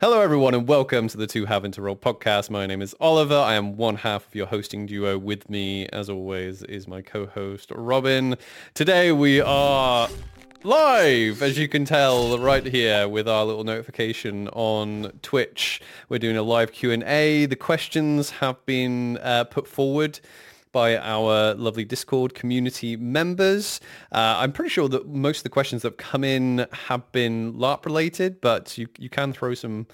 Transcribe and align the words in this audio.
Hello, 0.00 0.20
everyone, 0.20 0.54
and 0.54 0.68
welcome 0.68 1.08
to 1.08 1.16
the 1.16 1.26
2Have 1.26 1.62
& 1.62 1.74
2Role 1.74 1.98
podcast. 1.98 2.50
My 2.50 2.66
name 2.66 2.80
is 2.80 2.94
Oliver. 3.00 3.34
I 3.34 3.54
am 3.54 3.76
one 3.76 3.96
half 3.96 4.28
of 4.28 4.32
your 4.32 4.46
hosting 4.46 4.86
duo. 4.86 5.18
With 5.18 5.50
me, 5.50 5.88
as 5.88 6.08
always, 6.08 6.62
is 6.62 6.86
my 6.86 7.02
co-host 7.02 7.72
Robin. 7.74 8.36
Today 8.74 9.10
we 9.10 9.40
are 9.40 10.08
live, 10.62 11.42
as 11.42 11.58
you 11.58 11.66
can 11.66 11.84
tell, 11.84 12.38
right 12.38 12.64
here 12.64 13.08
with 13.08 13.26
our 13.26 13.44
little 13.44 13.64
notification 13.64 14.46
on 14.50 15.18
Twitch. 15.22 15.80
We're 16.08 16.20
doing 16.20 16.36
a 16.36 16.44
live 16.44 16.70
Q&A. 16.70 17.46
The 17.46 17.56
questions 17.56 18.30
have 18.30 18.64
been 18.66 19.18
uh, 19.18 19.44
put 19.50 19.66
forward 19.66 20.20
by 20.72 20.96
our 20.96 21.54
lovely 21.54 21.84
Discord 21.84 22.34
community 22.34 22.96
members. 22.96 23.80
Uh, 24.12 24.36
I'm 24.38 24.52
pretty 24.52 24.70
sure 24.70 24.88
that 24.88 25.08
most 25.08 25.38
of 25.38 25.42
the 25.44 25.50
questions 25.50 25.82
that 25.82 25.92
have 25.92 25.96
come 25.96 26.24
in 26.24 26.66
have 26.72 27.10
been 27.12 27.54
LARP 27.54 27.84
related, 27.84 28.40
but 28.40 28.76
you, 28.78 28.88
you 28.98 29.08
can 29.08 29.32
throw 29.32 29.54
some 29.54 29.86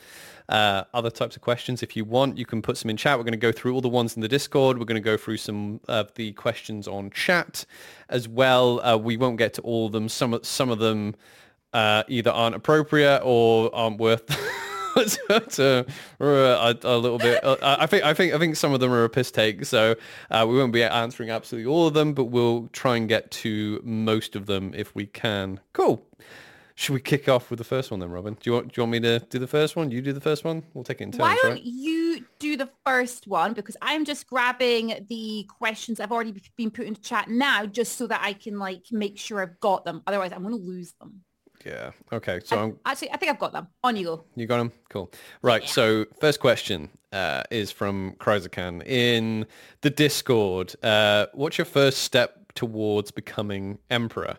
uh, 0.48 0.84
other 0.93 1.11
types 1.11 1.36
of 1.36 1.43
questions 1.43 1.82
if 1.82 1.96
you 1.96 2.04
want. 2.04 2.36
You 2.36 2.46
can 2.46 2.62
put 2.62 2.76
some 2.76 2.90
in 2.90 2.96
chat. 2.96 3.18
We're 3.18 3.25
going 3.25 3.32
to 3.32 3.39
go 3.39 3.53
through 3.53 3.75
all 3.75 3.81
the 3.81 3.89
ones 3.89 4.14
in 4.17 4.22
the 4.22 4.29
Discord. 4.29 4.79
We're 4.79 4.84
going 4.84 5.00
to 5.03 5.04
go 5.04 5.17
through 5.17 5.39
some 5.39 5.81
of 5.89 6.12
the 6.14 6.32
questions 6.32 6.86
on 6.86 7.11
chat 7.11 7.64
as 8.09 8.29
well. 8.29 8.81
Uh, 8.81 8.96
we 8.96 9.17
won't 9.17 9.39
get 9.39 9.54
to 9.54 9.62
all 9.62 9.86
of 9.86 9.93
them. 9.93 10.09
Some, 10.09 10.39
some 10.43 10.70
of 10.70 10.79
them 10.79 11.14
uh, 11.72 12.04
either 12.09 12.31
aren't 12.31 12.54
appropriate 12.54 13.20
or 13.25 13.75
aren't 13.75 13.98
worth 13.98 14.25
to, 15.50 15.86
a, 16.21 16.76
a, 16.82 16.98
little 16.98 17.18
bit. 17.18 17.43
Uh, 17.43 17.57
I 17.62 17.86
think 17.86 18.04
I 18.04 18.14
think 18.14 18.34
I 18.34 18.39
think 18.39 18.57
some 18.57 18.72
of 18.72 18.80
them 18.80 18.93
are 18.93 19.04
a 19.04 19.08
piss 19.08 19.30
take, 19.30 19.64
so 19.64 19.96
uh, 20.30 20.46
we 20.48 20.57
won't 20.57 20.72
be 20.72 20.82
answering 20.84 21.30
absolutely 21.30 21.70
all 21.70 21.86
of 21.86 21.94
them, 21.94 22.14
but 22.14 22.25
we'll 22.25 22.68
try 22.72 22.96
and 22.96 23.08
get 23.08 23.30
to 23.30 23.80
most 23.84 24.36
of 24.36 24.46
them 24.46 24.72
if 24.75 24.94
we 24.94 25.07
can. 25.07 25.61
Cool. 25.72 26.07
Should 26.76 26.94
we 26.94 27.00
kick 27.00 27.29
off 27.29 27.50
with 27.50 27.58
the 27.58 27.64
first 27.64 27.93
one 27.93 28.00
then, 28.00 28.11
Robin? 28.11 28.34
Do 28.34 28.50
you 28.50 28.53
want 28.54 28.72
do 28.72 28.80
you 28.80 28.82
want 28.82 28.93
me 28.93 29.00
to 29.00 29.20
do 29.20 29.39
the 29.39 29.46
first 29.46 29.76
one? 29.76 29.93
You 29.93 30.03
do 30.03 30.12
the 30.12 30.20
first 30.20 30.44
one. 30.44 30.64
We'll 30.75 30.82
take 30.82 31.00
it 31.00 31.04
in 31.04 31.12
turns. 31.12 31.20
Why 31.20 31.39
don't 31.40 31.53
right? 31.53 31.62
you 31.62 32.25
do 32.41 32.56
the 32.56 32.69
first 32.84 33.28
one 33.28 33.53
because 33.53 33.77
I'm 33.81 34.05
just 34.05 34.27
grabbing 34.27 35.06
the 35.09 35.48
questions 35.59 36.00
I've 36.00 36.11
already 36.11 36.34
been 36.56 36.72
put 36.72 36.87
into 36.87 37.00
chat 37.00 37.28
now, 37.28 37.65
just 37.65 37.97
so 37.97 38.09
that 38.09 38.20
I 38.25 38.33
can 38.33 38.59
like 38.59 38.87
make 38.91 39.19
sure 39.19 39.41
I've 39.41 39.61
got 39.61 39.84
them. 39.84 40.03
Otherwise, 40.06 40.33
I'm 40.33 40.42
going 40.42 40.56
to 40.56 40.61
lose 40.61 40.95
them. 41.00 41.22
Yeah. 41.65 41.93
Okay. 42.12 42.41
So 42.45 42.59
I'm, 42.59 42.79
actually, 42.84 43.11
I 43.12 43.17
think 43.17 43.31
I've 43.31 43.39
got 43.39 43.53
them. 43.53 43.69
On 43.83 43.97
you 43.97 44.05
go. 44.05 44.25
You 44.37 44.47
got 44.47 44.59
them? 44.59 44.73
Cool. 44.91 45.11
Right. 45.43 45.62
Yeah. 45.62 45.69
So 45.69 46.06
first 46.21 46.41
question 46.41 46.91
uh, 47.12 47.45
is 47.51 47.73
from 47.73 48.12
Kryzakan 48.19 48.87
in 48.87 49.47
the 49.81 49.91
Discord. 49.91 50.75
Uh, 50.83 51.27
what's 51.33 51.59
your 51.59 51.65
first 51.65 51.98
step 51.98 52.53
towards 52.55 53.11
becoming 53.11 53.79
emperor? 53.91 54.37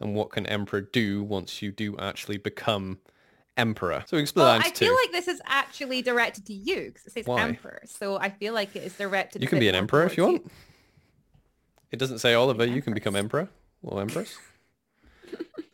And 0.00 0.14
what 0.14 0.30
can 0.30 0.46
emperor 0.46 0.82
do 0.82 1.22
once 1.22 1.62
you 1.62 1.72
do 1.72 1.96
actually 1.98 2.36
become 2.36 2.98
emperor? 3.56 4.04
So 4.06 4.16
explain 4.16 4.46
well, 4.46 4.60
I 4.60 4.70
feel 4.70 4.94
like 4.94 5.12
this 5.12 5.28
is 5.28 5.40
actually 5.46 6.02
directed 6.02 6.46
to 6.46 6.52
you 6.52 6.86
because 6.86 7.06
it 7.06 7.12
says 7.12 7.26
Why? 7.26 7.42
emperor. 7.42 7.82
So 7.86 8.18
I 8.18 8.30
feel 8.30 8.52
like 8.52 8.76
it 8.76 8.82
is 8.82 8.94
directed. 8.94 9.40
You 9.40 9.48
can 9.48 9.58
be 9.58 9.68
an 9.68 9.74
emperor 9.74 10.04
if 10.04 10.16
you 10.16 10.24
want. 10.24 10.44
You. 10.44 10.50
It 11.92 11.98
doesn't 11.98 12.18
say 12.18 12.34
Oliver. 12.34 12.66
You 12.66 12.82
can 12.82 12.92
become 12.92 13.16
emperor 13.16 13.48
or 13.82 14.00
empress. 14.00 14.36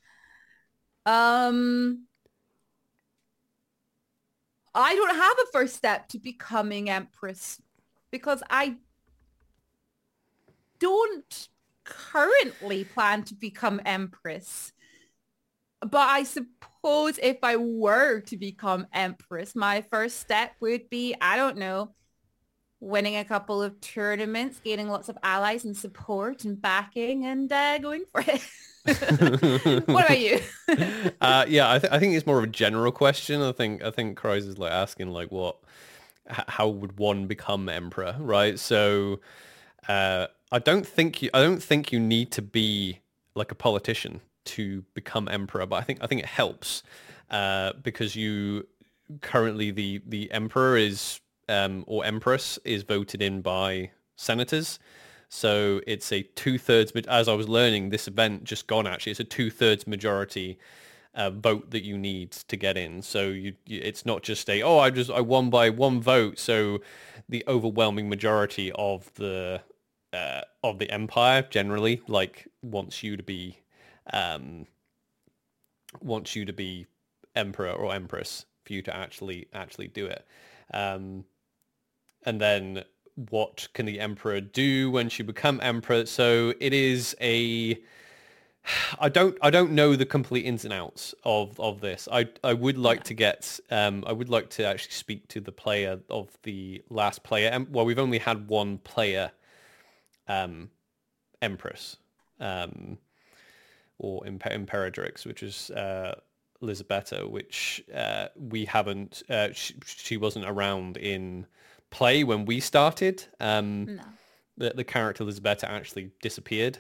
Um, 1.05 2.07
I 4.75 4.95
don't 4.95 5.17
have 5.17 5.37
a 5.39 5.53
first 5.53 5.77
step 5.77 6.09
to 6.09 6.19
becoming 6.19 6.89
empress 6.89 7.61
because 8.11 8.43
I 8.49 8.77
don't 10.79 11.49
currently 11.85 12.85
plan 12.85 13.25
to 13.25 13.35
become 13.35 13.81
empress. 13.85 14.73
But 15.81 16.09
I 16.09 16.23
suppose 16.23 17.19
if 17.21 17.39
I 17.43 17.57
were 17.57 18.21
to 18.21 18.37
become 18.37 18.87
empress, 18.93 19.57
my 19.57 19.83
first 19.83 20.21
step 20.21 20.53
would 20.61 20.89
be, 20.91 21.15
I 21.21 21.37
don't 21.37 21.57
know, 21.57 21.95
winning 22.83 23.17
a 23.17 23.25
couple 23.25 23.63
of 23.63 23.81
tournaments, 23.81 24.61
gaining 24.63 24.89
lots 24.89 25.09
of 25.09 25.17
allies 25.23 25.65
and 25.65 25.77
support 25.77 26.45
and 26.45 26.61
backing 26.61 27.25
and 27.25 27.51
uh, 27.53 27.79
going 27.79 28.05
for 28.11 28.25
it. 28.27 28.43
what 29.89 30.05
about 30.05 30.19
you? 30.19 30.41
uh, 31.21 31.47
yeah, 31.49 31.73
I, 31.73 31.79
th- 31.79 31.93
I 31.93 32.01
think 32.01 32.15
it's 32.15 32.27
more 32.27 32.39
of 32.39 32.45
a 32.45 32.49
general 32.49 32.91
question. 32.91 33.41
I 33.41 33.53
think 33.53 33.85
I 33.85 33.93
think 33.93 34.19
Kreis 34.19 34.49
is 34.49 34.59
like 34.59 34.73
asking 34.73 35.13
like 35.13 35.31
what, 35.31 35.57
h- 36.29 36.45
how 36.49 36.69
would 36.69 36.99
one 36.99 37.27
become 37.29 37.69
emperor, 37.69 38.17
right? 38.19 38.59
So, 38.59 39.21
uh, 39.89 40.27
I 40.51 40.59
don't 40.59 40.87
think 40.87 41.23
you 41.23 41.31
I 41.33 41.41
don't 41.41 41.63
think 41.63 41.93
you 41.93 42.01
need 42.01 42.33
to 42.33 42.43
be 42.43 42.99
like 43.37 43.53
a 43.53 43.55
politician 43.55 44.21
to 44.47 44.83
become 44.95 45.29
emperor, 45.29 45.65
but 45.67 45.77
I 45.77 45.83
think 45.83 46.01
I 46.03 46.09
think 46.09 46.23
it 46.23 46.29
helps 46.29 46.83
uh, 47.31 47.75
because 47.81 48.17
you 48.17 48.67
currently 49.21 49.71
the 49.71 50.03
the 50.05 50.33
emperor 50.33 50.77
is 50.77 51.21
um, 51.53 51.85
or 51.87 52.05
empress 52.05 52.59
is 52.65 52.83
voted 52.83 53.21
in 53.23 53.43
by 53.43 53.91
senators. 54.17 54.79
So 55.29 55.81
it's 55.87 56.13
a 56.13 56.23
two-thirds, 56.23 56.93
but 56.93 57.07
as 57.07 57.27
I 57.29 57.35
was 57.35 57.49
learning 57.49 57.91
this 57.91 58.07
event 58.09 58.45
just 58.45 58.67
gone 58.67 58.87
actually, 58.87 59.13
it's 59.13 59.21
a 59.21 59.25
two-thirds 59.25 59.87
majority 59.87 60.59
uh, 61.15 61.31
vote 61.31 61.71
that 61.71 61.85
you 61.85 61.97
need 61.99 62.33
to 62.33 62.57
get 62.57 62.77
in. 62.77 63.03
So 63.03 63.29
you, 63.29 63.55
you, 63.67 63.81
it's 63.83 64.05
not 64.05 64.23
just 64.23 64.49
a, 64.51 64.63
oh, 64.63 64.79
I 64.79 64.91
just, 64.91 65.11
I 65.11 65.21
won 65.21 65.51
by 65.51 65.71
one 65.71 66.01
vote. 66.01 66.39
So 66.39 66.81
the 67.29 67.45
overwhelming 67.47 68.09
majority 68.09 68.73
of 68.73 69.13
the, 69.15 69.63
uh, 70.13 70.43
of 70.63 70.79
the 70.79 70.91
empire 70.91 71.43
generally 71.51 72.03
like 72.09 72.47
wants 72.63 73.03
you 73.03 73.17
to 73.17 73.23
be, 73.23 73.59
um, 74.13 74.67
wants 76.01 76.37
you 76.37 76.45
to 76.45 76.53
be 76.53 76.87
emperor 77.35 77.73
or 77.73 77.95
empress 77.95 78.47
for 78.65 78.73
you 78.75 78.83
to 78.83 78.95
actually, 78.95 79.49
actually 79.53 79.89
do 79.89 80.07
it. 80.07 80.27
Um, 80.75 81.25
and 82.25 82.41
then 82.41 82.85
what 83.31 83.69
can 83.75 83.87
the 83.87 84.01
emperor 84.01 84.41
do 84.41 84.91
when 84.91 85.09
she 85.09 85.23
become 85.23 85.61
emperor. 85.63 86.07
So 86.07 86.55
it 86.61 86.73
is 86.73 87.15
a 87.21 87.79
I 89.01 89.09
don't 89.09 89.37
I 89.43 89.51
don't 89.51 89.73
know 89.73 89.97
the 89.97 90.07
complete 90.07 90.47
ins 90.47 90.65
and 90.65 90.73
outs 90.73 91.15
of, 91.25 91.59
of 91.59 91.81
this. 91.81 92.09
I 92.11 92.29
I 92.45 92.55
would 92.55 92.79
like 92.79 93.05
to 93.05 93.15
get 93.15 93.61
um 93.71 94.05
I 94.07 94.13
would 94.13 94.29
like 94.29 94.51
to 94.51 94.67
actually 94.67 94.93
speak 94.93 95.29
to 95.29 95.41
the 95.41 95.53
player 95.53 96.01
of 96.09 96.31
the 96.43 96.83
last 96.89 97.23
player. 97.23 97.67
Well, 97.71 97.85
we've 97.85 97.99
only 97.99 98.19
had 98.19 98.49
one 98.49 98.79
player 98.79 99.33
um 100.29 100.71
empress 101.43 101.97
um 102.41 102.99
or 103.99 104.23
Imper- 104.23 104.53
Imperatrix, 104.53 105.27
which 105.27 105.43
is 105.43 105.71
uh 105.71 106.15
Lisabetta, 106.63 107.29
which 107.29 107.85
uh, 107.95 108.29
we 108.37 108.65
haven't. 108.65 109.23
Uh, 109.29 109.49
she, 109.53 109.75
she 109.85 110.17
wasn't 110.17 110.45
around 110.47 110.97
in 110.97 111.47
play 111.93 112.25
when 112.25 112.45
we 112.45 112.59
started. 112.59 113.25
Um, 113.39 113.97
no. 113.97 114.03
the, 114.57 114.73
the 114.75 114.85
character 114.85 115.23
Lisabetta 115.23 115.71
actually 115.71 116.11
disappeared 116.21 116.79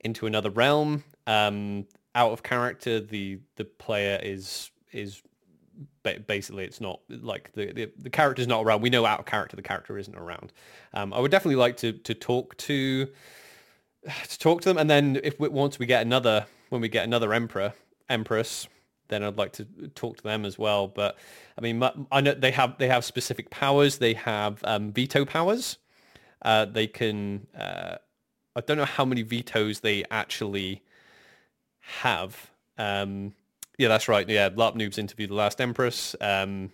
into 0.00 0.26
another 0.26 0.50
realm. 0.50 1.02
Um, 1.26 1.86
out 2.14 2.30
of 2.30 2.42
character, 2.42 3.00
the 3.00 3.40
the 3.56 3.64
player 3.64 4.20
is 4.22 4.70
is 4.92 5.22
basically 6.02 6.64
it's 6.64 6.80
not 6.80 7.00
like 7.08 7.52
the, 7.54 7.72
the 7.72 7.90
the 7.98 8.10
character's 8.10 8.46
not 8.46 8.64
around. 8.64 8.82
We 8.82 8.90
know 8.90 9.06
out 9.06 9.20
of 9.20 9.26
character 9.26 9.56
the 9.56 9.62
character 9.62 9.98
isn't 9.98 10.16
around. 10.16 10.52
Um, 10.92 11.12
I 11.12 11.20
would 11.20 11.30
definitely 11.30 11.56
like 11.56 11.76
to 11.78 11.92
to 11.92 12.14
talk 12.14 12.56
to 12.58 13.06
to 14.28 14.38
talk 14.38 14.62
to 14.62 14.68
them, 14.68 14.78
and 14.78 14.88
then 14.88 15.20
if 15.22 15.38
we, 15.40 15.48
once 15.48 15.78
we 15.78 15.86
get 15.86 16.02
another 16.02 16.46
when 16.68 16.80
we 16.80 16.88
get 16.88 17.04
another 17.04 17.32
emperor 17.32 17.72
empress 18.08 18.68
then 19.10 19.22
I'd 19.22 19.36
like 19.36 19.52
to 19.54 19.64
talk 19.94 20.16
to 20.16 20.22
them 20.22 20.44
as 20.44 20.58
well. 20.58 20.88
But 20.88 21.18
I 21.58 21.60
mean, 21.60 21.82
I 22.10 22.20
know 22.20 22.34
they 22.34 22.52
have 22.52 22.78
they 22.78 22.88
have 22.88 23.04
specific 23.04 23.50
powers. 23.50 23.98
They 23.98 24.14
have 24.14 24.60
um, 24.64 24.92
veto 24.92 25.24
powers. 25.24 25.76
Uh, 26.42 26.64
they 26.64 26.86
can. 26.86 27.46
Uh, 27.56 27.96
I 28.56 28.60
don't 28.62 28.78
know 28.78 28.84
how 28.84 29.04
many 29.04 29.22
vetoes 29.22 29.80
they 29.80 30.04
actually 30.10 30.82
have. 31.80 32.50
Um, 32.78 33.34
yeah, 33.78 33.88
that's 33.88 34.08
right. 34.08 34.28
Yeah, 34.28 34.48
LARP 34.50 34.74
Noobs 34.74 34.98
interviewed 34.98 35.30
the 35.30 35.34
last 35.34 35.60
Empress. 35.60 36.16
Um, 36.20 36.70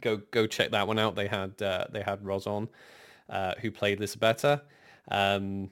go 0.00 0.16
go 0.30 0.46
check 0.46 0.70
that 0.70 0.86
one 0.86 0.98
out. 0.98 1.16
They 1.16 1.28
had 1.28 1.60
uh, 1.60 1.86
they 1.90 2.02
had 2.02 2.24
Roz 2.24 2.46
on, 2.46 2.68
uh, 3.28 3.54
who 3.60 3.70
played 3.70 4.00
Lisabetta. 4.00 4.62
Um, 5.10 5.70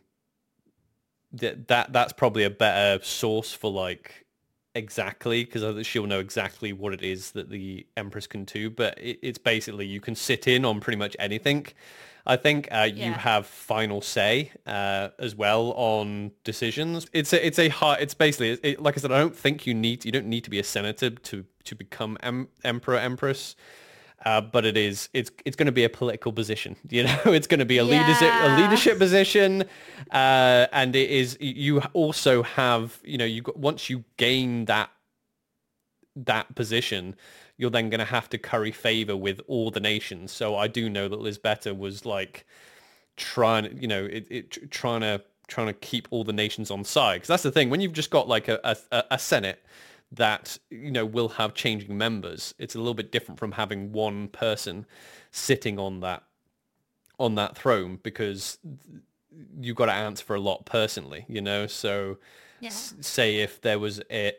that 1.32 1.69
that 1.69 1.93
that's 1.93 2.12
probably 2.12 2.44
a 2.44 2.50
better 2.50 3.03
source 3.05 3.53
for 3.53 3.70
like 3.70 4.26
exactly 4.75 5.45
because 5.45 5.87
she'll 5.87 6.07
know 6.07 6.21
exactly 6.21 6.73
what 6.73 6.93
it 6.93 7.03
is 7.03 7.33
that 7.33 7.51
the 7.51 7.87
Empress 7.97 8.27
can 8.27 8.45
do. 8.45 8.71
But 8.71 8.99
it, 8.99 9.19
it's 9.23 9.39
basically 9.39 9.87
you 9.87 10.01
can 10.01 10.15
sit 10.15 10.47
in 10.47 10.65
on 10.65 10.81
pretty 10.81 10.99
much 10.99 11.17
anything. 11.19 11.67
I 12.25 12.37
think 12.37 12.69
uh, 12.71 12.89
yeah. 12.93 13.09
you 13.09 13.13
have 13.15 13.47
final 13.47 14.01
say 14.01 14.53
uh, 14.67 15.09
as 15.19 15.35
well 15.35 15.73
on 15.73 16.31
decisions. 16.45 17.07
It's 17.13 17.33
a, 17.33 17.45
it's 17.45 17.59
a 17.59 17.69
hard, 17.69 18.01
it's 18.01 18.15
basically 18.15 18.51
it, 18.63 18.81
like 18.81 18.97
I 18.97 19.01
said. 19.01 19.11
I 19.11 19.19
don't 19.19 19.35
think 19.35 19.67
you 19.67 19.75
need 19.75 20.05
you 20.05 20.13
don't 20.13 20.27
need 20.27 20.45
to 20.45 20.51
be 20.51 20.61
a 20.61 20.65
senator 20.65 21.11
to 21.11 21.45
to 21.65 21.75
become 21.75 22.17
em, 22.23 22.49
emperor 22.65 22.97
empress. 22.97 23.57
Uh, 24.25 24.41
but 24.41 24.65
it 24.65 24.77
is 24.77 25.09
it's 25.13 25.31
it's 25.45 25.57
going 25.57 25.67
to 25.67 25.73
be 25.73 25.85
a 25.85 25.89
political 25.89 26.33
position. 26.33 26.77
You 26.91 27.05
know, 27.05 27.21
it's 27.27 27.47
going 27.47 27.61
to 27.61 27.67
be 27.67 27.79
a 27.79 27.85
yeah. 27.85 28.01
leadership 28.01 28.31
a 28.33 28.61
leadership 28.61 28.99
position, 28.99 29.65
uh, 30.11 30.67
and 30.73 30.95
it 30.95 31.11
is 31.11 31.37
you 31.41 31.81
also 31.93 32.43
have 32.43 33.01
you 33.03 33.19
know 33.19 33.25
you 33.25 33.43
got, 33.43 33.59
once 33.59 33.91
you 33.91 34.05
gain 34.17 34.67
that 34.67 34.91
that 36.15 36.55
position, 36.55 37.17
you're 37.57 37.71
then 37.71 37.91
going 37.91 38.01
to 38.01 38.05
have 38.05 38.29
to 38.31 38.39
curry 38.39 38.73
favor 38.73 39.17
with 39.17 39.41
all 39.47 39.71
the 39.71 39.81
nations. 39.81 40.33
So 40.33 40.57
I 40.57 40.69
do 40.69 40.89
know 40.89 41.09
that 41.09 41.21
Lisabetta 41.21 41.75
was 41.77 42.05
like 42.05 42.47
trying, 43.17 43.79
you 43.81 43.89
know, 43.89 44.05
it, 44.05 44.27
it 44.31 44.71
trying 44.71 45.01
to 45.01 45.23
trying 45.49 45.67
to 45.67 45.75
keep 45.75 46.09
all 46.11 46.25
the 46.25 46.33
nations 46.33 46.71
on 46.71 46.85
side. 46.85 47.17
Because 47.17 47.29
that's 47.29 47.43
the 47.43 47.53
thing 47.53 47.71
when 47.71 47.81
you've 47.81 47.93
just 47.93 48.11
got 48.11 48.29
like 48.29 48.49
a, 48.49 48.61
a, 48.91 49.05
a 49.13 49.19
senate 49.19 49.65
that 50.12 50.59
you 50.70 50.91
know 50.91 51.06
will 51.06 51.29
have 51.31 51.55
changing 51.55 51.97
members. 51.97 52.55
It's 52.59 52.75
a 52.75 52.79
little 52.79 52.94
bit 52.94 53.11
different 53.12 53.38
from 53.38 53.53
having 53.53 53.93
one 53.93 54.29
person 54.29 54.87
sitting 55.31 55.79
on 55.79 56.00
that 56.00 56.23
on 57.19 57.35
that 57.37 57.56
throne 57.56 57.99
because 58.03 58.59
you've 59.61 59.76
got 59.76 59.87
to 59.87 59.93
answer 59.93 60.25
for 60.25 60.37
a 60.37 60.41
lot 60.41 60.67
personally, 60.67 61.25
you 61.29 61.41
know. 61.41 61.67
So 61.67 62.19
Yeah. 62.61 62.69
s- 62.69 62.94
say 63.00 63.37
if 63.38 63.61
there 63.61 63.79
was 63.79 64.00
a, 64.11 64.32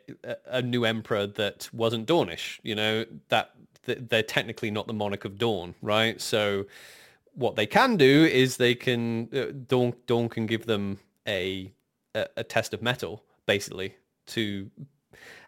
a- 0.45 0.61
new 0.61 0.85
emperor 0.85 1.25
that 1.27 1.69
wasn't 1.73 2.07
Dornish, 2.07 2.59
you 2.63 2.75
know, 2.75 3.05
that 3.29 3.51
th- 3.85 3.99
they're 4.09 4.21
technically 4.23 4.69
not 4.71 4.85
the 4.87 4.93
monarch 4.93 5.25
of 5.25 5.37
Dawn, 5.37 5.75
right? 5.81 6.19
So 6.21 6.65
what 7.33 7.55
they 7.55 7.65
can 7.65 7.97
do 7.97 8.25
is 8.25 8.57
they 8.57 8.75
can 8.75 9.29
uh, 9.33 9.51
Dawn 9.67 9.93
Dawn 10.05 10.29
can 10.29 10.45
give 10.45 10.65
them 10.67 10.99
a, 11.27 11.71
a 12.13 12.27
a 12.37 12.43
test 12.43 12.73
of 12.73 12.81
mettle 12.81 13.23
basically 13.47 13.95
to 14.27 14.69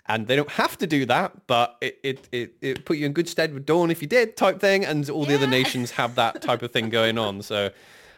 and 0.07 0.27
they 0.27 0.35
don't 0.35 0.51
have 0.51 0.77
to 0.77 0.87
do 0.87 1.05
that, 1.07 1.47
but 1.47 1.77
it, 1.81 1.99
it, 2.03 2.29
it, 2.31 2.55
it 2.61 2.85
put 2.85 2.97
you 2.97 3.05
in 3.05 3.13
good 3.13 3.27
stead 3.27 3.53
with 3.53 3.65
Dawn 3.65 3.89
if 3.89 4.01
you 4.01 4.07
did 4.07 4.37
type 4.37 4.59
thing, 4.59 4.85
and 4.85 5.09
all 5.09 5.25
the 5.25 5.33
other 5.35 5.47
nations 5.47 5.91
have 5.91 6.15
that 6.15 6.41
type 6.41 6.61
of 6.61 6.71
thing 6.71 6.89
going 6.89 7.17
on. 7.17 7.41
So 7.41 7.71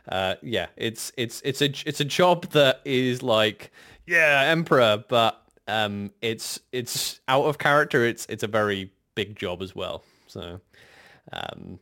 uh, 0.09 0.35
yeah, 0.41 0.67
it's 0.75 1.11
it's 1.17 1.41
it's 1.43 1.61
a 1.61 1.69
it's 1.85 1.99
a 1.99 2.05
job 2.05 2.47
that 2.51 2.81
is 2.85 3.23
like 3.23 3.71
yeah, 4.05 4.43
emperor, 4.47 5.03
but 5.07 5.41
um, 5.67 6.11
it's 6.21 6.59
it's 6.71 7.19
out 7.27 7.45
of 7.45 7.57
character. 7.57 8.05
It's 8.05 8.25
it's 8.27 8.43
a 8.43 8.47
very 8.47 8.91
big 9.15 9.35
job 9.35 9.61
as 9.61 9.75
well. 9.75 10.03
So, 10.27 10.59
um, 11.31 11.79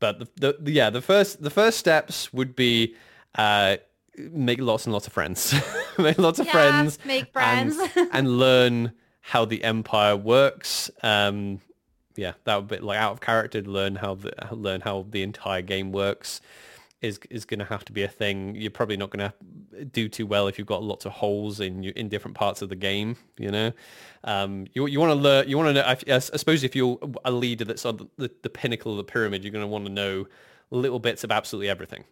but 0.00 0.18
the, 0.18 0.28
the, 0.36 0.56
the 0.60 0.72
yeah 0.72 0.90
the 0.90 1.02
first 1.02 1.42
the 1.42 1.50
first 1.50 1.78
steps 1.78 2.32
would 2.32 2.56
be 2.56 2.94
uh, 3.36 3.76
make 4.16 4.60
lots 4.60 4.86
and 4.86 4.92
lots 4.92 5.06
of 5.06 5.12
friends, 5.12 5.54
make 5.98 6.18
lots 6.18 6.38
of 6.38 6.46
Yeah, 6.46 6.52
friends, 6.52 6.98
make 7.04 7.30
and, 7.34 7.74
friends. 7.74 8.10
and 8.12 8.38
learn 8.38 8.92
how 9.28 9.44
the 9.44 9.64
empire 9.64 10.16
works. 10.16 10.88
Um, 11.02 11.60
yeah, 12.14 12.34
that 12.44 12.56
would 12.56 12.68
be 12.68 12.78
like 12.78 12.98
out 12.98 13.10
of 13.10 13.20
character 13.20 13.60
to 13.60 13.68
learn 13.68 13.96
how 13.96 14.14
the 14.14 14.32
learn 14.52 14.80
how 14.80 15.04
the 15.10 15.22
entire 15.22 15.62
game 15.62 15.90
works 15.90 16.40
is 17.02 17.18
is 17.28 17.44
going 17.44 17.58
to 17.58 17.64
have 17.64 17.84
to 17.86 17.92
be 17.92 18.04
a 18.04 18.08
thing. 18.08 18.54
You're 18.54 18.70
probably 18.70 18.96
not 18.96 19.10
going 19.10 19.28
to 19.28 19.84
do 19.84 20.08
too 20.08 20.26
well 20.26 20.46
if 20.46 20.58
you've 20.58 20.68
got 20.68 20.84
lots 20.84 21.06
of 21.06 21.12
holes 21.12 21.58
in 21.58 21.82
you 21.82 21.92
in 21.96 22.08
different 22.08 22.36
parts 22.36 22.62
of 22.62 22.68
the 22.68 22.76
game. 22.76 23.16
You 23.36 23.50
know, 23.50 23.72
um, 24.22 24.68
you 24.74 24.86
you 24.86 25.00
want 25.00 25.10
to 25.10 25.16
learn. 25.16 25.48
You 25.48 25.58
want 25.58 25.70
to 25.70 25.72
know. 25.74 25.82
I, 25.82 25.96
I 26.14 26.18
suppose 26.20 26.62
if 26.62 26.76
you're 26.76 26.96
a 27.24 27.32
leader 27.32 27.64
that's 27.64 27.84
on 27.84 27.96
the, 27.96 28.06
the, 28.16 28.30
the 28.42 28.50
pinnacle 28.50 28.92
of 28.92 28.98
the 28.98 29.04
pyramid, 29.12 29.42
you're 29.42 29.52
going 29.52 29.64
to 29.64 29.68
want 29.68 29.86
to 29.86 29.92
know 29.92 30.28
little 30.70 31.00
bits 31.00 31.24
of 31.24 31.32
absolutely 31.32 31.68
everything. 31.68 32.04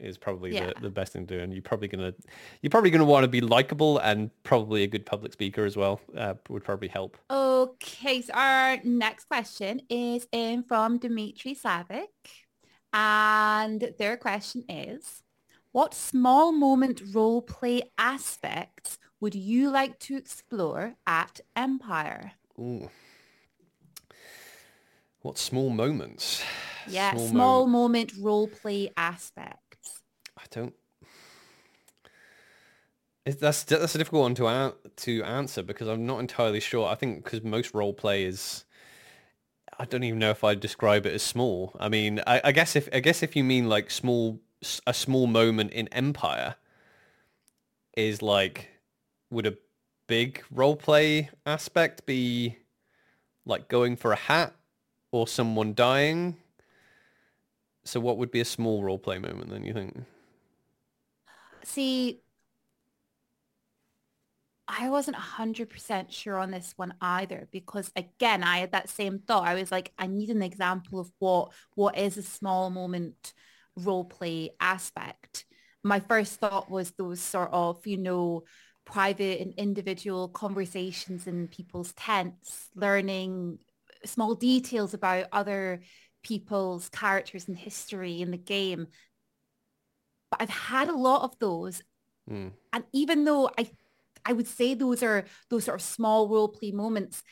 Is 0.00 0.16
probably 0.16 0.54
Yeah. 0.54 0.72
the, 0.74 0.82
the 0.82 0.90
best 0.90 1.12
thing 1.12 1.26
to 1.26 1.36
do, 1.36 1.42
and 1.42 1.52
you're 1.52 1.62
probably 1.62 1.88
gonna 1.88 2.14
you're 2.62 2.70
probably 2.70 2.90
gonna 2.90 3.04
want 3.04 3.24
to 3.24 3.28
be 3.28 3.40
likable 3.42 3.98
and 3.98 4.30
probably 4.44 4.82
a 4.82 4.86
good 4.86 5.04
public 5.04 5.32
speaker 5.32 5.64
as 5.66 5.76
well. 5.76 6.00
Uh, 6.16 6.34
would 6.48 6.64
probably 6.64 6.88
help. 6.88 7.18
Okay, 7.30 8.22
so 8.22 8.32
our 8.32 8.78
next 8.82 9.26
question 9.26 9.82
is 9.90 10.26
in 10.32 10.62
from 10.62 10.98
Dmitry 10.98 11.54
Savic. 11.54 12.06
And 12.92 13.92
their 13.98 14.16
question 14.16 14.64
is, 14.68 15.22
what 15.72 15.94
small 15.94 16.50
moment 16.50 17.02
role 17.12 17.42
play 17.42 17.82
aspects 17.98 18.98
would 19.20 19.34
you 19.34 19.70
like 19.70 19.98
to 20.00 20.16
explore 20.16 20.94
at 21.06 21.40
Empire? 21.54 22.32
Ooh. 22.58 22.88
What 25.22 25.36
small 25.38 25.68
moments? 25.70 26.42
Yeah, 26.88 27.14
small, 27.14 27.66
moment- 27.66 27.70
moment 27.70 28.12
role 28.18 28.48
play 28.48 28.90
aspects. 28.96 29.69
Don't. 30.50 30.74
That's 33.24 33.62
that's 33.64 33.94
a 33.94 33.98
difficult 33.98 34.22
one 34.22 34.34
to 34.36 34.48
an- 34.48 34.72
to 34.96 35.22
answer 35.22 35.62
because 35.62 35.88
I'm 35.88 36.06
not 36.06 36.18
entirely 36.20 36.60
sure. 36.60 36.88
I 36.88 36.94
think 36.94 37.22
because 37.22 37.42
most 37.42 37.74
role 37.74 37.92
play 37.92 38.24
is, 38.24 38.64
I 39.78 39.84
don't 39.84 40.02
even 40.04 40.18
know 40.18 40.30
if 40.30 40.42
I'd 40.42 40.58
describe 40.60 41.06
it 41.06 41.14
as 41.14 41.22
small. 41.22 41.76
I 41.78 41.88
mean, 41.88 42.20
I, 42.26 42.40
I 42.44 42.52
guess 42.52 42.74
if 42.76 42.88
I 42.92 43.00
guess 43.00 43.22
if 43.22 43.36
you 43.36 43.44
mean 43.44 43.68
like 43.68 43.90
small, 43.90 44.40
a 44.86 44.94
small 44.94 45.26
moment 45.26 45.72
in 45.72 45.86
Empire, 45.88 46.56
is 47.96 48.22
like, 48.22 48.68
would 49.30 49.46
a 49.46 49.56
big 50.06 50.42
role 50.50 50.76
play 50.76 51.30
aspect 51.46 52.06
be, 52.06 52.56
like 53.44 53.68
going 53.68 53.96
for 53.96 54.12
a 54.12 54.16
hat, 54.16 54.54
or 55.12 55.28
someone 55.28 55.74
dying? 55.74 56.36
So 57.84 58.00
what 58.00 58.18
would 58.18 58.30
be 58.30 58.40
a 58.40 58.44
small 58.44 58.82
role 58.82 58.98
play 58.98 59.18
moment 59.18 59.50
then? 59.50 59.64
You 59.64 59.72
think? 59.74 60.04
See, 61.70 62.20
I 64.66 64.88
wasn't 64.88 65.16
100% 65.16 66.12
sure 66.12 66.38
on 66.38 66.50
this 66.50 66.72
one 66.76 66.94
either 67.00 67.48
because 67.52 67.90
again, 67.96 68.42
I 68.42 68.58
had 68.58 68.72
that 68.72 68.88
same 68.88 69.18
thought. 69.20 69.46
I 69.46 69.54
was 69.54 69.70
like, 69.70 69.92
I 69.98 70.06
need 70.08 70.30
an 70.30 70.42
example 70.42 70.98
of 71.00 71.10
what 71.18 71.52
what 71.74 71.96
is 71.96 72.16
a 72.16 72.22
small 72.22 72.70
moment 72.70 73.32
role 73.76 74.04
play 74.04 74.50
aspect. 74.60 75.44
My 75.84 76.00
first 76.00 76.40
thought 76.40 76.70
was 76.70 76.90
those 76.92 77.20
sort 77.20 77.50
of, 77.52 77.86
you 77.86 77.98
know, 77.98 78.42
private 78.84 79.40
and 79.40 79.54
individual 79.56 80.28
conversations 80.28 81.26
in 81.28 81.46
people's 81.48 81.92
tents, 81.92 82.68
learning 82.74 83.58
small 84.04 84.34
details 84.34 84.92
about 84.94 85.26
other 85.32 85.82
people's 86.22 86.88
characters 86.88 87.48
and 87.48 87.56
history 87.58 88.20
in 88.20 88.30
the 88.30 88.38
game. 88.38 88.88
But 90.30 90.42
I've 90.42 90.50
had 90.50 90.88
a 90.88 90.96
lot 90.96 91.22
of 91.22 91.38
those 91.38 91.82
Mm. 92.30 92.52
and 92.72 92.84
even 92.92 93.24
though 93.24 93.50
I 93.58 93.70
I 94.24 94.32
would 94.34 94.46
say 94.46 94.74
those 94.74 95.02
are 95.02 95.24
those 95.48 95.64
sort 95.64 95.80
of 95.80 95.82
small 95.82 96.28
role 96.28 96.48
play 96.48 96.70
moments, 96.72 97.22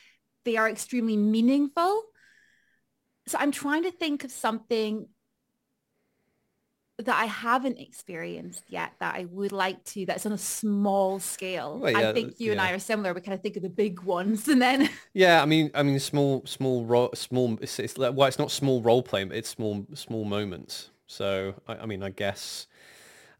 they 0.43 0.57
are 0.57 0.69
extremely 0.69 1.15
meaningful. 1.17 2.03
So 3.27 3.37
I'm 3.39 3.51
trying 3.51 3.83
to 3.83 3.91
think 3.91 4.23
of 4.23 4.31
something 4.31 5.07
that 6.97 7.15
I 7.15 7.25
haven't 7.25 7.79
experienced 7.79 8.63
yet 8.67 8.91
that 8.99 9.15
I 9.15 9.25
would 9.25 9.51
like 9.53 9.83
to 9.85 10.05
that's 10.05 10.25
on 10.25 10.33
a 10.33 10.37
small 10.37 11.19
scale. 11.19 11.79
Well, 11.79 11.91
yeah, 11.91 12.09
I 12.09 12.13
think 12.13 12.39
you 12.39 12.51
and 12.51 12.59
I 12.59 12.71
are 12.71 12.79
similar. 12.79 13.13
We 13.13 13.21
kind 13.21 13.35
of 13.35 13.41
think 13.41 13.55
of 13.55 13.63
the 13.63 13.69
big 13.69 14.01
ones 14.01 14.47
and 14.47 14.61
then 14.61 14.89
Yeah, 15.13 15.41
I 15.41 15.45
mean, 15.45 15.71
I 15.73 15.83
mean, 15.83 15.99
small, 15.99 16.45
small, 16.45 16.85
ro- 16.85 17.09
small. 17.15 17.57
It's, 17.61 17.79
it's 17.79 17.97
well, 17.97 18.23
it's 18.25 18.37
not 18.39 18.51
small 18.51 18.81
role 18.81 19.01
play, 19.01 19.23
but 19.23 19.37
it's 19.37 19.49
small, 19.49 19.85
small 19.95 20.23
moments. 20.23 20.91
So, 21.07 21.55
I, 21.67 21.77
I 21.77 21.85
mean, 21.87 22.03
I 22.03 22.09
guess, 22.09 22.67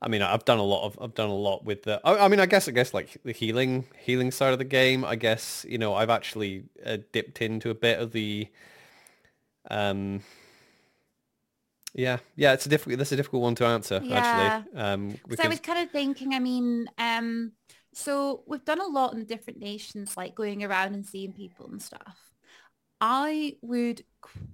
I 0.01 0.07
mean, 0.07 0.21
I've 0.21 0.45
done 0.45 0.59
a 0.59 0.63
lot 0.63 0.85
of, 0.85 0.97
I've 1.01 1.13
done 1.13 1.29
a 1.29 1.35
lot 1.35 1.65
with 1.65 1.83
the. 1.83 1.99
I, 2.05 2.25
I 2.25 2.27
mean, 2.29 2.39
I 2.39 2.45
guess, 2.45 2.67
I 2.67 2.71
guess, 2.71 2.93
like 2.93 3.17
the 3.25 3.33
healing, 3.33 3.85
healing 3.99 4.31
side 4.31 4.53
of 4.53 4.59
the 4.59 4.65
game. 4.65 5.03
I 5.03 5.15
guess, 5.15 5.65
you 5.67 5.77
know, 5.77 5.93
I've 5.93 6.09
actually 6.09 6.65
uh, 6.85 6.97
dipped 7.11 7.41
into 7.41 7.69
a 7.69 7.75
bit 7.75 7.99
of 7.99 8.11
the. 8.11 8.47
Um. 9.69 10.21
Yeah, 11.93 12.19
yeah, 12.35 12.53
it's 12.53 12.65
a 12.65 12.69
difficult. 12.69 12.99
That's 12.99 13.11
a 13.11 13.15
difficult 13.15 13.41
one 13.41 13.55
to 13.55 13.65
answer, 13.65 14.03
Yeah. 14.03 14.11
actually. 14.11 14.53
Um, 14.75 15.19
So 15.29 15.29
because 15.29 15.45
I 15.45 15.47
was 15.47 15.59
kind 15.59 15.79
of 15.79 15.91
thinking, 15.91 16.33
I 16.33 16.39
mean, 16.39 16.87
um, 16.97 17.53
so 17.93 18.43
we've 18.47 18.65
done 18.65 18.79
a 18.81 18.87
lot 18.87 19.13
in 19.13 19.25
different 19.25 19.59
nations, 19.59 20.15
like 20.17 20.35
going 20.35 20.63
around 20.63 20.93
and 20.93 21.05
seeing 21.05 21.33
people 21.33 21.67
and 21.67 21.81
stuff. 21.81 22.17
I 23.01 23.55
would 23.61 24.03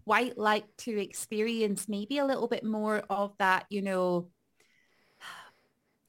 quite 0.05 0.37
like 0.37 0.65
to 0.79 0.99
experience 1.01 1.87
maybe 1.89 2.19
a 2.19 2.25
little 2.25 2.47
bit 2.47 2.63
more 2.63 2.99
of 3.09 3.33
that, 3.39 3.65
you 3.69 3.81
know, 3.81 4.29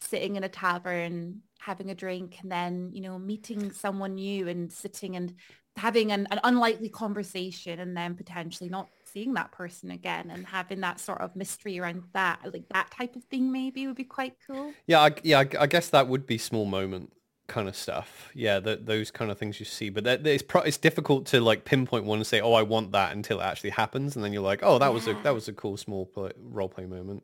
sitting 0.06 0.36
in 0.36 0.44
a 0.44 0.48
tavern, 0.48 1.42
having 1.58 1.90
a 1.90 1.94
drink 1.94 2.38
and 2.42 2.50
then, 2.50 2.90
you 2.92 3.00
know, 3.00 3.18
meeting 3.18 3.72
someone 3.72 4.14
new 4.14 4.48
and 4.48 4.72
sitting 4.72 5.16
and 5.16 5.34
having 5.76 6.12
an, 6.12 6.26
an 6.30 6.40
unlikely 6.44 6.88
conversation 6.88 7.80
and 7.80 7.96
then 7.96 8.14
potentially 8.14 8.70
not 8.70 8.88
seeing 9.04 9.34
that 9.34 9.52
person 9.52 9.90
again 9.90 10.30
and 10.30 10.46
having 10.46 10.80
that 10.80 10.98
sort 11.00 11.20
of 11.20 11.36
mystery 11.36 11.78
around 11.78 12.02
that, 12.12 12.38
like 12.52 12.68
that 12.70 12.90
type 12.90 13.16
of 13.16 13.25
thing 13.25 13.52
maybe 13.52 13.86
would 13.86 13.96
be 13.96 14.04
quite 14.04 14.34
cool. 14.46 14.72
Yeah, 14.86 15.00
I, 15.00 15.14
yeah, 15.22 15.40
I, 15.40 15.48
I 15.60 15.66
guess 15.66 15.90
that 15.90 16.08
would 16.08 16.26
be 16.26 16.38
small 16.38 16.64
moment 16.64 17.12
kind 17.46 17.68
of 17.68 17.76
stuff. 17.76 18.30
Yeah, 18.34 18.58
th 18.60 18.80
those 18.82 19.10
kind 19.10 19.30
of 19.30 19.38
things 19.38 19.60
you 19.60 19.66
see, 19.66 19.88
but 19.90 20.04
that, 20.04 20.26
it's 20.26 20.42
pro- 20.42 20.62
it's 20.62 20.78
difficult 20.78 21.26
to 21.26 21.40
like 21.40 21.64
pinpoint 21.64 22.04
one 22.04 22.18
and 22.18 22.26
say, 22.26 22.40
oh, 22.40 22.54
I 22.54 22.62
want 22.62 22.92
that 22.92 23.14
until 23.14 23.40
it 23.40 23.44
actually 23.44 23.70
happens, 23.70 24.16
and 24.16 24.25
then 24.25 24.32
you're 24.32 24.42
like, 24.42 24.60
oh, 24.62 24.78
that 24.78 24.92
was 24.92 25.06
a 25.06 25.14
that 25.22 25.34
was 25.34 25.46
a 25.48 25.52
cool 25.52 25.76
small 25.76 26.06
play, 26.06 26.32
role 26.38 26.68
play 26.68 26.86
moment. 26.86 27.22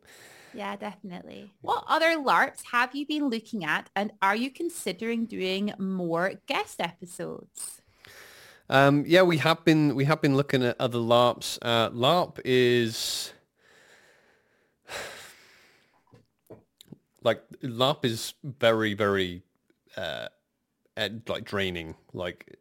Yeah, 0.54 0.76
definitely. 0.76 1.50
What 1.62 1.85
other 1.88 2.16
LARPs 2.16 2.62
have 2.73 2.94
you 2.94 3.06
been 3.06 3.28
looking 3.28 3.64
at 3.64 3.88
and 3.97 4.12
are 4.21 4.37
you 4.37 4.50
considering 4.50 5.25
doing 5.26 5.73
more 5.78 6.35
guest 6.47 6.80
episodes? 6.80 7.80
Um, 8.68 9.04
yeah, 9.06 9.23
we 9.23 9.38
have 9.38 9.64
been 9.64 9.94
we 9.94 10.04
have 10.04 10.21
been 10.21 10.37
looking 10.37 10.62
at 10.62 10.76
other 10.80 10.99
LARPs. 10.99 11.59
Uh, 11.61 11.90
LARP 11.90 12.38
is 12.44 13.32
like 17.23 17.42
LARP 17.62 18.04
is 18.04 18.35
very 18.42 18.94
very 18.94 19.42
uh, 19.97 20.28
ed- 20.97 21.23
like 21.28 21.44
draining, 21.44 21.94
like 22.12 22.56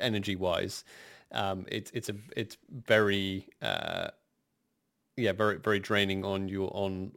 energy 0.00 0.36
wise. 0.36 0.84
um, 1.32 1.66
it's 1.68 1.90
it's 1.92 2.08
a 2.08 2.14
it's 2.36 2.56
very 2.86 3.46
uh, 3.60 4.08
yeah 5.16 5.32
very 5.32 5.58
very 5.58 5.80
draining 5.80 6.24
on 6.24 6.48
you 6.48 6.64
on 6.66 7.12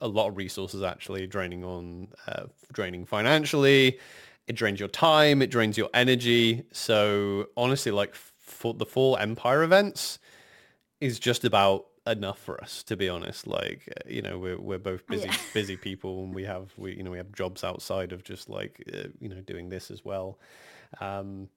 a 0.00 0.08
lot 0.08 0.28
of 0.28 0.36
resources 0.36 0.82
actually 0.82 1.26
draining 1.26 1.64
on 1.64 2.08
uh, 2.28 2.44
draining 2.72 3.04
financially. 3.04 3.98
It 4.46 4.54
drains 4.56 4.78
your 4.80 4.88
time 4.88 5.42
it 5.42 5.50
drains 5.50 5.76
your 5.76 5.90
energy. 5.94 6.64
So 6.72 7.48
honestly 7.56 7.92
like 7.92 8.14
for 8.14 8.74
the 8.74 8.86
full 8.86 9.16
empire 9.16 9.62
events 9.62 10.18
is 11.00 11.18
just 11.18 11.44
about 11.44 11.86
enough 12.06 12.38
for 12.38 12.60
us 12.62 12.82
to 12.84 12.96
be 12.96 13.08
honest. 13.08 13.46
Like 13.46 13.88
uh, 13.96 14.08
you 14.08 14.22
know 14.22 14.38
we're, 14.38 14.58
we're 14.60 14.78
both 14.78 15.06
busy 15.08 15.28
Yeah. 15.28 15.36
busy 15.52 15.76
people 15.76 16.24
and 16.24 16.34
we 16.34 16.44
have 16.44 16.72
we 16.76 16.94
you 16.96 17.02
know 17.02 17.10
we 17.10 17.18
have 17.18 17.32
jobs 17.32 17.64
outside 17.64 18.12
of 18.12 18.24
just 18.24 18.48
like 18.48 18.82
uh, 18.94 19.08
you 19.20 19.28
know 19.28 19.40
doing 19.42 19.68
this 19.68 19.90
as 19.90 20.04
well. 20.04 20.38
Um 21.00 21.48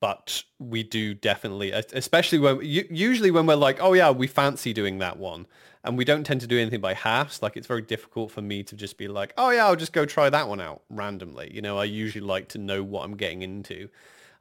but 0.00 0.44
we 0.58 0.82
do 0.82 1.12
definitely 1.14 1.72
especially 1.72 2.38
when 2.38 2.58
usually 2.62 3.30
when 3.30 3.46
we're 3.46 3.54
like 3.54 3.78
oh 3.80 3.92
yeah 3.92 4.10
we 4.10 4.26
fancy 4.26 4.72
doing 4.72 4.98
that 4.98 5.18
one 5.18 5.46
and 5.84 5.96
we 5.98 6.04
don't 6.04 6.24
tend 6.24 6.40
to 6.40 6.46
do 6.46 6.58
anything 6.58 6.80
by 6.80 6.94
halves 6.94 7.42
like 7.42 7.56
it's 7.56 7.66
very 7.66 7.82
difficult 7.82 8.30
for 8.30 8.42
me 8.42 8.62
to 8.62 8.76
just 8.76 8.96
be 8.96 9.08
like 9.08 9.32
oh 9.36 9.50
yeah 9.50 9.66
i'll 9.66 9.76
just 9.76 9.92
go 9.92 10.04
try 10.04 10.30
that 10.30 10.48
one 10.48 10.60
out 10.60 10.82
randomly 10.90 11.50
you 11.52 11.60
know? 11.60 11.78
I 11.78 11.84
usually 11.84 12.24
like 12.24 12.48
to 12.50 12.58
know 12.58 12.82
what 12.82 13.04
i'm 13.04 13.16
getting 13.16 13.42
into. 13.42 13.88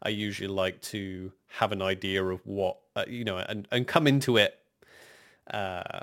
I 0.04 0.10
usually 0.10 0.48
like 0.48 0.80
to 0.94 1.32
have 1.48 1.72
an 1.72 1.82
idea 1.82 2.24
of 2.24 2.46
what 2.46 2.78
uh, 2.96 3.06
you 3.08 3.24
know 3.24 3.38
and, 3.38 3.68
and 3.72 3.88
come 3.88 4.06
into 4.06 4.38
it 4.38 4.60
uh 5.52 6.02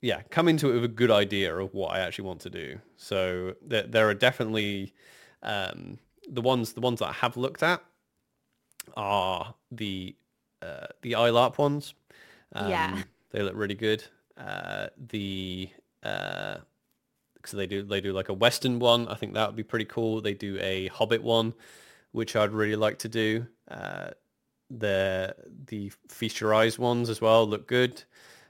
yeah 0.00 0.22
come 0.30 0.48
into 0.48 0.70
it 0.70 0.74
with 0.74 0.84
a 0.84 0.88
good 0.88 1.10
idea 1.10 1.54
of 1.54 1.74
what 1.74 1.92
i 1.92 1.98
actually 2.00 2.24
want 2.24 2.40
to 2.40 2.50
do. 2.50 2.78
So 2.96 3.54
there, 3.60 3.82
there 3.82 4.08
are 4.08 4.14
definitely 4.14 4.94
um 5.42 5.98
the 6.26 6.40
ones 6.40 6.72
the 6.72 6.80
ones 6.80 7.00
that 7.00 7.08
i 7.08 7.12
have 7.12 7.36
looked 7.36 7.62
at 7.62 7.82
are 8.96 9.54
the 9.70 10.14
uh, 10.62 10.86
the 11.02 11.12
ILARP 11.12 11.58
ones. 11.58 11.94
Um, 12.52 12.70
Yeah. 12.70 13.02
they 13.30 13.42
look 13.42 13.54
really 13.56 13.74
good. 13.74 14.04
Uh, 14.36 14.88
the 14.96 15.68
uh, 16.02 16.56
so 17.44 17.56
they 17.56 17.66
do 17.66 17.82
they 17.82 18.00
do 18.00 18.12
like 18.12 18.28
a 18.28 18.34
Western 18.34 18.78
one. 18.78 19.08
I 19.08 19.14
think 19.14 19.34
that 19.34 19.46
would 19.48 19.56
be 19.56 19.62
pretty 19.62 19.84
cool. 19.84 20.20
They 20.20 20.34
do 20.34 20.58
a 20.60 20.88
Hobbit 20.88 21.22
one, 21.22 21.54
which 22.12 22.36
I'd 22.36 22.52
really 22.52 22.76
like 22.76 22.98
to 23.00 23.08
do. 23.08 23.46
Uh, 23.68 24.10
the 24.70 25.34
the 25.66 25.92
Eyes 26.54 26.78
ones 26.78 27.10
as 27.10 27.20
well 27.20 27.46
look 27.46 27.66
good. 27.66 28.02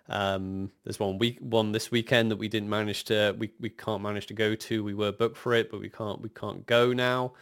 Um, 0.09 0.71
there's 0.85 1.01
one 1.01 1.19
week 1.19 1.39
one 1.41 1.73
this 1.73 1.91
weekend 1.91 2.31
that 2.31 2.37
we 2.37 2.49
didn't 2.49 2.69
manage 2.69 3.05
to 3.05 3.35
we, 3.39 3.51
we 3.59 3.71
can't 3.71 4.03
manage 4.03 4.27
to 4.27 4.35
go 4.35 4.55
to. 4.55 4.85
We 4.85 4.95
were 4.95 5.13
booked 5.13 5.37
for 5.39 5.55
it, 5.55 5.71
but 5.71 5.81
we 5.81 5.89
can't 5.89 6.21
we 6.21 6.29
can't 6.29 6.65
go 6.67 6.93
now. 6.93 7.33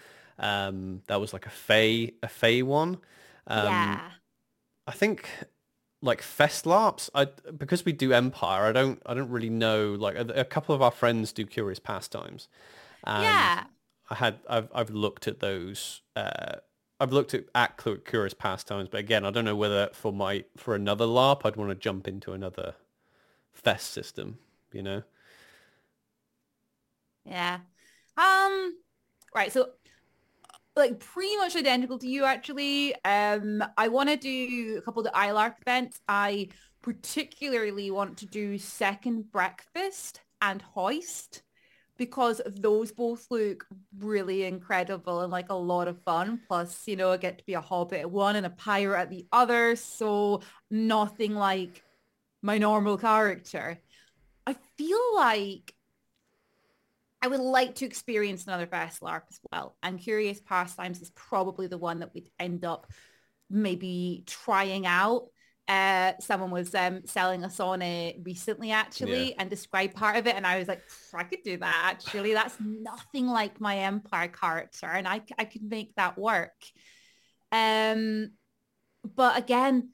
Um, 0.42 1.02
that 1.06 1.20
was 1.20 1.32
like 1.32 1.46
a 1.46 1.50
Fey 1.50 2.14
a 2.22 2.28
Fey 2.28 2.62
one. 2.62 2.98
Um, 3.46 3.66
yeah. 3.66 4.10
I 4.86 4.92
think 4.92 5.28
like 6.02 6.20
Festlarps, 6.20 7.08
I 7.14 7.26
because 7.56 7.84
we 7.84 7.92
do 7.92 8.12
Empire, 8.12 8.64
I 8.64 8.72
don't 8.72 9.00
I 9.06 9.14
don't 9.14 9.30
really 9.30 9.50
know. 9.50 9.92
Like 9.92 10.16
a, 10.16 10.26
a 10.40 10.44
couple 10.44 10.74
of 10.74 10.82
our 10.82 10.90
friends 10.90 11.32
do 11.32 11.46
Curious 11.46 11.78
Pastimes. 11.78 12.48
Yeah. 13.06 13.64
I 14.10 14.14
had 14.14 14.38
I've 14.48 14.68
I've 14.74 14.90
looked 14.90 15.28
at 15.28 15.40
those. 15.40 16.02
Uh, 16.16 16.56
I've 17.00 17.12
looked 17.12 17.34
at 17.34 17.44
at 17.54 17.76
Cu- 17.76 17.98
Curious 17.98 18.34
Pastimes, 18.34 18.88
but 18.88 18.98
again, 18.98 19.24
I 19.24 19.30
don't 19.30 19.44
know 19.44 19.56
whether 19.56 19.88
for 19.92 20.12
my 20.12 20.44
for 20.56 20.74
another 20.74 21.06
LARP, 21.06 21.42
I'd 21.44 21.56
want 21.56 21.70
to 21.70 21.74
jump 21.76 22.08
into 22.08 22.32
another 22.32 22.74
Fest 23.52 23.92
system. 23.92 24.38
You 24.72 24.82
know. 24.82 25.02
Yeah. 27.24 27.60
Um 28.16 28.76
right, 29.34 29.52
so 29.52 29.70
like 30.76 30.98
pretty 31.00 31.36
much 31.36 31.56
identical 31.56 31.98
to 31.98 32.08
you 32.08 32.24
actually. 32.24 32.94
Um 33.04 33.62
I 33.76 33.88
want 33.88 34.08
to 34.08 34.16
do 34.16 34.78
a 34.78 34.82
couple 34.82 35.00
of 35.00 35.12
the 35.12 35.18
ILARP 35.18 35.54
events. 35.60 36.00
I 36.08 36.48
particularly 36.82 37.90
want 37.90 38.18
to 38.18 38.26
do 38.26 38.58
second 38.58 39.30
breakfast 39.30 40.20
and 40.40 40.60
hoist 40.60 41.42
because 41.96 42.40
those 42.46 42.90
both 42.90 43.26
look 43.30 43.64
really 43.98 44.44
incredible 44.44 45.20
and 45.20 45.30
like 45.30 45.50
a 45.50 45.54
lot 45.54 45.88
of 45.88 46.02
fun. 46.02 46.40
Plus, 46.48 46.88
you 46.88 46.96
know, 46.96 47.12
I 47.12 47.16
get 47.16 47.38
to 47.38 47.44
be 47.44 47.54
a 47.54 47.60
hobbit 47.60 48.00
at 48.00 48.10
one 48.10 48.36
and 48.36 48.46
a 48.46 48.50
pirate 48.50 49.02
at 49.02 49.10
the 49.10 49.26
other. 49.32 49.76
So 49.76 50.42
nothing 50.70 51.34
like 51.34 51.84
my 52.42 52.58
normal 52.58 52.98
character. 52.98 53.78
I 54.46 54.56
feel 54.76 55.14
like 55.14 55.74
I 57.22 57.28
would 57.28 57.40
like 57.40 57.76
to 57.76 57.86
experience 57.86 58.44
another 58.46 58.66
Fest 58.66 59.00
LARP 59.00 59.22
as 59.30 59.40
well. 59.52 59.76
And 59.82 59.98
Curious 60.00 60.40
Pastimes 60.40 61.00
is 61.00 61.10
probably 61.10 61.68
the 61.68 61.78
one 61.78 62.00
that 62.00 62.12
we'd 62.14 62.30
end 62.40 62.64
up 62.64 62.86
maybe 63.48 64.24
trying 64.26 64.86
out. 64.86 65.26
Uh, 65.68 66.12
someone 66.20 66.50
was 66.50 66.74
um, 66.74 67.02
selling 67.06 67.44
us 67.44 67.60
on 67.60 67.80
it 67.80 68.16
recently 68.24 68.72
actually 68.72 69.30
Yeah. 69.30 69.34
and 69.38 69.48
described 69.48 69.94
part 69.94 70.16
of 70.16 70.26
it 70.26 70.34
and 70.34 70.44
I 70.46 70.58
was 70.58 70.66
like, 70.66 70.82
I 71.14 71.22
could 71.22 71.42
do 71.44 71.56
that 71.58 71.82
actually. 71.94 72.34
That's 72.34 72.56
nothing 72.60 73.28
like 73.28 73.60
my 73.60 73.78
Empire 73.78 74.28
character 74.28 74.86
and 74.86 75.06
I, 75.06 75.22
I 75.38 75.44
could 75.44 75.62
make 75.62 75.94
that 75.94 76.18
work. 76.18 76.52
Um, 77.52 78.32
but 79.14 79.38
again, 79.38 79.90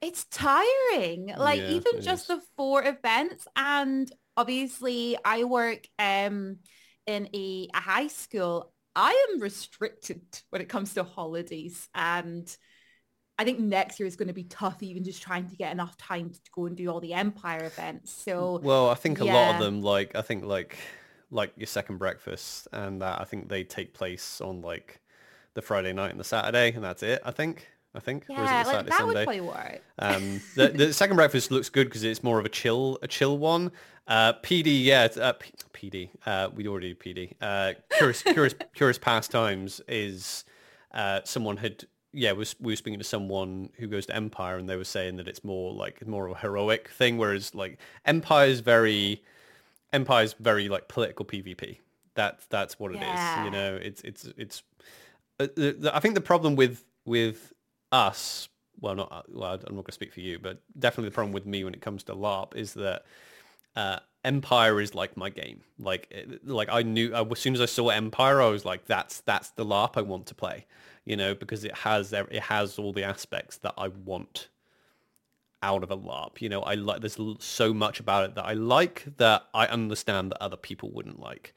it's 0.00 0.24
tiring. 0.26 1.32
Like 1.38 1.60
Yeah, 1.60 1.70
even 1.70 2.00
just 2.02 2.22
is. 2.24 2.36
the 2.36 2.42
four 2.56 2.84
events 2.84 3.46
and 3.56 4.10
obviously 4.36 5.16
I 5.24 5.44
work 5.44 5.86
um 5.98 6.58
in 7.06 7.28
a, 7.34 7.68
a 7.74 7.80
high 7.80 8.08
school. 8.08 8.72
I 8.96 9.28
am 9.30 9.40
restricted 9.40 10.22
when 10.50 10.62
it 10.62 10.68
comes 10.68 10.94
to 10.94 11.04
holidays 11.04 11.88
and 11.94 12.54
I 13.36 13.44
think 13.44 13.58
next 13.58 13.98
year 13.98 14.06
is 14.06 14.16
going 14.16 14.28
to 14.28 14.34
be 14.34 14.44
tough 14.44 14.82
even 14.82 15.02
just 15.02 15.20
trying 15.22 15.48
to 15.48 15.56
get 15.56 15.72
enough 15.72 15.96
time 15.96 16.30
to 16.30 16.38
go 16.54 16.66
and 16.66 16.76
do 16.76 16.88
all 16.88 17.00
the 17.00 17.14
Empire 17.14 17.64
events. 17.64 18.12
So 18.12 18.60
Well, 18.62 18.90
I 18.90 18.94
think 18.94 19.20
a 19.20 19.24
lot 19.24 19.50
of 19.54 19.58
them, 19.58 19.82
like 19.82 20.14
I 20.14 20.22
think 20.22 20.44
like 20.44 20.78
like 21.30 21.52
your 21.56 21.66
second 21.66 21.98
breakfast 21.98 22.68
and 22.72 23.02
that, 23.02 23.20
I 23.20 23.24
think 23.24 23.48
they 23.48 23.64
take 23.64 23.92
place 23.92 24.40
on 24.40 24.62
like 24.62 25.00
the 25.54 25.62
Friday 25.62 25.92
night 25.92 26.10
and 26.10 26.20
the 26.20 26.24
Saturday, 26.24 26.72
and 26.72 26.84
that's 26.84 27.02
it. 27.02 27.22
I 27.24 27.30
think. 27.32 27.68
I 27.96 28.00
think. 28.00 28.26
or 28.36 28.42
is 28.44 28.52
it 28.52 28.58
yeah, 28.58 28.64
like 28.64 28.66
Saturday, 28.66 28.90
that 28.90 29.06
would 29.06 29.16
Sunday? 29.16 29.24
probably 29.24 29.40
work. 29.40 29.82
Um, 29.98 30.40
the, 30.56 30.68
the 30.68 30.92
second 30.92 31.16
breakfast 31.16 31.50
looks 31.52 31.68
good 31.68 31.84
because 31.86 32.02
it's 32.02 32.24
more 32.24 32.40
of 32.40 32.44
a 32.44 32.48
chill, 32.48 32.98
a 33.02 33.08
chill 33.08 33.38
one. 33.38 33.70
Uh, 34.06 34.34
PD, 34.34 34.84
yeah, 34.84 35.04
it's, 35.04 35.16
uh, 35.16 35.32
P- 35.32 35.90
PD. 35.90 36.08
Uh, 36.26 36.50
we 36.54 36.68
already 36.68 36.94
do 36.94 36.96
PD. 36.96 37.32
Uh, 37.40 37.72
curious, 37.96 38.22
curious, 38.22 38.54
curious 38.74 38.98
pastimes 38.98 39.80
is 39.88 40.44
uh, 40.92 41.20
someone 41.24 41.56
had, 41.56 41.84
yeah, 42.12 42.32
was 42.32 42.54
we 42.60 42.72
were 42.72 42.76
speaking 42.76 42.98
to 42.98 43.04
someone 43.04 43.70
who 43.78 43.86
goes 43.86 44.06
to 44.06 44.14
Empire, 44.14 44.58
and 44.58 44.68
they 44.68 44.76
were 44.76 44.84
saying 44.84 45.16
that 45.16 45.26
it's 45.26 45.42
more 45.42 45.72
like 45.72 46.06
more 46.06 46.26
of 46.26 46.36
a 46.36 46.38
heroic 46.38 46.88
thing, 46.90 47.16
whereas 47.16 47.54
like 47.54 47.78
Empire 48.04 48.46
is 48.46 48.60
very, 48.60 49.22
Empire 49.92 50.24
is 50.24 50.34
very 50.34 50.68
like 50.68 50.88
political 50.88 51.24
PvP. 51.24 51.78
That's 52.14 52.46
that's 52.46 52.78
what 52.78 52.92
it 52.92 52.98
is. 52.98 53.02
Yeah. 53.02 53.44
You 53.44 53.50
know, 53.50 53.76
it's 53.76 54.02
it's 54.02 54.28
it's. 54.36 54.62
Uh, 55.40 55.48
the, 55.56 55.72
the, 55.72 55.96
I 55.96 55.98
think 55.98 56.14
the 56.14 56.20
problem 56.20 56.54
with 56.54 56.84
with 57.04 57.52
us, 57.90 58.48
well, 58.80 58.94
not 58.94 59.10
uh, 59.10 59.22
well, 59.28 59.54
I'm 59.54 59.60
not 59.60 59.70
going 59.70 59.84
to 59.84 59.92
speak 59.92 60.12
for 60.12 60.20
you, 60.20 60.38
but 60.38 60.60
definitely 60.78 61.08
the 61.08 61.14
problem 61.14 61.32
with 61.32 61.46
me 61.46 61.64
when 61.64 61.74
it 61.74 61.80
comes 61.80 62.04
to 62.04 62.14
LARP 62.14 62.54
is 62.54 62.74
that 62.74 63.04
uh, 63.76 63.98
Empire 64.24 64.80
is 64.80 64.94
like 64.94 65.16
my 65.16 65.30
game. 65.30 65.60
Like, 65.78 66.12
like 66.44 66.68
I 66.70 66.82
knew 66.82 67.12
I, 67.14 67.22
as 67.22 67.38
soon 67.38 67.54
as 67.54 67.60
I 67.60 67.66
saw 67.66 67.88
Empire, 67.90 68.40
I 68.40 68.48
was 68.48 68.64
like, 68.64 68.86
that's 68.86 69.20
that's 69.22 69.50
the 69.50 69.64
LARP 69.64 69.96
I 69.96 70.02
want 70.02 70.26
to 70.26 70.34
play. 70.34 70.66
You 71.04 71.16
know, 71.16 71.34
because 71.34 71.64
it 71.64 71.74
has 71.78 72.12
it 72.12 72.40
has 72.40 72.78
all 72.78 72.92
the 72.92 73.04
aspects 73.04 73.58
that 73.58 73.74
I 73.76 73.88
want 73.88 74.48
out 75.62 75.82
of 75.82 75.90
a 75.90 75.96
LARP. 75.96 76.40
You 76.40 76.48
know, 76.48 76.62
I 76.62 76.74
like 76.74 77.00
there's 77.00 77.18
so 77.40 77.74
much 77.74 78.00
about 78.00 78.24
it 78.24 78.34
that 78.34 78.44
I 78.44 78.52
like 78.54 79.04
that 79.18 79.44
I 79.54 79.66
understand 79.66 80.30
that 80.32 80.42
other 80.42 80.56
people 80.56 80.90
wouldn't 80.90 81.20
like. 81.20 81.54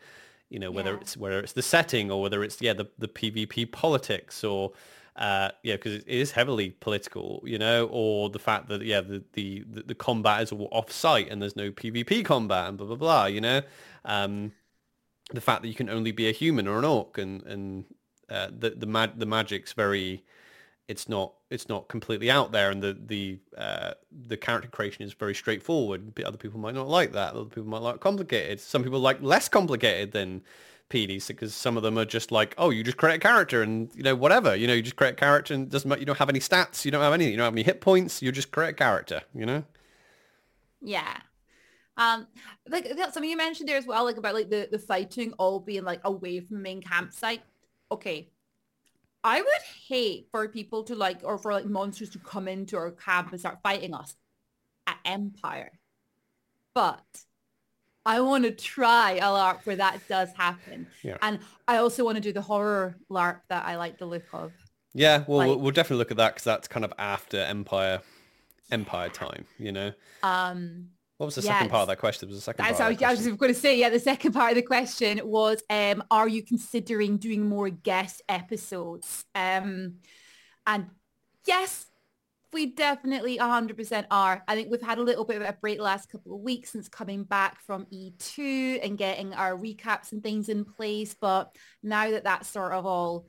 You 0.50 0.60
know, 0.60 0.72
whether 0.72 0.92
Yeah. 0.92 1.00
it's 1.02 1.18
whether 1.18 1.40
it's 1.40 1.54
the 1.54 1.62
setting 1.62 2.10
or 2.12 2.22
whether 2.22 2.44
it's 2.44 2.62
yeah 2.62 2.74
the 2.74 2.88
the 2.98 3.08
PvP 3.08 3.72
politics 3.72 4.44
or 4.44 4.72
uh, 5.18 5.50
yeah 5.64 5.76
because 5.76 5.96
it 5.96 6.08
is 6.08 6.32
heavily 6.32 6.72
political. 6.72 7.42
You 7.46 7.58
know, 7.58 7.88
or 7.92 8.30
the 8.30 8.40
fact 8.40 8.70
that 8.70 8.82
yeah 8.84 9.02
the 9.02 9.24
the 9.34 9.64
the, 9.68 9.96
combat 9.96 10.44
is 10.44 10.52
all 10.52 10.70
off 10.72 10.92
site 10.92 11.30
and 11.30 11.42
there's 11.42 11.56
no 11.56 11.72
PvP 11.72 12.24
combat 12.24 12.70
and 12.70 12.78
blah 12.78 12.88
blah 12.88 12.96
blah. 12.96 13.26
You 13.26 13.42
know, 13.42 13.62
um, 14.06 14.52
the 15.32 15.42
fact 15.42 15.62
that 15.64 15.68
you 15.68 15.76
can 15.76 15.90
only 15.90 16.12
be 16.12 16.30
a 16.30 16.32
human 16.32 16.68
or 16.68 16.78
an 16.80 16.86
orc 16.86 17.18
and 17.18 17.44
and 17.44 17.86
uh, 18.30 18.50
the 18.58 18.72
the 18.72 18.86
mag- 18.86 19.18
the 19.18 19.26
magic's 19.26 19.74
very 19.74 20.24
it's 20.88 21.10
not 21.10 21.34
it's 21.50 21.68
not 21.68 21.88
completely 21.88 22.32
out 22.32 22.52
there 22.52 22.72
and 22.72 22.82
the 22.82 22.98
the 23.08 23.40
uh, 23.58 23.92
the 24.28 24.38
character 24.38 24.70
creation 24.70 25.04
is 25.04 25.14
very 25.14 25.36
straightforward 25.36 26.14
other 26.26 26.38
people 26.38 26.60
might 26.60 26.76
not 26.76 26.88
like 26.88 27.12
that 27.12 27.34
other 27.34 27.46
people 27.46 27.66
might 27.66 27.82
like 27.82 28.00
complicated 28.00 28.60
some 28.60 28.84
people 28.84 29.00
like 29.00 29.22
less 29.22 29.50
complicated 29.50 30.12
than 30.12 30.42
PDs 30.90 31.28
because 31.28 31.54
some 31.54 31.78
of 31.78 31.84
them 31.84 31.98
are 31.98 32.06
just 32.06 32.32
like 32.32 32.56
oh 32.58 32.70
you 32.70 32.84
just 32.84 32.98
create 32.98 33.16
a 33.16 33.20
character 33.20 33.62
and 33.62 33.90
you 33.96 34.04
know 34.04 34.16
whatever 34.16 34.56
you 34.56 34.68
know 34.68 34.74
you 34.74 34.82
just 34.82 34.96
create 34.96 35.12
a 35.14 35.16
character 35.16 35.54
and 35.54 35.70
doesn't 35.70 35.90
matter 35.90 36.00
you 36.00 36.06
don't 36.06 36.18
have 36.18 36.30
any 36.30 36.40
stats 36.40 36.86
you 36.86 36.92
don't 36.92 37.02
have 37.02 37.14
any 37.14 37.30
you 37.30 37.38
don't 37.38 37.46
have 37.46 37.54
any 37.54 37.64
hit 37.64 37.82
points 37.82 38.22
you 38.22 38.32
just 38.32 38.52
create 38.52 38.70
a 38.70 38.74
character 38.74 39.22
you 39.34 39.46
know 39.46 39.64
Yeah. 40.82 41.18
Um, 41.98 42.28
like 42.70 42.88
something 43.12 43.24
you 43.30 43.38
mentioned 43.38 43.68
there 43.68 43.78
as 43.78 43.88
well, 43.88 44.06
like 44.06 44.18
about 44.18 44.36
like 44.36 44.50
the, 44.50 44.68
the 44.72 44.80
fighting 44.80 45.34
all 45.40 45.60
being 45.60 45.84
like 45.84 46.02
away 46.04 46.40
from 46.42 46.62
main 46.62 46.82
campsite. 46.82 47.42
Okay. 47.92 48.30
I 49.24 49.42
would 49.42 49.62
hate 49.88 50.28
for 50.32 50.48
people 50.48 50.84
to 50.86 50.96
like, 50.96 51.22
or 51.24 51.38
for 51.38 51.52
like 51.52 51.66
monsters 51.66 52.12
to 52.12 52.20
come 52.20 52.48
into 52.48 52.78
our 52.78 52.92
camp 52.92 53.32
and 53.32 53.40
start 53.40 53.60
fighting 53.64 53.94
us 53.94 54.16
at 54.86 55.00
Empire. 55.06 55.80
But 56.74 57.06
I 58.08 58.22
want 58.22 58.46
to 58.46 58.52
try 58.52 59.14
a 59.14 59.24
LARP 59.24 59.60
where 59.66 59.76
that 59.76 60.00
does 60.08 60.30
happen. 60.38 60.88
Yeah. 61.04 61.18
And 61.22 61.40
I 61.68 61.78
also 61.78 62.06
want 62.06 62.16
to 62.16 62.22
do 62.22 62.32
the 62.32 62.42
horror 62.42 62.96
LARP 63.12 63.42
that 63.50 63.66
I 63.66 63.76
like 63.76 63.98
the 63.98 64.06
look 64.06 64.24
of. 64.34 64.54
Yeah, 64.94 65.26
well, 65.28 65.40
Like- 65.40 65.48
we'll, 65.50 65.60
we'll 65.60 65.72
definitely 65.74 65.98
look 65.98 66.12
at 66.12 66.18
that 66.18 66.34
because 66.34 66.46
that's 66.46 66.68
kind 66.70 66.86
of 66.86 66.94
after 66.98 67.38
Empire, 67.38 68.02
Empire 68.72 69.10
time. 69.10 69.46
You 69.60 69.74
know, 69.74 69.92
Um, 70.24 70.88
what 71.18 71.26
was 71.26 71.36
the 71.36 71.42
second 71.42 71.70
part 71.70 71.82
of 71.82 71.88
that 71.90 71.98
question? 72.00 72.28
There 72.28 72.34
was 72.34 72.38
a 72.38 72.42
second 72.42 72.64
That's 72.64 72.78
part. 72.80 72.94
of 72.94 73.00
that 73.00 73.08
I 73.10 73.12
was 73.12 73.28
going 73.28 73.54
to 73.54 73.60
say, 73.60 73.78
yeah, 73.78 73.90
the 73.90 74.00
second 74.00 74.32
part 74.34 74.52
of 74.52 74.56
the 74.56 74.62
question 74.62 75.20
was, 75.24 75.62
um, 75.70 76.02
are 76.10 76.28
you 76.30 76.44
considering 76.44 77.18
doing 77.18 77.48
more 77.50 77.70
guest 77.70 78.22
episodes? 78.30 79.26
Um, 79.36 79.96
and 80.66 80.88
yes, 81.46 81.88
we 82.54 82.68
definitely 82.68 83.38
100% 83.38 84.06
are. 84.10 84.44
I 84.48 84.56
think 84.56 84.72
we've 84.72 84.82
had 84.82 85.00
a 85.00 85.04
little 85.04 85.26
bit 85.26 85.42
of 85.42 85.48
a 85.48 85.58
break 85.60 85.78
the 85.78 85.84
last 85.84 86.10
couple 86.10 86.34
of 86.34 86.42
weeks 86.42 86.72
since 86.72 86.88
coming 86.88 87.24
back 87.24 87.62
from 87.62 87.86
E2 87.94 88.80
and 88.84 88.98
getting 88.98 89.34
our 89.34 89.58
recaps 89.58 90.12
and 90.12 90.24
things 90.24 90.48
in 90.50 90.64
place. 90.64 91.14
But 91.20 91.56
now 91.84 92.10
that 92.12 92.24
that's 92.24 92.48
sort 92.48 92.72
of 92.72 92.86
all 92.86 93.26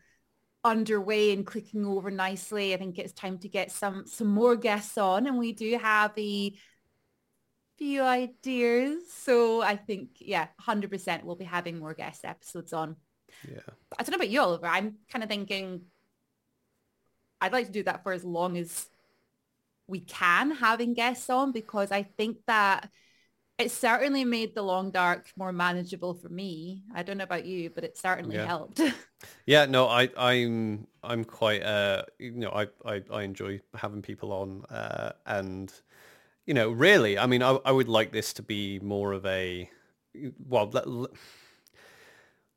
underway 0.62 1.32
and 1.32 1.46
clicking 1.46 1.84
over 1.84 2.10
nicely, 2.10 2.74
I 2.74 2.76
think 2.76 2.98
it's 2.98 3.12
time 3.12 3.38
to 3.38 3.48
get 3.48 3.72
some 3.72 4.06
some 4.06 4.28
more 4.28 4.56
guests 4.56 4.96
on. 4.96 5.26
And 5.26 5.38
we 5.38 5.52
do 5.52 5.78
have 5.78 6.12
a 6.16 6.52
few 7.76 8.02
ideas. 8.02 9.02
So 9.12 9.62
I 9.62 9.76
think, 9.76 10.10
yeah, 10.20 10.48
100% 10.64 11.24
we'll 11.24 11.36
be 11.36 11.44
having 11.44 11.78
more 11.78 11.94
guest 11.94 12.24
episodes 12.24 12.72
on. 12.72 12.96
Yeah. 13.48 13.60
I 13.98 14.02
don't 14.02 14.10
know 14.10 14.16
about 14.16 14.30
you, 14.30 14.40
Oliver. 14.40 14.66
I'm 14.66 14.96
kind 15.10 15.22
of 15.22 15.30
thinking 15.30 15.82
I'd 17.40 17.52
like 17.52 17.66
to 17.66 17.72
do 17.72 17.84
that 17.84 18.02
for 18.02 18.12
as 18.12 18.24
long 18.24 18.56
as 18.56 18.88
we 19.88 20.00
can 20.00 20.52
having 20.52 20.94
guests 20.94 21.30
on 21.30 21.52
because 21.52 21.92
I 21.92 22.04
think 22.04 22.38
that 22.46 22.90
it 23.58 23.72
certainly 23.72 24.24
made 24.24 24.54
the 24.54 24.62
long 24.62 24.90
dark 24.92 25.30
more 25.36 25.52
manageable 25.52 26.14
for 26.14 26.28
me. 26.28 26.84
I 26.94 27.02
don't 27.02 27.18
know 27.18 27.24
about 27.24 27.46
you, 27.46 27.70
but 27.70 27.84
it 27.84 27.98
certainly 27.98 28.38
Yeah. 28.38 28.48
helped. 28.48 28.80
Yeah, 29.46 29.64
no, 29.66 29.88
I, 29.88 30.10
I'm, 30.16 30.86
I'm 31.02 31.24
quite, 31.24 31.62
uh, 31.62 32.02
you 32.18 32.32
know, 32.32 32.50
I, 32.50 32.68
I, 32.84 33.02
I 33.10 33.22
enjoy 33.22 33.60
having 33.74 34.02
people 34.02 34.32
on, 34.32 34.64
uh, 34.66 35.12
and, 35.26 35.72
you 36.46 36.54
know, 36.54 36.70
really, 36.70 37.18
I 37.18 37.26
mean, 37.26 37.42
I, 37.42 37.58
I 37.64 37.72
would 37.72 37.88
like 37.88 38.12
this 38.12 38.32
to 38.34 38.42
be 38.42 38.80
more 38.80 39.12
of 39.12 39.26
a, 39.26 39.70
well, 40.48 41.08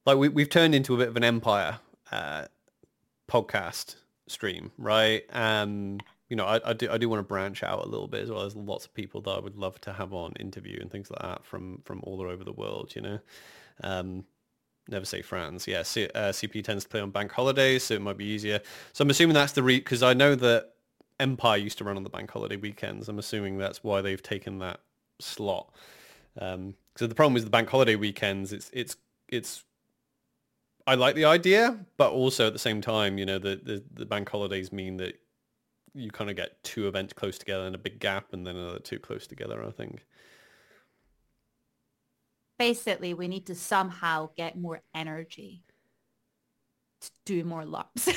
like 0.05 0.17
we, 0.17 0.29
we've 0.29 0.49
turned 0.49 0.75
into 0.75 0.93
a 0.95 0.97
bit 0.97 1.07
of 1.07 1.17
an 1.17 1.23
empire, 1.23 1.79
uh, 2.11 2.45
podcast 3.29 3.95
stream, 4.27 4.71
right? 4.77 5.23
Um, 5.31 5.99
you 6.31 6.37
know, 6.37 6.45
I, 6.45 6.61
I 6.69 6.71
do, 6.71 6.89
I 6.89 6.97
do 6.97 7.09
want 7.09 7.19
to 7.19 7.23
branch 7.23 7.61
out 7.61 7.85
a 7.85 7.89
little 7.89 8.07
bit 8.07 8.23
as 8.23 8.31
well. 8.31 8.39
There's 8.39 8.55
lots 8.55 8.85
of 8.85 8.93
people 8.93 9.19
that 9.23 9.31
I 9.31 9.39
would 9.39 9.57
love 9.57 9.81
to 9.81 9.91
have 9.91 10.13
on 10.13 10.31
interview 10.39 10.79
and 10.79 10.89
things 10.89 11.11
like 11.11 11.21
that 11.21 11.45
from, 11.45 11.81
from 11.83 11.99
all 12.03 12.21
over 12.21 12.45
the 12.45 12.53
world, 12.53 12.93
you 12.95 13.01
know. 13.01 13.19
Um, 13.83 14.23
never 14.87 15.03
say 15.03 15.21
France. 15.21 15.67
Yeah, 15.67 15.83
C- 15.83 16.09
uh, 16.15 16.29
CP 16.31 16.63
tends 16.63 16.85
to 16.85 16.89
play 16.89 17.01
on 17.01 17.11
bank 17.11 17.33
holidays, 17.33 17.83
so 17.83 17.95
it 17.95 18.01
might 18.01 18.17
be 18.17 18.23
easier. 18.23 18.61
So 18.93 19.03
I'm 19.03 19.09
assuming 19.09 19.33
that's 19.33 19.51
the 19.51 19.61
re 19.61 19.77
because 19.77 20.03
I 20.03 20.13
know 20.13 20.33
that 20.35 20.71
Empire 21.19 21.57
used 21.57 21.77
to 21.79 21.83
run 21.83 21.97
on 21.97 22.03
the 22.03 22.09
bank 22.09 22.31
holiday 22.31 22.55
weekends. 22.55 23.09
I'm 23.09 23.19
assuming 23.19 23.57
that's 23.57 23.83
why 23.83 23.99
they've 23.99 24.23
taken 24.23 24.59
that 24.59 24.79
slot. 25.19 25.69
Um, 26.39 26.75
so 26.95 27.07
the 27.07 27.15
problem 27.15 27.35
is 27.35 27.43
the 27.43 27.49
bank 27.49 27.67
holiday 27.69 27.95
weekends. 27.95 28.53
It's 28.53 28.69
it's 28.71 28.95
it's. 29.27 29.65
I 30.87 30.95
like 30.95 31.15
the 31.15 31.25
idea, 31.25 31.77
but 31.97 32.11
also 32.11 32.47
at 32.47 32.53
the 32.53 32.59
same 32.59 32.79
time, 32.79 33.17
you 33.17 33.25
know, 33.25 33.37
the 33.37 33.59
the, 33.61 33.83
the 33.93 34.05
bank 34.05 34.29
holidays 34.29 34.71
mean 34.71 34.95
that 34.97 35.20
you 35.93 36.11
kind 36.11 36.29
of 36.29 36.35
get 36.35 36.63
two 36.63 36.87
events 36.87 37.13
close 37.13 37.37
together 37.37 37.65
and 37.65 37.75
a 37.75 37.79
big 37.79 37.99
gap, 37.99 38.33
and 38.33 38.45
then 38.45 38.55
another 38.55 38.79
two 38.79 38.99
close 38.99 39.27
together. 39.27 39.63
I 39.65 39.71
think. 39.71 40.05
Basically, 42.57 43.13
we 43.13 43.27
need 43.27 43.47
to 43.47 43.55
somehow 43.55 44.29
get 44.37 44.57
more 44.57 44.81
energy 44.93 45.63
to 47.01 47.09
do 47.25 47.43
more 47.43 47.65
laps. 47.65 48.07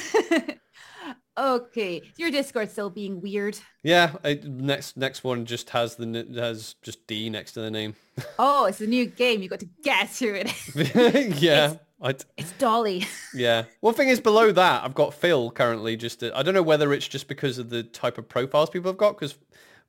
okay, 1.38 2.02
your 2.16 2.30
Discord 2.30 2.70
still 2.70 2.90
being 2.90 3.20
weird. 3.20 3.58
Yeah, 3.82 4.12
I, 4.22 4.40
next 4.44 4.96
next 4.96 5.24
one 5.24 5.46
just 5.46 5.70
has 5.70 5.96
the 5.96 6.26
has 6.36 6.74
just 6.82 7.06
D 7.06 7.30
next 7.30 7.52
to 7.52 7.60
the 7.60 7.70
name. 7.70 7.94
Oh, 8.38 8.66
it's 8.66 8.80
a 8.80 8.86
new 8.86 9.06
game. 9.06 9.42
You 9.42 9.48
got 9.48 9.58
to 9.60 9.68
guess 9.82 10.20
who 10.20 10.34
it 10.34 10.46
is. 10.46 11.40
yeah, 11.42 11.74
I, 12.00 12.14
It's 12.36 12.52
Dolly. 12.52 13.06
yeah. 13.34 13.64
One 13.80 13.94
thing 13.94 14.08
is 14.08 14.20
below 14.20 14.52
that, 14.52 14.84
I've 14.84 14.94
got 14.94 15.14
Phil 15.14 15.50
currently. 15.50 15.96
Just 15.96 16.22
I 16.22 16.42
don't 16.42 16.54
know 16.54 16.62
whether 16.62 16.92
it's 16.92 17.08
just 17.08 17.28
because 17.28 17.58
of 17.58 17.70
the 17.70 17.82
type 17.82 18.18
of 18.18 18.28
profiles 18.28 18.70
people 18.70 18.90
have 18.90 18.98
got 18.98 19.12
because 19.12 19.36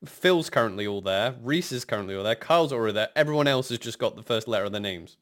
Phil's 0.06 0.50
currently 0.50 0.86
all 0.86 1.02
there, 1.02 1.36
Reese 1.41 1.72
is 1.72 1.86
currently 1.86 2.15
all 2.15 2.24
there, 2.24 2.36
Kyle's 2.36 2.74
already 2.74 2.94
there. 2.94 3.10
Everyone 3.15 3.48
else 3.48 3.70
has 3.70 3.80
just 3.80 4.00
got 4.00 4.15
the 4.15 4.24
first 4.24 4.48
letter 4.48 4.65
of 4.65 4.72
their 4.72 4.82
names. 4.82 5.18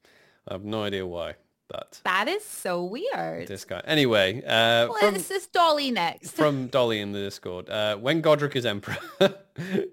I 0.47 0.53
have 0.53 0.63
no 0.63 0.83
idea 0.83 1.05
why, 1.05 1.35
but 1.73 1.99
That 2.05 2.27
is 2.27 2.45
so 2.45 2.83
weird. 2.83 3.47
this 3.47 3.65
guy. 3.65 3.81
Anyway, 3.85 4.43
uh, 4.43 4.87
Well, 4.87 4.93
from, 4.99 5.13
this 5.15 5.31
is 5.31 5.47
Dolly 5.47 5.89
next. 5.91 6.31
from 6.35 6.67
Dolly 6.67 6.99
in 6.99 7.11
the 7.11 7.19
Discord. 7.19 7.69
Uh, 7.69 7.97
when 7.97 8.21
Godric 8.21 8.55
is 8.55 8.65
emperor, 8.65 8.97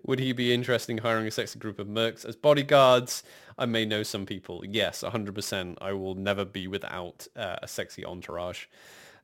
would 0.05 0.19
he 0.19 0.33
be 0.33 0.53
interested 0.53 0.93
in 0.93 0.99
hiring 0.99 1.27
a 1.27 1.31
sexy 1.31 1.59
group 1.59 1.79
of 1.79 1.87
mercs 1.87 2.25
as 2.25 2.37
bodyguards? 2.37 3.23
I 3.59 3.65
may 3.67 3.87
know 3.87 4.03
some 4.03 4.27
people. 4.27 4.63
Yes, 4.67 5.03
100%. 5.03 5.79
I 5.81 5.93
will 5.95 6.15
never 6.15 6.45
be 6.45 6.69
without 6.69 7.27
uh, 7.35 7.57
a 7.63 7.67
sexy 7.67 8.05
entourage 8.05 8.67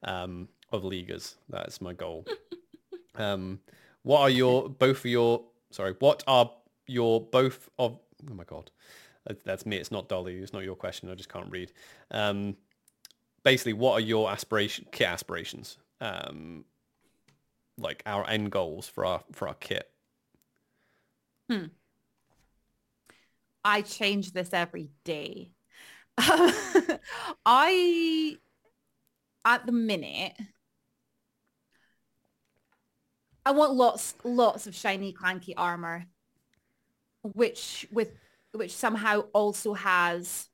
um, 0.03 0.49
of 0.73 0.83
leaguers. 0.83 1.37
That's 1.51 1.81
my 1.83 1.93
goal. 1.93 2.27
um, 3.17 3.61
what 4.03 4.21
are 4.21 4.31
your, 4.31 4.69
both 4.71 4.99
of 5.01 5.07
your, 5.07 5.43
sorry, 5.71 5.95
what 5.99 6.25
are 6.27 6.51
your 6.87 7.21
both 7.21 7.69
of, 7.79 7.99
oh 8.31 8.35
my 8.35 8.45
God. 8.45 8.71
That- 9.27 9.45
That's 9.45 9.67
me. 9.67 9.77
It's 9.77 9.91
not 9.91 10.09
Dolly. 10.09 10.37
It's 10.37 10.53
not 10.53 10.65
your 10.65 10.77
question. 10.77 11.11
I 11.11 11.15
just 11.15 11.29
can't 11.29 11.51
read. 11.51 11.73
Um, 12.11 12.57
basically, 13.45 13.75
what 13.75 13.93
are 13.93 14.01
your 14.01 14.31
aspiration 14.31 14.87
kit 14.93 15.09
aspirations? 15.09 15.79
Um, 16.01 16.65
like 17.79 18.03
our 18.07 18.29
end 18.29 18.51
goals 18.51 18.89
for 18.89 19.05
our 19.05 19.23
for 19.33 19.49
our 19.49 19.55
kit. 19.55 19.91
Hmm. 21.51 21.67
I 23.65 23.83
change 23.83 24.33
this 24.33 24.53
every 24.53 24.91
day. 25.05 25.51
I, 26.19 28.37
at 29.45 29.67
the 29.67 29.73
minute, 29.73 30.35
I 33.45 33.51
want 33.51 33.75
lots, 33.75 34.15
lots 34.23 34.67
of 34.67 34.75
shiny, 34.75 35.13
clanky 35.13 35.53
armor, 35.57 36.07
which 37.23 37.87
with 37.91 38.13
which 38.57 38.75
somehow 38.75 39.21
also 39.33 39.75
has 39.75 40.49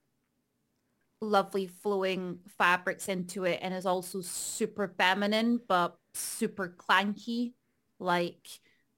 lovely 1.20 1.68
flowing 1.68 2.40
fabrics 2.58 3.08
into 3.08 3.44
it 3.44 3.60
and 3.62 3.72
is 3.72 3.86
also 3.86 4.20
super 4.20 4.88
feminine 4.98 5.60
but 5.68 5.96
super 6.14 6.74
clanky. 6.76 7.52
Like 8.00 8.48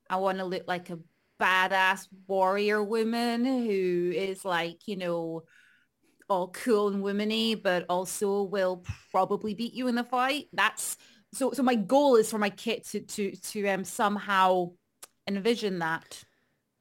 I 0.08 0.16
want 0.16 0.38
to 0.38 0.44
look 0.44 0.64
like 0.66 0.90
a 0.90 0.98
badass 1.40 2.08
warrior 2.26 2.82
woman 2.82 3.44
who 3.44 4.12
is 4.14 4.44
like, 4.44 4.86
you 4.86 4.96
know, 4.96 5.42
all 6.28 6.48
cool 6.48 6.88
and 6.88 7.04
womany, 7.04 7.60
but 7.60 7.84
also 7.88 8.44
will 8.44 8.82
probably 9.10 9.54
beat 9.54 9.74
you 9.74 9.88
in 9.88 9.94
the 9.94 10.04
fight. 10.04 10.46
That's 10.52 10.96
so 11.32 11.52
so 11.52 11.62
my 11.62 11.74
goal 11.74 12.16
is 12.16 12.30
for 12.30 12.38
my 12.38 12.50
kit 12.50 12.86
to 12.88 13.00
to 13.00 13.36
to 13.36 13.68
um 13.68 13.84
somehow 13.84 14.70
envision 15.28 15.80
that. 15.80 16.24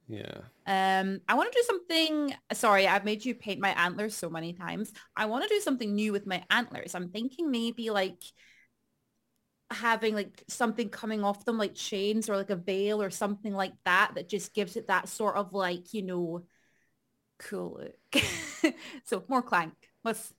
Yeah. 0.07 0.39
Um, 0.65 1.21
I 1.27 1.35
want 1.35 1.51
to 1.51 1.57
do 1.57 1.63
something. 1.65 2.35
Sorry, 2.53 2.87
I've 2.87 3.05
made 3.05 3.23
you 3.23 3.35
paint 3.35 3.59
my 3.59 3.69
antlers 3.69 4.15
so 4.15 4.29
many 4.29 4.53
times. 4.53 4.91
I 5.15 5.25
want 5.25 5.43
to 5.43 5.53
do 5.53 5.59
something 5.59 5.93
new 5.93 6.11
with 6.11 6.27
my 6.27 6.43
antlers. 6.49 6.95
I'm 6.95 7.09
thinking 7.09 7.51
maybe 7.51 7.89
like 7.89 8.21
having 9.71 10.13
like 10.13 10.43
something 10.47 10.89
coming 10.89 11.23
off 11.23 11.45
them 11.45 11.57
like 11.57 11.73
chains 11.73 12.29
or 12.29 12.37
like 12.37 12.49
a 12.49 12.55
veil 12.55 13.01
or 13.01 13.09
something 13.09 13.53
like 13.53 13.73
that 13.85 14.11
that 14.15 14.29
just 14.29 14.53
gives 14.53 14.75
it 14.75 14.87
that 14.87 15.09
sort 15.09 15.35
of 15.35 15.53
like, 15.53 15.93
you 15.93 16.03
know, 16.03 16.43
cool 17.39 17.79
look. 17.79 18.23
so 19.05 19.23
more 19.27 19.41
clank. 19.41 19.73
What's 20.01 20.33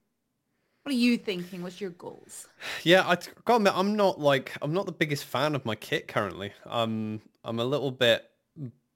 what 0.83 0.93
are 0.93 0.99
you 0.99 1.17
thinking? 1.17 1.63
What's 1.63 1.81
your 1.81 1.91
goals? 1.91 2.47
Yeah, 2.83 3.09
I 3.09 3.17
gotta 3.47 3.57
admit, 3.57 3.73
I'm 3.75 3.97
not 3.97 4.21
like 4.21 4.53
I'm 4.61 4.75
not 4.75 4.85
the 4.85 4.93
biggest 4.93 5.25
fan 5.25 5.55
of 5.55 5.65
my 5.65 5.75
kit 5.75 6.09
currently. 6.09 6.53
Um, 6.67 7.23
I'm 7.43 7.59
a 7.59 7.65
little 7.65 7.91
bit 7.91 8.23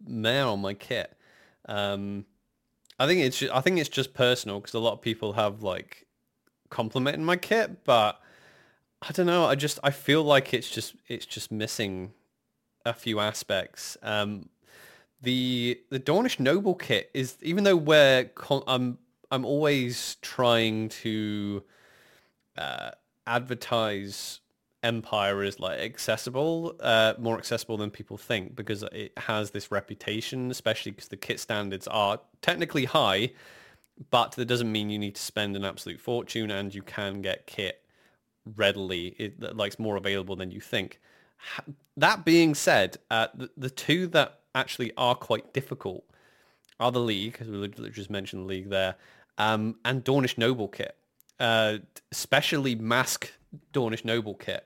meh 0.05 0.43
on 0.43 0.61
my 0.61 0.75
kit. 0.75 1.17
Um, 1.67 2.25
I 2.99 3.07
think 3.07 3.21
it's 3.21 3.39
ju- 3.39 3.51
I 3.53 3.61
think 3.61 3.79
it's 3.79 3.89
just 3.89 4.15
personal 4.15 4.61
because 4.61 4.75
a 4.75 4.79
lot 4.79 4.93
of 4.93 5.01
people 5.01 5.35
have 5.35 5.63
like 5.63 6.07
complimented 6.71 7.21
my 7.21 7.37
kit, 7.37 7.85
but 7.85 8.21
I 9.03 9.13
don't 9.13 9.27
know. 9.27 9.45
I 9.47 9.55
just 9.55 9.79
I 9.83 9.91
feel 9.91 10.25
like 10.25 10.53
it's 10.53 10.71
just 10.71 10.95
it's 11.07 11.27
just 11.27 11.53
missing 11.53 12.13
a 12.85 12.93
few 12.93 13.21
aspects. 13.21 13.97
Um, 14.03 14.49
the 15.23 15.81
the 15.91 16.01
Dornish 16.01 16.41
noble 16.41 16.75
kit 16.75 17.11
is 17.15 17.37
even 17.43 17.65
though 17.65 17.77
we're 17.77 18.25
con- 18.35 18.65
I'm 18.67 18.99
I'm 19.31 19.45
always 19.45 20.17
trying 20.23 20.89
to 20.89 21.63
uh, 22.57 22.91
advertise 23.27 24.41
Empire 24.83 25.43
is 25.43 25.59
like 25.59 25.81
accessible, 25.81 26.77
uh, 26.81 27.15
more 27.19 27.37
accessible 27.37 27.77
than 27.77 27.91
people 27.91 28.17
think 28.17 28.55
because 28.55 28.83
it 28.85 29.13
has 29.17 29.51
this 29.51 29.73
reputation, 29.73 30.51
especially 30.51 30.93
because 30.93 31.09
the 31.09 31.17
kit 31.17 31.41
standards 31.41 31.89
are 31.89 32.21
technically 32.43 32.85
high, 32.85 33.33
but 34.11 34.33
that 34.33 34.47
doesn't 34.47 34.71
mean 34.71 34.91
you 34.91 34.99
need 34.99 35.17
to 35.17 35.23
spend 35.23 35.57
an 35.57 35.65
absolute 35.65 36.01
fortune 36.01 36.51
and 36.51 36.75
you 36.75 36.83
can 36.83 37.21
get 37.21 37.47
kit 37.47 37.83
readily. 38.57 39.09
It 39.19 39.57
like 39.57 39.69
it's 39.69 39.79
more 39.79 39.97
available 39.97 40.37
than 40.37 40.51
you 40.51 40.61
think. 40.61 41.01
That 41.97 42.25
being 42.25 42.55
said, 42.55 42.99
uh, 43.11 43.29
the, 43.35 43.51
the 43.57 43.71
two 43.71 44.07
that 44.09 44.41
actually 44.55 44.93
are 44.97 45.15
quite 45.15 45.53
difficult 45.53 46.05
are 46.81 46.93
the 46.93 47.01
League, 47.01 47.39
as 47.41 47.49
we 47.49 47.69
just 47.91 48.11
mentioned 48.11 48.43
the 48.43 48.47
League 48.47 48.71
there, 48.71 48.95
um, 49.39 49.77
and 49.85 50.05
Dornish 50.05 50.39
Noble 50.39 50.69
kit, 50.69 50.97
uh, 51.41 51.79
especially 52.13 52.75
Mask 52.77 53.33
Dornish 53.73 54.05
Noble 54.05 54.35
kit. 54.35 54.65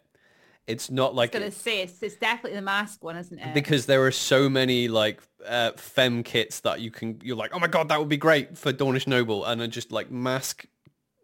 It's 0.66 0.90
not 0.90 1.14
like 1.14 1.34
I 1.34 1.38
was 1.38 1.42
gonna 1.42 1.60
say 1.60 1.82
it's, 1.82 2.02
it's 2.02 2.16
definitely 2.16 2.54
the 2.54 2.62
mask 2.62 3.02
one, 3.02 3.16
isn't 3.16 3.38
it? 3.38 3.52
Because 3.52 3.86
there 3.86 4.04
are 4.06 4.12
so 4.12 4.48
many 4.48 4.86
like 4.86 5.20
uh, 5.44 5.72
fem 5.72 6.22
kits 6.22 6.60
that 6.60 6.80
you 6.80 6.90
can 6.90 7.20
you're 7.22 7.36
like, 7.36 7.50
oh 7.52 7.58
my 7.58 7.66
god, 7.66 7.88
that 7.88 7.98
would 7.98 8.08
be 8.08 8.16
great 8.16 8.56
for 8.56 8.72
Dornish 8.72 9.06
Noble, 9.06 9.44
and 9.44 9.60
then 9.60 9.70
just 9.70 9.90
like 9.90 10.10
mask 10.10 10.66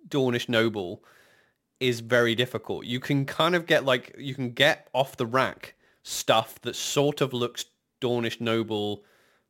Dornish 0.08 0.48
Noble 0.48 1.04
is 1.78 2.00
very 2.00 2.34
difficult. 2.34 2.84
You 2.84 2.98
can 2.98 3.24
kind 3.24 3.54
of 3.54 3.66
get 3.66 3.84
like 3.84 4.14
you 4.18 4.34
can 4.34 4.50
get 4.50 4.88
off 4.92 5.16
the 5.16 5.26
rack 5.26 5.74
stuff 6.02 6.60
that 6.62 6.74
sort 6.74 7.20
of 7.20 7.32
looks 7.32 7.66
Dornish 8.00 8.40
Noble, 8.40 9.04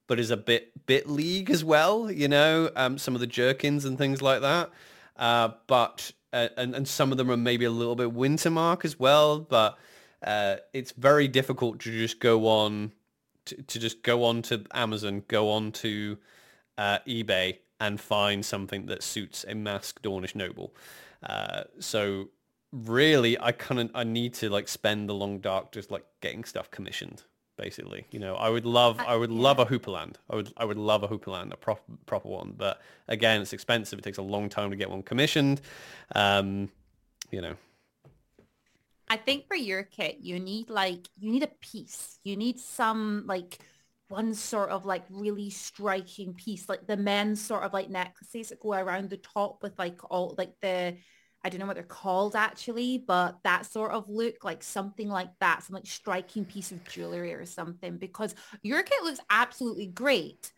but 0.06 0.18
is 0.20 0.30
a 0.30 0.36
bit 0.36 0.86
bit 0.86 1.08
league 1.08 1.50
as 1.50 1.64
well. 1.64 2.10
You 2.10 2.28
know, 2.28 2.70
um, 2.76 2.98
some 2.98 3.14
of 3.14 3.20
the 3.20 3.26
jerkins 3.26 3.86
and 3.86 3.96
things 3.96 4.20
like 4.20 4.42
that. 4.42 4.70
Uh, 5.16 5.50
but 5.66 6.12
uh, 6.32 6.48
and 6.56 6.74
and 6.74 6.86
some 6.86 7.12
of 7.12 7.18
them 7.18 7.30
are 7.30 7.36
maybe 7.36 7.64
a 7.64 7.70
little 7.70 7.96
bit 7.96 8.14
Wintermark 8.14 8.84
as 8.84 8.98
well. 8.98 9.40
But 9.40 9.78
uh, 10.22 10.56
it's 10.72 10.92
very 10.92 11.28
difficult 11.28 11.80
to 11.80 11.90
just 11.90 12.20
go 12.20 12.46
on 12.46 12.92
to, 13.46 13.62
to 13.62 13.78
just 13.78 14.02
go 14.02 14.24
on 14.24 14.42
to 14.42 14.64
Amazon, 14.72 15.24
go 15.28 15.50
on 15.50 15.72
to 15.72 16.18
uh, 16.76 16.98
eBay 17.06 17.58
and 17.80 18.00
find 18.00 18.44
something 18.44 18.86
that 18.86 19.02
suits 19.02 19.44
a 19.48 19.54
masked 19.54 20.02
Dornish 20.02 20.34
noble. 20.34 20.74
Uh, 21.22 21.64
so 21.78 22.28
really, 22.72 23.38
I 23.40 23.52
kind 23.52 23.80
of 23.80 23.90
I 23.94 24.04
need 24.04 24.34
to 24.34 24.50
like 24.50 24.68
spend 24.68 25.08
the 25.08 25.14
long 25.14 25.38
dark 25.38 25.72
just 25.72 25.90
like 25.90 26.04
getting 26.20 26.44
stuff 26.44 26.70
commissioned 26.70 27.22
basically. 27.58 28.06
You 28.10 28.20
know, 28.20 28.34
I 28.36 28.48
would 28.48 28.64
love, 28.64 28.98
I 29.00 29.16
would 29.16 29.30
yeah. 29.30 29.42
love 29.42 29.58
a 29.58 29.66
houppelande. 29.66 30.14
I 30.30 30.36
would, 30.36 30.52
I 30.56 30.64
would 30.64 30.78
love 30.78 31.02
a 31.02 31.08
houppelande, 31.08 31.52
a 31.52 31.56
proper, 31.56 31.82
proper 32.06 32.28
one. 32.28 32.54
But 32.56 32.80
again, 33.08 33.42
it's 33.42 33.52
expensive. 33.52 33.98
It 33.98 34.02
takes 34.02 34.18
a 34.18 34.22
long 34.22 34.48
time 34.48 34.70
to 34.70 34.76
get 34.76 34.88
one 34.88 35.02
commissioned. 35.02 35.60
Um, 36.14 36.70
you 37.30 37.42
know. 37.42 37.54
I 39.08 39.16
think 39.16 39.46
for 39.48 39.56
your 39.56 39.82
kit, 39.82 40.18
you 40.20 40.38
need 40.38 40.70
like, 40.70 41.06
you 41.18 41.30
need 41.32 41.42
a 41.42 41.50
piece. 41.60 42.18
You 42.24 42.36
need 42.36 42.58
some 42.58 43.24
like 43.26 43.58
one 44.08 44.34
sort 44.34 44.70
of 44.70 44.86
like 44.86 45.04
really 45.10 45.50
striking 45.50 46.34
piece, 46.34 46.68
like 46.68 46.86
the 46.86 46.96
men's 46.96 47.44
sort 47.44 47.62
of 47.62 47.72
like 47.72 47.90
necklaces 47.90 48.48
that 48.48 48.60
go 48.60 48.72
around 48.72 49.10
the 49.10 49.18
top 49.18 49.62
with 49.62 49.78
like 49.78 49.98
all 50.10 50.34
like 50.38 50.54
the 50.62 50.96
I 51.48 51.50
don't 51.50 51.60
know 51.60 51.66
what 51.66 51.76
they're 51.76 51.82
called 51.82 52.36
actually, 52.36 52.98
but 52.98 53.38
that 53.42 53.64
sort 53.64 53.92
of 53.92 54.06
look, 54.06 54.44
like 54.44 54.62
something 54.62 55.08
like 55.08 55.30
that, 55.40 55.62
some 55.62 55.72
like 55.72 55.86
striking 55.86 56.44
piece 56.44 56.72
of 56.72 56.84
jewelry 56.84 57.32
or 57.32 57.46
something, 57.46 57.96
because 57.96 58.34
your 58.62 58.82
kit 58.82 59.02
looks 59.02 59.20
absolutely 59.30 59.86
great, 59.86 60.52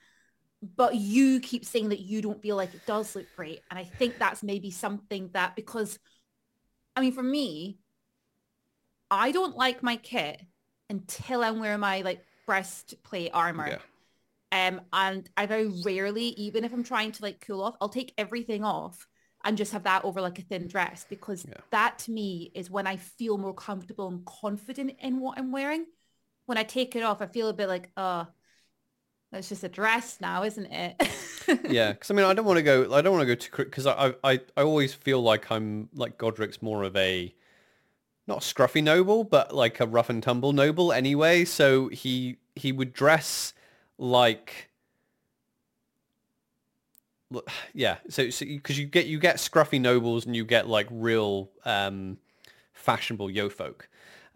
but 0.74 0.96
you 0.96 1.38
keep 1.38 1.64
saying 1.64 1.90
that 1.90 2.00
you 2.00 2.20
don't 2.20 2.42
feel 2.42 2.56
like 2.56 2.74
it 2.74 2.84
does 2.86 3.14
look 3.14 3.26
great. 3.36 3.60
And 3.70 3.78
I 3.78 3.84
think 3.84 4.18
that's 4.18 4.42
maybe 4.42 4.72
something 4.72 5.30
that 5.32 5.54
because, 5.54 5.96
I 6.96 7.02
mean, 7.02 7.12
for 7.12 7.22
me, 7.22 7.78
I 9.12 9.30
don't 9.30 9.56
like 9.56 9.84
my 9.84 9.94
kit 9.94 10.42
until 10.88 11.44
I'm 11.44 11.60
wearing 11.60 11.78
my 11.78 12.00
like 12.00 12.24
breastplate 12.46 13.30
armor. 13.32 13.78
Yeah. 14.50 14.66
Um, 14.66 14.80
and 14.92 15.30
I 15.36 15.46
very 15.46 15.68
rarely, 15.84 16.24
even 16.30 16.64
if 16.64 16.72
I'm 16.72 16.82
trying 16.82 17.12
to 17.12 17.22
like 17.22 17.46
cool 17.46 17.62
off, 17.62 17.76
I'll 17.80 17.88
take 17.88 18.12
everything 18.18 18.64
off 18.64 19.06
and 19.44 19.56
just 19.56 19.72
have 19.72 19.84
that 19.84 20.04
over 20.04 20.20
like 20.20 20.38
a 20.38 20.42
thin 20.42 20.68
dress 20.68 21.06
because 21.08 21.46
yeah. 21.48 21.54
that 21.70 21.98
to 22.00 22.10
me 22.10 22.50
is 22.54 22.70
when 22.70 22.86
I 22.86 22.96
feel 22.96 23.38
more 23.38 23.54
comfortable 23.54 24.08
and 24.08 24.24
confident 24.24 24.92
in 25.00 25.20
what 25.20 25.38
I'm 25.38 25.50
wearing. 25.50 25.86
When 26.46 26.58
I 26.58 26.62
take 26.62 26.96
it 26.96 27.02
off, 27.02 27.22
I 27.22 27.26
feel 27.26 27.48
a 27.48 27.52
bit 27.52 27.68
like, 27.68 27.90
oh, 27.96 28.26
that's 29.32 29.48
just 29.48 29.62
a 29.62 29.68
dress 29.68 30.18
now, 30.20 30.42
isn't 30.42 30.66
it? 30.66 31.08
yeah, 31.68 31.92
because 31.92 32.10
I 32.10 32.14
mean, 32.14 32.26
I 32.26 32.34
don't 32.34 32.44
want 32.44 32.58
to 32.58 32.62
go. 32.62 32.92
I 32.92 33.00
don't 33.00 33.12
want 33.12 33.22
to 33.22 33.26
go 33.26 33.34
too 33.36 33.50
because 33.56 33.86
I, 33.86 34.14
I 34.24 34.40
I 34.56 34.62
always 34.62 34.92
feel 34.92 35.22
like 35.22 35.50
I'm 35.50 35.88
like 35.94 36.18
Godric's 36.18 36.60
more 36.60 36.82
of 36.82 36.96
a 36.96 37.32
not 38.26 38.38
a 38.38 38.54
scruffy 38.54 38.82
noble, 38.82 39.22
but 39.24 39.54
like 39.54 39.78
a 39.80 39.86
rough 39.86 40.10
and 40.10 40.22
tumble 40.22 40.52
noble 40.52 40.92
anyway. 40.92 41.44
So 41.44 41.88
he 41.88 42.38
he 42.56 42.72
would 42.72 42.92
dress 42.92 43.54
like 43.98 44.69
yeah 47.74 47.96
so 48.08 48.24
because 48.24 48.76
so 48.76 48.80
you 48.80 48.86
get 48.86 49.06
you 49.06 49.18
get 49.18 49.36
scruffy 49.36 49.80
nobles 49.80 50.26
and 50.26 50.34
you 50.34 50.44
get 50.44 50.68
like 50.68 50.86
real 50.90 51.50
um 51.64 52.18
fashionable 52.72 53.28
yeofolk 53.28 53.82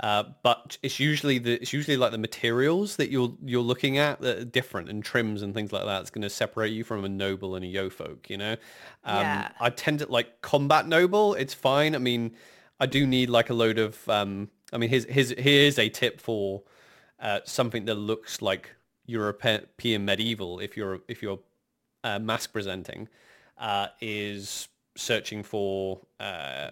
uh, 0.00 0.24
but 0.42 0.76
it's 0.82 0.98
usually 0.98 1.38
the 1.38 1.54
it's 1.54 1.72
usually 1.72 1.96
like 1.96 2.10
the 2.10 2.18
materials 2.18 2.96
that 2.96 3.10
you're 3.10 3.32
you're 3.44 3.62
looking 3.62 3.96
at 3.96 4.20
that 4.20 4.38
are 4.38 4.44
different 4.44 4.88
and 4.88 5.04
trims 5.04 5.40
and 5.40 5.54
things 5.54 5.72
like 5.72 5.84
that. 5.84 6.00
It's 6.00 6.10
going 6.10 6.22
to 6.22 6.30
separate 6.30 6.72
you 6.72 6.82
from 6.82 7.04
a 7.04 7.08
noble 7.08 7.54
and 7.54 7.64
a 7.64 7.68
yeofolk. 7.68 8.28
You 8.28 8.38
know, 8.38 8.52
um, 9.04 9.20
yeah. 9.20 9.48
I 9.60 9.70
tend 9.70 10.00
to 10.00 10.10
like 10.10 10.42
combat 10.42 10.88
noble. 10.88 11.34
It's 11.34 11.54
fine. 11.54 11.94
I 11.94 11.98
mean, 11.98 12.34
I 12.80 12.86
do 12.86 13.06
need 13.06 13.30
like 13.30 13.50
a 13.50 13.54
load 13.54 13.78
of. 13.78 14.08
Um, 14.08 14.50
I 14.72 14.78
mean, 14.78 14.90
here's 14.90 15.04
here's 15.04 15.30
here's 15.30 15.78
a 15.78 15.88
tip 15.88 16.20
for 16.20 16.64
uh, 17.20 17.40
something 17.44 17.84
that 17.84 17.94
looks 17.94 18.42
like 18.42 18.74
European 19.06 20.04
medieval. 20.04 20.58
If 20.58 20.76
you're 20.76 21.02
if 21.06 21.22
you're 21.22 21.38
uh, 22.04 22.18
mask 22.20 22.52
presenting 22.52 23.08
uh, 23.58 23.88
is 24.00 24.68
searching 24.96 25.42
for 25.42 26.00
uh, 26.20 26.70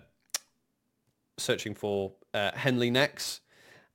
searching 1.38 1.74
for 1.74 2.12
uh, 2.34 2.52
Henley 2.54 2.90
necks, 2.90 3.40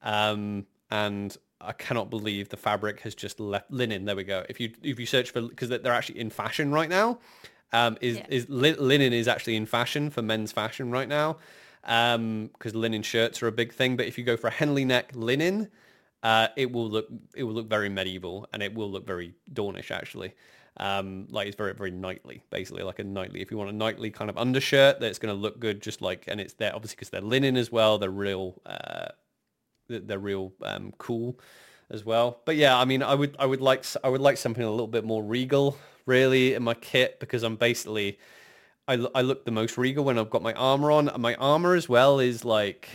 um, 0.02 0.65
and 0.91 1.38
I 1.62 1.71
cannot 1.71 2.10
believe 2.10 2.50
the 2.50 2.58
fabric 2.58 3.00
has 3.02 3.15
just 3.15 3.39
left 3.39 3.71
linen. 3.71 4.06
There 4.06 4.15
we 4.15 4.23
go. 4.23 4.43
If 4.50 4.60
you 4.60 4.73
if 4.84 5.00
you 5.00 5.06
search 5.06 5.32
for 5.32 5.41
because 5.43 5.69
they're 5.69 5.93
actually 5.93 6.19
in 6.19 6.30
fashion 6.30 6.71
right 6.71 6.89
now, 6.89 7.19
um, 7.71 7.97
is 8.02 8.17
yeah. 8.17 8.26
is 8.30 8.47
li- 8.50 8.76
linen 8.76 9.13
is 9.13 9.28
actually 9.28 9.56
in 9.56 9.65
fashion 9.65 10.10
for 10.10 10.21
men's 10.21 10.52
fashion 10.52 10.91
right 10.91 11.08
now 11.08 11.38
because 11.82 12.15
um, 12.15 12.82
linen 12.82 13.02
shirts 13.02 13.41
are 13.41 13.47
a 13.47 13.52
big 13.52 13.73
thing. 13.73 13.95
But 13.95 14.08
if 14.08 14.17
you 14.17 14.23
go 14.23 14.36
for 14.36 14.47
a 14.47 14.52
Henley 14.52 14.84
neck 14.84 15.12
linen, 15.13 15.69
uh, 16.23 16.47
it 16.56 16.71
will 16.71 16.89
look 16.89 17.08
it 17.36 17.43
will 17.43 17.54
look 17.54 17.69
very 17.69 17.89
medieval 17.89 18.47
and 18.54 18.62
it 18.62 18.73
will 18.73 18.91
look 18.91 19.06
very 19.06 19.34
Dornish 19.52 19.91
actually. 19.91 20.34
Um, 20.80 21.28
like 21.32 21.48
it's 21.48 21.56
very, 21.56 21.74
very 21.74 21.92
knightly, 21.92 22.44
basically 22.52 22.84
like 22.84 23.00
a 23.00 23.04
knightly. 23.04 23.42
If 23.42 23.50
you 23.50 23.58
want 23.58 23.72
a 23.72 23.74
knightly 23.74 24.12
kind 24.12 24.30
of 24.30 24.38
undershirt 24.38 25.00
that's 25.00 25.18
going 25.18 25.34
to 25.34 25.40
look 25.40 25.60
good, 25.60 25.82
just 25.82 26.02
like, 26.02 26.26
and 26.28 26.40
it's 26.40 26.54
there 26.54 26.74
obviously 26.76 26.96
because 26.96 27.10
they're 27.10 27.22
linen 27.22 27.58
as 27.58 27.72
well. 27.72 27.98
They're 27.98 28.12
real, 28.12 28.62
uh, 28.66 29.08
they're 29.88 30.20
real 30.20 30.54
um, 30.62 30.94
cool 31.00 31.40
as 31.90 32.06
well. 32.06 32.42
But 32.46 32.58
yeah, 32.58 32.78
I 32.78 32.86
mean, 32.86 33.02
I 33.02 33.16
would, 33.16 33.36
I 33.40 33.46
would 33.46 33.62
like, 33.62 33.86
I 34.04 34.10
would 34.10 34.22
like 34.22 34.38
something 34.38 34.63
a 34.63 34.70
little 34.70 34.88
bit 34.88 35.04
more 35.04 35.24
regal, 35.24 35.78
really, 36.06 36.54
in 36.54 36.62
my 36.62 36.76
kit 36.76 37.20
because 37.20 37.42
I'm 37.42 37.56
basically, 37.56 38.20
I, 38.88 39.04
I 39.16 39.22
look 39.22 39.46
the 39.46 39.52
most 39.52 39.78
regal 39.78 40.04
when 40.04 40.20
I've 40.20 40.30
got 40.30 40.44
my 40.44 40.54
armor 40.54 40.92
on. 40.92 41.10
And 41.10 41.22
my 41.22 41.34
armor 41.36 41.74
as 41.74 41.90
well 41.90 42.20
is 42.20 42.46
like 42.46 42.90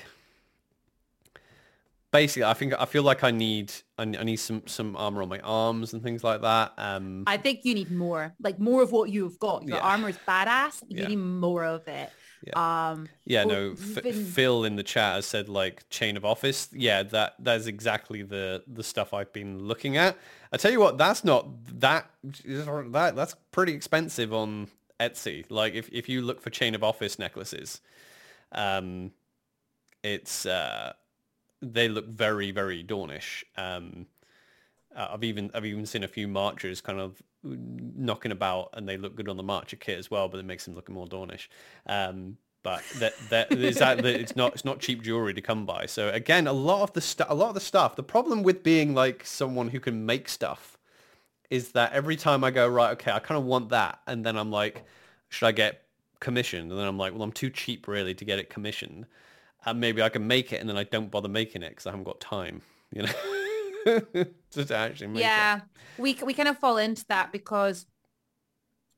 basically, 2.13 2.45
I 2.45 2.55
think 2.55 2.75
I 2.79 2.85
feel 2.85 3.03
like 3.03 3.25
I 3.25 3.31
need 3.31 3.73
I 3.99 4.05
need 4.05 4.37
some 4.37 4.63
some 4.67 4.97
armor 4.97 5.23
on 5.23 5.29
my 5.29 5.41
arms 5.41 5.93
and 5.93 6.03
things 6.03 6.23
like 6.23 6.43
that. 6.43 6.73
Um, 6.77 7.25
I 7.27 7.37
think 7.39 7.61
you 7.65 7.75
need 7.75 7.91
more, 7.91 8.35
like 8.41 8.61
more 8.61 8.83
of 8.83 8.93
what 8.93 9.11
you've 9.11 9.39
got. 9.39 9.65
Your 9.65 9.79
yeah. 9.79 9.83
armor 9.83 10.11
is 10.11 10.19
badass. 10.29 10.83
You 10.89 11.03
yeah. 11.03 11.09
need 11.09 11.17
more 11.17 11.65
of 11.65 11.89
it. 11.89 12.11
Yeah. 12.47 12.91
Um, 12.91 13.09
yeah, 13.25 13.45
no. 13.45 13.73
F- 13.73 14.03
been... 14.03 14.25
Phil 14.25 14.65
in 14.65 14.77
the 14.77 14.83
chat 14.83 15.15
has 15.15 15.27
said 15.27 15.49
like 15.49 15.89
chain 15.91 16.17
of 16.17 16.25
office. 16.25 16.69
Yeah, 16.73 17.03
that 17.05 17.35
that 17.41 17.57
is 17.57 17.67
exactly 17.67 18.23
the 18.23 18.63
the 18.67 18.85
stuff 18.85 19.15
I've 19.15 19.33
been 19.33 19.61
looking 19.61 19.97
at. 19.97 20.17
I 20.53 20.57
tell 20.57 20.71
you 20.71 20.81
what, 20.81 20.99
that's 20.99 21.25
not 21.25 21.49
that 21.81 22.11
that 22.23 23.17
that's 23.17 23.35
pretty 23.51 23.73
expensive 23.73 24.33
on 24.33 24.69
Etsy. 25.01 25.45
Like 25.49 25.75
if 25.75 25.89
if 25.93 26.09
you 26.09 26.23
look 26.23 26.41
for 26.41 26.51
chain 26.51 26.75
of 26.75 26.83
office 26.83 27.19
necklaces, 27.19 27.81
um, 28.51 29.13
it's 30.03 30.45
uh 30.45 30.93
they 31.63 31.89
look 31.89 32.07
very 32.09 32.51
very 32.51 32.85
Dornish. 32.85 33.45
Um, 33.57 34.07
uh, 34.95 35.09
I've 35.13 35.25
even 35.25 35.51
I've 35.55 35.65
even 35.65 35.87
seen 35.87 36.05
a 36.05 36.09
few 36.09 36.29
marchers 36.29 36.81
kind 36.81 37.01
of 37.01 37.23
knocking 37.43 38.33
about, 38.33 38.71
and 38.75 38.89
they 38.89 38.97
look 38.97 39.17
good 39.17 39.29
on 39.29 39.37
the 39.37 39.43
marcher 39.43 39.77
kit 39.77 39.99
as 39.99 40.11
well, 40.11 40.29
but 40.29 40.39
it 40.39 40.45
makes 40.45 40.65
them 40.65 40.75
look 40.75 40.89
more 40.89 41.07
Dornish. 41.07 41.49
Um, 41.87 42.37
but 42.63 42.83
that 42.99 43.15
that 43.31 43.53
is 43.53 43.79
that, 43.79 43.99
that 43.99 44.21
it's 44.21 44.37
not 44.37 44.53
it's 44.53 44.65
not 44.65 44.79
cheap 44.79 45.03
jewelry 45.03 45.35
to 45.35 45.41
come 45.41 45.67
by. 45.67 45.87
So 45.87 46.11
again, 46.11 46.47
a 46.47 46.53
lot 46.53 46.83
of 46.83 46.93
the 46.93 47.01
stuff, 47.01 47.27
a 47.31 47.35
lot 47.35 47.49
of 47.49 47.55
the 47.55 47.61
stuff. 47.61 47.97
The 47.97 48.03
problem 48.03 48.43
with 48.43 48.63
being 48.63 48.95
like 48.95 49.27
someone 49.27 49.69
who 49.69 49.81
can 49.81 50.07
make 50.07 50.29
stuff 50.29 50.79
is 51.51 51.73
that 51.73 51.93
every 51.93 52.17
time 52.17 52.45
I 52.45 52.51
go 52.51 52.67
right, 52.69 52.93
okay, 52.93 53.11
I 53.11 53.19
kind 53.19 53.39
of 53.39 53.45
want 53.45 53.71
that, 53.71 54.01
and 54.07 54.25
then 54.25 54.37
I'm 54.37 54.51
like, 54.51 54.85
should 55.29 55.47
I 55.47 55.53
get 55.53 55.83
commissioned? 56.21 56.71
And 56.71 56.79
then 56.79 56.87
I'm 56.87 56.99
like, 56.99 57.13
well, 57.13 57.23
I'm 57.23 57.33
too 57.33 57.51
cheap 57.51 57.89
really 57.89 58.15
to 58.15 58.25
get 58.25 58.39
it 58.39 58.49
commissioned. 58.49 59.07
And 59.65 59.81
maybe 59.81 60.03
I 60.03 60.09
can 60.09 60.27
make 60.27 60.53
it, 60.53 60.61
and 60.61 60.69
then 60.69 60.77
I 60.77 60.85
don't 60.85 61.11
bother 61.11 61.29
making 61.29 61.63
it 61.63 61.71
because 61.71 61.87
I 61.87 61.91
haven't 61.91 62.05
got 62.05 62.21
time. 62.21 62.63
You 62.93 63.03
know, 63.03 64.01
to 64.51 64.77
actually 64.77 65.09
make 65.09 65.23
yeah, 65.23 65.57
it. 65.57 65.63
we 65.99 66.19
we 66.23 66.35
kind 66.35 66.49
of 66.49 66.59
fall 66.59 66.77
into 66.77 67.05
that 67.09 67.33
because 67.33 67.87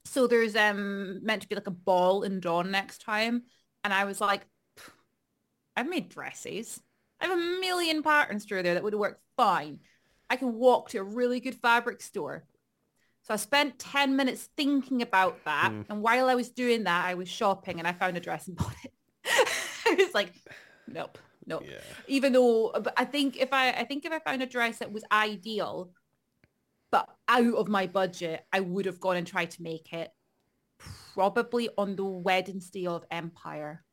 so 0.05 0.27
there's 0.27 0.57
um 0.57 1.25
meant 1.25 1.43
to 1.43 1.49
be 1.49 1.55
like 1.55 1.67
a 1.67 1.73
ball 1.73 2.23
in 2.23 2.41
Dawn 2.41 2.71
next 2.71 3.01
time, 3.03 3.45
and 3.83 3.93
I 3.93 4.05
was 4.05 4.21
like, 4.21 4.47
I've 5.77 5.89
made 5.89 6.09
dresses. 6.09 6.81
I 7.21 7.27
have 7.27 7.39
a 7.39 7.61
million 7.61 8.03
patterns 8.03 8.45
through 8.45 8.65
there 8.65 8.75
that 8.75 8.83
would 8.83 8.95
work 8.95 9.21
fine. 9.37 9.81
I 10.29 10.37
can 10.37 10.55
walk 10.55 10.91
to 10.91 10.99
a 10.99 11.05
really 11.05 11.41
good 11.41 11.55
fabric 11.55 12.01
store. 12.01 12.45
So 13.23 13.33
I 13.33 13.37
spent 13.37 13.79
10 13.79 14.17
minutes 14.17 14.49
thinking 14.57 15.01
about 15.01 15.43
that. 15.45 15.71
Mm. 15.73 15.85
And 15.89 16.03
while 16.03 16.29
I 16.29 16.35
was 16.35 16.51
doing 16.51 16.85
that, 16.85 17.07
I 17.07 17.15
was 17.15 17.29
shopping 17.29 17.79
and 17.79 17.89
I 17.89 17.93
found 17.93 18.17
a 18.17 18.21
dress 18.21 18.47
and 18.49 18.57
bought 18.59 18.75
it. 18.85 18.93
I 19.87 19.95
was 19.95 20.15
like, 20.15 20.33
nope, 20.89 21.19
nope. 21.47 21.65
Yeah. 21.67 21.79
Even 22.07 22.33
though 22.33 22.73
but 22.73 22.95
I 22.97 23.05
think 23.05 23.37
if 23.37 23.53
I, 23.53 23.71
I 23.71 23.85
think 23.85 24.05
if 24.05 24.13
I 24.13 24.19
found 24.19 24.43
a 24.43 24.47
dress 24.47 24.79
that 24.79 24.93
was 24.93 25.05
ideal, 25.13 25.91
but 26.91 27.09
out 27.29 27.55
of 27.55 27.69
my 27.69 27.87
budget, 27.87 28.45
I 28.53 28.61
would 28.61 28.87
have 28.87 29.01
gone 29.01 29.17
and 29.17 29.27
tried 29.27 29.51
to 29.53 29.63
make 29.63 29.93
it 29.93 30.11
probably 31.15 31.69
on 31.77 31.97
the 31.97 32.05
Wednesday 32.05 32.87
of 32.87 33.05
Empire. 33.11 33.85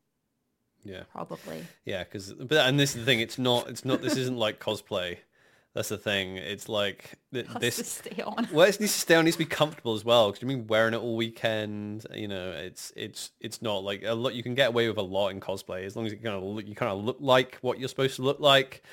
Yeah. 0.83 1.03
Probably. 1.11 1.63
Yeah, 1.85 2.03
because 2.03 2.33
but 2.33 2.57
and 2.57 2.79
this 2.79 2.91
is 2.95 3.01
the 3.01 3.05
thing. 3.05 3.19
It's 3.19 3.37
not. 3.37 3.69
It's 3.69 3.85
not. 3.85 4.01
This 4.01 4.17
isn't 4.17 4.37
like 4.37 4.59
cosplay. 4.59 5.17
That's 5.73 5.87
the 5.89 5.97
thing. 5.97 6.35
It's 6.35 6.67
like 6.67 7.11
th- 7.33 7.45
Has 7.47 7.53
to 7.53 7.59
this. 7.59 7.87
stay 7.87 8.21
on. 8.21 8.47
Well, 8.51 8.67
it 8.67 8.77
needs 8.79 8.93
to 8.93 8.99
stay 8.99 9.15
on. 9.15 9.21
It 9.21 9.25
needs 9.25 9.35
to 9.37 9.43
be 9.43 9.45
comfortable 9.45 9.93
as 9.93 10.03
well. 10.03 10.29
Because 10.29 10.41
you 10.41 10.47
mean 10.47 10.67
wearing 10.67 10.93
it 10.93 10.97
all 10.97 11.15
weekend. 11.15 12.05
You 12.13 12.27
know, 12.27 12.51
it's 12.51 12.91
it's 12.97 13.31
it's 13.39 13.61
not 13.61 13.83
like 13.83 14.03
a 14.05 14.13
lot. 14.13 14.33
You 14.33 14.43
can 14.43 14.53
get 14.53 14.69
away 14.69 14.89
with 14.89 14.97
a 14.97 15.01
lot 15.01 15.29
in 15.29 15.39
cosplay 15.39 15.85
as 15.85 15.95
long 15.95 16.05
as 16.05 16.11
you 16.11 16.17
kind 16.17 16.35
of 16.35 16.43
look. 16.43 16.67
You 16.67 16.75
kind 16.75 16.91
of 16.91 17.03
look 17.03 17.17
like 17.21 17.57
what 17.61 17.79
you're 17.79 17.87
supposed 17.87 18.17
to 18.17 18.21
look 18.21 18.39
like. 18.41 18.83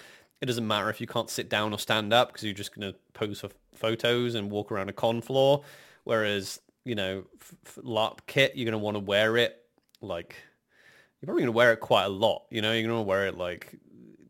It 0.40 0.46
doesn't 0.46 0.66
matter 0.66 0.88
if 0.88 1.00
you 1.00 1.08
can't 1.08 1.28
sit 1.28 1.48
down 1.50 1.72
or 1.72 1.80
stand 1.80 2.12
up 2.12 2.28
because 2.28 2.44
you're 2.44 2.54
just 2.54 2.72
gonna 2.72 2.94
pose 3.12 3.40
for 3.40 3.50
photos 3.74 4.36
and 4.36 4.48
walk 4.48 4.70
around 4.70 4.88
a 4.88 4.92
con 4.92 5.20
floor. 5.20 5.64
Whereas 6.04 6.60
you 6.84 6.94
know, 6.94 7.24
f- 7.40 7.54
f- 7.66 7.78
LARP 7.84 8.20
kit, 8.28 8.52
you're 8.54 8.64
gonna 8.66 8.78
want 8.78 8.94
to 8.96 9.00
wear 9.02 9.36
it 9.36 9.56
like 10.00 10.36
you're 11.20 11.26
probably 11.26 11.42
going 11.42 11.52
to 11.52 11.56
wear 11.56 11.72
it 11.72 11.80
quite 11.80 12.04
a 12.04 12.08
lot. 12.08 12.44
You 12.48 12.62
know, 12.62 12.72
you're 12.72 12.86
going 12.88 13.00
to 13.04 13.08
wear 13.08 13.26
it 13.26 13.36
like, 13.36 13.74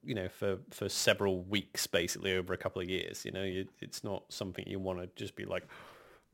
you 0.09 0.15
know, 0.15 0.29
for, 0.29 0.59
for 0.71 0.89
several 0.89 1.43
weeks, 1.43 1.87
basically 1.87 2.35
over 2.37 2.53
a 2.55 2.57
couple 2.59 2.81
of 2.83 2.89
years. 2.89 3.25
You 3.25 3.33
know, 3.33 3.45
you, 3.45 3.67
it's 3.81 4.03
not 4.03 4.25
something 4.31 4.65
you 4.67 4.79
want 4.79 5.01
to 5.01 5.09
just 5.17 5.37
be 5.37 5.45
like, 5.45 5.65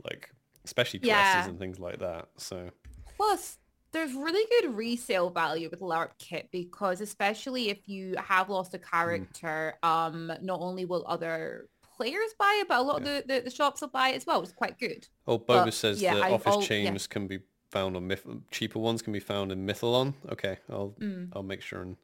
like, 0.05 0.31
especially 0.65 1.01
dresses 1.01 1.45
Yeah. 1.45 1.49
and 1.49 1.59
things 1.59 1.79
like 1.81 1.99
that. 1.99 2.29
So 2.37 2.71
Plus, 3.17 3.59
there's 3.93 4.13
really 4.15 4.45
good 4.61 4.75
resale 4.77 5.31
value 5.31 5.69
with 5.71 5.81
LARP 5.81 6.11
kit 6.19 6.49
because 6.53 7.01
especially 7.01 7.69
if 7.71 7.89
you 7.89 8.15
have 8.19 8.49
lost 8.49 8.75
a 8.75 8.79
character, 8.79 9.75
um, 9.83 10.33
not 10.41 10.61
only 10.61 10.85
will 10.85 11.05
other 11.07 11.69
players 11.97 12.31
buy 12.39 12.59
it, 12.61 12.69
but 12.69 12.79
a 12.79 12.83
lot 12.83 12.99
of 12.99 13.05
the, 13.05 13.25
the, 13.27 13.41
the 13.41 13.51
shops 13.51 13.81
will 13.81 13.89
buy 13.89 14.09
it 14.11 14.17
as 14.17 14.27
well, 14.27 14.43
It's 14.43 14.53
quite 14.53 14.79
good. 14.79 15.07
Oh, 15.27 15.39
But, 15.39 15.71
says 15.73 16.01
yeah, 16.03 16.15
the 16.15 16.23
I- 16.23 16.31
office 16.33 16.47
I'll- 16.55 16.61
yeah. 16.61 16.67
chains 16.67 17.07
can 17.07 17.27
be 17.27 17.41
found 17.71 17.97
on 17.97 18.07
Myth- 18.07 18.27
cheaper 18.53 18.79
ones 18.79 19.03
can 19.03 19.13
be 19.13 19.21
found 19.21 19.51
in 19.53 19.65
Mytholon. 19.67 20.15
Okay, 20.31 20.59
I'll 20.71 20.95
Mm. 21.01 21.31
I'll 21.35 21.43
make 21.43 21.61
sure 21.61 21.83
and 21.83 21.97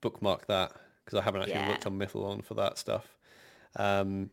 bookmark 0.00 0.46
that 0.46 0.72
because 1.04 1.18
I 1.18 1.22
haven't 1.22 1.42
actually 1.42 1.60
Yeah. 1.60 1.68
looked 1.68 1.86
on 1.86 1.98
Mytholon 1.98 2.42
for 2.42 2.54
that 2.54 2.78
stuff. 2.78 3.16
Um, 3.76 4.30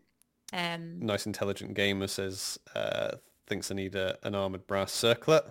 Um, 0.53 0.99
nice 0.99 1.25
intelligent 1.25 1.73
gamer 1.73 2.07
says 2.07 2.59
uh, 2.75 3.15
thinks 3.47 3.71
I 3.71 3.75
need 3.75 3.95
a, 3.95 4.17
an 4.23 4.35
armored 4.35 4.67
brass 4.67 4.91
circlet. 4.91 5.43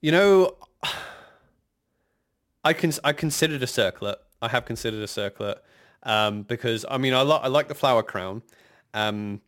You 0.00 0.12
know, 0.12 0.56
I 2.64 2.72
can 2.72 2.92
I 3.04 3.12
considered 3.12 3.62
a 3.62 3.66
circlet. 3.66 4.18
I 4.42 4.48
have 4.48 4.64
considered 4.64 5.02
a 5.02 5.08
circlet 5.08 5.62
um, 6.02 6.42
because 6.42 6.84
I 6.90 6.98
mean 6.98 7.14
I 7.14 7.22
like 7.22 7.42
I 7.42 7.48
like 7.48 7.68
the 7.68 7.74
flower 7.74 8.02
crown. 8.02 8.42
Um, 8.94 9.40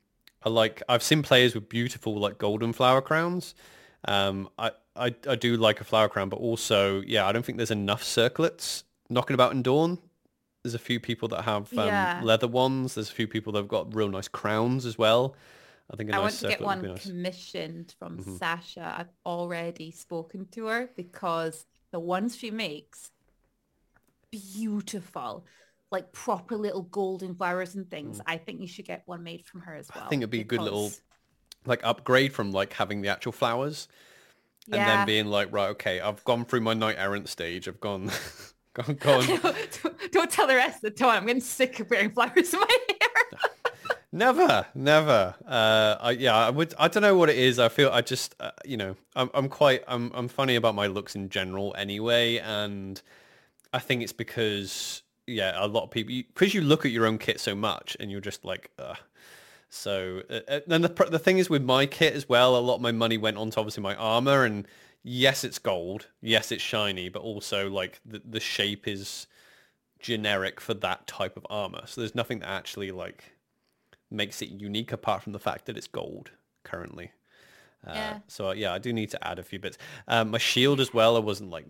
I 0.43 0.49
like 0.51 0.83
I've 0.89 1.03
seen 1.03 1.23
players 1.23 1.55
with 1.55 1.69
beautiful 1.69 2.19
like 2.19 2.39
golden 2.39 2.73
flower 2.73 3.03
crowns. 3.03 3.55
Um, 4.07 4.49
I, 4.59 4.71
I 4.97 5.15
I 5.29 5.35
do 5.35 5.57
like 5.57 5.81
a 5.81 5.85
flower 5.85 6.09
crown, 6.09 6.29
but 6.29 6.37
also 6.37 7.01
yeah, 7.01 7.27
I 7.27 7.33
don't 7.33 7.45
think 7.45 7.59
there's 7.59 7.71
enough 7.71 8.03
circlets 8.05 8.85
knocking 9.11 9.35
about 9.35 9.53
in 9.53 9.63
Dawn. 9.63 9.99
There's 10.63 10.75
a 10.75 10.79
few 10.79 11.01
people 11.01 11.29
that 11.29 11.43
have 11.43 11.73
um, 11.79 11.87
Yeah. 11.87 12.21
leather 12.23 12.49
ones. 12.49 12.95
There's 12.95 13.11
a 13.11 13.15
few 13.15 13.29
people 13.29 13.53
that 13.53 13.61
have 13.61 13.69
got 13.69 13.95
real 13.95 14.09
nice 14.09 14.29
crowns 14.29 14.85
as 14.87 14.99
well. 14.99 15.35
I 15.91 15.97
think 15.97 16.11
a 16.11 16.15
I 16.15 16.19
nice 16.19 16.23
want 16.23 16.35
to 16.41 16.49
get 16.49 16.61
one 16.61 16.83
nice. 16.83 17.07
commissioned 17.07 17.95
from 17.99 18.19
Mhm. 18.19 18.39
Sasha. 18.39 18.95
I've 18.99 19.13
already 19.25 19.91
spoken 19.91 20.47
to 20.53 20.67
her 20.67 20.91
because 20.97 21.65
the 21.93 22.01
ones 22.01 22.37
she 22.37 22.51
makes, 22.51 23.11
beautiful, 24.31 25.47
like 25.91 26.13
proper 26.13 26.57
little 26.57 26.83
golden 26.83 27.35
flowers 27.35 27.75
and 27.75 27.91
things. 27.91 28.21
I 28.27 28.37
think 28.37 28.61
you 28.61 28.67
should 28.67 28.85
get 28.85 29.03
one 29.07 29.23
made 29.23 29.47
from 29.47 29.63
her 29.63 29.75
as 29.75 29.89
well. 29.95 30.05
Mm. 30.05 30.07
I 30.07 30.11
think 30.11 30.21
it'd 30.23 30.31
be 30.31 30.41
a 30.41 30.45
good 30.45 30.61
little 30.61 30.93
like 31.65 31.81
upgrade 31.85 32.33
from 32.33 32.53
like 32.53 32.73
having 32.75 33.01
the 33.03 33.09
actual 33.09 33.33
flowers 33.33 33.89
and 34.71 34.87
then 34.87 35.07
being 35.07 35.27
like, 35.27 35.51
right, 35.53 35.71
okay, 35.71 36.01
I've 36.01 36.23
gone 36.25 36.45
through 36.45 36.61
my 36.61 36.75
knight 36.75 36.97
errant 36.99 37.29
stage. 37.29 37.69
I've 37.69 37.81
gone, 37.81 38.11
gone, 38.83 38.95
gone. 38.97 39.27
don't, 39.83 40.13
don't 40.13 40.31
tell 40.31 40.47
the 40.47 40.55
rest 40.55 40.77
of 40.77 40.83
the 40.83 40.91
time. 40.91 41.19
I'm 41.19 41.27
getting 41.27 41.43
sick 41.43 41.81
of 41.81 41.91
wearing 41.91 42.11
flowers 42.11 42.53
in 42.53 42.61
my 42.61 42.79
hair. 42.89 43.49
Never, 44.11 44.65
never. 44.75 45.35
Uh, 45.47 45.97
I, 46.01 46.11
yeah, 46.13 46.35
I 46.35 46.49
would. 46.49 46.73
I 46.79 46.89
don't 46.89 47.03
know 47.03 47.15
what 47.15 47.29
it 47.29 47.37
is. 47.37 47.59
I 47.59 47.69
feel 47.69 47.91
I 47.91 48.01
just, 48.01 48.35
uh, 48.41 48.53
you 48.65 48.79
know, 48.79 48.97
I'm, 49.15 49.29
I'm 49.35 49.51
quite, 49.51 49.85
I'm, 49.87 50.11
I'm 50.15 50.29
funny 50.29 50.57
about 50.57 50.75
my 50.75 50.87
looks 50.87 51.15
in 51.15 51.29
general 51.29 51.75
anyway, 51.77 52.39
and 52.39 53.01
I 53.75 53.81
think 53.81 54.03
it's 54.03 54.15
because, 54.15 55.03
yeah, 55.27 55.53
a 55.63 55.69
lot 55.69 55.85
of 55.85 55.91
people, 55.91 56.15
because 56.15 56.55
you, 56.55 56.63
look 56.63 56.87
at 56.87 56.91
your 56.91 57.05
own 57.05 57.19
kit 57.19 57.39
so 57.39 57.55
much, 57.55 57.99
and 58.01 58.11
you're 58.11 58.23
just 58.23 58.47
like, 58.47 58.71
Ugh. 58.79 58.97
so. 59.69 60.23
Uh, 60.31 60.41
uh, 60.49 60.61
then 60.67 60.81
the 60.81 61.09
the 61.11 61.19
thing 61.19 61.37
is 61.37 61.51
with 61.51 61.63
my 61.63 61.85
kit 61.85 62.15
as 62.15 62.31
well, 62.31 62.57
a 62.57 62.61
lot 62.61 62.77
of 62.77 62.81
my 62.81 62.93
money 62.93 63.19
went 63.19 63.37
onto 63.37 63.61
obviously 63.61 63.83
my 63.83 63.95
armor, 63.95 64.45
and 64.45 64.67
yes, 65.09 65.45
it's 65.45 65.59
gold, 65.59 66.09
yes, 66.21 66.53
it's 66.53 66.63
shiny, 66.63 67.09
but 67.09 67.23
also 67.23 67.69
like 67.71 68.01
the 68.05 68.23
the 68.25 68.41
shape 68.41 68.87
is 68.89 69.27
generic 70.01 70.61
for 70.61 70.75
that 70.75 71.07
type 71.07 71.37
of 71.37 71.47
armor. 71.51 71.83
So 71.87 72.01
there's 72.01 72.15
nothing 72.15 72.41
that 72.41 72.49
actually 72.49 72.91
like 72.93 73.35
makes 74.11 74.43
it 74.43 74.51
unique 74.51 74.93
apart 74.93 75.23
from 75.23 75.33
the 75.33 75.39
fact 75.39 75.67
that 75.67 75.77
it's 75.79 75.89
gold 75.89 76.33
currently. 76.65 77.13
Uh, 77.87 77.95
Yeah. 77.95 78.19
So 78.29 78.53
yeah, 78.53 78.73
I 78.73 78.79
do 78.79 78.93
need 78.93 79.11
to 79.11 79.29
add 79.29 79.39
a 79.39 79.43
few 79.43 79.59
bits. 79.59 79.79
Um, 80.09 80.31
my 80.33 80.39
shield 80.39 80.81
as 80.81 80.95
well. 80.95 81.17
I 81.17 81.21
wasn't 81.21 81.51
like, 81.51 81.67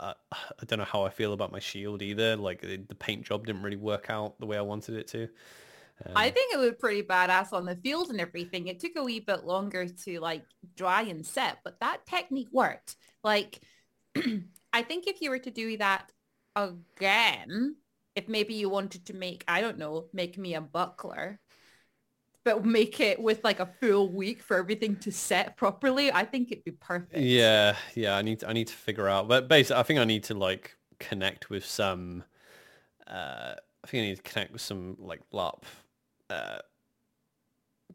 uh, 0.00 0.14
I 0.32 0.64
don't 0.66 0.78
know 0.80 0.84
how 0.86 1.04
I 1.04 1.10
feel 1.10 1.32
about 1.32 1.52
my 1.52 1.60
shield 1.60 2.02
either. 2.02 2.36
Like 2.36 2.62
the, 2.62 2.78
the 2.78 2.94
paint 2.96 3.24
job 3.24 3.46
didn't 3.46 3.62
really 3.62 3.76
work 3.76 4.10
out 4.10 4.38
the 4.40 4.46
way 4.46 4.58
I 4.58 4.62
wanted 4.62 4.96
it 4.96 5.08
to. 5.08 5.28
I 6.14 6.30
think 6.30 6.52
it 6.52 6.58
was 6.58 6.72
pretty 6.78 7.02
badass 7.02 7.52
on 7.52 7.64
the 7.64 7.76
field 7.76 8.10
and 8.10 8.20
everything. 8.20 8.66
It 8.66 8.80
took 8.80 8.92
a 8.96 9.02
wee 9.02 9.20
bit 9.20 9.44
longer 9.44 9.86
to 9.88 10.20
like 10.20 10.44
dry 10.76 11.02
and 11.02 11.24
set, 11.24 11.58
but 11.64 11.80
that 11.80 12.06
technique 12.06 12.48
worked. 12.52 12.96
Like, 13.22 13.60
I 14.72 14.82
think 14.82 15.06
if 15.06 15.20
you 15.20 15.30
were 15.30 15.38
to 15.38 15.50
do 15.50 15.76
that 15.78 16.10
again, 16.56 17.76
if 18.14 18.28
maybe 18.28 18.54
you 18.54 18.68
wanted 18.68 19.06
to 19.06 19.14
make, 19.14 19.44
I 19.48 19.60
don't 19.60 19.78
know, 19.78 20.06
make 20.12 20.38
me 20.38 20.54
a 20.54 20.60
buckler, 20.60 21.40
but 22.44 22.64
make 22.64 23.00
it 23.00 23.20
with 23.20 23.42
like 23.42 23.60
a 23.60 23.70
full 23.80 24.12
week 24.12 24.42
for 24.42 24.56
everything 24.56 24.96
to 24.96 25.10
set 25.10 25.56
properly, 25.56 26.12
I 26.12 26.24
think 26.24 26.52
it'd 26.52 26.64
be 26.64 26.72
perfect. 26.72 27.16
Yeah, 27.16 27.76
yeah. 27.94 28.16
I 28.16 28.22
need 28.22 28.40
to, 28.40 28.48
I 28.48 28.52
need 28.52 28.68
to 28.68 28.74
figure 28.74 29.08
out. 29.08 29.28
But 29.28 29.48
basically, 29.48 29.80
I 29.80 29.82
think 29.84 30.00
I 30.00 30.04
need 30.04 30.24
to 30.24 30.34
like 30.34 30.76
connect 31.00 31.50
with 31.50 31.64
some. 31.64 32.24
Uh, 33.06 33.54
I 33.82 33.86
think 33.86 34.02
I 34.02 34.06
need 34.08 34.16
to 34.16 34.22
connect 34.22 34.52
with 34.52 34.62
some 34.62 34.96
like 34.98 35.20
LARP, 35.32 35.62
uh, 36.30 36.58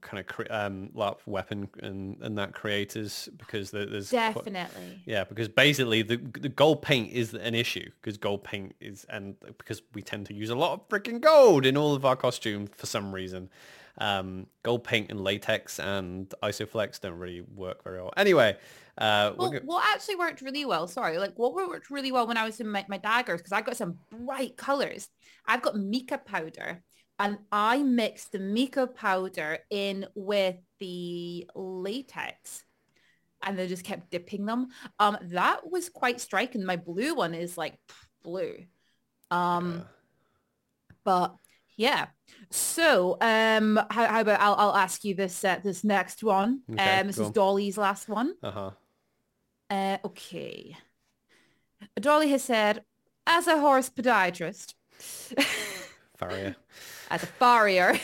kind 0.02 0.20
of 0.20 0.28
cre- 0.28 0.44
um 0.52 0.90
weapon 1.26 1.68
and 1.82 2.16
and 2.22 2.38
that 2.38 2.54
creators 2.54 3.28
because 3.38 3.72
there, 3.72 3.86
there's 3.86 4.10
quite- 4.10 4.34
Definitely. 4.36 5.02
yeah, 5.06 5.24
because 5.26 5.50
basically 5.50 6.04
the 6.04 6.18
the 6.40 6.48
gold 6.50 6.82
paint 6.82 7.12
is 7.12 7.34
an 7.34 7.54
issue 7.56 7.90
because 8.00 8.18
gold 8.18 8.44
paint 8.44 8.76
is 8.80 9.06
and 9.10 9.36
because 9.58 9.82
we 9.94 10.02
tend 10.02 10.28
to 10.28 10.34
use 10.34 10.50
a 10.52 10.56
lot 10.56 10.74
of 10.74 10.88
freaking 10.90 11.20
gold 11.20 11.66
in 11.66 11.76
all 11.76 11.96
of 11.96 12.06
our 12.06 12.16
costumes 12.16 12.70
for 12.76 12.86
some 12.86 13.14
reason. 13.14 13.50
Um, 14.02 14.48
gold 14.64 14.86
paint 14.86 15.12
and 15.12 15.20
latex 15.22 15.78
and 15.78 16.34
isoflex 16.42 17.02
don't 17.02 17.20
really 17.20 17.42
work 17.42 17.84
very 17.84 17.98
well. 18.02 18.14
Anyway, 18.16 18.56
uh, 18.98 19.34
Well, 19.36 19.52
go- 19.52 19.60
what 19.66 19.84
actually 19.94 20.16
worked 20.16 20.42
really 20.42 20.64
well, 20.64 20.88
sorry, 20.88 21.18
like 21.18 21.38
what 21.38 21.54
worked 21.54 21.90
really 21.90 22.14
well 22.14 22.26
when 22.26 22.38
I 22.38 22.46
was 22.46 22.62
in 22.62 22.70
my, 22.70 22.86
my 22.88 22.98
daggers, 22.98 23.42
because 23.42 23.52
I 23.52 23.60
got 23.62 23.76
some 23.76 24.00
bright 24.10 24.56
colors. 24.56 25.10
I've 25.46 25.62
got 25.62 25.76
mica 25.76 26.18
powder 26.20 26.82
and 27.20 27.38
I 27.52 27.84
mixed 27.84 28.32
the 28.32 28.40
mica 28.40 28.88
powder 28.88 29.60
in 29.70 30.06
with 30.16 30.56
the 30.80 31.50
latex 31.54 32.64
and 33.44 33.58
they 33.58 33.68
just 33.68 33.84
kept 33.84 34.10
dipping 34.10 34.46
them. 34.46 34.70
Um, 35.00 35.18
that 35.24 35.70
was 35.70 35.90
quite 35.90 36.20
striking. 36.22 36.66
My 36.66 36.78
blue 36.78 37.16
one 37.16 37.34
is 37.34 37.58
like 37.58 37.78
blue. 38.24 38.56
Um, 39.32 39.74
Yeah. 39.76 39.84
but 41.04 41.36
yeah. 41.76 42.08
So, 42.52 43.18
um, 43.22 43.80
how, 43.90 44.08
how 44.08 44.22
about 44.22 44.42
I'll, 44.42 44.56
I'll 44.56 44.76
ask 44.76 45.04
you 45.06 45.16
this 45.16 45.44
uh, 45.46 45.60
this 45.64 45.84
next 45.84 46.24
one. 46.24 46.62
Okay, 46.72 47.00
um, 47.00 47.08
this 47.08 47.18
is 47.18 47.28
on. 47.28 47.32
Dolly's 47.32 47.78
last 47.78 48.10
one. 48.10 48.34
uh-huh. 48.44 48.72
Uh, 49.70 49.98
okay. 50.04 50.76
Dolly 52.00 52.30
has 52.32 52.44
said, 52.44 52.84
As 53.28 53.48
a 53.48 53.60
horse 53.60 53.90
podiatrist, 53.90 54.74
Farrier. 56.18 56.56
As 57.10 57.24
a 57.24 57.28
farrier, 57.28 58.00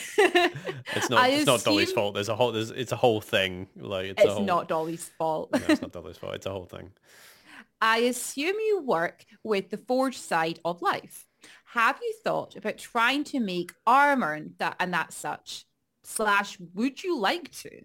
It's 0.95 1.09
not. 1.09 1.19
I 1.19 1.29
it's 1.29 1.45
not 1.45 1.63
Dolly's 1.63 1.91
fault. 1.91 2.13
There's 2.13 2.29
a 2.29 2.35
whole. 2.35 2.51
There's. 2.51 2.71
It's 2.71 2.91
a 2.91 2.95
whole 2.95 3.21
thing. 3.21 3.67
Like 3.75 4.07
it's, 4.07 4.21
a 4.21 4.25
it's 4.25 4.33
whole, 4.33 4.43
not 4.43 4.67
Dolly's 4.67 5.09
fault. 5.17 5.49
No, 5.51 5.59
it's 5.67 5.81
not 5.81 5.91
Dolly's 5.91 6.17
fault. 6.17 6.35
It's 6.35 6.45
a 6.45 6.51
whole 6.51 6.65
thing. 6.65 6.91
I 7.81 7.97
assume 7.99 8.55
you 8.59 8.81
work 8.81 9.25
with 9.43 9.69
the 9.69 9.77
forge 9.77 10.17
side 10.17 10.59
of 10.63 10.81
life. 10.81 11.25
Have 11.73 11.99
you 12.01 12.13
thought 12.23 12.55
about 12.55 12.77
trying 12.77 13.23
to 13.25 13.39
make 13.39 13.73
armor 13.85 14.33
and 14.33 14.53
that 14.59 14.75
and 14.79 14.93
that 14.93 15.11
such? 15.11 15.65
Slash, 16.03 16.57
would 16.73 17.03
you 17.03 17.17
like 17.19 17.51
to? 17.51 17.81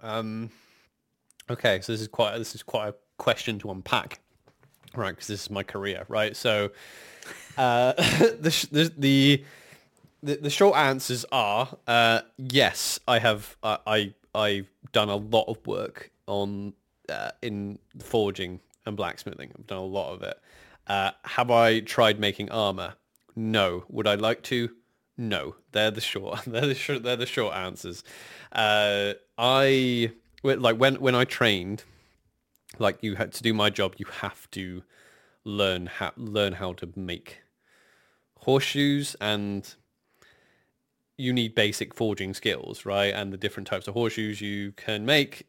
Um, 0.00 0.50
okay, 1.50 1.80
so 1.80 1.92
this 1.92 2.00
is 2.00 2.08
quite 2.08 2.38
this 2.38 2.54
is 2.54 2.62
quite 2.62 2.88
a 2.88 2.94
question 3.18 3.58
to 3.60 3.70
unpack, 3.70 4.20
right? 4.94 5.10
Because 5.10 5.26
this 5.26 5.42
is 5.42 5.50
my 5.50 5.62
career, 5.62 6.04
right? 6.08 6.34
So, 6.34 6.70
uh, 7.58 7.92
the, 7.92 8.68
the 8.70 8.92
the 8.96 9.44
the 10.22 10.36
the 10.36 10.50
short 10.50 10.76
answers 10.76 11.24
are 11.30 11.76
uh, 11.86 12.20
yes. 12.36 12.98
I 13.06 13.18
have 13.18 13.56
uh, 13.62 13.78
I 13.86 14.14
I've 14.34 14.70
done 14.92 15.08
a 15.08 15.16
lot 15.16 15.44
of 15.48 15.64
work 15.66 16.10
on 16.26 16.74
uh, 17.08 17.30
in 17.42 17.78
forging 17.98 18.60
and 18.84 18.96
blacksmithing. 18.96 19.52
I've 19.58 19.66
done 19.66 19.78
a 19.78 19.84
lot 19.84 20.12
of 20.12 20.22
it. 20.22 20.38
Uh, 20.86 21.10
have 21.24 21.50
I 21.50 21.80
tried 21.80 22.20
making 22.20 22.50
armor? 22.50 22.94
No. 23.34 23.84
Would 23.88 24.06
I 24.06 24.14
like 24.14 24.42
to? 24.44 24.70
No. 25.16 25.56
They're 25.72 25.90
the 25.90 26.00
short. 26.00 26.42
They're 26.46 26.66
the 26.66 26.74
short. 26.74 27.02
They're 27.02 27.16
the 27.16 27.26
short 27.26 27.54
answers. 27.54 28.04
Uh, 28.52 29.14
I 29.36 30.12
like 30.42 30.76
when 30.76 30.96
when 30.96 31.14
I 31.14 31.24
trained, 31.24 31.84
like 32.78 33.02
you 33.02 33.16
had 33.16 33.32
to 33.32 33.42
do 33.42 33.52
my 33.52 33.70
job. 33.70 33.94
You 33.98 34.06
have 34.20 34.50
to 34.52 34.82
learn 35.44 35.86
how 35.86 36.12
learn 36.16 36.54
how 36.54 36.72
to 36.74 36.88
make 36.96 37.38
horseshoes 38.40 39.16
and 39.20 39.74
you 41.18 41.32
need 41.32 41.54
basic 41.54 41.94
forging 41.94 42.34
skills, 42.34 42.84
right? 42.84 43.14
And 43.14 43.32
the 43.32 43.36
different 43.36 43.66
types 43.66 43.88
of 43.88 43.94
horseshoes 43.94 44.40
you 44.40 44.72
can 44.72 45.06
make 45.06 45.46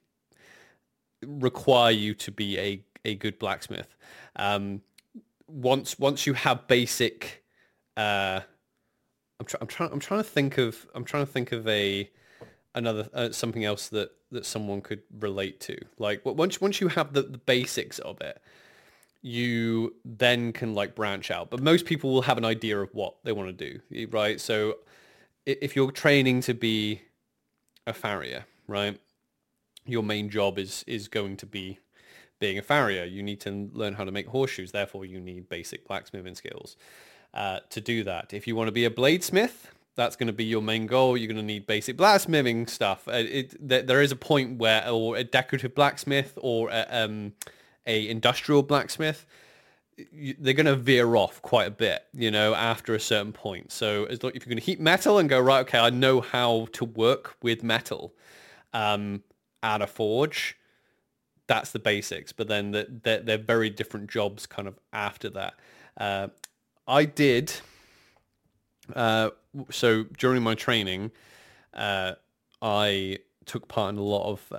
require 1.26 1.92
you 1.92 2.14
to 2.14 2.32
be 2.32 2.58
a, 2.60 2.84
a 3.06 3.16
good 3.16 3.40
blacksmith. 3.40 3.96
Um, 4.36 4.82
once 5.48 5.98
once 5.98 6.28
you 6.28 6.34
have 6.34 6.68
basic, 6.68 7.44
uh, 7.96 8.42
I'm, 9.40 9.46
try, 9.46 9.60
I'm 9.62 9.68
trying 9.68 9.92
I'm 9.92 10.00
trying 10.00 10.20
to 10.22 10.30
think 10.30 10.58
of 10.58 10.88
I'm 10.94 11.04
trying 11.04 11.26
to 11.26 11.32
think 11.32 11.52
of 11.52 11.68
a 11.68 12.10
another 12.76 13.10
uh, 13.14 13.32
something 13.32 13.66
else 13.66 13.90
that 13.90 14.12
that 14.32 14.46
someone 14.46 14.82
could 14.82 15.02
relate 15.20 15.60
to. 15.62 15.78
Like 15.98 16.22
once 16.26 16.62
once 16.62 16.82
you 16.82 16.90
have 16.90 17.14
the, 17.14 17.24
the 17.24 17.38
basics 17.38 18.00
of 18.00 18.20
it, 18.22 18.42
you 19.22 19.96
then 20.04 20.52
can 20.54 20.74
like 20.74 20.96
branch 20.96 21.32
out. 21.32 21.50
But 21.50 21.62
most 21.62 21.86
people 21.86 22.14
will 22.14 22.22
have 22.24 22.38
an 22.38 22.46
idea 22.46 22.80
of 22.80 22.94
what 22.94 23.16
they 23.24 23.32
want 23.32 23.58
to 23.58 23.72
do, 23.72 24.08
right? 24.08 24.40
So 24.40 24.78
if 25.48 25.76
you're 25.76 25.92
training 25.92 26.42
to 26.42 26.54
be 26.54 27.02
a 27.86 27.94
farrier, 27.94 28.46
right, 28.68 29.00
your 29.86 30.04
main 30.04 30.30
job 30.30 30.60
is 30.60 30.84
is 30.88 31.08
going 31.08 31.38
to 31.38 31.46
be 31.46 31.80
being 32.40 32.58
a 32.58 32.62
farrier. 32.62 33.06
You 33.06 33.24
need 33.24 33.40
to 33.42 33.70
learn 33.74 33.96
how 33.96 34.04
to 34.04 34.12
make 34.12 34.28
horseshoes. 34.28 34.72
Therefore, 34.72 35.06
you 35.06 35.20
need 35.20 35.50
basic 35.50 35.88
blacksmithing 35.88 36.36
skills 36.36 36.76
uh, 37.34 37.60
to 37.70 37.82
do 37.82 38.04
that. 38.04 38.34
If 38.34 38.46
you 38.46 38.56
want 38.56 38.68
to 38.68 38.72
be 38.72 38.86
a 38.86 38.90
bladesmith, 38.90 39.72
that's 39.96 40.16
going 40.16 40.28
to 40.28 40.34
be 40.34 40.46
your 40.46 40.62
main 40.62 40.86
goal. 40.86 41.18
You're 41.18 41.28
going 41.28 41.38
to 41.38 41.44
need 41.44 41.66
basic 41.66 41.98
blacksmithing 41.98 42.68
stuff. 42.68 43.08
Uh, 43.08 43.24
it, 43.26 43.56
there, 43.60 44.02
is 44.02 44.12
a 44.12 44.16
point 44.16 44.60
where, 44.60 44.88
or 44.88 45.18
a 45.18 45.24
decorative 45.24 45.74
blacksmith, 45.74 46.38
or 46.40 46.70
a, 46.70 46.86
um, 46.92 47.34
a 47.88 48.08
industrial 48.08 48.62
blacksmith, 48.62 49.26
they're 50.40 50.54
going 50.54 50.68
to 50.68 50.76
veer 50.76 51.16
off 51.16 51.42
quite 51.42 51.68
a 51.68 51.72
bit, 51.72 52.04
you 52.14 52.30
know, 52.32 52.54
after 52.54 52.94
a 52.94 53.00
certain 53.00 53.34
point. 53.34 53.72
So 53.72 54.06
as 54.06 54.22
long, 54.22 54.32
if 54.36 54.46
you're 54.46 54.52
going 54.52 54.60
to 54.60 54.66
heat 54.66 54.80
metal 54.80 55.18
and 55.18 55.28
go 55.28 55.40
right, 55.40 55.62
okay, 55.62 55.80
I 55.80 55.90
know 55.90 56.22
how 56.22 56.68
to 56.74 56.86
work 56.86 57.36
with 57.42 57.64
metal 57.64 58.14
um, 58.74 59.24
at 59.64 59.82
a 59.82 59.88
forge. 59.88 60.58
That's 61.48 61.72
the 61.72 61.80
basics, 61.80 62.32
but 62.32 62.48
then 62.48 62.72
the, 62.72 62.88
they're, 63.04 63.22
they're 63.22 63.38
very 63.38 63.70
different 63.70 64.10
jobs 64.10 64.46
kind 64.46 64.68
of 64.68 64.78
after 64.94 65.30
that. 65.30 65.54
Uh, 65.98 66.28
I 66.88 67.06
did 67.06 67.54
uh, 68.96 69.30
so 69.70 70.04
during 70.18 70.44
my 70.44 70.56
training, 70.56 71.12
uh, 71.74 72.14
I 72.62 73.20
took 73.46 73.68
part 73.68 73.94
in 73.94 74.00
a 74.00 74.04
lot 74.04 74.30
of 74.30 74.52
uh, 74.52 74.58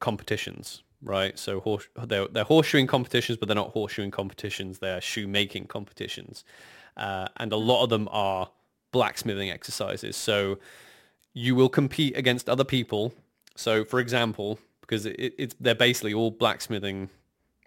competitions, 0.00 0.82
right? 1.06 1.38
So 1.38 1.60
horse, 1.60 1.88
they're, 2.04 2.26
they're 2.28 2.44
horseshoeing 2.44 2.88
competitions, 2.88 3.38
but 3.38 3.48
they're 3.48 3.54
not 3.54 3.72
horseshoeing 3.72 4.12
competitions. 4.12 4.80
They're 4.80 5.00
shoemaking 5.00 5.68
competitions. 5.68 6.44
Uh, 6.96 7.28
and 7.36 7.52
a 7.52 7.56
lot 7.56 7.84
of 7.84 7.90
them 7.90 8.08
are 8.10 8.50
blacksmithing 8.92 9.50
exercises. 9.50 10.16
So 10.16 10.58
you 11.32 11.54
will 11.54 11.68
compete 11.68 12.16
against 12.16 12.48
other 12.48 12.64
people. 12.64 13.14
So 13.54 13.84
for 13.84 14.00
example, 14.00 14.58
because 14.80 15.06
it, 15.06 15.34
it's 15.38 15.54
they're 15.60 15.74
basically 15.74 16.14
all 16.14 16.30
blacksmithing 16.30 17.10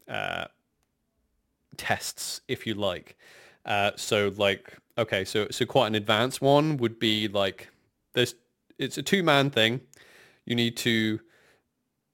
uh, 0.08 0.45
tests, 1.78 2.41
if 2.47 2.67
you 2.67 2.73
like. 2.73 3.17
Uh, 3.65 3.91
so 3.95 4.32
like, 4.38 4.78
okay, 4.97 5.23
so 5.25 5.47
so 5.49 5.65
quite 5.65 5.88
an 5.88 5.95
advanced 5.95 6.41
one 6.41 6.78
would 6.78 6.99
be 6.99 7.28
like, 7.28 7.69
there's 8.13 8.36
it's 8.78 8.97
a 8.97 9.04
two 9.04 9.23
man 9.23 9.49
thing. 9.49 9.82
You 10.45 10.56
need 10.56 10.78
to, 10.78 11.19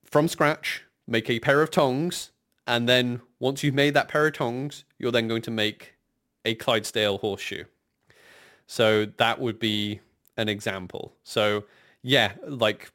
from 0.03 0.27
scratch, 0.27 0.83
make 1.07 1.29
a 1.29 1.39
pair 1.39 1.61
of 1.61 1.71
tongs, 1.71 2.31
and 2.67 2.89
then 2.89 3.21
once 3.39 3.63
you've 3.63 3.75
made 3.75 3.93
that 3.93 4.07
pair 4.07 4.27
of 4.27 4.33
tongs, 4.33 4.85
you're 4.97 5.11
then 5.11 5.27
going 5.27 5.41
to 5.43 5.51
make 5.51 5.95
a 6.43 6.55
Clydesdale 6.55 7.19
horseshoe. 7.19 7.65
So 8.67 9.05
that 9.05 9.39
would 9.39 9.59
be 9.59 9.99
an 10.37 10.49
example. 10.49 11.13
So 11.23 11.65
yeah, 12.01 12.33
like 12.45 12.91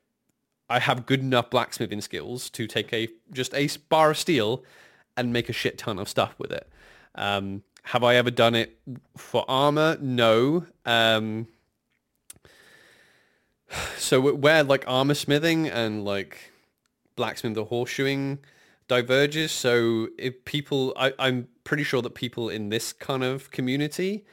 I 0.69 0.79
have 0.79 1.07
good 1.07 1.21
enough 1.21 1.51
blacksmithing 1.51 2.01
skills 2.01 2.51
to 2.51 2.67
take 2.67 2.93
a 2.93 3.09
just 3.33 3.55
a 3.55 3.69
bar 3.89 4.11
of 4.11 4.19
steel 4.19 4.65
and 5.17 5.33
make 5.33 5.49
a 5.49 5.53
shit 5.53 5.79
ton 5.79 5.99
of 5.99 6.09
stuff 6.09 6.35
with 6.39 6.53
it. 6.53 6.69
Um, 7.15 7.63
have 7.83 8.05
I 8.05 8.17
ever 8.17 8.31
done 8.31 8.55
it 8.55 8.79
for 9.17 9.45
armor? 9.49 9.99
No. 10.01 10.67
Um, 10.85 11.49
so 13.97 14.21
wh- 14.21 14.41
where 14.41 14.63
like 14.63 14.85
armor 14.87 15.15
smithing 15.15 15.69
and 15.69 16.05
like 16.05 16.50
blacksmith 17.21 17.55
the 17.55 17.67
horseshoeing 17.67 18.39
diverges. 18.89 19.53
So 19.53 20.09
if 20.17 20.43
people, 20.47 20.95
I, 20.97 21.13
I'm 21.19 21.49
pretty 21.65 21.83
sure 21.83 22.01
that 22.01 22.15
people 22.15 22.49
in 22.49 22.71
this 22.71 22.95
kind 22.95 23.23
of 23.23 23.51
community 23.51 24.25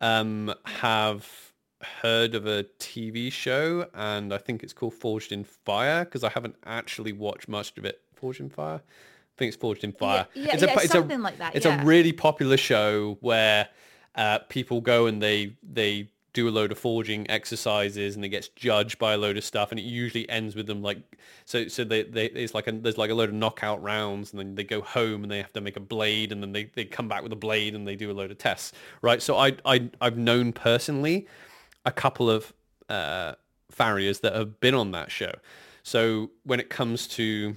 um, 0.00 0.54
have 0.64 1.52
heard 2.00 2.34
of 2.34 2.46
a 2.46 2.64
TV 2.78 3.30
show, 3.30 3.86
and 3.92 4.32
I 4.32 4.38
think 4.38 4.62
it's 4.62 4.72
called 4.72 4.94
Forged 4.94 5.30
in 5.30 5.44
Fire 5.44 6.06
because 6.06 6.24
I 6.24 6.30
haven't 6.30 6.56
actually 6.64 7.12
watched 7.12 7.48
much 7.48 7.76
of 7.76 7.84
it. 7.84 8.00
Forged 8.14 8.40
in 8.40 8.48
Fire. 8.48 8.80
I 8.80 9.34
think 9.36 9.48
it's 9.48 9.56
Forged 9.58 9.84
in 9.84 9.92
Fire. 9.92 10.26
Yeah, 10.32 10.44
yeah, 10.44 10.54
it's 10.54 10.62
a, 10.62 10.66
yeah, 10.66 10.72
it's 10.72 10.84
a, 10.84 10.88
something 10.88 11.20
like 11.20 11.36
that, 11.36 11.54
It's 11.54 11.66
yeah. 11.66 11.82
a 11.82 11.84
really 11.84 12.12
popular 12.14 12.56
show 12.56 13.18
where 13.20 13.68
uh, 14.14 14.38
people 14.48 14.80
go 14.80 15.04
and 15.04 15.22
they 15.22 15.54
they 15.62 16.08
do 16.32 16.48
a 16.48 16.50
load 16.50 16.72
of 16.72 16.78
forging 16.78 17.30
exercises 17.30 18.16
and 18.16 18.24
it 18.24 18.30
gets 18.30 18.48
judged 18.48 18.98
by 18.98 19.12
a 19.12 19.18
load 19.18 19.36
of 19.36 19.44
stuff 19.44 19.70
and 19.70 19.78
it 19.78 19.84
usually 19.84 20.28
ends 20.28 20.54
with 20.54 20.66
them 20.66 20.82
like 20.82 20.98
so 21.44 21.68
so 21.68 21.84
they, 21.84 22.02
they 22.02 22.26
it's 22.26 22.54
like 22.54 22.66
a, 22.66 22.72
there's 22.72 22.96
like 22.96 23.10
a 23.10 23.14
load 23.14 23.28
of 23.28 23.34
knockout 23.34 23.82
rounds 23.82 24.30
and 24.32 24.40
then 24.40 24.54
they 24.54 24.64
go 24.64 24.80
home 24.80 25.22
and 25.22 25.30
they 25.30 25.38
have 25.38 25.52
to 25.52 25.60
make 25.60 25.76
a 25.76 25.80
blade 25.80 26.32
and 26.32 26.42
then 26.42 26.52
they, 26.52 26.64
they 26.74 26.84
come 26.84 27.08
back 27.08 27.22
with 27.22 27.32
a 27.32 27.36
blade 27.36 27.74
and 27.74 27.86
they 27.86 27.96
do 27.96 28.10
a 28.10 28.14
load 28.14 28.30
of 28.30 28.38
tests 28.38 28.72
right? 29.02 29.20
So 29.20 29.36
I, 29.36 29.56
I 29.64 29.90
I've 30.00 30.16
known 30.16 30.52
personally 30.52 31.26
a 31.84 31.92
couple 31.92 32.30
of 32.30 32.52
uh, 32.88 33.34
farriers 33.70 34.20
that 34.20 34.34
have 34.34 34.60
been 34.60 34.74
on 34.74 34.92
that 34.92 35.10
show. 35.10 35.32
So 35.82 36.30
when 36.44 36.60
it 36.60 36.70
comes 36.70 37.06
to 37.08 37.56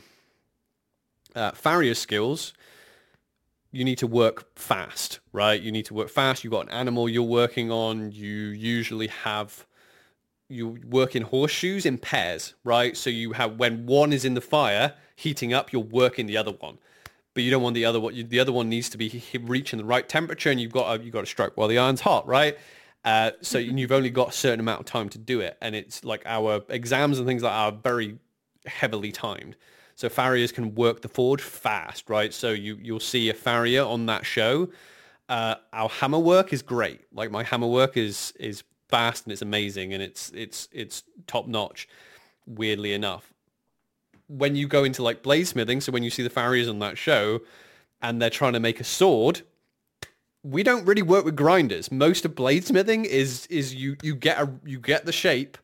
uh, 1.35 1.51
farrier 1.51 1.93
skills 1.93 2.53
you 3.75 3.83
need 3.83 3.97
to 3.97 4.07
work 4.07 4.57
fast, 4.57 5.19
right? 5.33 5.61
You 5.61 5.69
need 5.69 5.83
to 5.87 5.93
work 5.93 6.07
fast. 6.09 6.45
You've 6.45 6.51
got 6.51 6.67
an 6.67 6.69
animal 6.69 7.09
you're 7.09 7.23
working 7.23 7.71
on. 7.71 8.09
You 8.13 8.29
usually 8.29 9.07
have, 9.07 9.65
you 10.47 10.79
work 10.87 11.13
in 11.13 11.23
horseshoes 11.23 11.85
in 11.85 11.97
pairs, 11.97 12.53
right? 12.63 12.95
So 12.95 13.09
you 13.09 13.33
have, 13.33 13.57
when 13.57 13.85
one 13.85 14.13
is 14.13 14.23
in 14.23 14.33
the 14.33 14.39
fire 14.39 14.93
heating 15.17 15.53
up, 15.53 15.73
you're 15.73 15.81
working 15.81 16.25
the 16.25 16.37
other 16.37 16.53
one. 16.53 16.77
But 17.33 17.43
you 17.43 17.51
don't 17.51 17.61
want 17.61 17.73
the 17.75 17.83
other 17.83 17.99
one, 17.99 18.15
you- 18.15 18.23
the 18.23 18.39
other 18.39 18.53
one 18.53 18.69
needs 18.69 18.87
to 18.91 18.97
be 18.97 19.21
reaching 19.41 19.77
the 19.77 19.83
right 19.85 20.07
temperature 20.07 20.49
and 20.49 20.61
you've 20.61 20.71
got 20.71 20.95
to, 20.95 21.03
you've 21.03 21.13
got 21.13 21.21
to 21.21 21.25
strike 21.25 21.57
while 21.57 21.67
the 21.67 21.77
iron's 21.77 21.99
hot, 21.99 22.25
right? 22.25 22.57
Uh, 23.03 23.31
so 23.41 23.57
you've 23.57 23.91
only 23.91 24.09
got 24.09 24.29
a 24.29 24.31
certain 24.31 24.61
amount 24.61 24.79
of 24.79 24.85
time 24.85 25.09
to 25.09 25.17
do 25.17 25.41
it. 25.41 25.57
And 25.61 25.75
it's 25.75 26.05
like 26.05 26.23
our 26.25 26.63
exams 26.69 27.19
and 27.19 27.27
things 27.27 27.43
like 27.43 27.51
that 27.51 27.57
are 27.57 27.71
very 27.73 28.19
heavily 28.65 29.11
timed. 29.11 29.57
So 29.95 30.09
farriers 30.09 30.51
can 30.51 30.75
work 30.75 31.01
the 31.01 31.07
forge 31.07 31.41
fast, 31.41 32.09
right? 32.09 32.33
So 32.33 32.51
you 32.51 32.77
you'll 32.81 32.99
see 32.99 33.29
a 33.29 33.33
farrier 33.33 33.83
on 33.83 34.05
that 34.07 34.25
show. 34.25 34.69
Uh, 35.27 35.55
our 35.73 35.89
hammer 35.89 36.19
work 36.19 36.53
is 36.53 36.61
great. 36.61 37.01
Like 37.13 37.31
my 37.31 37.43
hammer 37.43 37.67
work 37.67 37.97
is 37.97 38.33
is 38.39 38.63
fast 38.89 39.25
and 39.25 39.31
it's 39.31 39.41
amazing 39.41 39.93
and 39.93 40.03
it's 40.03 40.31
it's 40.35 40.67
it's 40.71 41.03
top 41.27 41.47
notch. 41.47 41.87
Weirdly 42.45 42.93
enough, 42.93 43.33
when 44.27 44.55
you 44.55 44.67
go 44.67 44.83
into 44.83 45.01
like 45.01 45.23
bladesmithing, 45.23 45.81
so 45.81 45.91
when 45.91 46.03
you 46.03 46.09
see 46.09 46.23
the 46.23 46.29
farriers 46.29 46.67
on 46.67 46.79
that 46.79 46.97
show, 46.97 47.41
and 48.01 48.21
they're 48.21 48.29
trying 48.29 48.53
to 48.53 48.59
make 48.59 48.79
a 48.79 48.83
sword, 48.83 49.41
we 50.43 50.61
don't 50.61 50.85
really 50.85 51.01
work 51.01 51.25
with 51.25 51.35
grinders. 51.35 51.91
Most 51.91 52.25
of 52.25 52.35
bladesmithing 52.35 53.05
is 53.05 53.47
is 53.47 53.73
you 53.73 53.97
you 54.03 54.15
get 54.15 54.39
a 54.39 54.51
you 54.65 54.79
get 54.79 55.05
the 55.05 55.11
shape, 55.11 55.57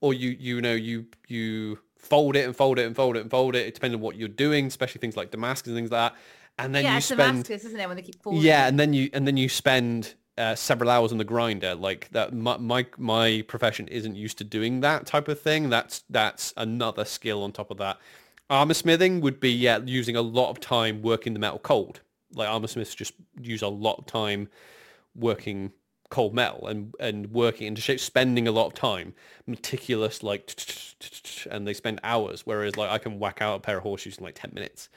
or 0.00 0.14
you 0.14 0.30
you 0.30 0.60
know 0.60 0.74
you 0.74 1.06
you 1.28 1.78
fold 2.06 2.36
it 2.36 2.44
and 2.44 2.56
fold 2.56 2.78
it 2.78 2.86
and 2.86 2.96
fold 2.96 3.16
it 3.16 3.20
and 3.20 3.30
fold 3.30 3.54
it. 3.54 3.66
It 3.66 3.74
depends 3.74 3.94
on 3.94 4.00
what 4.00 4.16
you're 4.16 4.28
doing, 4.28 4.66
especially 4.66 5.00
things 5.00 5.16
like 5.16 5.30
Damascus 5.30 5.68
and 5.68 5.76
things 5.76 5.90
like 5.90 6.12
that. 6.12 6.18
And 6.58 6.74
then 6.74 6.84
yeah, 6.84 6.94
you 6.94 7.00
spend 7.00 7.44
Damascus, 7.44 7.64
isn't 7.64 7.80
it? 7.80 7.86
When 7.86 7.96
they 7.96 8.02
keep 8.02 8.22
folding. 8.22 8.42
yeah, 8.42 8.66
and 8.66 8.78
then 8.80 8.92
you 8.94 9.10
and 9.12 9.26
then 9.26 9.36
you 9.36 9.48
spend 9.48 10.14
uh, 10.38 10.54
several 10.54 10.90
hours 10.90 11.12
on 11.12 11.18
the 11.18 11.24
grinder. 11.24 11.74
Like 11.74 12.08
that, 12.12 12.32
my, 12.32 12.56
my 12.56 12.86
my 12.96 13.44
profession 13.46 13.88
isn't 13.88 14.14
used 14.14 14.38
to 14.38 14.44
doing 14.44 14.80
that 14.80 15.06
type 15.06 15.28
of 15.28 15.40
thing. 15.40 15.68
That's 15.68 16.04
that's 16.08 16.54
another 16.56 17.04
skill 17.04 17.42
on 17.42 17.52
top 17.52 17.70
of 17.70 17.78
that. 17.78 17.98
Armor 18.48 18.74
smithing 18.74 19.20
would 19.22 19.40
be 19.40 19.50
yeah, 19.50 19.80
using 19.84 20.16
a 20.16 20.22
lot 20.22 20.50
of 20.50 20.60
time 20.60 21.02
working 21.02 21.32
the 21.32 21.38
metal 21.38 21.58
cold. 21.58 22.00
Like 22.32 22.48
armor 22.48 22.68
smiths 22.68 22.94
just 22.94 23.14
use 23.40 23.62
a 23.62 23.68
lot 23.68 23.98
of 23.98 24.06
time 24.06 24.48
working 25.14 25.72
cold 26.10 26.34
metal 26.34 26.66
and 26.66 26.94
and 27.00 27.32
working 27.32 27.66
into 27.66 27.80
shape, 27.80 28.00
spending 28.00 28.46
a 28.46 28.52
lot 28.52 28.66
of 28.66 28.74
time, 28.74 29.14
meticulous 29.46 30.22
like, 30.22 30.54
and 31.50 31.66
they 31.66 31.74
spend 31.74 32.00
hours. 32.02 32.46
Whereas 32.46 32.76
like 32.76 32.90
I 32.90 32.98
can 32.98 33.18
whack 33.18 33.42
out 33.42 33.56
a 33.56 33.60
pair 33.60 33.78
of 33.78 33.82
horseshoes 33.82 34.18
in 34.18 34.24
like 34.24 34.34
ten 34.34 34.52
minutes, 34.54 34.88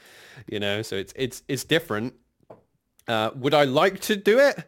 you 0.48 0.60
know. 0.60 0.82
So 0.82 0.96
it's 0.96 1.14
it's 1.16 1.44
it's 1.48 1.64
different. 1.64 2.14
Uh, 3.08 3.32
would 3.36 3.54
I 3.54 3.64
like 3.64 4.00
to 4.02 4.16
do 4.16 4.40
it? 4.40 4.64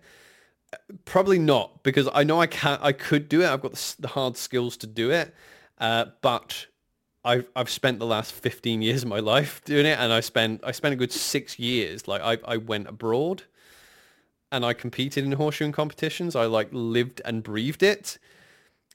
Probably 1.06 1.38
not, 1.38 1.84
because 1.84 2.08
I 2.14 2.24
know 2.24 2.40
I 2.40 2.48
can. 2.48 2.80
I 2.82 2.92
could 2.92 3.30
do 3.30 3.42
it. 3.42 3.48
I've 3.48 3.62
got 3.62 3.74
the, 4.00 4.08
hard 4.08 4.38
skills 4.38 4.78
to 4.78 4.88
do 4.88 5.12
it, 5.12 5.34
uh, 5.80 6.06
but 6.22 6.66
I've 7.24 7.48
I've 7.56 7.70
spent 7.70 8.00
the 8.00 8.06
last 8.06 8.32
fifteen 8.32 8.82
years 8.82 9.04
of 9.04 9.10
my 9.10 9.20
life 9.34 9.62
doing 9.66 9.86
it, 9.86 10.00
and 10.00 10.12
I 10.12 10.22
spent 10.22 10.62
I 10.64 10.72
spent 10.72 10.94
a 10.94 10.96
good 10.96 11.12
six 11.12 11.60
years. 11.60 12.08
Like 12.08 12.22
I 12.22 12.38
I 12.46 12.58
went 12.58 12.88
abroad, 12.88 13.44
and 14.52 14.66
I 14.66 14.74
competed 14.74 15.24
in 15.24 15.32
horseshoeing 15.32 15.74
competitions. 15.74 16.36
I 16.36 16.46
like 16.46 16.70
lived 16.72 17.22
and 17.26 17.44
breathed 17.44 17.84
it, 17.84 18.18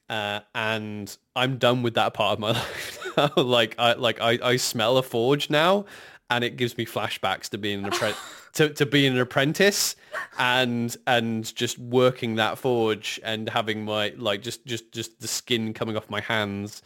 uh, 0.09 0.41
and 0.55 1.17
I'm 1.35 1.59
done 1.59 1.83
with 1.83 1.95
that 1.95 2.15
part 2.15 2.35
of 2.35 2.39
my 2.39 2.51
life. 3.17 3.37
like 3.37 3.75
I 3.79 3.95
like 3.95 4.21
I, 4.21 4.39
I 4.43 4.57
smell 4.57 4.99
a 4.99 5.03
forge 5.03 5.51
now, 5.51 5.87
and 6.31 6.45
it 6.45 6.57
gives 6.57 6.77
me 6.77 6.87
flashbacks 6.87 7.49
to 7.51 7.59
being 7.59 7.81
an 7.81 7.87
apprentice. 7.87 8.21
To, 8.57 8.71
to 8.71 8.87
being 8.87 9.13
an 9.13 9.19
apprentice 9.19 9.97
and 10.39 10.97
and 11.07 11.55
just 11.55 11.79
working 11.79 12.37
that 12.37 12.57
forge 12.57 13.21
and 13.23 13.51
having 13.51 13.85
my 13.85 14.15
like 14.17 14.41
just 14.41 14.65
just 14.65 14.93
just 14.93 15.21
the 15.21 15.29
skin 15.29 15.75
coming 15.75 15.95
off 15.95 16.09
my 16.09 16.23
hands 16.23 16.81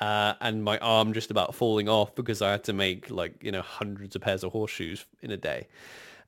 uh, 0.00 0.34
and 0.40 0.62
my 0.62 0.78
arm 0.78 1.12
just 1.12 1.30
about 1.30 1.54
falling 1.54 1.88
off 1.88 2.14
because 2.14 2.42
I 2.42 2.50
had 2.50 2.64
to 2.64 2.72
make 2.72 3.10
like 3.10 3.42
you 3.42 3.50
know 3.50 3.62
hundreds 3.62 4.14
of 4.14 4.22
pairs 4.22 4.44
of 4.44 4.52
horseshoes 4.52 5.06
in 5.22 5.30
a 5.30 5.36
day. 5.36 5.68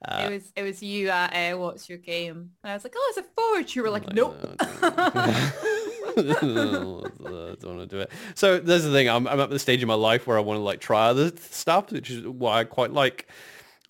Uh, 0.06 0.22
It 0.26 0.30
was 0.30 0.52
it 0.56 0.62
was 0.62 0.82
you 0.82 1.08
at 1.08 1.32
uh, 1.54 1.58
what's 1.58 1.88
your 1.88 1.98
game? 1.98 2.50
And 2.62 2.70
I 2.70 2.74
was 2.74 2.84
like, 2.84 2.94
oh, 2.96 3.14
it's 3.16 3.26
a 3.26 3.30
forge. 3.34 3.74
You 3.74 3.82
were 3.82 3.90
like, 3.90 4.12
nope. 4.12 4.36
I 4.82 5.52
don't 6.16 7.76
want 7.76 7.80
to 7.80 7.86
do 7.88 8.00
it. 8.00 8.10
So 8.34 8.58
there's 8.58 8.84
the 8.84 8.92
thing. 8.92 9.08
I'm, 9.08 9.26
I'm 9.26 9.40
at 9.40 9.50
the 9.50 9.58
stage 9.58 9.82
in 9.82 9.88
my 9.88 9.94
life 9.94 10.26
where 10.26 10.36
I 10.38 10.40
want 10.40 10.58
to 10.58 10.62
like 10.62 10.80
try 10.80 11.08
other 11.08 11.32
stuff, 11.36 11.90
which 11.92 12.10
is 12.10 12.26
why 12.26 12.60
I 12.60 12.64
quite 12.64 12.92
like. 12.92 13.28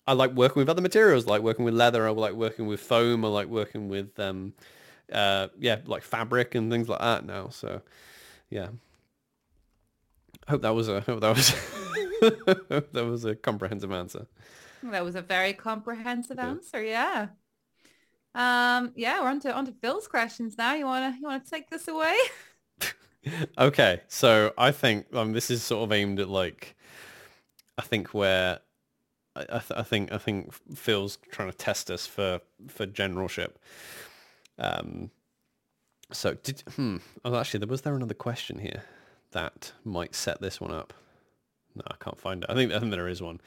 I 0.07 0.13
like 0.13 0.31
working 0.31 0.59
with 0.61 0.69
other 0.69 0.81
materials, 0.81 1.27
like 1.27 1.41
working 1.43 1.65
with 1.65 1.75
leather. 1.75 2.07
I 2.07 2.11
like 2.11 2.33
working 2.33 2.65
with 2.65 2.79
foam. 2.79 3.23
I 3.23 3.27
like 3.27 3.47
working 3.47 3.89
with, 3.89 4.19
um, 4.19 4.53
uh, 5.13 5.49
yeah, 5.59 5.81
like 5.85 6.01
fabric 6.01 6.55
and 6.55 6.71
things 6.71 6.89
like 6.89 6.99
that 6.99 7.25
now. 7.25 7.49
So, 7.49 7.83
yeah. 8.49 8.69
Hope 10.47 10.63
that 10.63 10.73
was 10.73 10.89
a 10.89 11.01
hope 11.01 11.21
that 11.21 11.35
was 11.35 11.49
hope 12.71 12.91
that 12.91 13.05
was 13.05 13.23
a 13.23 13.35
comprehensive 13.35 13.91
answer. 13.91 14.25
That 14.83 15.03
was 15.03 15.15
a 15.15 15.21
very 15.21 15.53
comprehensive 15.53 16.39
answer. 16.39 16.81
Yeah. 16.83 17.27
Um. 18.35 18.93
Yeah. 18.95 19.21
We're 19.21 19.29
on 19.29 19.39
to 19.41 19.53
on 19.53 19.65
to 19.65 19.71
Phil's 19.71 20.07
questions 20.07 20.57
now. 20.57 20.73
You 20.73 20.85
wanna 20.85 21.15
you 21.19 21.27
wanna 21.27 21.43
take 21.49 21.69
this 21.69 21.87
away? 21.87 22.17
Okay, 23.57 24.01
so 24.07 24.53
I 24.57 24.71
think 24.71 25.13
um, 25.13 25.33
this 25.33 25.51
is 25.51 25.61
sort 25.61 25.83
of 25.83 25.91
aimed 25.91 26.19
at 26.19 26.29
like, 26.29 26.75
I 27.77 27.81
think 27.81 28.13
where, 28.13 28.59
I, 29.35 29.41
I, 29.41 29.59
th- 29.59 29.77
I 29.77 29.83
think 29.83 30.11
I 30.11 30.17
think 30.17 30.53
Phil's 30.75 31.17
trying 31.31 31.51
to 31.51 31.57
test 31.57 31.91
us 31.91 32.07
for 32.07 32.39
for 32.67 32.85
generalship. 32.85 33.59
Um, 34.57 35.11
so 36.11 36.33
did 36.35 36.63
hmm? 36.75 36.97
Oh, 37.25 37.35
actually, 37.35 37.59
there 37.59 37.67
was 37.67 37.81
there 37.81 37.95
another 37.95 38.13
question 38.13 38.59
here 38.59 38.83
that 39.31 39.73
might 39.83 40.15
set 40.15 40.41
this 40.41 40.59
one 40.59 40.71
up. 40.71 40.93
No, 41.75 41.83
I 41.87 41.95
can't 41.99 42.19
find 42.19 42.43
it. 42.43 42.49
I 42.49 42.55
think 42.55 42.71
I 42.71 42.79
think 42.79 42.91
there 42.91 43.07
is 43.07 43.21
one. 43.21 43.41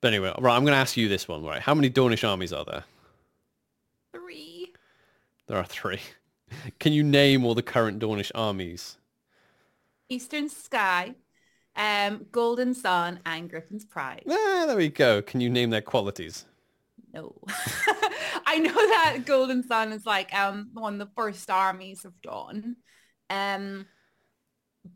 But 0.00 0.08
anyway, 0.08 0.32
right, 0.38 0.56
I'm 0.56 0.62
going 0.62 0.74
to 0.74 0.78
ask 0.78 0.96
you 0.96 1.08
this 1.08 1.26
one. 1.26 1.44
Right, 1.44 1.60
how 1.60 1.74
many 1.74 1.90
Dornish 1.90 2.28
armies 2.28 2.52
are 2.52 2.64
there? 2.64 2.84
Three. 4.12 4.72
There 5.46 5.56
are 5.56 5.64
three. 5.64 6.00
Can 6.78 6.92
you 6.92 7.02
name 7.02 7.44
all 7.44 7.54
the 7.54 7.62
current 7.62 7.98
Dornish 7.98 8.30
armies? 8.34 8.98
Eastern 10.08 10.48
Sky, 10.48 11.14
um, 11.74 12.26
Golden 12.30 12.74
Sun, 12.74 13.20
and 13.26 13.50
Griffin's 13.50 13.84
Pride. 13.84 14.22
Ah, 14.28 14.64
there 14.66 14.76
we 14.76 14.88
go. 14.88 15.22
Can 15.22 15.40
you 15.40 15.50
name 15.50 15.70
their 15.70 15.82
qualities? 15.82 16.44
No. 17.12 17.34
I 18.46 18.58
know 18.58 18.72
that 18.72 19.22
Golden 19.24 19.66
Sun 19.66 19.92
is 19.92 20.06
like 20.06 20.32
um 20.34 20.70
one 20.74 20.94
of 20.94 20.98
the 20.98 21.12
first 21.16 21.50
armies 21.50 22.04
of 22.04 22.20
Dawn. 22.20 22.76
Um 23.30 23.86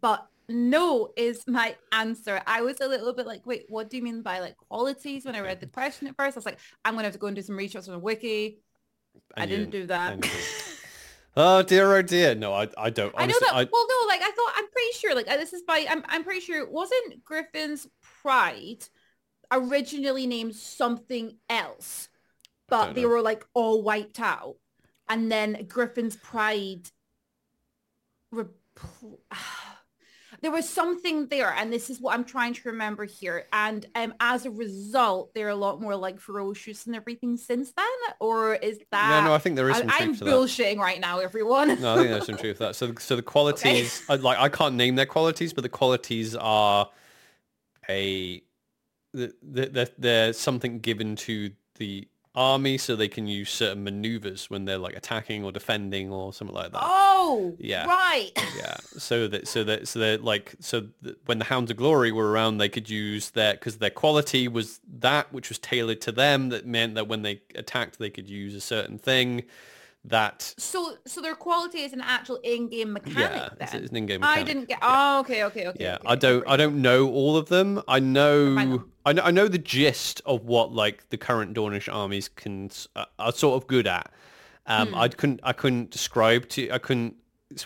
but 0.01 0.27
no 0.51 1.11
is 1.17 1.45
my 1.47 1.77
answer. 1.93 2.41
I 2.47 2.63
was 2.63 2.81
a 2.81 2.89
little 2.89 3.13
bit 3.13 3.27
like, 3.27 3.47
wait, 3.47 3.65
what 3.69 3.91
do 3.91 3.97
you 3.97 4.03
mean 4.03 4.23
by 4.23 4.41
like 4.41 4.57
qualities? 4.57 5.25
When 5.25 5.35
I 5.35 5.41
read 5.41 5.61
the 5.61 5.67
question 5.67 6.09
at 6.09 6.17
first, 6.17 6.37
I 6.37 6.39
was 6.39 6.47
like, 6.47 6.59
I'm 6.85 6.95
gonna 6.95 7.05
have 7.05 7.13
to 7.15 7.19
go 7.19 7.29
and 7.29 7.37
do 7.37 7.43
some 7.43 7.57
research 7.57 7.89
on 7.89 8.01
wiki. 8.03 8.59
I 9.37 9.45
you 9.45 9.49
didn't 9.49 9.71
do 9.71 9.87
that. 9.87 10.13
and 10.13 10.25
you 10.25 10.31
didn't. 10.31 10.77
Oh 11.37 11.63
dear, 11.63 11.95
oh 11.95 12.03
dear. 12.03 12.35
No, 12.35 12.53
I, 12.53 12.69
I 12.77 12.91
don't. 12.91 13.15
I 13.17 13.25
know 13.25 13.39
that. 13.41 13.55
I, 13.55 13.69
well, 13.73 13.87
no, 13.89 14.09
like 14.09 14.21
I 14.21 14.31
thought. 14.33 14.53
I'm 14.57 14.69
pretty 14.69 14.93
sure. 14.95 15.15
Like 15.15 15.29
uh, 15.31 15.37
this 15.37 15.53
is 15.53 15.63
by. 15.63 15.87
I'm. 15.89 16.03
I'm 16.09 16.25
pretty 16.25 16.41
sure. 16.41 16.61
it 16.61 16.71
Wasn't 16.71 17.25
Griffin's 17.25 17.87
Pride 18.21 18.85
originally 19.53 20.27
named 20.27 20.57
something 20.57 21.37
else, 21.49 22.09
but 22.69 22.95
they 22.95 23.03
know. 23.03 23.09
were 23.09 23.23
like 23.23 23.47
all 23.55 23.83
wiped 23.83 24.19
out, 24.19 24.57
and 25.09 25.31
then 25.31 25.67
Griffin's 25.69 26.17
Pride. 26.17 26.91
Repl- 28.35 29.21
there 30.43 30.51
was 30.51 30.69
something 30.69 31.27
there, 31.27 31.53
and 31.53 31.73
this 31.73 31.91
is 31.91 32.01
what 32.01 32.15
I'm 32.15 32.25
trying 32.25 32.55
to 32.55 32.69
remember 32.71 33.05
here. 33.05 33.47
And 33.53 33.85
um, 33.95 34.15
as 34.21 34.47
a 34.47 34.51
result, 34.51 35.35
they're 35.35 35.51
a 35.51 35.55
lot 35.55 35.81
more 35.81 35.95
like 35.95 36.19
ferocious 36.19 36.87
and 36.87 36.97
everything 36.97 37.37
since 37.37 37.73
then. 37.73 37.87
Or 38.21 38.55
is 38.55 38.79
that? 38.91 39.23
no, 39.23 39.29
no, 39.29 39.35
I 39.35 39.39
think 39.39 39.57
there 39.57 39.69
is 39.69 39.77
I, 39.77 39.81
some 39.81 39.91
I'm 39.91 40.05
truth 40.07 40.19
to 40.19 40.25
that. 40.25 40.31
bullshitting 40.31 40.79
right 40.79 41.01
now, 41.01 41.19
everyone. 41.19 41.81
No, 41.81 41.95
I 41.95 41.97
think 41.97 42.09
there's 42.09 42.27
some 42.27 42.37
truth 42.37 42.59
to 42.59 42.65
that. 42.65 42.77
So, 42.77 42.95
so 42.99 43.17
the 43.17 43.23
qualities, 43.23 44.03
I, 44.09 44.17
like 44.17 44.39
I 44.39 44.49
can't 44.49 44.77
name 44.77 44.97
their 44.97 45.07
qualities, 45.07 45.53
but 45.53 45.63
the 45.63 45.69
qualities 45.69 46.35
are 46.37 46.89
a 47.89 48.43
the, 49.13 49.35
the, 49.43 49.67
the, 49.67 49.93
they're 49.99 50.33
something 50.33 50.79
given 50.79 51.17
to 51.17 51.51
the 51.77 52.07
army 52.35 52.79
so 52.79 52.95
they 52.95 53.09
can 53.09 53.27
use 53.27 53.51
certain 53.51 53.83
maneuvers 53.83 54.49
when 54.49 54.65
they're 54.65 54.79
like 54.79 54.95
attacking 54.97 55.45
or 55.45 55.51
defending 55.51 56.13
or 56.13 56.33
something 56.33 56.55
like 56.55 56.71
that. 56.73 56.81
Oh, 56.83 57.55
Yeah. 57.59 57.87
right. 57.87 58.31
yeah 58.57 58.77
so 58.97 59.27
that 59.29 59.49
so 59.49 59.65
that 59.65 59.89
so 59.89 59.99
that 59.99 60.23
like 60.23 60.55
so 60.61 60.87
th- 61.03 61.17
when 61.27 61.39
the 61.39 61.45
hounds 61.45 61.71
of 61.71 61.77
glory 61.77 62.13
were 62.13 62.31
around 62.31 62.59
they 62.59 62.69
could 62.69 62.89
use 62.89 63.31
their 63.31 63.55
because 63.55 63.79
their 63.79 63.91
quality 63.91 64.47
was 64.49 64.81
that 64.99 65.33
which 65.33 65.49
was 65.49 65.59
tailored 65.59 66.01
to 66.03 66.13
them 66.13 66.49
that 66.51 66.67
meant 66.67 66.95
that 66.95 67.09
when 67.09 67.23
they 67.23 67.41
attacked 67.55 67.99
they 67.99 68.11
could 68.11 68.29
use 68.29 68.55
a 68.55 68.61
certain 68.61 68.99
thing 68.99 69.43
that 70.05 70.55
So, 70.57 70.95
so 71.07 71.21
their 71.21 71.35
quality 71.35 71.81
is 71.81 71.93
an 71.93 72.01
actual 72.01 72.37
in-game 72.43 72.93
mechanic 72.93 73.17
yeah 73.19 73.49
then. 73.51 73.59
it's, 73.61 73.75
it's 73.75 73.91
an 73.91 73.97
in-game 73.97 74.21
I 74.25 74.43
didn't 74.43 74.67
get. 74.69 74.79
Oh, 74.83 75.21
okay, 75.21 75.45
okay, 75.45 75.67
okay. 75.69 75.85
yeah 75.85 75.97
okay, 75.97 76.07
i 76.09 76.15
don't 76.15 76.45
i 76.49 76.57
don't 76.57 76.81
know 76.81 77.09
all 77.11 77.37
of 77.37 77.49
them 77.49 77.83
i 77.87 77.99
know 78.01 78.83
I 79.07 79.13
know, 79.15 79.23
I 79.23 79.31
know 79.31 79.49
the 79.49 79.59
gist 79.59 80.21
of 80.27 80.45
what 80.45 80.73
like 80.73 81.09
the 81.09 81.17
current 81.17 81.55
Dornish 81.57 81.89
armies 81.93 82.29
can 82.29 82.71
uh, 82.97 83.07
are 83.19 83.33
sort 83.33 83.63
of 83.63 83.67
good 83.67 83.87
at. 83.87 84.13
Um, 84.67 84.89
Hmm. 84.89 84.95
I 84.95 85.09
couldn't 85.09 85.41
I 85.43 85.53
couldn't 85.55 85.91
describe 85.91 86.49
to 86.51 86.71
I 86.71 86.79
couldn't 86.79 87.17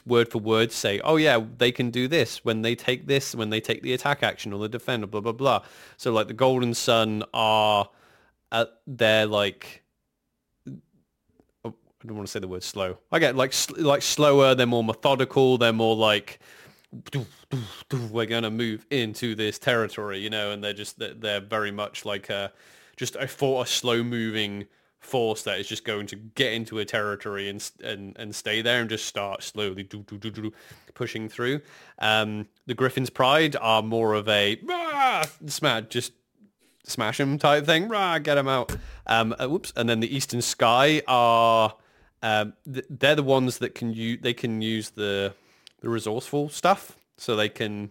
word 0.07 0.29
for 0.31 0.39
word 0.39 0.73
say 0.73 1.01
oh 1.01 1.17
yeah 1.17 1.39
they 1.59 1.71
can 1.71 1.91
do 1.91 2.09
this 2.09 2.45
when 2.45 2.63
they 2.63 2.75
take 2.75 3.07
this 3.07 3.35
when 3.35 3.51
they 3.51 3.61
take 3.61 3.83
the 3.83 3.93
attack 3.93 4.23
action 4.23 4.53
or 4.53 4.59
the 4.61 4.69
defender 4.69 5.07
blah 5.07 5.21
blah 5.21 5.33
blah. 5.33 5.63
So 5.99 6.13
like 6.13 6.29
the 6.29 6.35
Golden 6.35 6.73
Sun 6.75 7.23
are 7.35 7.89
uh, 8.53 8.67
they're 8.87 9.27
like 9.27 9.83
I 12.05 12.09
don't 12.09 12.17
want 12.17 12.29
to 12.29 12.33
say 12.33 12.41
the 12.41 12.49
word 12.49 12.63
slow. 12.63 12.99
I 13.11 13.19
get 13.19 13.35
like 13.35 13.55
like 13.79 14.03
slower. 14.03 14.55
They're 14.55 14.67
more 14.67 14.85
methodical. 14.85 15.57
They're 15.57 15.73
more 15.73 15.97
like 15.97 16.39
we're 18.11 18.27
gonna 18.27 18.51
move 18.51 18.87
into 18.91 19.35
this 19.35 19.59
territory, 19.59 20.19
you 20.19 20.29
know, 20.29 20.51
and 20.51 20.63
they're 20.63 20.75
just 20.75 20.99
they're, 20.99 21.41
very 21.41 21.71
much 21.71 22.05
like 22.05 22.29
a 22.29 22.53
just 22.97 23.17
a 23.17 23.27
for 23.27 23.63
a 23.63 23.67
slow 23.67 24.03
moving 24.03 24.67
force 25.01 25.43
that 25.43 25.59
is 25.59 25.67
just 25.67 25.85
going 25.85 26.07
to 26.07 26.17
get 26.17 26.53
into 26.53 26.79
a 26.79 26.85
territory 26.85 27.49
and 27.49 27.71
and 27.83 28.17
and 28.19 28.35
stay 28.35 28.61
there 28.61 28.81
and 28.81 28.91
just 28.91 29.07
start 29.07 29.43
slowly 29.43 29.83
do, 29.83 30.03
do, 30.03 30.19
do, 30.19 30.31
do, 30.31 30.53
pushing 30.93 31.29
through. 31.29 31.61
Um, 32.01 32.49
the 32.67 32.75
Griffin's 32.75 33.11
Pride 33.11 33.57
are 33.57 33.83
more 33.83 34.13
of 34.13 34.29
a 34.29 34.61
"Rah!" 34.63 35.25
smash, 35.47 35.85
just 35.89 36.13
smash 36.85 37.17
them 37.17 37.39
type 37.39 37.65
thing. 37.65 37.89
Rah, 37.89 38.19
get 38.19 38.35
them 38.35 38.49
out. 38.49 38.77
Um, 39.07 39.35
uh, 39.39 39.49
whoops. 39.49 39.73
And 39.75 39.89
then 39.89 40.01
the 40.01 40.15
Eastern 40.15 40.43
Sky 40.43 41.01
are 41.09 41.75
um, 42.25 42.55
th- 42.73 42.87
they're 42.89 43.15
the 43.15 43.23
ones 43.23 43.59
that 43.59 43.75
can 43.75 43.93
use 43.93 44.19
they 44.23 44.33
can 44.33 44.63
use 44.63 44.91
the 44.91 45.35
the 45.81 45.91
resourceful 45.91 46.49
stuff, 46.49 46.97
so 47.19 47.37
they 47.37 47.51
can 47.51 47.91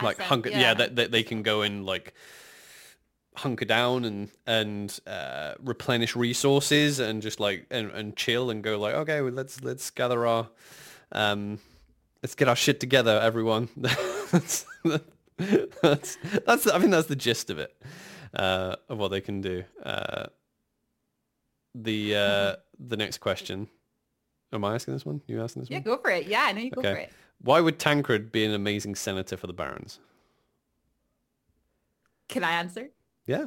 like 0.00 0.18
hunker. 0.18 0.50
Yeah, 0.50 0.60
yeah. 0.60 0.74
that 0.74 0.94
they, 0.94 1.06
they 1.08 1.22
can 1.24 1.42
go 1.42 1.62
and 1.62 1.84
like 1.84 2.14
hunker 3.34 3.64
down 3.64 4.04
and 4.04 4.30
and 4.46 4.96
uh, 5.08 5.54
replenish 5.58 6.14
resources 6.14 7.00
and 7.00 7.20
just 7.20 7.40
like 7.40 7.66
and, 7.68 7.90
and 7.90 8.16
chill 8.16 8.48
and 8.48 8.62
go 8.62 8.78
like 8.78 8.94
okay 8.94 9.20
well, 9.20 9.32
let's 9.32 9.60
let's 9.64 9.90
gather 9.90 10.24
our 10.24 10.48
um 11.10 11.58
let's 12.22 12.36
get 12.36 12.46
our 12.46 12.54
shit 12.54 12.78
together 12.78 13.18
everyone 13.20 13.68
that's, 14.30 14.66
that's 15.82 16.16
that's 16.46 16.70
I 16.70 16.78
mean 16.78 16.90
that's 16.90 17.08
the 17.08 17.16
gist 17.16 17.50
of 17.50 17.58
it 17.58 17.74
uh, 18.34 18.76
of 18.88 18.98
what 18.98 19.08
they 19.08 19.20
can 19.20 19.40
do 19.40 19.64
uh, 19.82 20.26
the 21.74 22.16
uh, 22.16 22.56
the 22.88 22.96
next 22.96 23.18
question 23.18 23.68
am 24.52 24.64
I 24.64 24.74
asking 24.74 24.94
this 24.94 25.06
one 25.06 25.22
you 25.26 25.42
asking 25.42 25.62
this 25.62 25.70
Yeah, 25.70 25.78
one 25.78 25.82
Yeah, 25.86 25.96
go 25.96 26.02
for 26.02 26.10
it. 26.10 26.26
Yeah, 26.26 26.42
I 26.44 26.52
know 26.52 26.60
you 26.60 26.70
go 26.70 26.80
Okay. 26.80 26.92
for 26.94 26.98
it. 27.00 27.12
why 27.40 27.60
would 27.60 27.78
Tancred 27.78 28.30
be 28.32 28.44
an 28.44 28.52
amazing 28.52 28.94
senator 28.94 29.36
for 29.36 29.46
the 29.46 29.52
barons 29.52 29.98
Can 32.28 32.44
I 32.44 32.52
answer? 32.52 32.90
yeah 33.26 33.46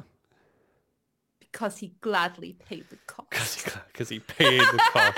Because 1.39 1.77
he 1.77 1.95
gladly 2.01 2.53
paid 2.53 2.89
the 2.89 2.97
cost. 3.07 3.65
because 3.87 4.09
he, 4.09 4.15
he 4.15 4.19
paid 4.19 4.59
the 4.71 4.79
cost 4.91 5.17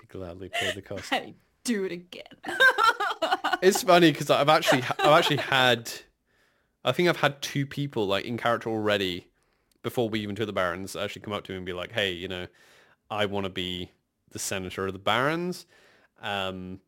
He 0.00 0.06
gladly 0.08 0.48
paid 0.48 0.74
the 0.74 0.82
cost 0.82 1.08
I 1.12 1.34
do 1.64 1.84
it 1.84 1.92
again. 1.92 2.24
it's 3.62 3.82
funny 3.82 4.12
because 4.12 4.30
I've 4.30 4.48
actually 4.48 4.82
I've 4.82 5.18
actually 5.18 5.36
had 5.38 5.90
I 6.84 6.92
think 6.92 7.08
I've 7.08 7.18
had 7.18 7.42
two 7.42 7.66
people 7.66 8.06
like 8.06 8.24
in 8.24 8.36
character 8.38 8.70
already 8.70 9.26
before 9.82 10.08
we 10.08 10.20
even 10.20 10.34
took 10.34 10.46
the 10.46 10.52
barons 10.52 10.96
actually 10.96 11.22
come 11.22 11.32
up 11.32 11.44
to 11.44 11.52
me 11.52 11.56
and 11.56 11.66
be 11.66 11.72
like, 11.72 11.92
hey, 11.92 12.12
you 12.12 12.28
know, 12.28 12.46
I 13.10 13.26
want 13.26 13.44
to 13.44 13.50
be 13.50 13.90
the 14.30 14.38
senator 14.38 14.86
of 14.86 14.92
the 14.92 14.98
barons. 14.98 15.66
Um, 16.22 16.80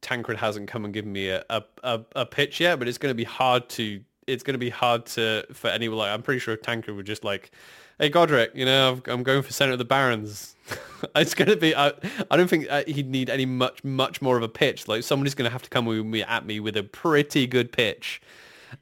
Tancred 0.00 0.36
hasn't 0.38 0.68
come 0.68 0.84
and 0.84 0.92
given 0.92 1.12
me 1.12 1.28
a, 1.30 1.44
a, 1.48 1.62
a, 1.82 2.00
a 2.14 2.26
pitch 2.26 2.60
yet, 2.60 2.78
but 2.78 2.88
it's 2.88 2.98
going 2.98 3.10
to 3.10 3.16
be 3.16 3.24
hard 3.24 3.68
to 3.70 4.02
it's 4.26 4.42
going 4.42 4.54
to 4.54 4.58
be 4.58 4.70
hard 4.70 5.04
to 5.04 5.44
for 5.52 5.68
anyone 5.68 5.98
like 5.98 6.10
I'm 6.10 6.22
pretty 6.22 6.40
sure 6.40 6.56
Tancred 6.56 6.96
would 6.96 7.06
just 7.06 7.24
like, 7.24 7.50
hey 7.98 8.10
Godric, 8.10 8.50
you 8.54 8.64
know 8.66 8.92
I'm, 8.92 9.02
I'm 9.12 9.22
going 9.22 9.42
for 9.42 9.52
senator 9.52 9.72
of 9.74 9.78
the 9.78 9.84
barons. 9.86 10.56
it's 11.16 11.34
going 11.34 11.48
to 11.48 11.56
be 11.56 11.74
I, 11.74 11.92
I 12.30 12.36
don't 12.36 12.48
think 12.48 12.66
uh, 12.70 12.82
he'd 12.86 13.08
need 13.08 13.30
any 13.30 13.46
much 13.46 13.82
much 13.82 14.20
more 14.20 14.36
of 14.36 14.42
a 14.42 14.48
pitch. 14.48 14.88
Like 14.88 15.02
somebody's 15.04 15.34
going 15.34 15.46
to 15.48 15.52
have 15.52 15.62
to 15.62 15.70
come 15.70 15.86
with 15.86 16.04
me 16.04 16.22
at 16.22 16.44
me 16.44 16.60
with 16.60 16.76
a 16.76 16.82
pretty 16.82 17.46
good 17.46 17.72
pitch. 17.72 18.20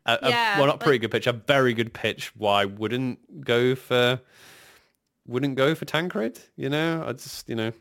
A, 0.07 0.19
a- 0.23 0.31
Yeah, 0.31 0.59
well, 0.59 0.67
not 0.67 0.81
pretty 0.81 0.99
good 0.99 1.11
pitch, 1.13 1.27
a 1.29 1.33
very 1.33 1.73
good 1.75 1.93
pitch. 1.93 2.35
Why 2.37 2.65
wouldn't 2.65 3.45
go 3.45 3.75
for 3.77 4.21
wouldn't 5.27 5.57
go 5.57 5.75
for 5.75 5.85
Tancred? 5.85 6.41
You 6.57 6.69
know, 6.69 7.05
I 7.07 7.13
just 7.13 7.49
you 7.49 7.55
know. 7.55 7.73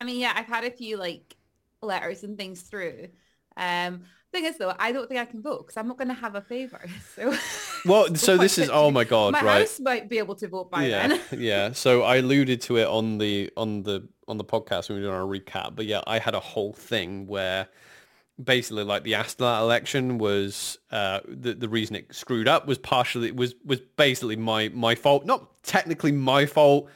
I 0.00 0.04
mean, 0.04 0.20
yeah, 0.20 0.32
I've 0.34 0.46
had 0.46 0.64
a 0.64 0.70
few 0.70 0.96
like 0.96 1.36
letters 1.82 2.24
and 2.24 2.36
things 2.36 2.62
through. 2.62 3.08
Um, 3.56 4.02
thing 4.32 4.44
is 4.44 4.58
though, 4.58 4.74
I 4.78 4.92
don't 4.92 5.08
think 5.08 5.20
I 5.20 5.24
can 5.24 5.42
vote 5.42 5.66
because 5.66 5.76
I'm 5.76 5.88
not 5.88 5.98
going 5.98 6.08
to 6.08 6.14
have 6.14 6.34
a 6.34 6.40
favor. 6.40 6.80
So, 7.16 7.34
Well, 7.84 8.14
so 8.14 8.36
this 8.36 8.58
is 8.58 8.70
oh 8.72 8.90
my 8.90 9.04
god, 9.04 9.32
my 9.32 9.42
right? 9.42 9.60
house 9.60 9.80
might 9.80 10.08
be 10.08 10.18
able 10.18 10.34
to 10.36 10.48
vote 10.48 10.70
by 10.70 10.86
yeah, 10.86 11.08
then. 11.08 11.20
yeah. 11.40 11.72
So 11.72 12.02
I 12.02 12.16
alluded 12.16 12.60
to 12.62 12.76
it 12.78 12.86
on 12.86 13.18
the 13.18 13.50
on 13.56 13.82
the 13.82 14.08
on 14.26 14.36
the 14.36 14.44
podcast 14.44 14.88
when 14.88 14.98
we 14.98 15.06
were 15.06 15.10
doing 15.10 15.20
our 15.20 15.26
recap. 15.26 15.76
But 15.76 15.86
yeah, 15.86 16.02
I 16.06 16.18
had 16.18 16.34
a 16.34 16.40
whole 16.40 16.72
thing 16.72 17.26
where 17.26 17.68
basically 18.42 18.84
like 18.84 19.02
the 19.04 19.12
Astolat 19.12 19.60
election 19.60 20.18
was 20.18 20.78
uh 20.90 21.20
the, 21.26 21.54
the 21.54 21.68
reason 21.68 21.96
it 21.96 22.14
screwed 22.14 22.48
up 22.48 22.66
was 22.66 22.78
partially 22.78 23.32
was 23.32 23.54
was 23.64 23.80
basically 23.96 24.36
my 24.36 24.68
my 24.70 24.94
fault. 24.94 25.26
Not 25.26 25.62
technically 25.62 26.12
my 26.12 26.46
fault. 26.46 26.88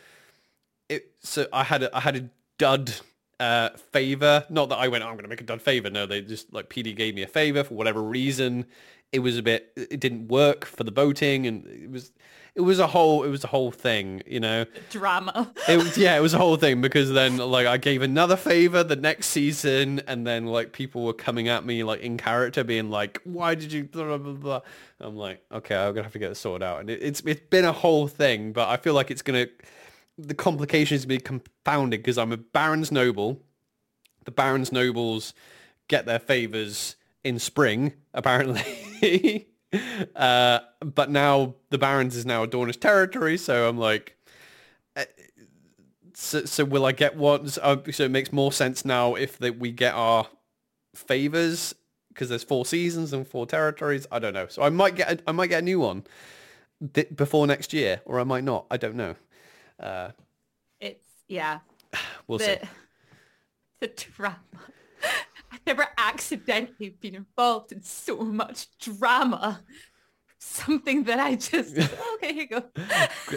It 0.89 1.13
so 1.21 1.47
I 1.53 1.65
had 1.65 1.83
a 1.83 1.97
I 1.97 2.01
had 2.01 2.17
a 2.17 2.29
dud 2.59 2.93
uh 3.41 3.71
favor. 3.71 4.45
Not 4.51 4.69
that 4.69 4.77
I 4.77 4.89
went, 4.89 5.05
"Oh, 5.05 5.09
I'm 5.09 5.17
gonna 5.17 5.29
make 5.29 5.41
a 5.41 5.45
dud 5.45 5.63
favor. 5.63 5.91
No, 5.91 6.07
they 6.07 6.21
just 6.21 6.53
like 6.53 6.69
PD 6.69 6.95
gave 6.97 7.15
me 7.15 7.23
a 7.23 7.27
favor 7.29 7.65
for 7.65 7.75
whatever 7.75 8.03
reason. 8.03 8.67
It 9.11 9.19
was 9.19 9.37
a 9.37 9.43
bit 9.43 9.73
it 9.77 10.01
didn't 10.01 10.29
work 10.29 10.65
for 10.65 10.85
the 10.85 10.91
voting 10.91 11.47
and 11.47 11.67
it 11.67 11.91
was 11.91 12.13
it 12.55 12.61
was 12.61 12.79
a 12.79 12.87
whole 12.87 13.25
it 13.25 13.29
was 13.29 13.45
a 13.45 13.47
whole 13.47 13.71
thing, 13.71 14.23
you 14.27 14.39
know. 14.39 14.67
Drama. 14.91 15.53
It 15.69 15.79
was, 15.79 15.97
yeah, 15.97 16.17
it 16.17 16.21
was 16.21 16.35
a 16.35 16.39
whole 16.39 16.57
thing 16.57 16.83
because 16.83 17.11
then 17.11 17.39
like 17.39 17.67
I 17.67 17.79
gave 17.79 18.03
another 18.03 18.37
favor 18.37 18.85
the 18.85 18.97
next 18.97 19.29
season 19.29 20.03
and 20.07 20.27
then 20.27 20.47
like 20.47 20.73
people 20.73 21.05
were 21.05 21.15
coming 21.15 21.49
at 21.49 21.65
me 21.65 21.83
like 21.83 22.01
in 22.01 22.19
character 22.19 22.63
being 22.63 22.91
like, 22.91 23.21
why 23.25 23.55
did 23.55 23.73
you 23.73 23.85
blah, 23.85 24.05
blah, 24.05 24.19
blah, 24.19 24.33
blah. 24.33 24.61
I'm 25.01 25.17
like, 25.17 25.43
okay, 25.51 25.77
I'm 25.77 25.95
gonna 25.95 26.03
have 26.03 26.13
to 26.13 26.19
get 26.19 26.29
this 26.29 26.41
sorted 26.41 26.63
out. 26.63 26.81
And 26.81 26.91
it, 26.91 27.03
it's 27.03 27.21
it's 27.23 27.41
been 27.49 27.65
a 27.65 27.73
whole 27.73 28.07
thing, 28.07 28.53
but 28.53 28.69
I 28.69 28.77
feel 28.77 28.93
like 28.93 29.11
it's 29.11 29.23
gonna 29.23 29.47
the 30.19 30.35
complications 30.35 31.07
be 31.07 31.19
compounded 31.19 32.01
because 32.01 32.19
I'm 32.19 32.33
a 32.33 32.37
Baron's 32.37 32.93
noble. 32.93 33.41
The 34.25 34.31
Baron's 34.31 34.73
nobles 34.73 35.33
get 35.89 36.05
their 36.05 36.19
favors 36.19 36.97
in 37.25 37.39
spring, 37.39 37.95
apparently. 38.13 39.49
uh, 40.17 40.61
but 40.81 41.11
now 41.11 41.55
the 41.71 41.79
Barons 41.79 42.17
is 42.17 42.27
now 42.27 42.43
a 42.43 42.49
Dornish 42.49 42.81
territory, 42.81 43.39
so 43.39 43.69
I'm 43.69 43.79
like, 43.79 44.17
uh, 44.97 45.05
so, 46.15 46.45
so 46.45 46.65
will 46.65 46.85
I 46.85 46.93
get 46.93 47.17
one? 47.17 47.49
So, 47.49 47.63
uh, 47.63 47.77
so 47.91 48.05
it 48.05 48.11
makes 48.11 48.33
more 48.33 48.53
sense 48.53 48.85
now 48.85 49.15
if 49.15 49.39
that 49.39 49.59
we 49.59 49.73
get 49.73 49.95
our 49.95 50.27
favors 50.95 51.75
because 52.09 52.29
there's 52.29 52.45
four 52.45 52.67
seasons 52.67 53.13
and 53.13 53.27
four 53.27 53.47
territories. 53.47 54.07
I 54.13 54.19
don't 54.19 54.35
know. 54.35 54.47
So 54.47 54.63
I 54.63 54.69
might 54.69 54.95
get 54.95 55.11
a, 55.11 55.23
I 55.27 55.33
might 55.33 55.49
get 55.49 55.61
a 55.61 55.65
new 55.65 55.81
one 55.81 56.05
th- 56.93 57.15
before 57.15 57.47
next 57.47 57.73
year, 57.73 58.03
or 58.05 58.21
I 58.21 58.25
might 58.25 58.45
not. 58.45 58.67
I 58.71 58.77
don't 58.77 58.97
know. 58.97 59.15
Uh, 59.81 60.11
It's 60.81 61.07
yeah. 61.29 61.61
we'll 62.27 62.39
see. 62.39 62.57
the 62.57 62.69
the 63.81 63.89
drama. 63.89 64.39
Never 65.67 65.87
accidentally 65.97 66.91
been 66.91 67.15
involved 67.15 67.73
in 67.73 67.83
so 67.83 68.17
much 68.19 68.67
drama. 68.79 69.61
Something 70.39 71.05
that 71.05 71.21
I 71.21 71.37
just 71.37 71.79
okay, 72.15 72.33
here 72.35 72.43
you 72.43 72.47
go. 72.49 72.65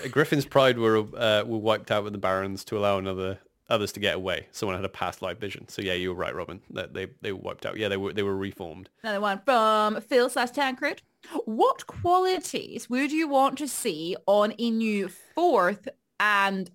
Griffin's 0.10 0.46
pride 0.46 0.80
were 0.80 0.98
uh, 1.16 1.44
were 1.46 1.60
wiped 1.60 1.92
out 1.92 2.04
with 2.04 2.14
the 2.14 2.20
barons 2.20 2.64
to 2.66 2.78
allow 2.78 2.98
another 2.98 3.40
others 3.70 3.92
to 3.94 4.00
get 4.00 4.16
away. 4.16 4.48
Someone 4.52 4.76
had 4.76 4.86
a 4.86 4.90
past 4.90 5.22
life 5.22 5.40
vision. 5.40 5.68
So 5.68 5.82
yeah, 5.82 5.94
you 5.94 6.10
were 6.10 6.16
right, 6.16 6.34
Robin. 6.34 6.62
That 6.72 6.94
they 6.94 7.08
they 7.22 7.32
were 7.32 7.42
wiped 7.42 7.66
out. 7.66 7.78
Yeah, 7.78 7.90
they 7.90 7.98
were 7.98 8.14
they 8.14 8.24
were 8.24 8.36
reformed. 8.36 8.90
Another 9.04 9.22
one 9.22 9.42
from 9.46 10.02
Phil 10.02 10.30
slash 10.30 10.52
Tancred. 10.52 11.02
What 11.46 11.88
qualities 11.88 12.90
would 12.90 13.12
you 13.12 13.28
want 13.28 13.58
to 13.60 13.68
see 13.68 14.16
on 14.26 14.54
a 14.58 14.70
new 14.70 15.08
fourth 15.08 15.88
and 16.20 16.70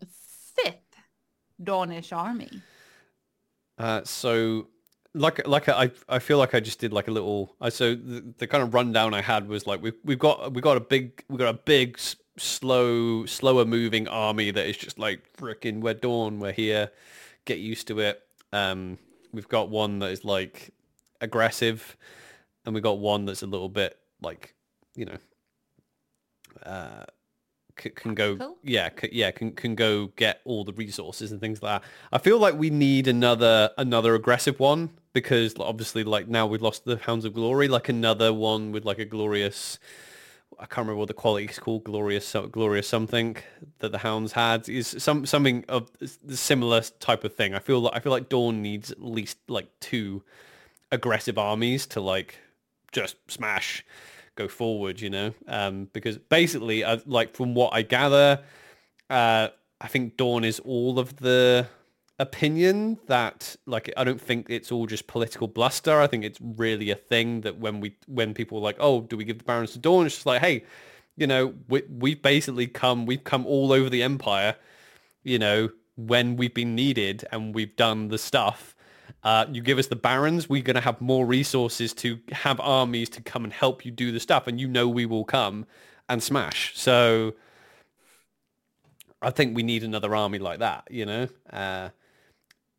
fifth 0.55 0.97
Dornish 1.63 2.17
army? 2.17 2.63
Uh, 3.79 4.03
so 4.05 4.69
like 5.15 5.47
like 5.47 5.69
I 5.69 5.91
I 6.09 6.19
feel 6.19 6.39
like 6.39 6.55
I 6.55 6.61
just 6.61 6.79
did 6.79 6.93
like 6.93 7.09
a 7.09 7.11
little. 7.11 7.57
I 7.61 7.69
so 7.69 7.95
the, 7.95 8.25
the 8.39 8.47
kind 8.47 8.63
of 8.63 8.75
rundown 8.75 9.15
I 9.15 9.21
had 9.21 9.49
was 9.49 9.67
like 9.67 9.83
we 9.83 9.93
we've 10.05 10.19
got 10.19 10.53
we 10.53 10.61
got 10.61 10.77
a 10.77 10.81
big 10.81 11.25
we 11.29 11.37
got 11.37 11.55
a 11.55 11.59
big 11.59 11.99
slow 12.39 13.27
slower 13.27 13.65
moving 13.65 14.09
army 14.09 14.51
that 14.51 14.67
is 14.67 14.77
just 14.77 14.99
like 14.99 15.21
freaking 15.37 15.81
we're 15.81 15.95
dawn 15.95 16.39
we're 16.39 16.53
here 16.53 16.91
get 17.45 17.59
used 17.59 17.89
to 17.89 18.01
it. 18.01 18.23
Um, 18.53 18.99
we've 19.33 19.49
got 19.49 19.71
one 19.71 19.99
that 20.01 20.11
is 20.11 20.25
like 20.25 20.71
aggressive, 21.21 21.97
and 22.65 22.75
we 22.75 22.81
got 22.81 22.99
one 22.99 23.25
that's 23.25 23.43
a 23.43 23.47
little 23.47 23.69
bit 23.69 23.99
like 24.23 24.55
you 24.95 25.07
know. 25.07 25.19
Uh, 26.65 27.05
c- 27.83 27.91
can 27.91 28.15
go 28.15 28.57
yeah 28.63 28.89
c- 29.01 29.09
yeah 29.13 29.31
can 29.31 29.53
can 29.53 29.75
go 29.75 30.09
get 30.17 30.41
all 30.45 30.65
the 30.65 30.73
resources 30.73 31.33
and 31.33 31.41
things 31.41 31.63
like 31.63 31.83
that. 31.83 31.89
I 32.13 32.19
feel 32.19 32.39
like 32.39 32.55
we 32.55 32.71
need 32.71 33.09
another 33.09 33.71
another 33.79 34.15
aggressive 34.15 34.59
one 34.61 34.91
because 35.13 35.55
obviously 35.59 36.05
like 36.05 36.29
now 36.29 36.47
we've 36.47 36.63
lost 36.63 36.85
the 36.85 36.97
hounds 36.99 37.25
of 37.25 37.35
glory 37.35 37.69
like 37.69 37.89
another 37.89 38.33
one 38.33 38.71
with 38.73 38.85
like 38.85 38.99
a 38.99 39.05
glorious 39.05 39.79
i 40.59 40.67
can't 40.67 40.79
remember 40.87 40.97
what 40.99 41.09
the 41.09 41.15
quality 41.15 41.47
is 41.47 41.59
called 41.59 41.83
glorious 41.85 42.27
so- 42.27 42.47
glorious 42.47 42.87
something 42.87 43.37
that 43.79 43.93
the 43.93 43.99
hounds 43.99 44.33
had. 44.33 44.69
Is 44.69 44.95
some 44.99 45.25
something 45.27 45.65
of 45.69 45.91
the 46.23 46.37
similar 46.37 46.83
type 47.01 47.25
of 47.25 47.35
thing. 47.35 47.55
I 47.55 47.59
feel 47.61 47.81
like 47.81 47.95
i 47.97 48.01
feel 48.01 48.13
like 48.13 48.29
dawn 48.29 48.61
needs 48.63 48.91
at 48.91 49.03
least 49.03 49.39
like 49.49 49.69
two 49.81 50.23
aggressive 50.93 51.39
armies 51.39 51.87
to 51.87 52.01
like 52.01 52.39
just 52.93 53.17
smash 53.29 53.85
go 54.37 54.49
forward 54.49 55.01
you 55.01 55.11
know? 55.11 55.35
Um 55.47 55.89
because 55.93 56.19
basically 56.19 56.85
uh, 56.85 56.99
like 57.07 57.35
from 57.35 57.55
what 57.55 57.73
i 57.75 57.83
gather 57.83 58.41
uh 59.09 59.49
i 59.81 59.87
think 59.89 60.17
dawn 60.17 60.45
is 60.45 60.61
all 60.61 60.99
of 60.99 61.17
the 61.17 61.67
opinion 62.19 62.99
that 63.07 63.57
like 63.67 63.91
i 63.97 64.05
don't 64.05 64.21
think 64.21 64.51
it's 64.51 64.71
all 64.71 64.87
just 64.87 65.07
political 65.07 65.49
bluster. 65.49 66.01
I 66.01 66.07
think 66.07 66.23
it's 66.23 66.39
really 66.41 66.91
a 66.91 66.95
thing 66.95 67.41
that 67.43 67.59
when 67.59 67.81
we 67.81 67.97
when 68.07 68.35
people 68.35 68.59
are 68.59 68.63
like 68.63 68.77
oh 68.79 69.03
do 69.03 69.17
we 69.17 69.25
give 69.25 69.39
the 69.39 69.45
barons 69.45 69.73
to 69.73 69.79
dawn? 69.79 70.07
It's 70.07 70.17
just 70.17 70.27
like 70.27 70.43
hey 70.43 70.65
you 71.17 71.27
know 71.27 71.55
we, 71.69 71.83
we've 71.89 72.23
basically 72.23 72.67
come 72.67 73.07
we've 73.07 73.25
come 73.25 73.47
all 73.47 73.73
over 73.73 73.89
the 73.89 74.03
empire 74.03 74.57
you 75.23 75.39
know 75.39 75.71
when 75.97 76.37
we've 76.37 76.55
been 76.55 76.75
needed 76.75 77.25
and 77.31 77.55
we've 77.55 77.77
done 77.77 78.09
the 78.09 78.19
stuff 78.19 78.75
Uh, 79.23 79.47
you 79.51 79.63
give 79.63 79.79
us 79.79 79.87
the 79.89 79.97
barons, 79.97 80.49
we're 80.49 80.63
going 80.63 80.75
to 80.75 80.81
have 80.81 81.01
more 81.01 81.27
resources 81.27 81.93
to 81.95 82.19
have 82.33 82.61
armies 82.61 83.09
to 83.11 83.21
come 83.23 83.45
and 83.45 83.53
help 83.53 83.85
you 83.85 83.91
do 83.91 84.13
the 84.13 84.21
stuff, 84.21 84.47
and 84.47 84.61
you 84.61 84.69
know 84.69 84.89
we 84.89 85.07
will 85.07 85.25
come 85.25 85.67
and 86.09 86.23
smash. 86.23 86.73
So 86.77 87.35
I 89.23 89.31
think 89.31 89.55
we 89.55 89.63
need 89.63 89.85
another 89.85 90.15
army 90.15 90.39
like 90.39 90.61
that. 90.61 90.85
You 90.91 91.07
know, 91.07 91.29
uh, 91.53 91.91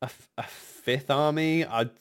a, 0.02 0.06
f- 0.06 0.30
a 0.38 0.44
fifth 0.44 1.10
army. 1.12 1.66
I'd 1.66 1.92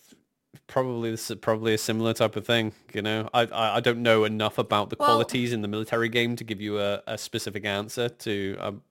probably 0.66 1.10
this 1.10 1.30
is 1.30 1.36
probably 1.38 1.74
a 1.74 1.78
similar 1.78 2.12
type 2.14 2.36
of 2.36 2.46
thing. 2.46 2.72
You 2.94 3.02
know, 3.02 3.28
I 3.34 3.42
I, 3.42 3.76
I 3.76 3.80
don't 3.80 4.02
know 4.02 4.24
enough 4.24 4.58
about 4.58 4.90
the 4.90 4.96
Well- 4.98 5.08
qualities 5.08 5.52
in 5.52 5.62
the 5.62 5.68
military 5.68 6.08
game 6.08 6.36
to 6.36 6.44
give 6.44 6.60
you 6.60 6.78
a, 6.80 7.02
a 7.06 7.18
specific 7.18 7.64
answer 7.64 8.08
to. 8.08 8.56
Um, 8.60 8.82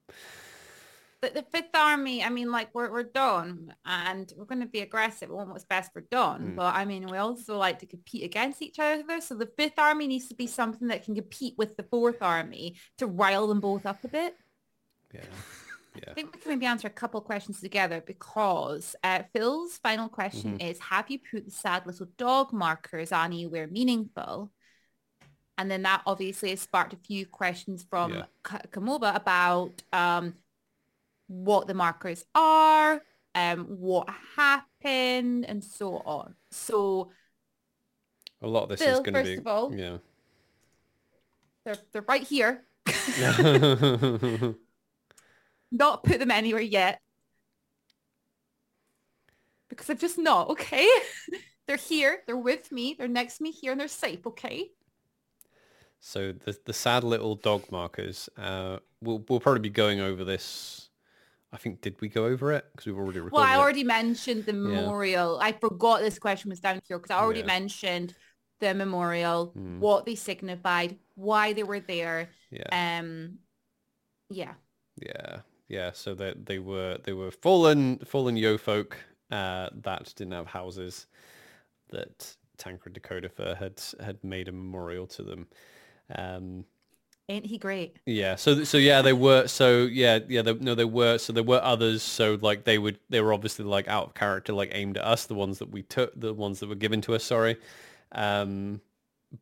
the, 1.22 1.30
the 1.30 1.44
fifth 1.52 1.74
army, 1.74 2.22
I 2.24 2.28
mean, 2.30 2.50
like 2.50 2.68
we're, 2.74 2.90
we're 2.90 3.02
done 3.02 3.74
and 3.84 4.32
we're 4.36 4.44
going 4.46 4.60
to 4.60 4.66
be 4.66 4.80
aggressive. 4.80 5.28
We 5.28 5.34
want 5.36 5.50
what's 5.50 5.64
best 5.64 5.92
for 5.92 6.00
Dawn. 6.00 6.52
Mm. 6.52 6.56
But 6.56 6.74
I 6.74 6.84
mean, 6.84 7.06
we 7.06 7.18
also 7.18 7.56
like 7.58 7.78
to 7.80 7.86
compete 7.86 8.24
against 8.24 8.62
each 8.62 8.78
other. 8.78 9.20
So 9.20 9.34
the 9.34 9.50
fifth 9.58 9.78
army 9.78 10.06
needs 10.06 10.28
to 10.28 10.34
be 10.34 10.46
something 10.46 10.88
that 10.88 11.04
can 11.04 11.14
compete 11.14 11.54
with 11.58 11.76
the 11.76 11.82
fourth 11.84 12.22
army 12.22 12.76
to 12.98 13.06
rile 13.06 13.46
them 13.46 13.60
both 13.60 13.84
up 13.86 14.02
a 14.04 14.08
bit. 14.08 14.34
yeah, 15.12 15.20
I 16.08 16.14
think 16.14 16.34
we 16.34 16.40
can 16.40 16.50
maybe 16.52 16.66
answer 16.66 16.86
a 16.86 16.90
couple 16.90 17.20
questions 17.20 17.60
together 17.60 18.02
because 18.06 18.96
uh, 19.02 19.22
Phil's 19.34 19.76
final 19.78 20.08
question 20.08 20.52
Mm-hmm. 20.58 20.66
is, 20.68 20.78
have 20.78 21.10
you 21.10 21.18
put 21.18 21.44
the 21.44 21.50
sad 21.50 21.86
little 21.86 22.06
dog 22.16 22.52
markers 22.52 23.12
on 23.12 23.26
anywhere 23.32 23.66
meaningful? 23.66 24.50
And 25.58 25.70
then 25.70 25.82
that 25.82 26.00
obviously 26.06 26.50
has 26.50 26.60
sparked 26.60 26.94
a 26.94 26.96
few 26.96 27.26
questions 27.26 27.84
from 27.90 28.14
Yeah. 28.14 28.24
K- 28.48 28.66
Kamoba 28.70 29.14
about 29.14 29.82
um, 29.92 30.34
what 31.30 31.68
the 31.68 31.74
markers 31.74 32.24
are, 32.34 33.00
um, 33.36 33.66
what 33.66 34.08
happened, 34.36 35.44
and 35.46 35.62
so 35.62 35.98
on. 35.98 36.34
So 36.50 37.12
A 38.42 38.48
lot 38.48 38.64
of 38.64 38.70
this 38.70 38.80
is 38.80 38.98
going 38.98 39.04
to 39.04 39.12
first 39.12 39.30
be 39.30 39.36
of 39.36 39.46
all- 39.46 39.72
yeah. 39.72 39.98
they're, 41.64 41.76
they're 41.92 42.04
right 42.08 42.24
here. 42.24 42.64
Not 45.70 46.02
put 46.02 46.18
them 46.18 46.32
anywhere 46.32 46.60
yet. 46.60 47.00
Because 49.68 49.88
I've 49.88 50.00
just 50.00 50.18
not, 50.18 50.50
okay? 50.50 50.88
they're 51.68 51.76
here, 51.76 52.22
they're 52.26 52.36
with 52.36 52.72
me, 52.72 52.96
they're 52.98 53.06
next 53.06 53.36
to 53.36 53.44
me 53.44 53.52
here, 53.52 53.70
and 53.70 53.80
they're 53.80 53.86
safe, 53.86 54.26
okay? 54.26 54.72
So 56.00 56.32
the 56.32 56.58
the 56.64 56.72
sad 56.72 57.04
little 57.04 57.36
dog 57.36 57.70
markers. 57.70 58.28
Uh, 58.36 58.78
we'll 59.00 59.22
we'll 59.28 59.38
probably 59.38 59.60
be 59.60 59.70
going 59.70 60.00
over 60.00 60.24
this. 60.24 60.89
I 61.52 61.56
think 61.56 61.80
did 61.80 62.00
we 62.00 62.08
go 62.08 62.26
over 62.26 62.52
it 62.52 62.64
because 62.72 62.86
we've 62.86 62.96
already 62.96 63.18
recorded. 63.20 63.42
Well, 63.42 63.44
I 63.52 63.56
it. 63.56 63.58
already 63.58 63.84
mentioned 63.84 64.46
the 64.46 64.52
memorial. 64.52 65.38
I 65.40 65.52
forgot 65.52 66.00
this 66.00 66.18
question 66.18 66.50
was 66.50 66.60
down 66.60 66.80
here 66.86 66.98
because 66.98 67.10
I 67.10 67.18
already 67.18 67.40
Yeah. 67.40 67.46
mentioned 67.46 68.14
the 68.60 68.74
memorial, 68.74 69.52
Mm. 69.56 69.78
what 69.78 70.04
they 70.04 70.14
signified, 70.14 70.98
why 71.14 71.52
they 71.52 71.62
were 71.64 71.80
there. 71.80 72.30
Yeah, 72.50 72.98
Um, 73.00 73.38
yeah. 74.28 74.54
yeah, 74.96 75.40
yeah. 75.68 75.92
So 75.92 76.14
they 76.14 76.34
they 76.34 76.58
were 76.58 76.98
they 77.02 77.12
were 77.14 77.30
fallen 77.30 77.98
fallen 78.00 78.36
yeofolk 78.36 78.94
uh, 79.30 79.70
that 79.72 80.12
didn't 80.16 80.34
have 80.34 80.46
houses. 80.46 81.06
That 81.90 82.36
Tancred 82.58 82.94
Dakota 82.94 83.56
had 83.58 83.82
had 84.04 84.22
made 84.22 84.46
a 84.48 84.52
memorial 84.52 85.06
to 85.08 85.22
them. 85.24 85.48
Um, 86.14 86.64
Ain't 87.30 87.46
he 87.46 87.58
great? 87.58 87.96
Yeah. 88.06 88.34
So 88.34 88.64
so 88.64 88.76
yeah, 88.76 89.02
they 89.02 89.12
were. 89.12 89.46
So 89.46 89.82
yeah, 89.82 90.18
yeah. 90.28 90.42
They, 90.42 90.54
no, 90.54 90.74
there 90.74 90.88
were. 90.88 91.16
So 91.16 91.32
there 91.32 91.44
were 91.44 91.60
others. 91.62 92.02
So 92.02 92.36
like 92.40 92.64
they 92.64 92.76
would. 92.76 92.98
They 93.08 93.20
were 93.20 93.32
obviously 93.32 93.64
like 93.64 93.86
out 93.86 94.08
of 94.08 94.14
character, 94.14 94.52
like 94.52 94.70
aimed 94.74 94.96
at 94.96 95.04
us. 95.04 95.26
The 95.26 95.34
ones 95.34 95.60
that 95.60 95.70
we 95.70 95.82
took. 95.82 96.18
The 96.18 96.34
ones 96.34 96.58
that 96.58 96.68
were 96.68 96.74
given 96.74 97.00
to 97.02 97.14
us. 97.14 97.22
Sorry. 97.22 97.56
Um, 98.10 98.80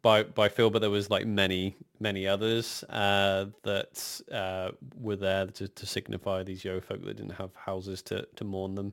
by 0.02 0.24
by 0.24 0.50
Phil, 0.50 0.68
but 0.68 0.80
there 0.80 0.90
was 0.90 1.08
like 1.08 1.26
many 1.26 1.76
many 1.98 2.26
others 2.26 2.84
uh, 2.90 3.46
that 3.62 4.20
uh, 4.30 4.72
were 5.00 5.16
there 5.16 5.46
to, 5.46 5.66
to 5.68 5.86
signify 5.86 6.42
these 6.42 6.64
yeofolk 6.64 7.02
that 7.06 7.16
didn't 7.16 7.30
have 7.30 7.54
houses 7.54 8.02
to 8.02 8.28
to 8.36 8.44
mourn 8.44 8.74
them. 8.74 8.92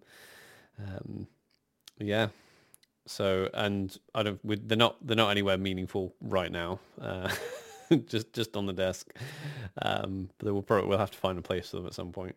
Um, 0.79 1.27
yeah. 1.99 2.29
So 3.07 3.49
and 3.53 3.93
I 4.13 4.23
don't. 4.23 4.39
They're 4.69 4.77
not. 4.77 5.05
They're 5.05 5.17
not 5.17 5.31
anywhere 5.31 5.57
meaningful 5.57 6.15
right 6.21 6.49
now. 6.51 6.79
Uh, 6.99 7.29
just 8.05 8.33
just 8.33 8.55
on 8.55 8.65
the 8.65 8.73
desk. 8.73 9.13
Um, 9.81 10.29
but 10.37 10.53
we'll 10.53 10.61
probably 10.61 10.89
we'll 10.89 10.97
have 10.97 11.11
to 11.11 11.17
find 11.17 11.37
a 11.37 11.41
place 11.41 11.69
for 11.69 11.77
them 11.77 11.87
at 11.87 11.93
some 11.93 12.11
point. 12.11 12.35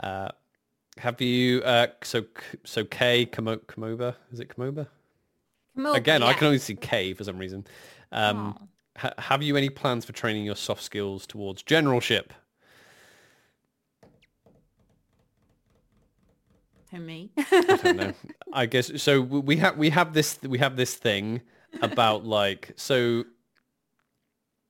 Uh, 0.00 0.28
have 0.98 1.20
you? 1.20 1.62
Uh, 1.62 1.88
so 2.02 2.24
so 2.64 2.84
K 2.84 3.26
Komo, 3.26 3.58
Komoba 3.58 4.14
is 4.32 4.40
it 4.40 4.48
Komoba? 4.48 4.86
Kamoba, 5.76 5.96
Again, 5.96 6.22
I 6.22 6.32
can 6.34 6.46
only 6.46 6.58
see 6.58 6.76
K 6.76 7.14
for 7.14 7.24
some 7.24 7.38
reason. 7.38 7.66
Um, 8.12 8.68
ha- 8.96 9.14
have 9.18 9.42
you 9.42 9.56
any 9.56 9.70
plans 9.70 10.04
for 10.04 10.12
training 10.12 10.44
your 10.44 10.56
soft 10.56 10.82
skills 10.82 11.26
towards 11.26 11.62
generalship? 11.62 12.32
Who, 16.92 17.00
me? 17.00 17.30
I 17.36 17.78
don't 17.82 17.96
know. 17.96 18.12
I 18.52 18.66
guess 18.66 19.02
so. 19.02 19.20
We 19.20 19.56
have 19.56 19.76
we 19.76 19.90
have 19.90 20.12
this 20.14 20.38
we 20.42 20.58
have 20.58 20.76
this 20.76 20.94
thing 20.94 21.40
about 21.82 22.24
like 22.24 22.72
so. 22.76 23.24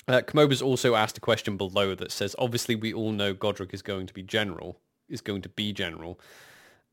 Uh, 0.07 0.21
Komoba's 0.21 0.63
also 0.63 0.95
asked 0.95 1.17
a 1.17 1.21
question 1.21 1.57
below 1.57 1.95
that 1.95 2.13
says, 2.13 2.37
obviously 2.39 2.75
we 2.75 2.93
all 2.93 3.13
know 3.13 3.33
Godric 3.33 3.73
is 3.73 3.83
going 3.83 4.07
to 4.07 4.15
be 4.15 4.23
general, 4.23 4.79
is 5.09 5.21
going 5.21 5.43
to 5.43 5.49
be 5.49 5.73
general, 5.73 6.21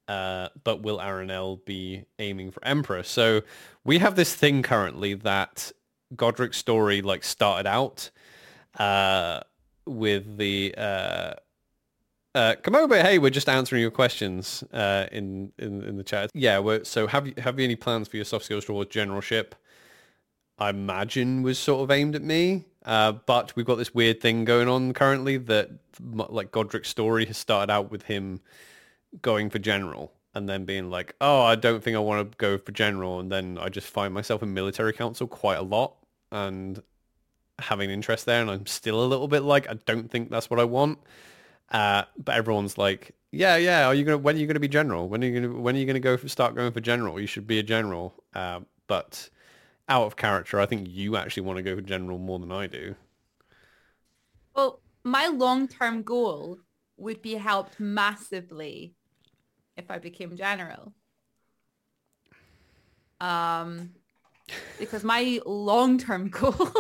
uh, 0.08 0.50
but 0.64 0.82
will 0.82 1.00
Aranel 1.00 1.64
be 1.66 2.06
aiming 2.20 2.52
for 2.52 2.64
Emperor? 2.66 3.04
So 3.04 3.42
we 3.84 4.00
have 4.00 4.16
this 4.16 4.34
thing 4.34 4.64
currently 4.64 5.14
that 5.16 5.72
Godric's 6.16 6.58
story 6.58 7.02
like 7.02 7.24
started 7.24 7.68
out 7.68 8.10
uh, 8.80 9.42
with 9.86 10.38
the 10.38 10.74
uh, 10.78 11.34
uh, 12.34 12.56
Komoba, 12.62 13.02
hey, 13.02 13.20
we're 13.20 13.30
just 13.30 13.50
answering 13.50 13.82
your 13.82 13.92
questions 13.92 14.64
uh, 14.72 15.08
in, 15.12 15.52
in 15.58 15.84
in 15.84 15.98
the 15.98 16.04
chat. 16.04 16.30
Yeah, 16.34 16.80
so 16.84 17.08
have 17.08 17.28
you 17.28 17.34
have 17.38 17.60
you 17.60 17.66
any 17.66 17.76
plans 17.76 18.08
for 18.08 18.16
your 18.16 18.26
soft 18.26 18.46
skills 18.46 18.66
towards 18.66 18.90
generalship? 18.90 19.56
I 20.58 20.70
imagine 20.70 21.42
was 21.42 21.60
sort 21.60 21.82
of 21.82 21.92
aimed 21.92 22.16
at 22.16 22.22
me, 22.22 22.66
uh, 22.86 23.14
but 23.26 23.56
we've 23.56 23.66
got 23.66 23.76
this 23.76 23.94
weird 23.94 24.22
thing 24.22 24.46
going 24.46 24.68
on 24.68 24.94
currently 24.94 25.38
that 25.38 25.70
like 26.02 26.52
Godric's 26.52 26.90
story 26.90 27.26
has 27.26 27.38
started 27.38 27.72
out 27.72 27.92
with 27.92 28.04
him 28.04 28.42
going 29.22 29.50
for 29.50 29.60
general 29.60 30.12
and 30.34 30.48
then 30.48 30.66
being 30.66 30.90
like, 30.90 31.16
oh, 31.20 31.42
I 31.42 31.56
don't 31.56 31.84
think 31.84 31.96
I 31.96 32.00
want 32.00 32.32
to 32.32 32.38
go 32.38 32.58
for 32.58 32.72
general, 32.72 33.20
and 33.20 33.32
then 33.32 33.58
I 33.60 33.70
just 33.70 33.88
find 33.88 34.14
myself 34.14 34.42
in 34.42 34.54
military 34.54 34.94
council 34.94 35.28
quite 35.28 35.58
a 35.58 35.64
lot 35.64 35.96
and 36.32 36.82
having 37.60 37.90
interest 37.90 38.26
there, 38.26 38.42
and 38.42 38.50
I'm 38.50 38.66
still 38.66 39.04
a 39.04 39.06
little 39.06 39.28
bit 39.28 39.44
like, 39.44 39.70
I 39.70 39.74
don't 39.86 40.10
think 40.10 40.30
that's 40.30 40.50
what 40.50 40.60
I 40.60 40.64
want. 40.64 41.00
Uh, 41.70 42.04
but 42.18 42.36
everyone's 42.36 42.78
like, 42.78 43.14
yeah, 43.32 43.56
yeah. 43.56 43.88
Are 43.88 43.96
you 43.96 44.04
gonna? 44.04 44.18
When 44.18 44.36
are 44.36 44.40
you 44.40 44.48
gonna 44.48 44.60
be 44.60 44.68
general? 44.68 45.08
When 45.08 45.24
are 45.24 45.28
you 45.28 45.40
gonna? 45.40 45.60
When 45.60 45.76
are 45.76 45.80
you 45.80 45.86
gonna 45.86 46.02
go 46.02 46.18
for, 46.18 46.28
start 46.28 46.54
going 46.54 46.74
for 46.74 46.82
general? 46.82 47.20
You 47.20 47.28
should 47.28 47.48
be 47.48 47.60
a 47.60 47.64
general. 47.64 48.14
Uh, 48.34 48.60
but 48.88 49.30
out 49.92 50.06
of 50.06 50.16
character, 50.16 50.58
I 50.58 50.66
think 50.66 50.88
you 50.90 51.18
actually 51.18 51.44
want 51.44 51.58
to 51.58 51.64
go 51.64 51.76
for 51.76 51.82
general 51.82 52.18
more 52.18 52.40
than 52.40 52.52
I 52.52 52.66
do. 52.68 52.96
Well, 54.56 54.82
my 55.04 55.28
long-term 55.28 56.04
goal 56.04 56.60
would 56.96 57.22
be 57.22 57.34
helped 57.34 57.78
massively 57.78 58.96
if 59.76 59.92
I 59.92 60.00
became 60.00 60.38
general. 60.38 60.94
Um, 63.20 63.90
because 64.80 65.04
my 65.04 65.42
long-term 65.46 66.30
goal 66.40 66.72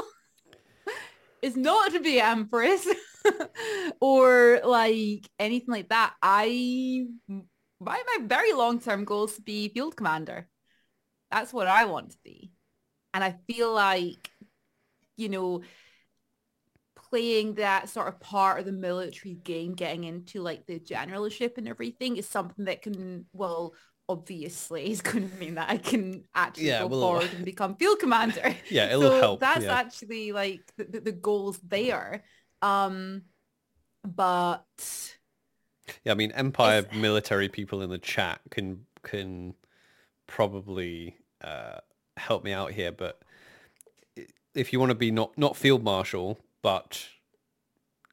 is 1.41 1.57
not 1.57 1.91
to 1.91 1.99
be 1.99 2.21
empress 2.21 2.87
or 3.99 4.61
like 4.63 5.29
anything 5.37 5.73
like 5.73 5.89
that. 5.89 6.13
I 6.21 7.07
my 7.27 8.01
my 8.09 8.17
very 8.23 8.53
long-term 8.53 9.03
goal 9.03 9.25
is 9.25 9.35
to 9.35 9.41
be 9.41 9.67
field 9.67 9.97
commander. 9.97 10.47
That's 11.29 11.51
what 11.51 11.67
I 11.67 11.85
want 11.85 12.11
to 12.11 12.17
be. 12.23 12.53
And 13.13 13.23
I 13.23 13.37
feel 13.47 13.73
like, 13.73 14.29
you 15.17 15.29
know, 15.29 15.61
playing 17.09 17.55
that 17.55 17.89
sort 17.89 18.07
of 18.07 18.19
part 18.19 18.59
of 18.59 18.65
the 18.65 18.71
military 18.71 19.33
game, 19.35 19.73
getting 19.73 20.03
into 20.05 20.41
like 20.41 20.65
the 20.65 20.79
generalship 20.79 21.57
and 21.57 21.67
everything 21.67 22.17
is 22.17 22.27
something 22.27 22.65
that 22.65 22.81
can, 22.81 23.25
well, 23.33 23.73
obviously 24.07 24.91
is 24.91 25.01
going 25.01 25.29
to 25.29 25.35
mean 25.37 25.55
that 25.55 25.69
I 25.69 25.77
can 25.77 26.23
actually 26.33 26.67
Yeah, 26.67 26.79
go 26.81 26.87
well- 26.87 27.01
forward 27.01 27.29
and 27.35 27.45
become 27.45 27.75
field 27.75 27.99
commander. 27.99 28.55
Yeah, 28.69 28.87
it'll 28.87 29.01
so 29.01 29.19
help. 29.21 29.39
That's 29.41 29.65
yeah. 29.65 29.73
actually 29.73 30.31
like 30.31 30.61
the, 30.77 30.85
the, 30.85 30.99
the 31.01 31.11
goals 31.11 31.59
there. 31.59 32.23
Um, 32.61 33.23
but 34.03 34.63
Yeah, 36.05 36.13
I 36.13 36.15
mean, 36.15 36.31
Empire 36.31 36.85
military 36.95 37.49
people 37.49 37.81
in 37.81 37.89
the 37.89 37.97
chat 37.99 38.39
can 38.49 38.85
can 39.03 39.55
probably 40.27 41.17
uh, 41.43 41.79
help 42.17 42.43
me 42.43 42.51
out 42.51 42.71
here. 42.71 42.91
But 42.91 43.21
if 44.53 44.73
you 44.73 44.79
want 44.79 44.91
to 44.91 44.95
be 44.95 45.11
not 45.11 45.37
not 45.37 45.55
field 45.55 45.83
marshal, 45.83 46.39
but 46.61 47.07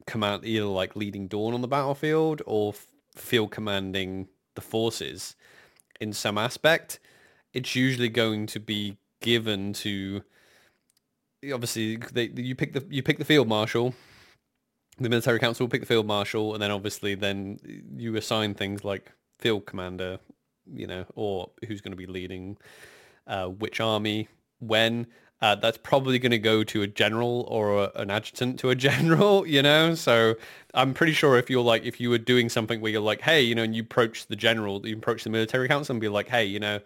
command 0.07 0.45
either 0.45 0.65
like 0.65 0.97
leading 0.97 1.29
Dawn 1.29 1.55
on 1.55 1.61
the 1.61 1.69
battlefield 1.69 2.43
or 2.47 2.75
field 3.15 3.51
commanding 3.51 4.29
the 4.55 4.61
forces 4.61 5.37
in 6.01 6.13
some 6.13 6.39
aspect, 6.39 6.99
it's 7.53 7.75
usually 7.75 8.09
going 8.09 8.47
to 8.47 8.61
be 8.61 8.97
given 9.21 9.73
to 9.73 10.23
obviously 11.53 11.97
they, 11.97 12.31
you 12.37 12.55
pick 12.55 12.73
the 12.73 12.85
you 12.89 13.03
pick 13.03 13.19
the 13.19 13.25
field 13.25 13.49
marshal 13.49 13.95
the 14.99 15.09
military 15.09 15.39
council 15.39 15.65
will 15.65 15.71
pick 15.71 15.81
the 15.81 15.87
field 15.87 16.07
marshal 16.07 16.55
and 16.55 16.63
then 16.63 16.71
obviously 16.71 17.15
then 17.15 17.59
you 17.97 18.17
assign 18.17 18.55
things 18.55 18.85
like 18.85 19.13
field 19.39 19.65
commander 19.67 20.19
you 20.73 20.87
know 20.87 21.05
or 21.15 21.51
who's 21.67 21.81
going 21.81 21.93
to 21.93 21.97
be 21.97 22.07
leading 22.07 22.57
uh, 23.29 23.47
which 23.47 23.81
army 23.81 24.29
when 24.59 25.07
uh, 25.41 25.55
that's 25.55 25.79
probably 25.79 26.19
going 26.19 26.33
to 26.33 26.39
go 26.39 26.65
to 26.65 26.83
a 26.83 26.87
general 26.87 27.47
or 27.49 27.85
a, 27.85 27.93
an 27.95 28.11
adjutant 28.11 28.59
to 28.61 28.71
a 28.71 28.75
general, 28.89 29.47
you 29.47 29.63
know? 29.63 29.95
So 29.95 30.35
I'm 30.75 30.95
pretty 30.95 31.13
sure 31.13 31.39
if 31.39 31.49
you're 31.49 31.63
like, 31.63 31.85
if 31.85 32.01
you 32.01 32.11
were 32.11 32.19
doing 32.19 32.49
something 32.49 32.81
where 32.81 32.91
you're 32.91 33.01
like, 33.01 33.21
hey, 33.21 33.43
you 33.43 33.55
know, 33.55 33.63
and 33.63 33.75
you 33.75 33.83
approach 33.83 34.27
the 34.27 34.37
general, 34.37 34.85
you 34.87 34.97
approach 34.97 35.25
the 35.25 35.31
military 35.31 35.69
council 35.69 35.93
and 35.93 36.01
be 36.01 36.09
like, 36.09 36.29
hey, 36.29 36.45
you 36.45 36.59
know, 36.59 36.81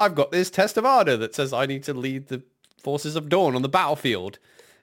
I've 0.00 0.14
got 0.14 0.32
this 0.32 0.50
test 0.50 0.76
of 0.76 0.84
ardor 0.84 1.16
that 1.18 1.34
says 1.34 1.52
I 1.52 1.66
need 1.66 1.84
to 1.84 1.94
lead 1.94 2.28
the 2.28 2.42
forces 2.82 3.14
of 3.14 3.28
dawn 3.28 3.54
on 3.54 3.62
the 3.62 3.68
battlefield. 3.68 4.38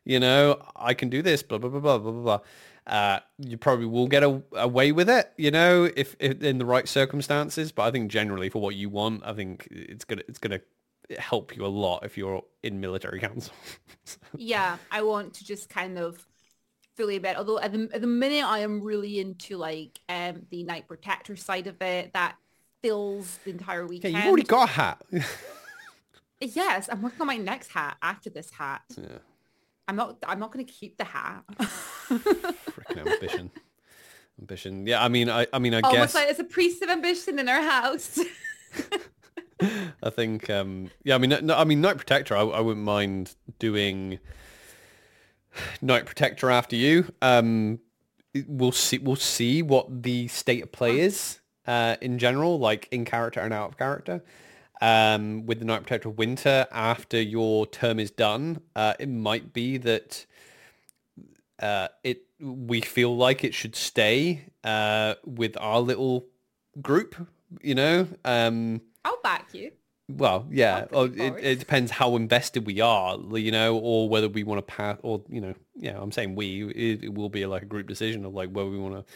You 0.05 0.19
know, 0.19 0.61
I 0.75 0.93
can 0.93 1.09
do 1.09 1.21
this, 1.21 1.43
blah, 1.43 1.57
blah, 1.57 1.69
blah, 1.69 1.79
blah, 1.79 1.97
blah, 1.97 2.11
blah. 2.11 2.39
Uh, 2.87 3.19
you 3.37 3.57
probably 3.57 3.85
will 3.85 4.07
get 4.07 4.23
a, 4.23 4.41
away 4.53 4.91
with 4.91 5.07
it, 5.07 5.31
you 5.37 5.51
know, 5.51 5.87
if, 5.95 6.15
if 6.19 6.41
in 6.41 6.57
the 6.57 6.65
right 6.65 6.87
circumstances. 6.87 7.71
But 7.71 7.83
I 7.83 7.91
think 7.91 8.09
generally 8.09 8.49
for 8.49 8.59
what 8.59 8.75
you 8.75 8.89
want, 8.89 9.21
I 9.23 9.33
think 9.33 9.67
it's 9.69 10.03
gonna 10.03 10.23
it's 10.27 10.39
gonna 10.39 10.61
help 11.17 11.55
you 11.55 11.65
a 11.65 11.67
lot 11.67 12.05
if 12.05 12.17
you're 12.17 12.43
in 12.63 12.79
military 12.79 13.19
council. 13.19 13.53
yeah, 14.35 14.77
I 14.91 15.01
want 15.03 15.33
to 15.35 15.45
just 15.45 15.69
kind 15.69 15.97
of 15.97 16.25
fully 16.95 17.19
bet. 17.19 17.37
Although 17.37 17.59
at 17.59 17.71
the, 17.71 17.89
at 17.93 18.01
the 18.01 18.07
minute 18.07 18.45
I 18.45 18.59
am 18.59 18.81
really 18.81 19.19
into 19.19 19.57
like 19.57 19.99
um, 20.09 20.43
the 20.49 20.63
Knight 20.63 20.87
Protector 20.87 21.35
side 21.35 21.67
of 21.67 21.81
it. 21.81 22.13
That 22.13 22.35
fills 22.81 23.39
the 23.45 23.51
entire 23.51 23.85
weekend. 23.85 24.13
Yeah, 24.13 24.19
you've 24.19 24.27
already 24.27 24.43
got 24.43 24.69
a 24.69 24.71
hat. 24.71 25.01
yes, 26.39 26.89
I'm 26.91 27.01
working 27.01 27.21
on 27.21 27.27
my 27.27 27.37
next 27.37 27.69
hat 27.69 27.97
after 28.01 28.29
this 28.29 28.51
hat. 28.51 28.81
Yeah. 28.97 29.19
I'm 29.87 29.95
not. 29.95 30.17
I'm 30.25 30.39
not 30.39 30.51
going 30.51 30.65
to 30.65 30.71
keep 30.71 30.97
the 30.97 31.03
hat. 31.03 31.43
Freaking 32.09 33.11
ambition. 33.11 33.51
Ambition. 34.39 34.87
Yeah, 34.87 35.03
I 35.03 35.07
mean, 35.07 35.29
I, 35.29 35.47
I 35.51 35.59
mean, 35.59 35.73
I 35.73 35.81
Almost 35.81 36.13
guess. 36.13 36.15
like 36.15 36.29
it's 36.29 36.39
a 36.39 36.45
priest 36.45 36.81
of 36.81 36.89
ambition 36.89 37.39
in 37.39 37.49
our 37.49 37.61
house. 37.61 38.19
I 40.03 40.09
think, 40.09 40.49
um, 40.49 40.89
yeah, 41.03 41.15
I 41.15 41.17
mean, 41.17 41.35
no, 41.43 41.55
I 41.55 41.63
mean, 41.63 41.81
Knight 41.81 41.97
Protector, 41.97 42.35
I, 42.35 42.41
I 42.41 42.59
wouldn't 42.59 42.85
mind 42.85 43.35
doing 43.59 44.19
Knight 45.81 46.05
Protector 46.05 46.49
after 46.49 46.75
you. 46.75 47.11
Um, 47.21 47.79
we'll 48.47 48.71
see, 48.71 48.97
we'll 48.97 49.15
see 49.15 49.61
what 49.61 50.03
the 50.03 50.27
state 50.27 50.63
of 50.63 50.71
play 50.71 50.99
is 50.99 51.39
uh, 51.67 51.95
in 52.01 52.17
general, 52.17 52.59
like 52.59 52.87
in 52.91 53.05
character 53.05 53.39
and 53.39 53.53
out 53.53 53.69
of 53.69 53.77
character. 53.77 54.23
Um, 54.81 55.45
with 55.45 55.59
the 55.59 55.65
Knight 55.65 55.83
Protector 55.83 56.09
Winter, 56.09 56.65
after 56.71 57.21
your 57.21 57.67
term 57.67 57.99
is 57.99 58.09
done, 58.09 58.61
uh, 58.75 58.95
it 58.99 59.09
might 59.09 59.53
be 59.53 59.77
that 59.77 60.25
uh, 61.59 61.89
it 62.03 62.23
we 62.39 62.81
feel 62.81 63.15
like 63.15 63.43
it 63.43 63.53
should 63.53 63.75
stay 63.75 64.45
uh, 64.63 65.13
with 65.23 65.55
our 65.59 65.79
little 65.79 66.25
group. 66.81 67.15
You 67.61 67.75
know, 67.75 68.07
um, 68.25 68.81
I'll 69.05 69.21
back 69.21 69.53
you. 69.53 69.71
well, 70.09 70.47
yeah. 70.49 70.85
I'll 70.91 71.05
Or 71.05 71.09
put 71.09 71.19
it, 71.19 71.43
it 71.43 71.59
depends 71.59 71.91
how 71.91 72.15
invested 72.15 72.65
we 72.65 72.79
are, 72.81 73.17
you 73.37 73.51
know, 73.51 73.77
or 73.77 74.09
whether 74.09 74.29
we 74.29 74.43
want 74.43 74.59
to 74.59 74.73
pass, 74.73 74.97
or 75.01 75.23
you 75.29 75.41
know, 75.41 75.53
yeah. 75.75 75.97
I'm 75.99 76.11
saying 76.11 76.35
we. 76.35 76.69
It, 76.69 77.03
it 77.05 77.13
will 77.13 77.29
be 77.29 77.45
like 77.45 77.63
a 77.63 77.65
group 77.65 77.87
decision 77.87 78.25
of 78.25 78.33
like 78.33 78.49
where 78.49 78.65
we 78.65 78.77
want 78.77 78.95
to, 78.95 79.13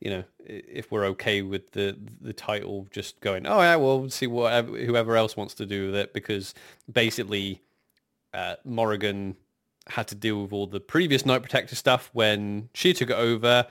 you 0.00 0.10
know, 0.10 0.24
if 0.44 0.90
we're 0.90 1.06
okay 1.06 1.42
with 1.42 1.70
the 1.72 1.96
the 2.20 2.32
title, 2.32 2.88
just 2.90 3.20
going, 3.20 3.46
oh 3.46 3.60
yeah, 3.60 3.76
well, 3.76 4.08
see 4.10 4.26
whatever 4.26 4.76
whoever 4.76 5.16
else 5.16 5.36
wants 5.36 5.54
to 5.54 5.66
do 5.66 5.86
with 5.86 5.94
it, 5.94 6.12
because 6.12 6.54
basically, 6.90 7.62
uh, 8.34 8.56
Morrigan 8.64 9.36
had 9.88 10.06
to 10.08 10.14
deal 10.14 10.42
with 10.42 10.52
all 10.52 10.66
the 10.66 10.80
previous 10.80 11.26
Knight 11.26 11.42
Protector 11.42 11.74
stuff 11.74 12.10
when 12.12 12.68
she 12.74 12.92
took 12.92 13.10
it 13.10 13.16
over, 13.16 13.66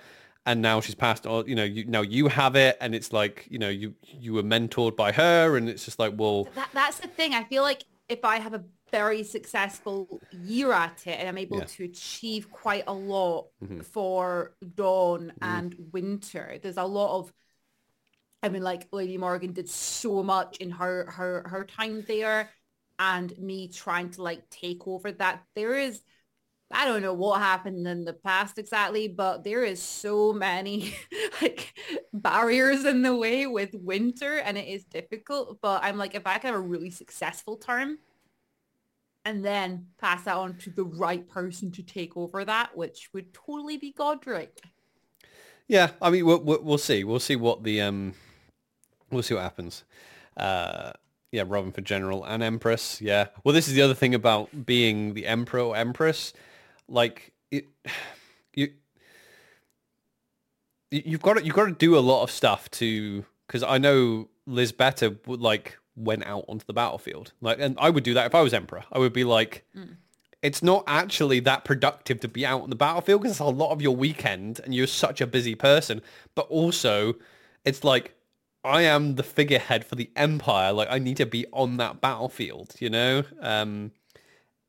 and 0.46 0.62
now 0.62 0.82
she's 0.82 0.96
passed 0.96 1.26
on. 1.28 1.48
You 1.48 1.56
know, 1.56 1.64
you, 1.64 1.86
now 1.86 2.02
you 2.02 2.28
have 2.28 2.56
it, 2.56 2.78
and 2.82 2.96
it's 2.96 3.14
like 3.14 3.48
you 3.50 3.60
know 3.60 3.70
you 3.70 3.96
you 4.02 4.34
were 4.34 4.44
mentored 4.44 4.96
by 4.96 5.12
her, 5.12 5.58
and 5.58 5.70
it's 5.70 5.86
just 5.86 6.00
like 6.00 6.14
well. 6.18 6.46
That, 6.56 6.70
that's 6.74 7.00
the 7.00 7.08
thing. 7.08 7.34
I 7.34 7.44
feel 7.44 7.64
like 7.64 7.84
if 8.10 8.26
I 8.26 8.38
have 8.38 8.54
a 8.54 8.64
very 8.92 9.24
successful 9.24 10.20
year 10.44 10.74
at 10.74 11.08
it 11.08 11.18
and 11.18 11.30
I'm 11.30 11.38
able 11.38 11.60
Yeah. 11.60 11.64
to 11.64 11.86
achieve 11.86 12.52
quite 12.52 12.84
a 12.88 12.94
lot 12.94 13.48
Mhm. 13.64 13.86
for 13.86 14.54
dawn 14.76 15.32
and 15.42 15.74
winter, 15.94 16.60
there's 16.62 16.76
a 16.78 16.84
lot 16.84 17.20
of 17.20 17.34
I 18.44 18.50
mean, 18.50 18.64
like 18.64 18.88
Lady 18.92 19.18
Morgan 19.18 19.54
did 19.54 19.70
so 19.70 20.24
much 20.24 20.58
in 20.58 20.72
her 20.72 21.10
her 21.12 21.44
her 21.48 21.64
time 21.64 22.04
there, 22.08 22.50
and 23.00 23.38
me 23.38 23.68
trying 23.68 24.10
to 24.12 24.24
like 24.24 24.50
take 24.50 24.88
over 24.88 25.12
that. 25.14 25.44
There 25.56 25.76
is, 25.78 26.02
I 26.74 26.86
don't 26.86 27.02
know 27.02 27.14
what 27.14 27.40
happened 27.40 27.88
in 27.88 28.06
the 28.06 28.14
past 28.14 28.58
exactly, 28.58 29.08
but 29.08 29.44
there 29.44 29.64
is 29.64 29.82
so 29.82 30.34
many 30.34 30.96
like 31.42 31.74
barriers 32.14 32.86
in 32.86 33.02
the 33.02 33.16
way 33.16 33.48
with 33.48 33.72
winter, 33.74 34.38
and 34.38 34.58
it 34.58 34.68
is 34.68 34.84
difficult. 34.86 35.60
But 35.62 35.84
I'm 35.84 35.98
like, 35.98 36.16
if 36.16 36.26
I 36.26 36.38
can 36.38 36.54
have 36.54 36.60
a 36.60 36.68
really 36.68 36.90
successful 36.90 37.58
term, 37.58 37.98
and 39.26 39.46
then 39.46 39.88
pass 40.00 40.24
that 40.24 40.36
on 40.36 40.56
to 40.58 40.70
the 40.70 40.84
right 40.84 41.28
person 41.28 41.72
to 41.72 41.84
take 41.84 42.18
over 42.18 42.44
that, 42.44 42.76
which 42.76 43.10
would 43.14 43.34
totally 43.34 43.78
be 43.78 43.92
Godric. 43.92 44.62
Yeah, 45.68 45.92
I 46.02 46.10
mean, 46.10 46.26
we'll, 46.26 46.40
we'll, 46.40 46.78
see. 46.78 47.04
We'll 47.04 47.20
see 47.20 47.36
what 47.36 47.64
the 47.64 47.82
um, 47.82 48.14
we'll 49.12 49.24
see 49.24 49.36
what 49.36 49.44
happens. 49.44 49.84
Uh, 50.36 50.92
yeah, 51.32 51.44
Robin 51.48 51.72
for 51.72 51.82
general 51.82 52.26
and 52.26 52.44
empress. 52.44 53.00
Yeah. 53.02 53.28
Well, 53.44 53.54
this 53.54 53.68
is 53.68 53.74
the 53.74 53.82
other 53.82 53.94
thing 53.94 54.14
about 54.14 54.66
being 54.66 55.14
the 55.14 55.28
emperor 55.28 55.62
or 55.62 55.76
empress. 55.78 56.34
Like 56.92 57.32
it, 57.52 57.66
you, 58.54 58.70
you- 60.92 61.04
you've 61.06 61.22
got 61.22 61.38
to 61.38 61.44
you've 61.46 61.56
got 61.56 61.66
to 61.66 61.72
do 61.72 61.98
a 61.98 62.00
lot 62.00 62.24
of 62.24 62.32
stuff 62.32 62.70
to 62.72 63.26
because 63.48 63.64
I 63.64 63.78
know 63.78 64.30
Lisabetta 64.46 65.18
would 65.28 65.42
like 65.42 65.78
went 65.96 66.26
out 66.26 66.46
onto 66.48 66.66
the 66.66 66.74
battlefield. 66.74 67.34
Like, 67.42 67.60
and 67.60 67.76
I 67.80 67.90
would 67.90 68.04
do 68.04 68.14
that 68.14 68.26
if 68.26 68.36
I 68.36 68.42
was 68.42 68.54
emperor. 68.54 68.84
I 68.92 69.00
would 69.00 69.14
be 69.14 69.24
like, 69.26 69.66
it's 70.42 70.64
not 70.64 70.84
actually 70.88 71.40
that 71.42 71.66
productive 71.66 72.20
to 72.22 72.28
be 72.28 72.46
out 72.46 72.62
on 72.62 72.70
the 72.70 72.76
battlefield 72.76 73.22
because 73.22 73.32
it's 73.34 73.40
a 73.42 73.46
lot 73.46 73.72
of 73.72 73.82
your 73.82 73.96
weekend 73.96 74.60
and 74.64 74.74
you're 74.74 74.88
such 74.88 75.22
a 75.22 75.28
busy 75.28 75.54
person. 75.56 76.02
But 76.34 76.48
also, 76.48 77.16
it's 77.66 77.84
like 77.84 78.16
I 78.64 78.84
am 78.84 79.16
the 79.16 79.24
figurehead 79.24 79.86
for 79.86 79.96
the 79.96 80.10
empire. 80.16 80.72
Like 80.74 80.88
I 80.90 80.98
need 81.00 81.18
to 81.18 81.26
be 81.26 81.46
on 81.52 81.78
that 81.78 82.00
battlefield. 82.02 82.76
You 82.80 82.90
know? 82.90 83.24
Um, 83.42 83.92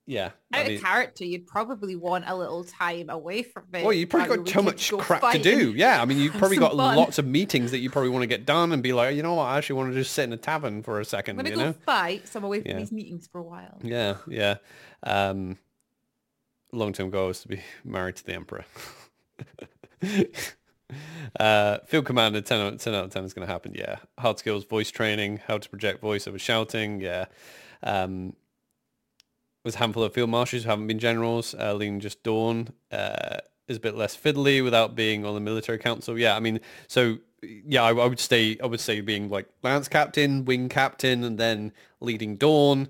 yeah. 0.06 0.30
I 0.52 0.60
Out 0.60 0.66
mean- 0.66 0.76
of 0.76 0.82
character, 0.82 1.24
you'd 1.24 1.46
probably 1.46 1.96
want 1.96 2.24
a 2.26 2.34
little 2.36 2.64
time 2.64 3.08
away 3.10 3.42
from 3.42 3.64
it. 3.72 3.84
well, 3.84 3.92
you 3.92 4.06
probably 4.06 4.36
got 4.38 4.48
so 4.48 4.62
much 4.62 4.90
go 4.90 4.98
crap 4.98 5.32
to 5.32 5.38
do. 5.38 5.72
Yeah, 5.74 6.02
I 6.02 6.04
mean, 6.04 6.18
you've 6.18 6.34
probably 6.38 6.56
got 6.58 6.72
fun. 6.76 6.96
lots 6.96 7.18
of 7.18 7.26
meetings 7.26 7.70
that 7.70 7.78
you 7.78 7.90
probably 7.90 8.10
want 8.10 8.22
to 8.22 8.26
get 8.26 8.44
done 8.46 8.72
and 8.72 8.82
be 8.82 8.92
like, 8.92 9.14
you 9.16 9.22
know 9.22 9.34
what, 9.34 9.44
I 9.44 9.58
actually 9.58 9.76
want 9.76 9.92
to 9.92 9.98
just 9.98 10.12
sit 10.12 10.24
in 10.24 10.32
a 10.32 10.36
tavern 10.36 10.82
for 10.82 10.96
a 10.96 10.98
I'm 11.00 11.04
second. 11.04 11.36
gonna 11.36 11.50
you 11.50 11.56
go 11.56 11.62
know? 11.66 11.72
fight, 11.86 12.26
so 12.28 12.38
I'm 12.38 12.44
away 12.44 12.60
from 12.62 12.70
Yeah. 12.72 12.78
these 12.78 12.92
meetings 12.92 13.28
for 13.30 13.38
a 13.38 13.42
while. 13.44 13.78
Yeah, 13.82 14.16
yeah. 14.28 14.56
Um, 15.02 15.58
long-term 16.72 17.10
goal 17.10 17.30
is 17.30 17.40
to 17.42 17.48
be 17.48 17.60
married 17.84 18.16
to 18.16 18.24
the 18.24 18.34
emperor. 18.34 18.64
uh, 21.40 21.78
field 21.86 22.04
commander, 22.04 22.40
10 22.40 22.60
out, 22.60 22.78
10 22.80 22.94
out 22.94 23.04
of 23.06 23.10
10 23.10 23.24
is 23.24 23.34
going 23.34 23.46
to 23.46 23.52
happen. 23.52 23.72
Yeah. 23.74 23.96
Hard 24.18 24.38
skills, 24.38 24.64
voice 24.64 24.90
training, 24.90 25.40
how 25.46 25.58
to 25.58 25.68
project 25.68 26.00
voice 26.00 26.26
over 26.26 26.38
shouting. 26.38 27.00
Yeah. 27.00 27.26
Um, 27.82 28.34
with 29.64 29.76
a 29.76 29.78
handful 29.78 30.02
of 30.02 30.12
field 30.12 30.30
marshals 30.30 30.64
who 30.64 30.70
haven't 30.70 30.86
been 30.86 30.98
generals, 30.98 31.54
uh, 31.54 31.74
leading 31.74 32.00
just 32.00 32.22
Dawn 32.22 32.68
uh, 32.90 33.38
is 33.68 33.76
a 33.76 33.80
bit 33.80 33.96
less 33.96 34.16
fiddly 34.16 34.62
without 34.62 34.94
being 34.94 35.24
on 35.24 35.34
the 35.34 35.40
military 35.40 35.78
council. 35.78 36.18
Yeah, 36.18 36.36
I 36.36 36.40
mean, 36.40 36.60
so 36.88 37.18
yeah, 37.42 37.82
I, 37.82 37.90
I 37.90 38.06
would 38.06 38.20
stay. 38.20 38.58
I 38.62 38.66
would 38.66 38.80
say 38.80 39.00
being 39.00 39.28
like 39.28 39.48
lance 39.62 39.88
captain, 39.88 40.44
wing 40.44 40.68
captain, 40.68 41.24
and 41.24 41.38
then 41.38 41.72
leading 42.00 42.36
Dawn, 42.36 42.88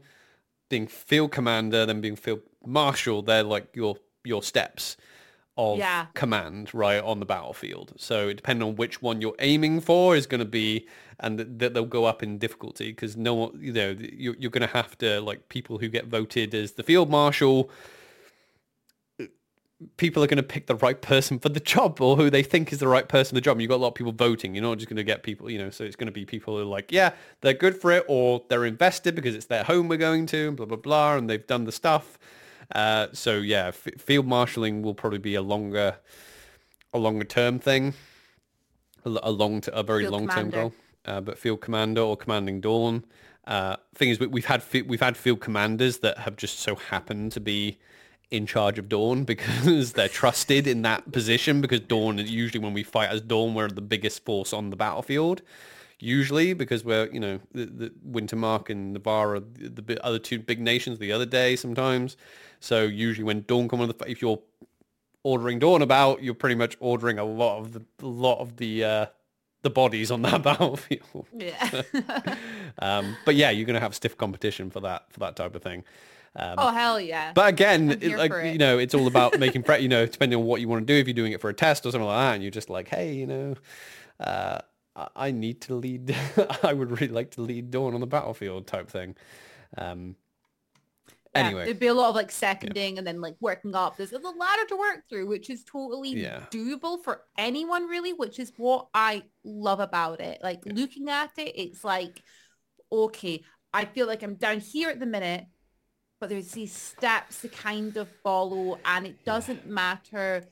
being 0.68 0.87
field 0.87 1.33
commander, 1.33 1.87
then 1.87 2.01
being 2.01 2.16
field 2.16 2.41
marshal. 2.64 3.23
They're 3.23 3.43
like 3.43 3.68
your 3.75 3.97
your 4.25 4.43
steps 4.43 4.97
of 5.57 5.79
Yeah. 5.79 6.07
command 6.15 6.73
right 6.73 7.03
on 7.03 7.21
the 7.21 7.27
battlefield. 7.27 7.93
So 7.97 8.29
it 8.29 8.35
depending 8.35 8.67
on 8.67 8.77
which 8.77 9.03
one 9.03 9.21
you're 9.21 9.37
aiming 9.39 9.81
for 9.81 10.17
is 10.17 10.27
going 10.27 10.39
to 10.41 10.45
be, 10.45 10.87
and 11.21 11.39
that 11.39 11.59
th- 11.59 11.73
they'll 11.75 11.85
go 11.85 12.05
up 12.07 12.23
in 12.23 12.39
difficulty 12.39 12.91
because 12.91 13.17
no 13.17 13.35
one, 13.35 13.59
you 13.61 13.73
know, 13.73 13.95
you're, 13.99 14.35
you're 14.39 14.51
going 14.51 14.67
to 14.67 14.75
have 14.75 14.97
to 14.99 15.21
like 15.21 15.49
people 15.49 15.79
who 15.79 15.89
get 15.89 16.07
voted 16.07 16.55
as 16.55 16.73
the 16.73 16.83
field 16.83 17.11
marshal. 17.11 17.71
People 19.97 20.23
are 20.23 20.29
going 20.29 20.37
to 20.37 20.45
pick 20.45 20.69
the 20.69 20.77
right 20.77 21.01
person 21.03 21.41
for 21.41 21.49
the 21.49 21.59
job 21.61 22.01
or 22.01 22.17
who 22.17 22.31
they 22.31 22.45
think 22.45 22.73
is 22.73 22.79
the 22.79 22.87
right 22.87 23.09
person 23.09 23.31
for 23.31 23.35
the 23.35 23.41
job. 23.41 23.57
And 23.57 23.63
you've 23.63 23.69
got 23.69 23.77
a 23.77 23.83
lot 23.83 23.89
of 23.89 23.95
people 23.95 24.13
voting. 24.13 24.55
You're 24.55 24.63
not 24.63 24.79
just 24.79 24.89
going 24.89 24.97
to 24.97 25.03
get 25.05 25.25
people, 25.25 25.51
you 25.51 25.59
know, 25.59 25.71
so 25.71 25.83
it's 25.83 25.97
going 25.97 26.07
to 26.07 26.13
be 26.13 26.25
people 26.25 26.57
who 26.57 26.63
are 26.63 26.65
like, 26.65 26.93
yeah, 26.93 27.13
they're 27.41 27.53
good 27.53 27.77
for 27.77 27.91
it 27.91 28.05
or 28.07 28.43
they're 28.49 28.65
invested 28.65 29.17
because 29.17 29.35
it's 29.35 29.47
their 29.47 29.65
home 29.65 29.89
we're 29.89 29.97
going 29.99 30.27
to 30.27 30.49
and 30.49 30.57
blah, 30.57 30.67
blah, 30.67 30.77
blah. 30.77 31.17
And 31.17 31.29
they've 31.29 31.47
done 31.47 31.65
the 31.65 31.73
stuff. 31.73 32.17
Uh, 32.75 33.07
so 33.12 33.37
yeah, 33.39 33.68
f- 33.68 33.89
field 33.99 34.27
marshalling 34.27 34.83
will 34.83 34.95
probably 34.95 35.18
be 35.18 35.35
a 35.35 35.43
longer, 35.43 35.97
a 36.93 36.99
longer 36.99 37.25
term 37.25 37.59
thing, 37.59 37.95
a 39.05 39.31
long, 39.31 39.61
t- 39.61 39.70
a 39.75 39.83
very 39.83 40.05
long 40.12 40.29
term 40.29 40.51
goal. 40.51 40.73
Uh, 41.05 41.20
but 41.20 41.37
field 41.39 41.61
commander 41.61 42.01
or 42.01 42.16
commanding 42.16 42.61
dawn, 42.61 43.05
Uh, 43.45 43.75
thing 43.97 44.09
is, 44.09 44.20
we- 44.20 44.29
we've 44.29 44.45
had 44.47 44.62
fi- 44.62 44.83
we've 44.83 45.01
had 45.01 45.16
field 45.16 45.41
commanders 45.41 45.99
that 45.99 46.18
have 46.18 46.37
just 46.37 46.61
so 46.61 46.77
happened 46.77 47.33
to 47.33 47.41
be 47.41 47.77
in 48.31 48.47
charge 48.47 48.79
of 48.79 48.89
Dawn 48.89 49.25
because 49.33 49.93
they're 49.95 50.09
trusted 50.09 50.66
in 50.68 50.83
that 50.83 51.11
position 51.11 51.61
because 51.61 51.81
Dawn 51.81 52.20
is 52.20 52.31
usually 52.31 52.62
when 52.62 52.73
we 52.73 52.85
fight 52.85 53.11
as 53.11 53.20
Dawn 53.20 53.53
we're 53.55 53.66
the 53.68 53.83
biggest 53.83 54.25
force 54.25 54.53
on 54.53 54.70
the 54.70 54.77
battlefield. 54.77 55.43
Usually 55.99 56.55
because 56.55 56.85
we're 56.85 57.09
you 57.12 57.18
know 57.20 57.41
the, 57.53 57.66
the 57.66 57.93
Wintermark 58.09 58.70
and 58.70 58.93
Navarr 58.95 59.35
are 59.35 59.41
the, 59.41 59.83
the 59.83 60.05
other 60.07 60.20
two 60.20 60.39
big 60.39 60.61
nations 60.61 60.99
the 61.01 61.11
other 61.12 61.27
day 61.27 61.57
sometimes 61.57 62.16
so 62.63 62.83
usually 62.85 63.25
when 63.25 63.43
Dawn 63.43 63.69
come 63.69 63.81
on 63.81 63.89
the 63.89 63.95
if 64.07 64.23
you're 64.23 64.41
ordering 65.25 65.59
Dawn 65.59 65.83
about 65.83 66.23
you're 66.23 66.35
pretty 66.35 66.55
much 66.57 66.77
ordering 66.81 67.19
a 67.19 67.25
lot 67.25 67.59
of 67.59 67.73
the 67.73 67.83
a 68.03 68.07
lot 68.07 68.39
of 68.41 68.57
the 68.57 68.85
uh, 68.85 69.07
the 69.63 69.71
bodies 69.71 70.11
on 70.11 70.23
that 70.23 70.43
battlefield 70.49 71.27
Yeah. 71.37 71.83
um, 72.79 73.17
but 73.25 73.35
yeah 73.35 73.51
you're 73.51 73.67
gonna 73.67 73.81
have 73.81 73.95
stiff 73.95 74.17
competition 74.17 74.71
for 74.71 74.81
that 74.81 75.13
for 75.13 75.21
that 75.21 75.37
type 75.37 75.55
of 75.55 75.63
thing 75.63 75.85
um, 76.35 76.55
oh 76.57 76.73
hell 76.73 76.99
yeah. 76.99 77.33
but 77.35 77.49
again, 77.51 77.91
it, 78.01 78.17
like 78.17 78.33
you 78.51 78.57
know, 78.57 78.79
it's 78.79 78.95
all 78.95 79.07
about 79.07 79.39
making 79.45 79.65
pre- 79.65 79.81
you 79.81 79.89
know, 79.89 80.07
depending 80.07 80.39
on 80.39 80.47
what 80.47 80.63
you 80.63 80.69
want 80.69 80.87
to 80.87 80.91
do. 80.91 80.99
If 80.99 81.07
you're 81.07 81.13
doing 81.13 81.33
it 81.33 81.43
for 81.43 81.51
a 81.51 81.53
test 81.53 81.85
or 81.85 81.91
something 81.93 82.07
like 82.09 82.17
that, 82.17 82.33
and 82.37 82.43
you're 82.43 82.51
just 82.51 82.71
like, 82.71 82.89
hey, 82.89 83.13
you 83.13 83.27
know, 83.27 83.55
uh, 84.19 84.61
I- 84.97 85.09
I 85.15 85.31
need 85.31 85.61
to 85.63 85.75
lead. 85.75 86.17
I 86.63 86.73
would 86.73 86.91
really 86.91 87.13
like 87.13 87.33
to 87.33 87.43
lead 87.43 87.71
Dawn 87.71 87.93
on 87.93 88.01
the 88.01 88.07
battlefield, 88.07 88.67
type 88.67 88.89
thing. 88.89 89.15
Um, 89.77 90.17
Yeah, 91.35 91.47
anyway, 91.47 91.64
there'd 91.64 91.78
be 91.78 91.87
a 91.87 91.95
lot 91.95 92.11
of 92.11 92.14
like 92.14 92.30
seconding 92.30 92.99
and 92.99 93.07
then 93.07 93.20
like 93.20 93.37
working 93.41 93.74
up. 93.74 93.97
There's 93.97 94.12
a 94.12 94.18
ladder 94.18 94.66
to 94.68 94.76
work 94.76 95.05
through, 95.09 95.26
which 95.28 95.49
is 95.49 95.64
totally 95.64 96.11
Yeah. 96.11 96.45
doable 96.51 97.03
for 97.03 97.22
anyone 97.39 97.87
really, 97.87 98.12
which 98.12 98.39
is 98.39 98.53
what 98.57 98.89
I 98.93 99.22
love 99.45 99.80
about 99.80 100.20
it. 100.20 100.41
Like 100.43 100.61
looking 100.66 101.09
at 101.09 101.30
it, 101.39 101.53
it's 101.57 101.85
like, 101.85 102.22
okay, 102.91 103.43
I 103.72 103.87
feel 103.87 104.07
like 104.07 104.22
I'm 104.22 104.35
down 104.35 104.61
here 104.61 104.91
at 104.91 105.01
the 105.01 105.07
minute, 105.07 105.47
but 106.20 106.28
there's 106.28 106.51
these 106.53 106.74
steps 106.74 107.41
to 107.41 107.49
kind 107.49 107.97
of 107.97 108.09
follow 108.22 108.78
and 108.85 109.07
it 109.07 109.24
doesn't 109.24 109.66
matter 109.66 110.45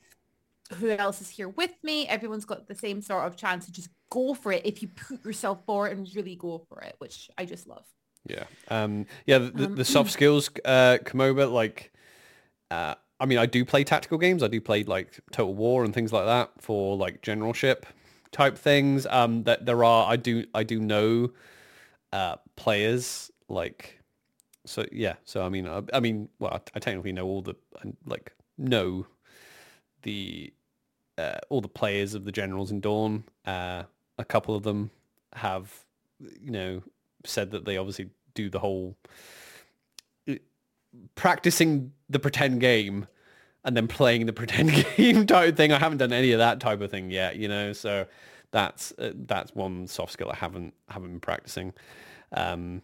who 0.76 0.89
else 0.91 1.20
is 1.20 1.28
here 1.28 1.49
with 1.49 1.72
me. 1.83 2.07
Everyone's 2.07 2.45
got 2.47 2.68
the 2.68 2.74
same 2.74 3.03
sort 3.03 3.26
of 3.26 3.37
chance 3.37 3.66
to 3.66 3.72
just 3.72 3.91
go 4.11 4.33
for 4.35 4.53
it 4.53 4.64
if 4.64 4.81
you 4.83 4.89
put 4.89 5.24
yourself 5.24 5.64
forward 5.66 5.93
and 5.97 6.09
really 6.14 6.37
go 6.37 6.64
for 6.68 6.81
it, 6.81 6.95
which 6.99 7.28
I 7.37 7.45
just 7.45 7.66
love. 7.66 7.85
Yeah. 8.27 8.45
Um, 8.68 9.07
yeah, 9.27 9.39
the, 9.39 9.64
Um, 9.64 9.77
the 9.77 9.85
soft 9.85 10.11
skills 10.11 10.51
uh, 10.64 10.99
come 11.05 11.21
over, 11.21 11.47
like, 11.47 11.93
uh, 12.71 12.95
I 13.18 13.27
mean, 13.27 13.39
I 13.39 13.47
do 13.47 13.64
play 13.64 13.85
tactical 13.85 14.18
games. 14.18 14.43
I 14.43 14.49
do 14.49 14.61
play 14.61 14.85
like 14.85 15.21
Total 15.33 15.55
War 15.55 15.85
and 15.85 15.93
things 15.93 16.12
like 16.12 16.27
that 16.27 16.51
for 16.59 16.97
like 16.97 17.23
generalship 17.23 17.87
type 18.33 18.57
things. 18.57 19.07
Um, 19.07 19.43
that 19.45 19.66
there 19.66 19.85
are, 19.85 20.11
I 20.11 20.16
do, 20.16 20.45
I 20.55 20.62
do 20.62 20.81
know 20.81 21.33
uh, 22.12 22.37
players 22.57 23.31
like, 23.49 24.01
so 24.64 24.85
yeah. 24.93 25.14
So 25.25 25.45
I 25.45 25.49
mean, 25.49 25.66
I, 25.66 25.83
I 25.93 26.01
mean, 26.01 26.29
well, 26.39 26.53
I, 26.55 26.61
I 26.77 26.79
technically 26.79 27.12
know 27.12 27.27
all 27.27 27.43
the, 27.43 27.57
like, 28.07 28.33
know 28.57 29.07
the 30.03 30.53
uh, 31.18 31.39
all 31.51 31.61
the 31.61 31.68
players 31.68 32.14
of 32.14 32.25
the 32.25 32.33
generals 32.33 32.71
in 32.71 32.81
Dawn. 32.81 33.25
Uh, 33.45 33.83
a 34.18 34.25
couple 34.25 34.55
of 34.55 34.62
them 34.62 34.91
have, 35.35 35.85
you 36.41 36.51
know, 36.51 36.83
said 37.25 37.51
that 37.53 37.64
they 37.64 37.77
obviously 37.77 38.11
do 38.35 38.49
the 38.49 38.59
whole 38.59 38.97
uh, 40.29 40.35
practicing 41.14 41.93
the 42.09 42.18
pretend 42.18 42.61
game 42.61 43.07
and 43.64 43.77
then 43.77 43.89
playing 43.89 44.27
the 44.27 44.33
pretend 44.41 44.73
game 44.97 45.27
type 45.27 45.57
thing. 45.57 45.73
I 45.73 45.79
haven't 45.79 45.99
done 45.99 46.12
any 46.12 46.33
of 46.33 46.39
that 46.39 46.61
type 46.61 46.81
of 46.81 46.91
thing 46.91 47.11
yet, 47.11 47.37
you 47.37 47.49
know. 47.49 47.73
So 47.73 48.07
that's 48.53 48.93
uh, 48.99 49.12
that's 49.14 49.55
one 49.55 49.87
soft 49.87 50.12
skill 50.12 50.31
I 50.31 50.37
haven't 50.37 50.75
haven't 50.89 51.11
been 51.11 51.21
practicing. 51.21 51.73
Um, 52.33 52.83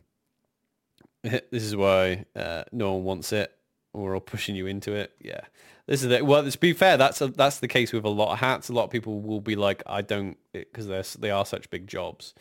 this 1.23 1.63
is 1.63 1.75
why 1.75 2.25
uh, 2.35 2.65
no 2.73 2.95
one 2.95 3.05
wants 3.05 3.33
it. 3.33 3.53
We're 3.93 4.15
all 4.15 4.21
pushing 4.21 4.55
you 4.55 4.67
into 4.67 4.93
it. 4.93 5.13
Yeah, 5.21 5.41
this 5.87 6.03
is 6.03 6.11
it. 6.13 6.27
Well, 6.27 6.49
to 6.49 6.59
be 6.59 6.73
fair, 6.73 6.97
that's 6.97 7.21
a, 7.21 7.29
that's 7.29 7.59
the 7.61 7.69
case 7.69 7.93
with 7.93 8.05
a 8.05 8.11
lot 8.11 8.33
of 8.33 8.39
hats. 8.39 8.69
A 8.69 8.73
lot 8.73 8.85
of 8.85 8.91
people 8.91 9.21
will 9.21 9.41
be 9.41 9.57
like, 9.57 9.83
I 9.87 10.03
don't, 10.03 10.37
because 10.53 10.87
they're 10.87 11.05
they 11.19 11.31
are 11.31 11.47
such 11.47 11.71
big 11.71 11.87
jobs. 11.87 12.35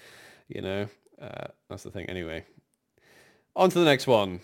You 0.48 0.62
know, 0.62 0.88
uh, 1.26 1.48
that's 1.70 1.84
the 1.84 1.92
thing. 1.92 2.08
Anyway, 2.10 2.46
on 3.56 3.70
to 3.70 3.80
the 3.80 3.86
next 3.86 4.08
one. 4.08 4.40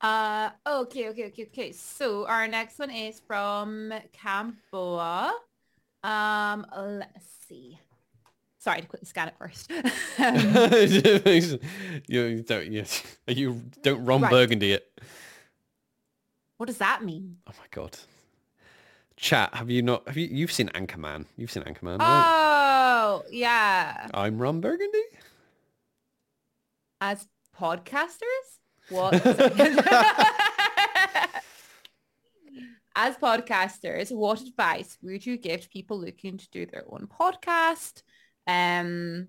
Uh, 0.00 0.50
okay, 0.66 1.08
okay, 1.10 1.26
okay, 1.26 1.42
okay. 1.44 1.72
So 1.72 2.26
our 2.26 2.48
next 2.48 2.78
one 2.78 2.90
is 2.90 3.20
from 3.20 3.92
Camboa. 4.12 5.32
Um, 6.02 6.66
let's 6.76 7.26
see. 7.48 7.78
Sorry 8.58 8.82
to 8.82 8.86
quickly 8.86 9.06
scan 9.06 9.28
it 9.28 9.34
first. 9.38 9.70
you, 9.70 9.78
you 12.08 12.42
don't 12.42 12.66
you, 12.70 12.84
you 13.26 13.62
don't 13.82 14.04
Ron 14.04 14.22
Right. 14.22 14.30
Burgundy 14.30 14.72
it. 14.72 14.86
what 16.58 16.66
does 16.66 16.78
that 16.78 17.02
mean? 17.04 17.38
Oh 17.46 17.52
my 17.58 17.66
god. 17.70 17.98
Chat, 19.16 19.54
have 19.54 19.70
you 19.70 19.82
not 19.82 20.06
have 20.06 20.16
you 20.16 20.26
you've 20.30 20.52
seen 20.52 20.68
Anchorman? 20.70 21.26
You've 21.36 21.50
seen 21.50 21.62
Anchorman, 21.64 21.98
right? 21.98 22.34
Yeah. 23.30 24.08
I'm 24.12 24.38
Ron 24.38 24.60
Burgundy? 24.60 25.02
As 27.00 27.26
podcasters? 27.58 28.58
What? 28.90 29.14
As 32.96 33.16
podcasters, 33.16 34.12
what 34.12 34.40
advice 34.42 34.98
would 35.02 35.24
you 35.24 35.38
give 35.38 35.62
to 35.62 35.68
people 35.68 35.98
looking 35.98 36.36
to 36.38 36.50
do 36.50 36.66
their 36.66 36.84
own 36.90 37.08
podcast? 37.08 38.02
Um, 38.46 39.28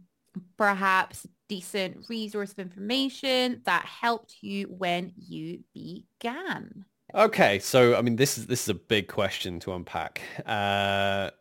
perhaps 0.58 1.28
decent 1.48 2.06
resource 2.10 2.52
of 2.52 2.60
information 2.60 3.62
that 3.66 3.86
helped 3.86 4.36
you 4.42 4.66
when 4.66 5.14
you 5.16 5.64
began. 5.74 6.86
Okay, 7.14 7.60
so 7.60 7.96
I 7.96 8.02
mean 8.02 8.16
this 8.16 8.38
is 8.38 8.48
this 8.48 8.64
is 8.64 8.70
a 8.70 8.74
big 8.74 9.08
question 9.08 9.60
to 9.62 9.74
unpack. 9.74 10.22
Uh 10.46 11.32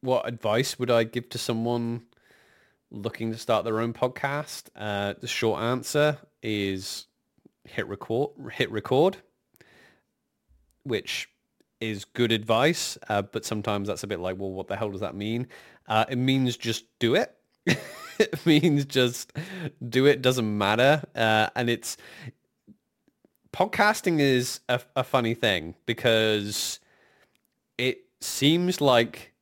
what 0.00 0.28
advice 0.28 0.78
would 0.78 0.90
I 0.90 1.04
give 1.04 1.28
to 1.30 1.38
someone 1.38 2.02
looking 2.90 3.32
to 3.32 3.38
start 3.38 3.64
their 3.64 3.80
own 3.80 3.92
podcast? 3.92 4.68
Uh 4.76 5.14
the 5.20 5.28
short 5.28 5.60
answer 5.60 6.18
is 6.42 7.06
hit 7.64 7.86
record 7.86 8.30
hit 8.52 8.70
record 8.70 9.18
which 10.84 11.28
is 11.80 12.04
good 12.04 12.32
advice, 12.32 12.98
uh, 13.08 13.22
but 13.22 13.44
sometimes 13.44 13.88
that's 13.88 14.02
a 14.02 14.06
bit 14.06 14.20
like, 14.20 14.38
well, 14.38 14.50
what 14.50 14.66
the 14.66 14.76
hell 14.76 14.90
does 14.90 15.00
that 15.00 15.14
mean? 15.14 15.46
Uh, 15.86 16.04
it 16.08 16.16
means 16.16 16.56
just 16.56 16.84
do 16.98 17.14
it. 17.14 17.34
it 17.66 18.46
means 18.46 18.84
just 18.84 19.32
do 19.86 20.06
it. 20.06 20.22
Doesn't 20.22 20.58
matter. 20.58 21.02
Uh, 21.14 21.48
and 21.54 21.70
it's 21.70 21.96
podcasting 23.52 24.18
is 24.18 24.60
a, 24.68 24.80
a 24.96 25.04
funny 25.04 25.34
thing 25.34 25.74
because 25.86 26.80
it 27.76 28.00
seems 28.20 28.80
like 28.80 29.32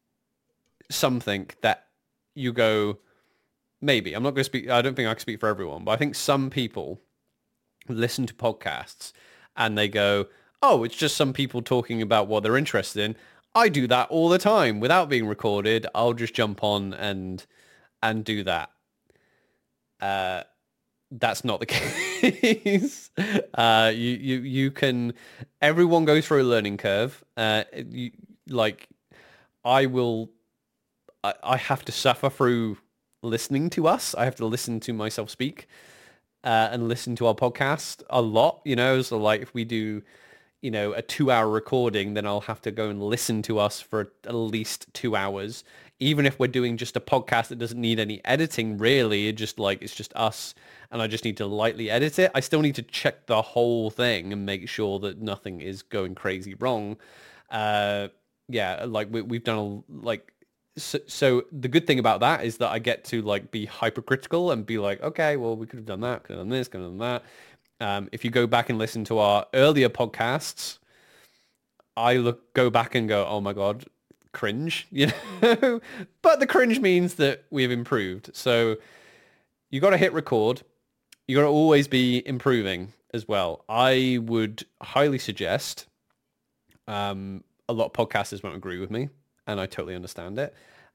something 0.91 1.51
that 1.63 1.87
you 2.35 2.53
go, 2.53 2.99
maybe. 3.81 4.15
I'm 4.15 4.23
not 4.23 4.31
going 4.31 4.41
to 4.41 4.45
speak. 4.45 4.69
I 4.71 4.83
don't 4.83 4.95
think 4.95 5.09
I 5.09 5.15
can 5.15 5.21
speak 5.21 5.41
for 5.41 5.49
everyone, 5.49 5.85
but 5.85 5.93
I 5.93 5.97
think 5.97 6.15
some 6.15 6.51
people 6.51 7.01
listen 7.89 8.27
to 8.27 8.35
podcasts 8.35 9.13
and 9.57 9.77
they 9.77 9.89
go, 9.89 10.27
oh, 10.63 10.85
it's 10.85 10.97
just 10.97 11.17
some 11.17 11.33
people 11.33 11.63
talking 11.63 12.03
about 12.03 12.29
what 12.29 12.43
they're 12.43 12.57
interested 12.57 13.03
in. 13.03 13.17
I 13.55 13.69
do 13.69 13.87
that 13.87 14.11
all 14.11 14.29
the 14.29 14.39
time 14.39 14.81
without 14.81 15.09
being 15.09 15.27
recorded. 15.27 15.87
I'll 15.95 16.13
just 16.13 16.35
jump 16.35 16.63
on 16.63 16.93
and 16.95 17.45
and 18.03 18.25
do 18.25 18.45
that. 18.45 18.71
Uh, 20.01 20.43
that's 21.11 21.45
not 21.45 21.61
the 21.61 21.67
case. 21.67 23.11
uh, 23.55 23.93
you, 23.95 24.11
you 24.11 24.41
you 24.41 24.71
can. 24.71 25.15
Everyone 25.63 26.05
goes 26.05 26.27
through 26.27 26.43
a 26.43 26.45
learning 26.45 26.77
curve. 26.77 27.25
Uh, 27.37 27.65
you, 27.75 28.11
like 28.49 28.89
I 29.65 29.87
will. 29.87 30.31
I, 31.27 31.35
I 31.43 31.57
have 31.57 31.85
to 31.87 31.93
suffer 31.93 32.31
through 32.31 32.79
listening 33.23 33.71
to 33.71 33.89
us. 33.89 34.15
I 34.15 34.25
have 34.25 34.37
to 34.37 34.47
listen 34.47 34.79
to 34.81 34.93
myself 34.93 35.31
speak 35.31 35.67
uh, 36.45 36.69
and 36.71 36.89
listen 36.89 37.17
to 37.17 37.27
our 37.27 37.35
podcast 37.35 38.03
a 38.11 38.23
lot. 38.23 38.61
You 38.65 38.77
know, 38.77 39.03
so 39.03 39.19
like 39.19 39.43
if 39.43 39.53
we 39.53 39.65
do, 39.65 40.03
you 40.63 40.71
know, 40.71 40.93
a 40.93 41.03
two-hour 41.03 41.49
recording, 41.49 42.15
then 42.15 42.27
I'll 42.27 42.43
have 42.43 42.61
to 42.63 42.71
go 42.71 42.89
and 42.91 43.03
listen 43.03 43.43
to 43.43 43.59
us 43.59 43.81
for 43.81 44.13
at 44.25 44.35
least 44.35 44.87
two 44.95 45.17
hours. 45.17 45.65
Even 45.99 46.27
if 46.27 46.39
we're 46.39 46.47
doing 46.47 46.77
just 46.77 46.97
a 46.97 47.01
podcast 47.01 47.49
that 47.49 47.59
doesn't 47.59 47.81
need 47.81 47.99
any 47.99 48.23
editing, 48.25 48.77
really, 48.79 49.29
it 49.29 49.33
just 49.33 49.59
like 49.59 49.83
it's 49.83 49.95
just 49.95 50.13
us, 50.15 50.55
and 50.91 51.01
I 51.01 51.07
just 51.07 51.25
need 51.25 51.39
to 51.39 51.47
lightly 51.47 51.91
edit 51.91 52.19
it. 52.19 52.31
I 52.35 52.41
still 52.41 52.61
need 52.61 52.75
to 52.77 52.83
check 52.83 53.27
the 53.27 53.41
whole 53.41 53.91
thing 53.91 54.33
and 54.33 54.45
make 54.45 54.69
sure 54.69 54.99
that 55.01 55.21
nothing 55.21 55.61
is 55.63 55.83
going 55.83 56.15
crazy 56.15 56.55
wrong. 56.55 56.99
Uh, 57.51 58.09
yeah, 58.49 58.85
like 58.87 59.09
we, 59.11 59.23
we've 59.23 59.43
done 59.43 59.59
a 59.59 60.07
like 60.07 60.33
so, 60.77 60.99
so 61.07 61.45
the 61.53 61.69
good 61.69 61.87
thing 61.87 61.99
about 61.99 62.21
that 62.21 62.45
is 62.45 62.59
that 62.59 62.71
I 62.71 62.79
get 62.79 63.05
to 63.07 63.23
like 63.23 63.51
be 63.51 63.67
hypercritical 63.67 64.51
and 64.51 64.65
be 64.65 64.79
like, 64.79 65.03
okay, 65.03 65.37
well, 65.37 65.57
we 65.57 65.67
could 65.67 65.79
have 65.79 65.87
done 65.87 66.01
that, 66.01 66.25
could 66.25 66.37
have 66.37 66.43
done 66.43 66.51
this, 66.51 66.69
could 66.69 66.81
have 66.81 66.91
done 66.91 66.99
that. 66.99 67.25
Um, 67.79 68.09
if 68.13 68.25
you 68.25 68.31
go 68.31 68.47
back 68.47 68.71
and 68.71 68.79
listen 68.79 69.05
to 69.05 69.19
our 69.19 69.47
earlier 69.55 69.89
podcasts, 69.89 70.79
I 71.97 72.17
look 72.17 72.53
go 72.55 72.71
back 72.71 72.95
and 72.95 73.09
go, 73.09 73.27
oh 73.27 73.41
my 73.41 73.53
god, 73.53 73.87
cringe, 74.33 74.87
you 74.93 75.09
know. 75.43 75.81
but 76.23 76.41
the 76.41 76.47
cringe 76.47 76.79
means 76.79 77.15
that 77.15 77.45
we've 77.51 77.71
improved. 77.71 78.31
So 78.35 78.77
you 79.71 79.81
got 79.81 79.91
to 79.91 79.99
hit 79.99 80.13
record. 80.13 80.63
You 81.27 81.37
got 81.37 81.43
to 81.43 81.49
always 81.49 81.89
be 81.89 82.27
improving 82.27 82.93
as 83.13 83.27
well. 83.27 83.65
I 83.69 84.19
would 84.23 84.65
highly 84.83 85.19
suggest. 85.19 85.87
Um, 86.87 87.43
a 87.69 87.73
lot 87.73 87.87
of 87.87 87.93
podcasters 87.93 88.43
won't 88.45 88.55
agree 88.55 88.79
with 88.79 88.91
me, 88.91 89.09
and 89.47 89.61
I 89.61 89.67
totally 89.67 89.95
understand 89.95 90.39
it. 90.39 90.55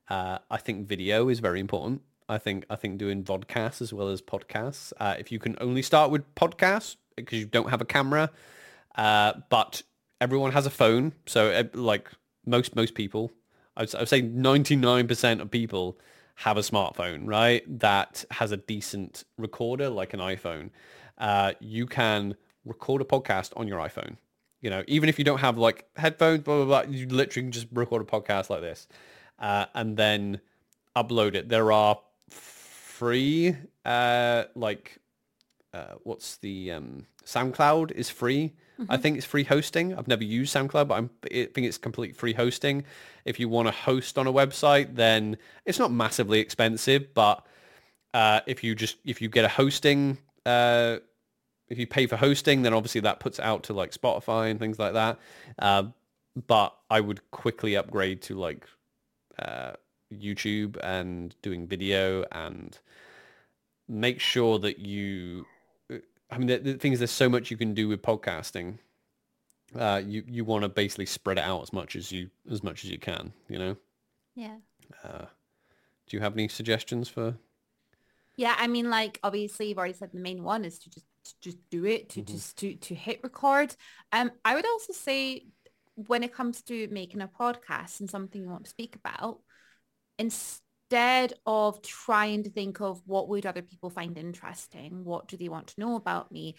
Uh, 0.10 0.39
I 0.49 0.58
think 0.58 0.88
video 0.88 1.30
is 1.30 1.39
very 1.39 1.60
important. 1.60 2.02
I 2.28 2.38
think 2.38 2.66
I 2.70 2.76
think 2.76 2.97
doing 2.97 3.24
vodcasts 3.24 3.82
as 3.82 3.93
well 3.93 4.10
as 4.10 4.22
podcasts. 4.22 4.93
Uh, 4.99 5.16
if 5.20 5.32
you 5.32 5.39
can 5.39 5.58
only 5.60 5.82
start 5.82 6.12
with 6.12 6.24
podcasts 6.36 6.95
because 7.16 7.39
you 7.39 7.45
don't 7.45 7.70
have 7.70 7.82
a 7.82 7.86
camera, 7.86 8.30
uh, 8.95 9.34
but 9.49 9.84
everyone 10.20 10.52
has 10.52 10.66
a 10.66 10.70
phone, 10.70 11.14
so 11.26 11.52
uh, 11.52 11.64
like 11.74 12.10
most 12.45 12.76
most 12.76 12.93
people, 12.93 13.32
I 13.76 13.82
would, 13.82 13.95
I 13.95 13.99
would 13.99 14.10
say 14.10 14.22
ninety 14.22 14.76
nine 14.76 15.08
percent 15.08 15.41
of 15.41 15.52
people 15.52 15.97
have 16.36 16.58
a 16.58 16.62
smartphone, 16.62 17.28
right? 17.28 17.64
That 17.80 18.26
has 18.32 18.52
a 18.52 18.58
decent 18.58 19.24
recorder 19.38 19.89
like 19.89 20.14
an 20.14 20.20
iPhone. 20.20 20.70
Uh, 21.18 21.54
you 21.60 21.86
can 21.86 22.36
record 22.66 23.02
a 23.02 23.06
podcast 23.06 23.52
on 23.56 23.68
your 23.68 23.80
iPhone. 23.80 24.18
You 24.62 24.70
know, 24.70 24.84
even 24.88 25.09
if 25.09 25.18
you 25.18 25.26
don't 25.26 25.39
have 25.39 25.57
like 25.57 25.86
headphones, 25.95 26.43
blah 26.43 26.64
blah 26.64 26.84
blah, 26.84 26.91
you 26.91 27.07
literally 27.07 27.45
can 27.45 27.51
just 27.51 27.68
record 27.72 28.01
a 28.01 28.05
podcast 28.05 28.49
like 28.49 28.62
this, 28.62 28.88
uh, 29.39 29.66
and 29.74 29.97
then 29.97 30.39
upload 30.95 31.36
it. 31.36 31.49
There 31.49 31.72
are 31.72 31.99
free, 32.30 33.55
uh, 33.84 34.43
like, 34.55 34.99
uh, 35.74 35.95
what's 36.03 36.38
the 36.38 36.72
um, 36.72 37.07
SoundCloud 37.26 37.91
is 37.91 38.09
free. 38.09 38.53
I 38.89 38.97
think 38.97 39.18
it's 39.18 39.28
free 39.28 39.43
hosting. 39.43 39.95
I've 39.95 40.07
never 40.07 40.24
used 40.24 40.55
SoundCloud, 40.55 40.88
but 40.88 40.95
I'm, 40.95 41.09
I 41.26 41.47
think 41.53 41.68
it's 41.68 41.78
complete 41.78 42.16
free 42.16 42.34
hosting. 42.34 42.84
If 43.26 43.39
you 43.39 43.47
want 43.47 43.68
to 43.68 43.72
host 43.72 44.18
on 44.18 44.26
a 44.26 44.34
website, 44.34 44.95
then 44.95 45.38
it's 45.66 45.78
not 45.78 45.91
massively 45.91 46.39
expensive, 46.39 47.14
but 47.14 47.45
uh, 48.14 48.41
if 48.47 48.64
you 48.64 48.74
just 48.74 48.97
if 49.05 49.22
you 49.22 49.30
get 49.30 49.45
a 49.45 49.49
hosting, 49.49 50.18
uh, 50.45 50.97
if 51.72 51.80
you 51.80 51.88
pay 51.88 52.05
for 52.05 52.17
hosting, 52.17 52.61
then 52.61 52.74
obviously 52.74 53.01
that 53.01 53.19
puts 53.19 53.39
out 53.39 53.63
to 53.63 53.74
like 53.74 53.91
Spotify 53.91 54.51
and 54.51 54.59
things 54.59 54.78
like 54.78 54.93
that. 54.93 55.19
Uh, 55.57 55.84
but 56.47 56.76
I 56.89 56.99
would 56.99 57.32
quickly 57.32 57.76
upgrade 57.76 58.22
to 58.24 58.36
like 58.36 58.67
uh, 59.39 59.72
YouTube 60.13 60.78
and 60.84 61.34
doing 61.41 61.67
video 61.67 62.26
and 62.32 62.78
make 63.88 64.19
sure 64.19 64.59
that 64.59 64.80
you 64.80 65.45
I 66.32 66.38
mean, 66.38 66.47
the, 66.47 66.57
the 66.57 66.74
thing 66.76 66.93
is, 66.93 66.99
there's 66.99 67.11
so 67.11 67.28
much 67.28 67.51
you 67.51 67.57
can 67.57 67.74
do 67.74 67.89
with 67.89 68.01
podcasting. 68.01 68.78
Uh, 69.78 70.01
you 70.05 70.24
you 70.28 70.43
want 70.45 70.63
to 70.63 70.69
basically 70.69 71.05
spread 71.05 71.38
it 71.38 71.43
out 71.43 71.61
as 71.61 71.74
much 71.74 71.95
as 71.95 72.11
you 72.11 72.30
as 72.49 72.63
much 72.63 72.84
as 72.84 72.91
you 72.91 72.97
can. 72.97 73.34
You 73.49 73.59
know. 73.59 73.78
Yeah. 74.36 74.55
Uh, 75.03 75.26
do 76.07 76.17
you 76.17 76.19
have 76.19 76.34
any 76.34 76.47
suggestions 76.47 77.09
for? 77.09 77.36
Yeah, 78.38 78.55
I 78.57 78.67
mean, 78.67 78.89
like 78.89 79.19
obviously 79.24 79.67
you've 79.67 79.78
already 79.78 79.93
said 79.93 80.11
the 80.11 80.19
main 80.19 80.43
one 80.43 80.63
is 80.65 80.80
to 80.80 80.89
just 80.89 81.05
to 81.26 81.34
just 81.41 81.57
do 81.69 81.86
it, 81.86 82.09
to 82.11 82.22
mm-hmm. 82.22 82.34
just 82.34 82.57
to 82.59 82.76
to 82.76 82.95
hit 82.95 83.22
record. 83.24 83.76
Um, 84.11 84.32
I 84.43 84.55
would 84.55 84.65
also 84.65 84.93
say 84.93 85.47
when 85.95 86.24
it 86.24 86.34
comes 86.34 86.61
to 86.63 86.88
making 86.89 87.22
a 87.22 87.28
podcast 87.28 87.99
and 87.99 88.09
something 88.09 88.41
you 88.41 88.49
want 88.49 88.63
to 88.63 88.69
speak 88.69 88.95
about, 88.95 89.39
instead 90.17 90.61
instead 90.91 91.34
of 91.45 91.82
trying 91.82 92.43
to 92.43 92.49
think 92.49 92.82
of 92.82 93.01
what 93.05 93.30
would 93.30 93.45
other 93.45 93.61
people 93.61 93.89
find 93.89 94.17
interesting, 94.17 95.05
what 95.05 95.26
do 95.30 95.38
they 95.38 95.47
want 95.47 95.67
to 95.67 95.80
know 95.80 95.95
about 95.95 96.34
me, 96.34 96.55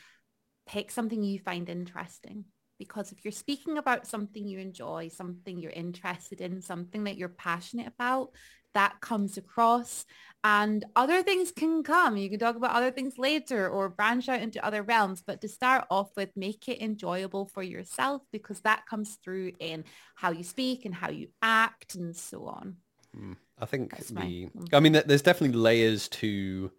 pick 0.66 0.90
something 0.90 1.22
you 1.22 1.38
find 1.38 1.68
interesting. 1.68 2.46
Because 2.78 3.12
if 3.12 3.22
you're 3.24 3.32
speaking 3.32 3.76
about 3.76 4.06
something 4.06 4.46
you 4.46 4.58
enjoy, 4.58 5.08
something 5.08 5.60
you're 5.60 5.70
interested 5.70 6.40
in, 6.40 6.62
something 6.62 7.04
that 7.04 7.18
you're 7.18 7.28
passionate 7.28 7.88
about, 7.88 8.30
that 8.74 9.00
comes 9.00 9.36
across 9.36 10.04
and 10.44 10.84
other 10.96 11.22
things 11.22 11.52
can 11.52 11.82
come. 11.82 12.16
You 12.16 12.28
can 12.28 12.40
talk 12.40 12.56
about 12.56 12.74
other 12.74 12.90
things 12.90 13.16
later 13.16 13.68
or 13.68 13.88
branch 13.88 14.28
out 14.28 14.42
into 14.42 14.64
other 14.64 14.82
realms. 14.82 15.22
But 15.24 15.40
to 15.42 15.48
start 15.48 15.86
off 15.88 16.10
with, 16.16 16.30
make 16.34 16.68
it 16.68 16.82
enjoyable 16.82 17.46
for 17.46 17.62
yourself 17.62 18.22
because 18.32 18.60
that 18.60 18.86
comes 18.86 19.14
through 19.22 19.52
in 19.60 19.84
how 20.16 20.32
you 20.32 20.42
speak 20.42 20.84
and 20.84 20.94
how 20.94 21.10
you 21.10 21.28
act 21.42 21.94
and 21.94 22.16
so 22.16 22.46
on. 22.46 22.76
Mm. 23.16 23.36
I 23.60 23.66
think 23.66 23.92
That's 23.92 24.08
the. 24.08 24.48
I 24.72 24.80
mean, 24.80 25.00
there's 25.06 25.22
definitely 25.22 25.56
layers 25.56 26.08
to. 26.08 26.72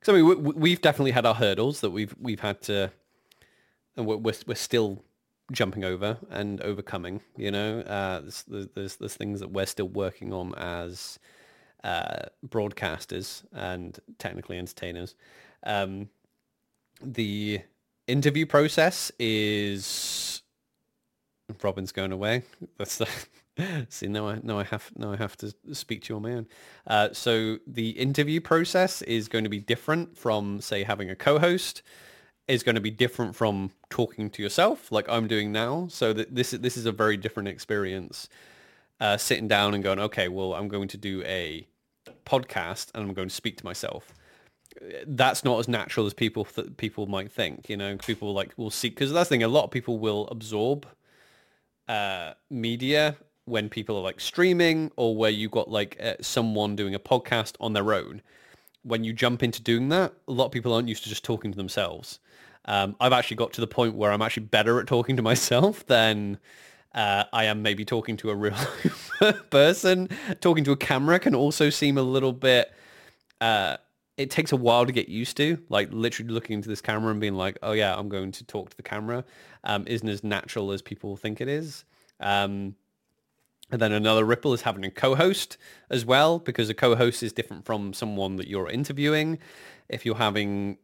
Because 0.00 0.14
I 0.14 0.22
mean, 0.22 0.54
we, 0.54 0.70
have 0.70 0.80
definitely 0.80 1.10
had 1.10 1.26
our 1.26 1.34
hurdles 1.34 1.82
that 1.82 1.90
we've 1.90 2.14
we've 2.18 2.40
had 2.40 2.62
to, 2.62 2.90
and 3.96 4.06
we're 4.06 4.16
we're, 4.16 4.34
we're 4.46 4.54
still 4.54 5.04
jumping 5.50 5.84
over 5.84 6.18
and 6.30 6.60
overcoming. 6.60 7.20
You 7.36 7.50
know, 7.50 7.80
uh, 7.80 8.20
there's, 8.20 8.68
there's 8.74 8.96
there's 8.96 9.14
things 9.14 9.40
that 9.40 9.50
we're 9.50 9.66
still 9.66 9.88
working 9.88 10.32
on 10.32 10.54
as 10.56 11.18
uh, 11.84 12.26
broadcasters 12.46 13.42
and 13.52 13.98
technically 14.18 14.58
entertainers. 14.58 15.14
Um, 15.64 16.08
the 17.02 17.60
interview 18.06 18.46
process 18.46 19.10
is 19.18 20.42
Robin's 21.62 21.92
going 21.92 22.12
away. 22.12 22.42
That's 22.78 22.98
the 22.98 23.08
See, 23.88 24.06
now 24.06 24.28
I 24.28 24.40
now 24.42 24.58
I 24.58 24.64
have 24.64 24.90
now 24.96 25.12
I 25.12 25.16
have 25.16 25.36
to 25.38 25.54
speak 25.72 26.04
to 26.04 26.12
you 26.12 26.16
on 26.16 26.22
my 26.22 26.32
own. 26.32 26.46
Uh, 26.86 27.08
so 27.12 27.58
the 27.66 27.90
interview 27.90 28.40
process 28.40 29.02
is 29.02 29.28
going 29.28 29.44
to 29.44 29.50
be 29.50 29.60
different 29.60 30.16
from, 30.16 30.60
say, 30.60 30.84
having 30.84 31.10
a 31.10 31.16
co-host. 31.16 31.82
Is 32.52 32.62
going 32.62 32.74
to 32.74 32.80
be 32.82 32.90
different 32.90 33.34
from 33.34 33.70
talking 33.88 34.28
to 34.30 34.42
yourself, 34.42 34.92
like 34.92 35.08
I'm 35.08 35.26
doing 35.26 35.52
now. 35.52 35.86
So 35.90 36.12
that 36.12 36.34
this 36.34 36.52
is 36.52 36.60
this 36.60 36.76
is 36.76 36.86
a 36.86 36.92
very 36.92 37.16
different 37.16 37.48
experience. 37.48 38.28
Uh, 39.00 39.16
sitting 39.16 39.48
down 39.48 39.74
and 39.74 39.82
going, 39.82 39.98
okay, 39.98 40.28
well, 40.28 40.54
I'm 40.54 40.68
going 40.68 40.86
to 40.88 40.96
do 40.96 41.22
a 41.24 41.66
podcast 42.24 42.90
and 42.94 43.02
I'm 43.02 43.14
going 43.14 43.28
to 43.28 43.34
speak 43.34 43.56
to 43.56 43.64
myself. 43.64 44.12
That's 45.06 45.44
not 45.44 45.58
as 45.58 45.66
natural 45.66 46.06
as 46.06 46.14
people 46.14 46.44
th- 46.44 46.76
people 46.76 47.06
might 47.06 47.32
think. 47.32 47.68
You 47.68 47.76
know, 47.76 47.96
people 47.96 48.32
like 48.32 48.52
will 48.56 48.70
see 48.70 48.90
because 48.90 49.12
that's 49.12 49.28
the 49.28 49.34
thing. 49.34 49.42
A 49.42 49.48
lot 49.48 49.64
of 49.64 49.70
people 49.70 49.98
will 49.98 50.28
absorb 50.28 50.86
uh, 51.88 52.34
media 52.50 53.16
when 53.44 53.68
people 53.68 53.96
are 53.96 54.02
like 54.02 54.20
streaming 54.20 54.90
or 54.96 55.16
where 55.16 55.30
you 55.30 55.48
got 55.48 55.70
like 55.70 55.96
uh, 56.00 56.14
someone 56.20 56.76
doing 56.76 56.94
a 56.94 57.00
podcast 57.00 57.54
on 57.60 57.72
their 57.72 57.92
own. 57.92 58.22
When 58.82 59.04
you 59.04 59.12
jump 59.12 59.42
into 59.42 59.62
doing 59.62 59.88
that, 59.88 60.12
a 60.28 60.32
lot 60.32 60.46
of 60.46 60.52
people 60.52 60.72
aren't 60.72 60.88
used 60.88 61.02
to 61.04 61.08
just 61.08 61.24
talking 61.24 61.50
to 61.50 61.56
themselves. 61.56 62.20
Um, 62.64 62.96
I've 63.00 63.12
actually 63.12 63.36
got 63.36 63.52
to 63.54 63.60
the 63.60 63.66
point 63.66 63.94
where 63.94 64.12
I'm 64.12 64.22
actually 64.22 64.44
better 64.46 64.80
at 64.80 64.86
talking 64.86 65.16
to 65.16 65.22
myself 65.22 65.86
than 65.86 66.38
uh, 66.94 67.24
I 67.32 67.44
am 67.44 67.62
maybe 67.62 67.84
talking 67.84 68.16
to 68.18 68.30
a 68.30 68.34
real 68.34 68.56
person. 69.50 70.08
Talking 70.40 70.64
to 70.64 70.72
a 70.72 70.76
camera 70.76 71.18
can 71.18 71.34
also 71.34 71.70
seem 71.70 71.98
a 71.98 72.02
little 72.02 72.32
bit. 72.32 72.72
Uh, 73.40 73.78
it 74.16 74.30
takes 74.30 74.52
a 74.52 74.56
while 74.56 74.86
to 74.86 74.92
get 74.92 75.08
used 75.08 75.36
to. 75.38 75.58
Like 75.68 75.88
literally 75.90 76.32
looking 76.32 76.54
into 76.54 76.68
this 76.68 76.80
camera 76.80 77.10
and 77.10 77.20
being 77.20 77.34
like, 77.34 77.58
"Oh 77.62 77.72
yeah, 77.72 77.96
I'm 77.96 78.08
going 78.08 78.30
to 78.32 78.44
talk 78.44 78.70
to 78.70 78.76
the 78.76 78.82
camera," 78.82 79.24
um, 79.64 79.84
isn't 79.86 80.08
as 80.08 80.22
natural 80.22 80.70
as 80.72 80.82
people 80.82 81.16
think 81.16 81.40
it 81.40 81.48
is. 81.48 81.84
Um, 82.20 82.76
and 83.70 83.80
then 83.80 83.90
another 83.90 84.24
ripple 84.24 84.52
is 84.52 84.62
having 84.62 84.84
a 84.84 84.90
co-host 84.90 85.56
as 85.88 86.04
well, 86.04 86.38
because 86.38 86.68
a 86.68 86.74
co-host 86.74 87.22
is 87.22 87.32
different 87.32 87.64
from 87.64 87.94
someone 87.94 88.36
that 88.36 88.46
you're 88.46 88.68
interviewing. 88.68 89.38
If 89.88 90.04
you're 90.04 90.16
having 90.16 90.76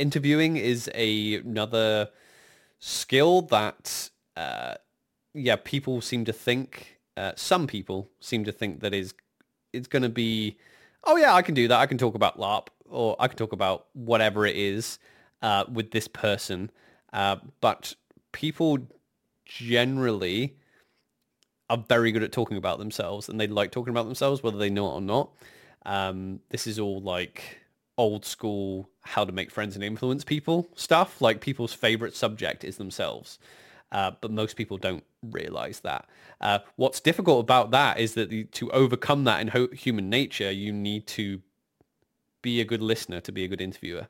interviewing 0.00 0.56
is 0.56 0.90
a, 0.94 1.34
another 1.34 2.08
skill 2.78 3.42
that, 3.42 4.10
uh, 4.36 4.74
yeah, 5.34 5.56
people 5.62 6.00
seem 6.00 6.24
to 6.24 6.32
think. 6.32 6.98
Uh, 7.16 7.32
some 7.36 7.66
people 7.66 8.10
seem 8.20 8.44
to 8.44 8.52
think 8.52 8.80
that 8.80 8.94
is 8.94 9.14
it's 9.72 9.86
going 9.86 10.02
to 10.02 10.08
be, 10.08 10.56
oh 11.04 11.16
yeah, 11.16 11.34
I 11.34 11.42
can 11.42 11.54
do 11.54 11.68
that. 11.68 11.78
I 11.78 11.86
can 11.86 11.98
talk 11.98 12.14
about 12.14 12.38
LARP 12.38 12.68
or 12.88 13.16
I 13.20 13.28
can 13.28 13.36
talk 13.36 13.52
about 13.52 13.86
whatever 13.92 14.46
it 14.46 14.56
is 14.56 14.98
uh, 15.42 15.64
with 15.70 15.90
this 15.90 16.08
person. 16.08 16.70
Uh, 17.12 17.36
but 17.60 17.94
people 18.32 18.78
generally 19.44 20.56
are 21.68 21.84
very 21.88 22.10
good 22.10 22.22
at 22.22 22.32
talking 22.32 22.56
about 22.56 22.78
themselves 22.78 23.28
and 23.28 23.40
they 23.40 23.46
like 23.46 23.70
talking 23.70 23.92
about 23.92 24.06
themselves 24.06 24.42
whether 24.42 24.58
they 24.58 24.70
know 24.70 24.90
it 24.90 24.94
or 24.94 25.00
not. 25.00 25.30
Um, 25.86 26.40
this 26.50 26.66
is 26.66 26.78
all 26.78 27.00
like 27.00 27.58
old 27.96 28.24
school 28.24 28.89
how 29.02 29.24
to 29.24 29.32
make 29.32 29.50
friends 29.50 29.74
and 29.74 29.84
influence 29.84 30.24
people 30.24 30.68
stuff. 30.74 31.20
Like 31.20 31.40
people's 31.40 31.72
favorite 31.72 32.14
subject 32.14 32.64
is 32.64 32.76
themselves. 32.76 33.38
Uh, 33.92 34.12
but 34.20 34.30
most 34.30 34.56
people 34.56 34.76
don't 34.76 35.02
realize 35.22 35.80
that. 35.80 36.08
Uh, 36.40 36.60
what's 36.76 37.00
difficult 37.00 37.40
about 37.40 37.72
that 37.72 37.98
is 37.98 38.14
that 38.14 38.30
the, 38.30 38.44
to 38.44 38.70
overcome 38.70 39.24
that 39.24 39.40
in 39.40 39.48
ho- 39.48 39.68
human 39.72 40.08
nature, 40.08 40.50
you 40.50 40.72
need 40.72 41.06
to 41.08 41.40
be 42.40 42.60
a 42.60 42.64
good 42.64 42.80
listener 42.80 43.20
to 43.20 43.32
be 43.32 43.44
a 43.44 43.48
good 43.48 43.60
interviewer. 43.60 44.06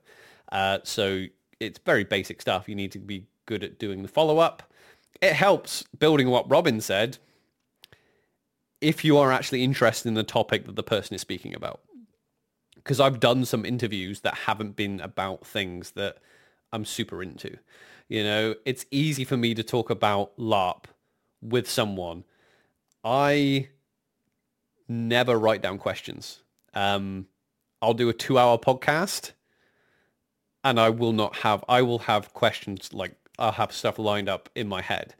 Uh, 0.52 0.78
so 0.82 1.24
it's 1.60 1.78
very 1.86 2.04
basic 2.04 2.42
stuff. 2.42 2.68
You 2.68 2.74
need 2.74 2.92
to 2.92 2.98
be 2.98 3.26
good 3.46 3.64
at 3.64 3.78
doing 3.78 4.02
the 4.02 4.08
follow-up. 4.08 4.62
It 5.22 5.32
helps 5.32 5.82
building 5.98 6.28
what 6.28 6.48
Robin 6.50 6.80
said 6.80 7.18
if 8.80 9.04
you 9.04 9.18
are 9.18 9.32
actually 9.32 9.64
interested 9.64 10.08
in 10.08 10.14
the 10.14 10.22
topic 10.22 10.66
that 10.66 10.76
the 10.76 10.82
person 10.82 11.14
is 11.14 11.20
speaking 11.20 11.54
about. 11.54 11.80
Because 12.82 13.00
I've 13.00 13.20
done 13.20 13.44
some 13.44 13.64
interviews 13.64 14.20
that 14.20 14.34
haven't 14.34 14.74
been 14.74 15.00
about 15.00 15.46
things 15.46 15.92
that 15.92 16.18
I'm 16.72 16.84
super 16.84 17.22
into. 17.22 17.58
You 18.08 18.24
know, 18.24 18.54
it's 18.64 18.86
easy 18.90 19.24
for 19.24 19.36
me 19.36 19.54
to 19.54 19.62
talk 19.62 19.90
about 19.90 20.36
LARP 20.36 20.86
with 21.40 21.68
someone. 21.70 22.24
I 23.04 23.68
never 24.88 25.38
write 25.38 25.62
down 25.62 25.78
questions. 25.78 26.42
Um, 26.74 27.26
I'll 27.80 27.94
do 27.94 28.08
a 28.08 28.12
two 28.12 28.38
hour 28.38 28.58
podcast 28.58 29.32
and 30.64 30.78
I 30.78 30.90
will 30.90 31.12
not 31.12 31.36
have, 31.36 31.64
I 31.68 31.82
will 31.82 32.00
have 32.00 32.34
questions 32.34 32.92
like 32.92 33.14
I'll 33.38 33.52
have 33.52 33.72
stuff 33.72 33.98
lined 33.98 34.28
up 34.28 34.50
in 34.54 34.68
my 34.68 34.82
head. 34.82 35.14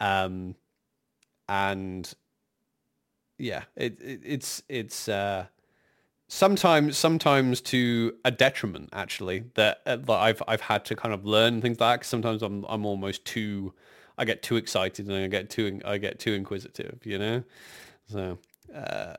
Um, 0.00 0.56
and 1.48 2.12
yeah, 3.38 3.62
it, 3.76 4.00
it 4.02 4.20
it's, 4.24 4.62
it's, 4.68 5.08
uh, 5.08 5.46
sometimes 6.28 6.96
sometimes 6.96 7.60
to 7.60 8.14
a 8.24 8.30
detriment 8.30 8.88
actually 8.92 9.44
that, 9.54 9.80
uh, 9.86 9.96
that 9.96 10.12
I've 10.12 10.42
I've 10.48 10.60
had 10.62 10.84
to 10.86 10.96
kind 10.96 11.14
of 11.14 11.24
learn 11.24 11.60
things 11.60 11.78
like 11.80 12.00
that 12.00 12.06
sometimes 12.06 12.42
I'm 12.42 12.64
I'm 12.68 12.86
almost 12.86 13.24
too 13.24 13.74
I 14.16 14.24
get 14.24 14.42
too 14.42 14.56
excited 14.56 15.06
and 15.06 15.14
I 15.14 15.26
get 15.28 15.50
too 15.50 15.80
I 15.84 15.98
get 15.98 16.18
too 16.18 16.32
inquisitive 16.32 17.00
you 17.04 17.18
know? 17.18 17.44
So 18.06 18.38
uh, 18.74 19.14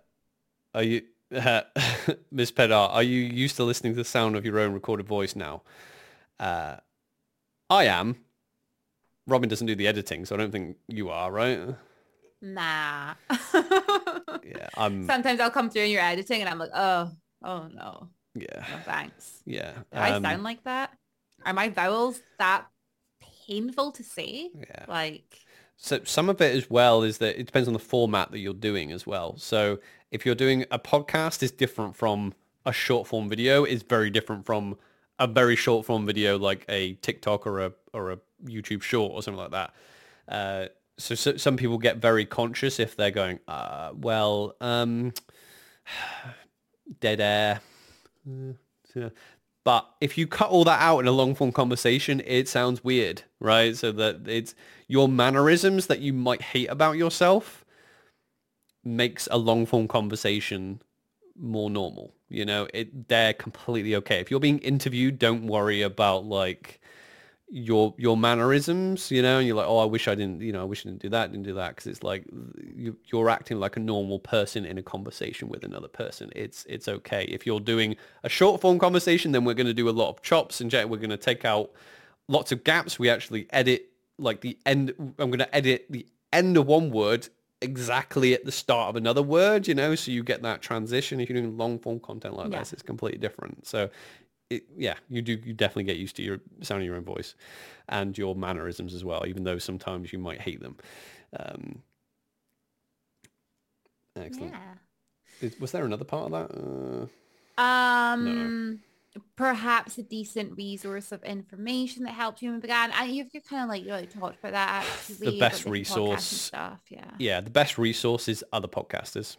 are 0.74 0.84
you 0.84 1.04
uh, 1.34 1.62
Miss 2.32 2.52
Pedar 2.52 2.90
are 2.90 3.04
you 3.04 3.22
used 3.22 3.56
to 3.58 3.64
listening 3.64 3.94
to 3.94 3.98
the 3.98 4.06
sound 4.06 4.36
of 4.36 4.46
your 4.46 4.60
own 4.60 4.74
recorded 4.74 5.06
voice 5.06 5.36
now? 5.36 5.62
Uh, 6.40 6.78
I 7.70 7.86
am. 7.86 8.18
Robin 9.28 9.50
doesn't 9.50 9.68
do 9.68 9.76
the 9.76 9.88
editing 9.88 10.26
so 10.26 10.36
I 10.36 10.38
don't 10.40 10.52
think 10.52 10.78
you 10.88 11.10
are 11.10 11.32
right? 11.32 11.76
Nah. 12.42 13.14
yeah 14.46 14.70
I'm 14.78 15.06
Sometimes 15.08 15.40
I'll 15.40 15.52
come 15.52 15.70
through 15.70 15.84
and 15.84 15.92
you're 15.92 16.02
editing 16.02 16.42
and 16.42 16.50
I'm 16.50 16.60
like, 16.60 16.72
oh, 16.74 17.12
oh 17.44 17.68
no, 17.74 18.10
yeah 18.36 18.66
no 18.72 18.78
thanks. 18.86 19.42
yeah 19.46 19.72
Do 19.92 20.00
I 20.00 20.12
um, 20.12 20.24
sound 20.24 20.44
like 20.44 20.64
that? 20.64 20.92
Are 21.46 21.54
my 21.54 21.70
vowels 21.70 22.22
that 22.40 22.66
painful 23.48 23.92
to 23.94 24.04
say? 24.04 24.52
yeah 24.56 24.86
Like, 24.88 25.40
So 25.78 26.02
some 26.04 26.30
of 26.30 26.42
it 26.42 26.56
as 26.56 26.70
well 26.70 27.04
is 27.04 27.18
that 27.20 27.40
it 27.40 27.46
depends 27.46 27.68
on 27.68 27.74
the 27.74 27.80
format 27.80 28.32
that 28.32 28.40
you're 28.40 28.54
doing 28.54 28.92
as 28.92 29.06
well. 29.06 29.38
So 29.38 29.80
if 30.12 30.26
you're 30.26 30.36
doing 30.36 30.66
a 30.72 30.80
podcast 30.80 31.44
is 31.44 31.52
different 31.52 31.96
from 31.96 32.34
a 32.66 32.72
short 32.74 33.08
form 33.08 33.30
video 33.30 33.64
is 33.64 33.84
very 33.84 34.10
different 34.10 34.46
from 34.46 34.78
a 35.20 35.28
very 35.28 35.56
short 35.56 35.86
form 35.86 36.06
video 36.06 36.38
like 36.38 36.66
a 36.68 36.94
TikTok 36.96 37.46
or 37.48 37.60
a 37.66 37.74
or 37.94 38.12
a 38.12 38.18
YouTube 38.44 38.82
short 38.82 39.12
or 39.14 39.22
something 39.24 39.42
like 39.42 39.52
that. 39.52 39.74
Uh, 40.28 40.68
so, 40.98 41.16
so 41.16 41.38
some 41.38 41.58
people 41.58 41.78
get 41.78 41.98
very 41.98 42.26
conscious 42.26 42.80
if 42.80 42.96
they're 42.96 43.12
going, 43.12 43.40
uh, 43.48 43.92
well, 43.96 44.56
um, 44.62 45.14
dead 47.00 47.20
air. 47.20 47.62
Yeah. 48.96 49.10
But 49.66 49.90
if 50.00 50.18
you 50.18 50.28
cut 50.28 50.52
all 50.52 50.64
that 50.66 50.80
out 50.80 51.00
in 51.00 51.08
a 51.08 51.12
long 51.12 51.34
form 51.34 51.52
conversation, 51.52 52.22
it 52.26 52.48
sounds 52.48 52.84
weird, 52.84 53.24
right? 53.40 53.76
So 53.76 53.92
that 53.94 54.28
it's 54.28 54.54
your 54.88 55.10
mannerisms 55.10 55.88
that 55.88 56.00
you 56.00 56.14
might 56.14 56.42
hate 56.42 56.70
about 56.70 56.98
yourself 56.98 57.66
makes 58.84 59.28
a 59.32 59.38
long 59.38 59.66
form 59.66 59.88
conversation 59.88 60.82
more 61.36 61.72
normal. 61.72 62.14
You 62.30 62.46
know, 62.46 62.68
it 62.76 63.08
they're 63.08 63.34
completely 63.34 63.96
okay. 63.96 64.20
If 64.20 64.30
you're 64.30 64.40
being 64.40 64.60
interviewed, 64.60 65.18
don't 65.18 65.48
worry 65.48 65.82
about 65.82 66.26
like 66.26 66.80
your 67.58 67.94
your 67.98 68.18
mannerisms, 68.18 69.10
you 69.10 69.22
know, 69.22 69.38
and 69.38 69.48
you're 69.48 69.56
like, 69.56 69.66
oh, 69.66 69.78
I 69.78 69.86
wish 69.86 70.10
I 70.10 70.16
didn't, 70.16 70.42
you 70.42 70.52
know, 70.52 70.62
I 70.62 70.66
wish 70.66 70.86
I 70.86 70.90
didn't 70.90 71.02
do 71.02 71.10
that, 71.10 71.32
didn't 71.32 71.46
do 71.46 71.54
that, 71.54 71.70
because 71.70 71.88
it's 71.88 72.04
like 72.04 72.26
you, 72.76 72.98
you're 73.06 73.30
acting 73.30 73.62
like 73.62 73.78
a 73.78 73.80
normal 73.80 74.20
person 74.20 74.66
in 74.66 74.78
a 74.78 74.84
conversation 74.84 75.48
with 75.48 75.64
another 75.64 75.88
person. 75.88 76.30
It's 76.36 76.66
it's 76.68 76.90
okay. 76.90 77.24
If 77.24 77.46
you're 77.46 77.62
doing 77.62 77.96
a 78.24 78.30
short 78.30 78.60
form 78.60 78.78
conversation, 78.78 79.32
then 79.32 79.46
we're 79.46 79.54
going 79.54 79.68
to 79.68 79.74
do 79.74 79.88
a 79.90 79.92
lot 79.92 80.10
of 80.10 80.22
chops 80.22 80.62
and. 80.62 80.76
We're 80.76 80.98
going 80.98 81.10
to 81.10 81.16
take 81.18 81.46
out 81.46 81.72
lots 82.28 82.52
of 82.52 82.66
gaps. 82.66 83.00
We 83.00 83.10
actually 83.10 83.48
edit 83.52 83.88
like 84.18 84.42
the 84.42 84.58
end. 84.66 84.94
I'm 85.18 85.30
going 85.32 85.40
to 85.40 85.56
edit 85.56 85.86
the 85.90 86.06
end 86.34 86.58
of 86.58 86.68
one 86.68 86.92
word 86.92 87.30
exactly 87.62 88.34
at 88.34 88.44
the 88.44 88.52
start 88.52 88.90
of 88.90 88.98
another 88.98 89.22
word, 89.24 89.68
you 89.70 89.74
know, 89.74 89.96
so 89.96 90.12
you 90.12 90.22
get 90.22 90.42
that 90.42 90.62
transition. 90.62 91.22
If 91.22 91.30
you're 91.30 91.40
doing 91.42 91.58
long 91.58 91.80
form 91.80 92.02
content 92.02 92.36
like 92.36 92.52
Yeah. 92.52 92.60
this, 92.60 92.74
it's 92.74 92.82
completely 92.82 93.20
different. 93.20 93.66
So 93.66 93.90
it, 94.50 94.64
yeah, 94.78 94.96
you 95.10 95.22
do 95.22 95.40
you 95.44 95.54
definitely 95.54 95.84
get 95.86 95.98
used 95.98 96.16
to 96.18 96.24
your 96.24 96.40
sound 96.62 96.82
of 96.82 96.86
your 96.86 96.96
own 96.96 97.04
voice 97.04 97.36
and 97.90 98.18
your 98.18 98.36
mannerisms 98.36 98.94
as 98.94 99.04
well, 99.04 99.26
even 99.28 99.44
though 99.44 99.58
sometimes 99.58 100.14
you 100.14 100.20
might 100.20 100.42
hate 100.42 100.62
them. 100.62 100.78
Um, 101.40 101.82
excellent. 104.16 104.54
yeah. 104.54 104.74
Is, 105.42 105.60
was 105.60 105.72
there 105.72 105.86
another 105.86 106.06
part 106.06 106.32
of 106.32 106.50
that? 106.50 107.08
Uh, 107.58 107.62
Um, 107.62 108.80
perhaps 109.36 109.98
a 109.98 110.04
decent 110.04 110.56
resource 110.58 111.12
of 111.12 111.24
information 111.24 112.04
that 112.04 112.14
helped 112.14 112.42
you 112.42 112.52
and 112.54 112.62
began. 112.62 112.92
And 112.92 113.12
you've, 113.12 113.28
you've 113.34 113.44
kind 113.46 113.64
of 113.64 113.70
like 113.70 113.82
you 113.84 113.90
know, 113.90 114.06
talked 114.06 114.40
about 114.40 114.54
that 114.54 114.86
actually. 115.10 115.38
about 115.38 115.52
best 115.52 115.64
different 115.64 115.64
podcasts 115.64 115.66
and 115.66 115.72
resource- 115.74 116.24
stuff. 116.26 116.80
Yeah. 116.90 117.12
yeah, 117.18 117.42
the 117.42 117.50
best 117.50 117.78
resource 117.78 118.28
is 118.28 118.44
other 118.54 118.68
podcasters. 118.68 119.36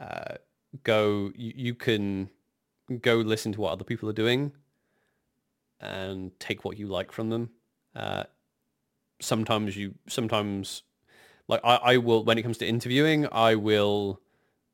Uh, 0.00 0.36
go, 0.82 1.30
you, 1.36 1.52
you 1.54 1.74
can 1.74 2.30
go 2.94 3.16
listen 3.16 3.52
to 3.52 3.60
what 3.60 3.72
other 3.72 3.84
people 3.84 4.08
are 4.08 4.14
doing 4.14 4.52
and 5.80 6.38
take 6.40 6.64
what 6.64 6.78
you 6.78 6.86
like 6.86 7.12
from 7.12 7.30
them. 7.30 7.50
Uh, 7.94 8.24
sometimes 9.20 9.76
you, 9.76 9.94
sometimes 10.08 10.82
like 11.48 11.60
I, 11.64 11.76
I 11.76 11.96
will, 11.98 12.24
when 12.24 12.38
it 12.38 12.42
comes 12.42 12.58
to 12.58 12.66
interviewing, 12.66 13.26
I 13.30 13.54
will, 13.54 14.20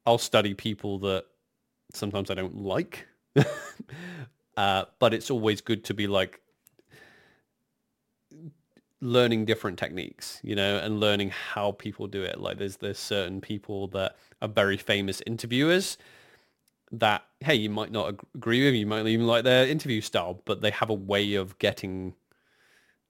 I'll 0.07 0.19
study 0.19 0.55
people 0.55 0.99
that 1.01 1.25
sometimes 1.93 2.31
I 2.31 2.35
don't 2.35 2.57
like. 2.57 3.07
uh, 4.57 4.85
but 4.99 5.15
it's 5.15 5.31
always 5.31 5.61
good 5.61 5.85
to 5.85 5.95
be 5.95 6.07
like, 6.07 6.41
learning 9.01 9.47
different 9.47 9.79
techniques, 9.79 10.41
you 10.43 10.55
know, 10.55 10.77
and 10.79 11.01
learning 11.01 11.31
how 11.31 11.73
people 11.73 12.07
do 12.07 12.23
it. 12.23 12.41
Like 12.41 12.59
there's 12.59 12.77
there's 12.77 12.99
certain 12.99 13.41
people 13.41 13.89
that 13.89 14.17
are 14.43 14.49
very 14.49 14.77
famous 14.77 15.23
interviewers 15.27 15.97
that 16.93 17.23
hey, 17.41 17.55
you 17.55 17.71
might 17.71 17.91
not 17.91 18.15
agree 18.35 18.65
with, 18.65 18.75
you 18.75 18.87
might 18.87 19.07
even 19.07 19.27
like 19.27 19.45
their 19.45 19.67
interview 19.67 20.01
style, 20.01 20.43
but 20.45 20.61
they 20.61 20.71
have 20.71 20.91
a 20.91 20.95
way 20.95 21.35
of 21.35 21.59
getting 21.59 22.15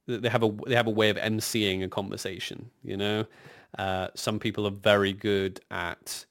they 0.07 0.29
have 0.29 0.43
a 0.43 0.51
they 0.67 0.75
have 0.75 0.87
a 0.87 0.91
way 0.91 1.11
of 1.11 1.17
emceeing 1.17 1.85
a 1.85 1.89
conversation, 1.89 2.71
you 2.83 2.97
know. 2.97 3.27
Uh, 3.79 4.09
some 4.15 4.39
people 4.39 4.67
are 4.67 4.73
very 4.73 5.13
good 5.13 5.61
at 5.71 6.27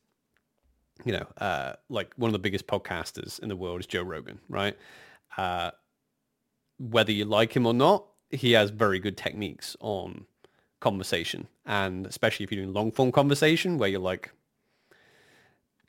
you 1.06 1.14
know, 1.14 1.26
uh, 1.38 1.74
like 1.88 2.14
one 2.18 2.28
of 2.28 2.34
the 2.34 2.40
biggest 2.40 2.68
podcasters 2.68 3.40
in 3.40 3.48
the 3.48 3.56
world 3.56 3.80
is 3.80 3.88
Joe 3.88 4.04
Rogan, 4.04 4.40
right? 4.50 4.78
Uh, 5.38 5.72
whether 6.78 7.12
you 7.12 7.26
like 7.26 7.56
him 7.56 7.66
or 7.66 7.74
not, 7.74 8.06
he 8.32 8.52
has 8.52 8.70
very 8.70 9.00
good 9.00 9.18
techniques 9.18 9.78
on 9.80 10.26
conversation, 10.82 11.48
and 11.66 12.06
especially 12.06 12.44
if 12.44 12.52
you're 12.52 12.62
doing 12.62 12.74
long 12.74 12.92
form 12.92 13.12
conversation 13.12 13.78
where 13.78 13.90
you're 13.90 14.00
like, 14.00 14.32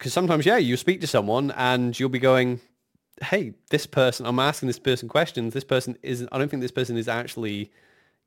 because 0.00 0.14
sometimes, 0.14 0.46
yeah, 0.46 0.56
you 0.56 0.78
speak 0.78 1.02
to 1.02 1.06
someone 1.06 1.50
and 1.50 2.00
you'll 2.00 2.08
be 2.08 2.18
going, 2.18 2.58
hey, 3.20 3.52
this 3.68 3.84
person, 3.84 4.24
I'm 4.24 4.38
asking 4.38 4.68
this 4.68 4.78
person 4.78 5.10
questions. 5.10 5.52
This 5.52 5.62
person 5.62 5.98
isn't, 6.02 6.26
I 6.32 6.38
don't 6.38 6.48
think 6.48 6.62
this 6.62 6.70
person 6.70 6.96
is 6.96 7.06
actually 7.06 7.70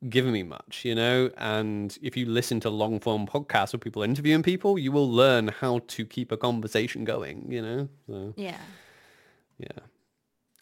giving 0.07 0.33
me 0.33 0.43
much, 0.43 0.85
you 0.85 0.93
know? 0.93 1.31
And 1.35 1.97
if 2.03 2.15
you 2.15 2.27
listen 2.27 2.59
to 2.59 2.69
long 2.69 2.99
form 2.99 3.25
podcasts 3.25 3.73
where 3.73 3.79
people 3.79 4.03
interviewing 4.03 4.43
people, 4.43 4.77
you 4.77 4.91
will 4.91 5.11
learn 5.11 5.47
how 5.47 5.79
to 5.87 6.05
keep 6.05 6.31
a 6.31 6.37
conversation 6.37 7.05
going, 7.05 7.51
you 7.51 7.63
know? 7.63 7.89
So, 8.05 8.35
Yeah. 8.37 8.61
yeah. 9.57 9.79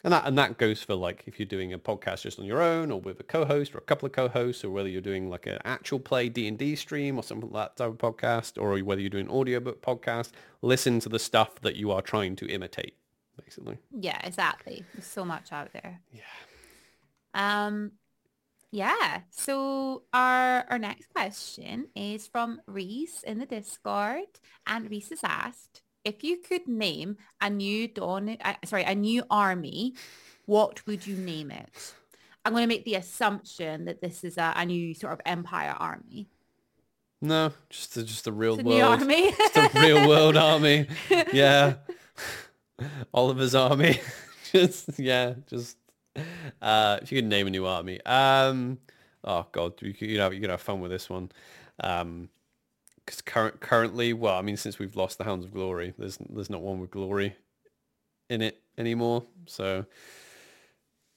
And 0.04 0.12
that, 0.12 0.26
and 0.26 0.36
that 0.36 0.58
goes 0.58 0.82
for 0.82 0.94
like 0.94 1.22
if 1.26 1.38
you're 1.38 1.46
doing 1.46 1.72
a 1.72 1.78
podcast 1.78 2.22
just 2.22 2.38
on 2.38 2.44
your 2.44 2.60
own 2.60 2.90
or 2.90 3.00
with 3.00 3.20
a 3.20 3.22
co-host 3.22 3.74
or 3.74 3.78
a 3.78 3.82
couple 3.82 4.06
of 4.06 4.12
co-hosts 4.12 4.64
or 4.64 4.70
whether 4.70 4.88
you're 4.88 5.00
doing 5.00 5.30
like 5.30 5.46
an 5.46 5.58
actual 5.64 6.00
play 6.00 6.28
D&D 6.28 6.74
stream 6.74 7.16
or 7.16 7.22
something 7.22 7.50
like 7.50 7.76
that 7.76 7.84
type 7.84 7.92
of 7.92 7.98
podcast 7.98 8.60
or 8.60 8.82
whether 8.82 9.00
you're 9.00 9.10
doing 9.10 9.26
an 9.26 9.32
audiobook 9.32 9.80
podcast, 9.80 10.32
listen 10.60 10.98
to 11.00 11.08
the 11.08 11.20
stuff 11.20 11.60
that 11.60 11.76
you 11.76 11.92
are 11.92 12.02
trying 12.02 12.34
to 12.36 12.48
imitate, 12.48 12.96
basically. 13.42 13.78
Yeah, 13.92 14.20
exactly. 14.24 14.84
There's 14.92 15.06
so 15.06 15.24
much 15.24 15.52
out 15.52 15.72
there. 15.72 16.00
Yeah. 16.12 16.22
Um, 17.34 17.92
yeah. 18.72 19.20
So 19.30 20.02
our 20.12 20.64
our 20.68 20.78
next 20.78 21.10
question 21.10 21.88
is 21.94 22.26
from 22.26 22.60
Reese 22.66 23.22
in 23.22 23.38
the 23.38 23.46
Discord, 23.46 24.40
and 24.66 24.90
Reese 24.90 25.10
has 25.10 25.20
asked 25.22 25.82
if 26.04 26.24
you 26.24 26.38
could 26.38 26.66
name 26.68 27.16
a 27.40 27.48
new 27.50 27.88
dawn, 27.88 28.36
uh, 28.44 28.54
sorry, 28.64 28.84
a 28.84 28.94
new 28.94 29.24
army, 29.30 29.94
what 30.46 30.84
would 30.86 31.06
you 31.06 31.16
name 31.16 31.50
it? 31.50 31.94
I'm 32.44 32.52
going 32.52 32.64
to 32.64 32.68
make 32.68 32.84
the 32.84 32.96
assumption 32.96 33.84
that 33.84 34.00
this 34.00 34.24
is 34.24 34.36
a, 34.36 34.52
a 34.56 34.66
new 34.66 34.94
sort 34.94 35.12
of 35.12 35.20
empire 35.24 35.76
army. 35.78 36.28
No, 37.20 37.52
just 37.70 37.96
a, 37.96 38.02
just 38.02 38.26
a 38.26 38.32
real 38.32 38.54
It's 38.54 38.64
world. 38.64 39.00
army. 39.00 39.30
just 39.54 39.56
a 39.56 39.70
real 39.80 40.08
world 40.08 40.36
army. 40.36 40.88
Yeah. 41.32 41.74
Oliver's 43.14 43.54
army. 43.54 44.00
just 44.52 44.98
yeah, 44.98 45.34
just 45.46 45.76
uh 46.60 46.98
if 47.00 47.12
you 47.12 47.18
could 47.18 47.28
name 47.28 47.46
a 47.46 47.50
new 47.50 47.64
army. 47.64 48.00
Um 48.04 48.78
oh 49.24 49.46
god, 49.52 49.80
you 49.82 49.94
could, 49.94 50.08
you 50.10 50.18
know 50.18 50.30
you 50.30 50.40
could 50.40 50.50
have 50.50 50.60
fun 50.60 50.80
with 50.80 50.90
this 50.90 51.08
one. 51.08 51.30
Um 51.78 52.28
because 53.04 53.20
current 53.20 53.60
currently, 53.60 54.12
well, 54.12 54.36
I 54.36 54.42
mean, 54.42 54.56
since 54.56 54.78
we've 54.78 54.96
lost 54.96 55.18
the 55.18 55.24
Hounds 55.24 55.44
of 55.44 55.52
Glory, 55.52 55.94
there's 55.98 56.18
there's 56.28 56.50
not 56.50 56.60
one 56.62 56.80
with 56.80 56.90
glory 56.90 57.36
in 58.30 58.42
it 58.42 58.60
anymore. 58.78 59.24
So 59.46 59.84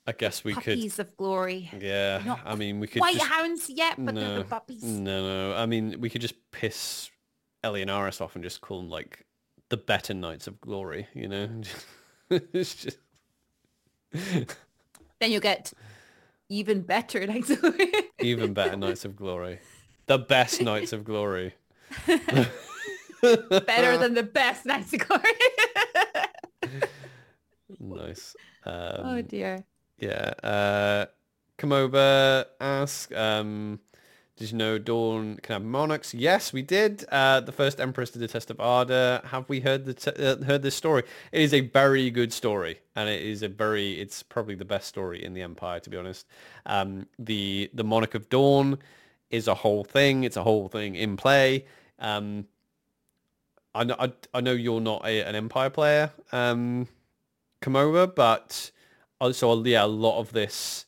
I 0.08 0.12
guess 0.12 0.44
we 0.44 0.54
Puppies 0.54 1.00
of 1.00 1.16
glory. 1.18 1.68
could, 1.72 1.82
yeah. 1.82 2.22
Not 2.26 2.42
I 2.46 2.56
mean, 2.56 2.80
we 2.80 2.88
could 2.88 3.00
White 3.02 3.16
just, 3.16 3.26
hounds 3.28 3.70
yet, 3.70 3.96
but 3.98 4.14
they're 4.16 4.24
No. 4.24 4.38
the 4.40 4.44
puppies. 4.46 4.84
no, 4.84 5.24
no. 5.52 5.56
I 5.56 5.66
mean, 5.66 6.00
we 6.00 6.10
could 6.10 6.22
just 6.22 6.36
piss 6.52 7.10
Eleonaris 7.64 8.22
off 8.22 8.36
and 8.36 8.44
just 8.44 8.62
call 8.62 8.82
them 8.82 8.90
like 8.90 9.26
the 9.70 9.78
better 9.78 10.14
Knights 10.14 10.46
of 10.48 10.62
Glory, 10.62 11.08
you 11.16 11.28
know? 11.28 11.50
it's 12.30 12.76
just 12.76 12.98
Then 14.12 15.32
you'll 15.32 15.42
get 15.42 15.74
even 16.50 16.82
better 16.82 17.26
Knights 17.26 17.50
of 17.50 17.62
Glory. 17.62 17.92
even 18.22 18.54
better 18.54 18.78
Knights 18.78 19.06
of 19.06 19.16
Glory. 19.16 19.60
The 20.08 20.20
best 20.20 20.62
Knights 20.62 20.94
of 20.94 21.04
Glory. 21.04 21.56
better 23.66 23.98
than 23.98 24.14
the 24.14 24.24
best 24.24 24.66
Glory. 24.66 25.24
Nice. 27.80 28.36
oh 29.02 29.22
Um, 29.22 29.24
dear. 29.24 29.66
yeah. 29.98 30.34
Uh, 30.44 31.06
come 31.58 31.72
over, 31.72 32.46
ask, 32.60 33.14
um, 33.16 33.80
did 34.38 34.52
you 34.52 34.58
know 34.58 34.78
Dawn 34.78 35.38
can 35.42 35.54
have 35.54 35.64
monarchs? 35.64 36.14
Yes, 36.14 36.52
we 36.52 36.62
did. 36.62 37.06
Uh, 37.12 37.40
the 37.40 37.52
first 37.52 37.80
Empress 37.80 38.10
did 38.12 38.20
the 38.22 38.28
Test 38.28 38.52
of 38.52 38.60
Ardor. 38.60 39.22
Have 39.26 39.48
we 39.50 39.62
heard 39.62 39.86
the 39.86 39.94
t- 39.94 40.12
uh, 40.12 40.44
heard 40.44 40.62
this 40.62 40.76
story? 40.76 41.04
It 41.32 41.42
is 41.42 41.54
a 41.54 41.62
very 41.62 42.10
good 42.12 42.34
story, 42.34 42.80
and 42.96 43.08
it 43.10 43.22
is 43.22 43.44
a 43.44 43.48
very. 43.48 43.94
It's 44.00 44.24
probably 44.24 44.56
the 44.56 44.66
best 44.66 44.88
story 44.88 45.24
in 45.24 45.34
the 45.34 45.42
Empire, 45.42 45.80
to 45.80 45.90
be 45.90 45.96
honest. 45.98 46.28
Um, 46.66 47.08
the 47.18 47.70
the 47.74 47.84
Monarch 47.86 48.14
of 48.16 48.30
Dawn 48.30 48.78
is 49.30 49.48
a 49.48 49.56
whole 49.56 49.86
thing. 49.86 50.24
It's 50.26 50.38
a 50.38 50.44
whole 50.44 50.68
thing 50.68 50.96
in 50.96 51.16
play. 51.18 51.66
Um, 52.00 52.48
I 53.74 53.84
know 53.84 53.96
I, 54.00 54.12
I 54.34 54.42
know 54.42 54.54
you're 54.54 54.82
not 54.82 55.06
a, 55.06 55.22
an 55.22 55.36
Empire 55.36 55.70
player, 55.70 56.12
um, 56.32 56.88
come 57.62 57.76
over, 57.76 58.08
but 58.08 58.72
also 59.20 59.64
yeah, 59.64 59.84
a 59.84 59.88
lot 59.88 60.20
of 60.20 60.32
this 60.32 60.86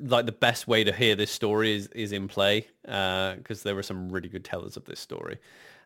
like 0.00 0.26
the 0.26 0.32
best 0.32 0.66
way 0.66 0.82
to 0.84 0.92
hear 0.92 1.14
this 1.14 1.30
story 1.30 1.74
is 1.74 1.86
is 1.88 2.12
in 2.12 2.26
play 2.28 2.66
Uh 2.88 3.36
because 3.36 3.62
there 3.62 3.74
were 3.74 3.84
some 3.84 4.08
really 4.08 4.28
good 4.28 4.44
tellers 4.44 4.76
of 4.76 4.84
this 4.84 4.98
story 4.98 5.38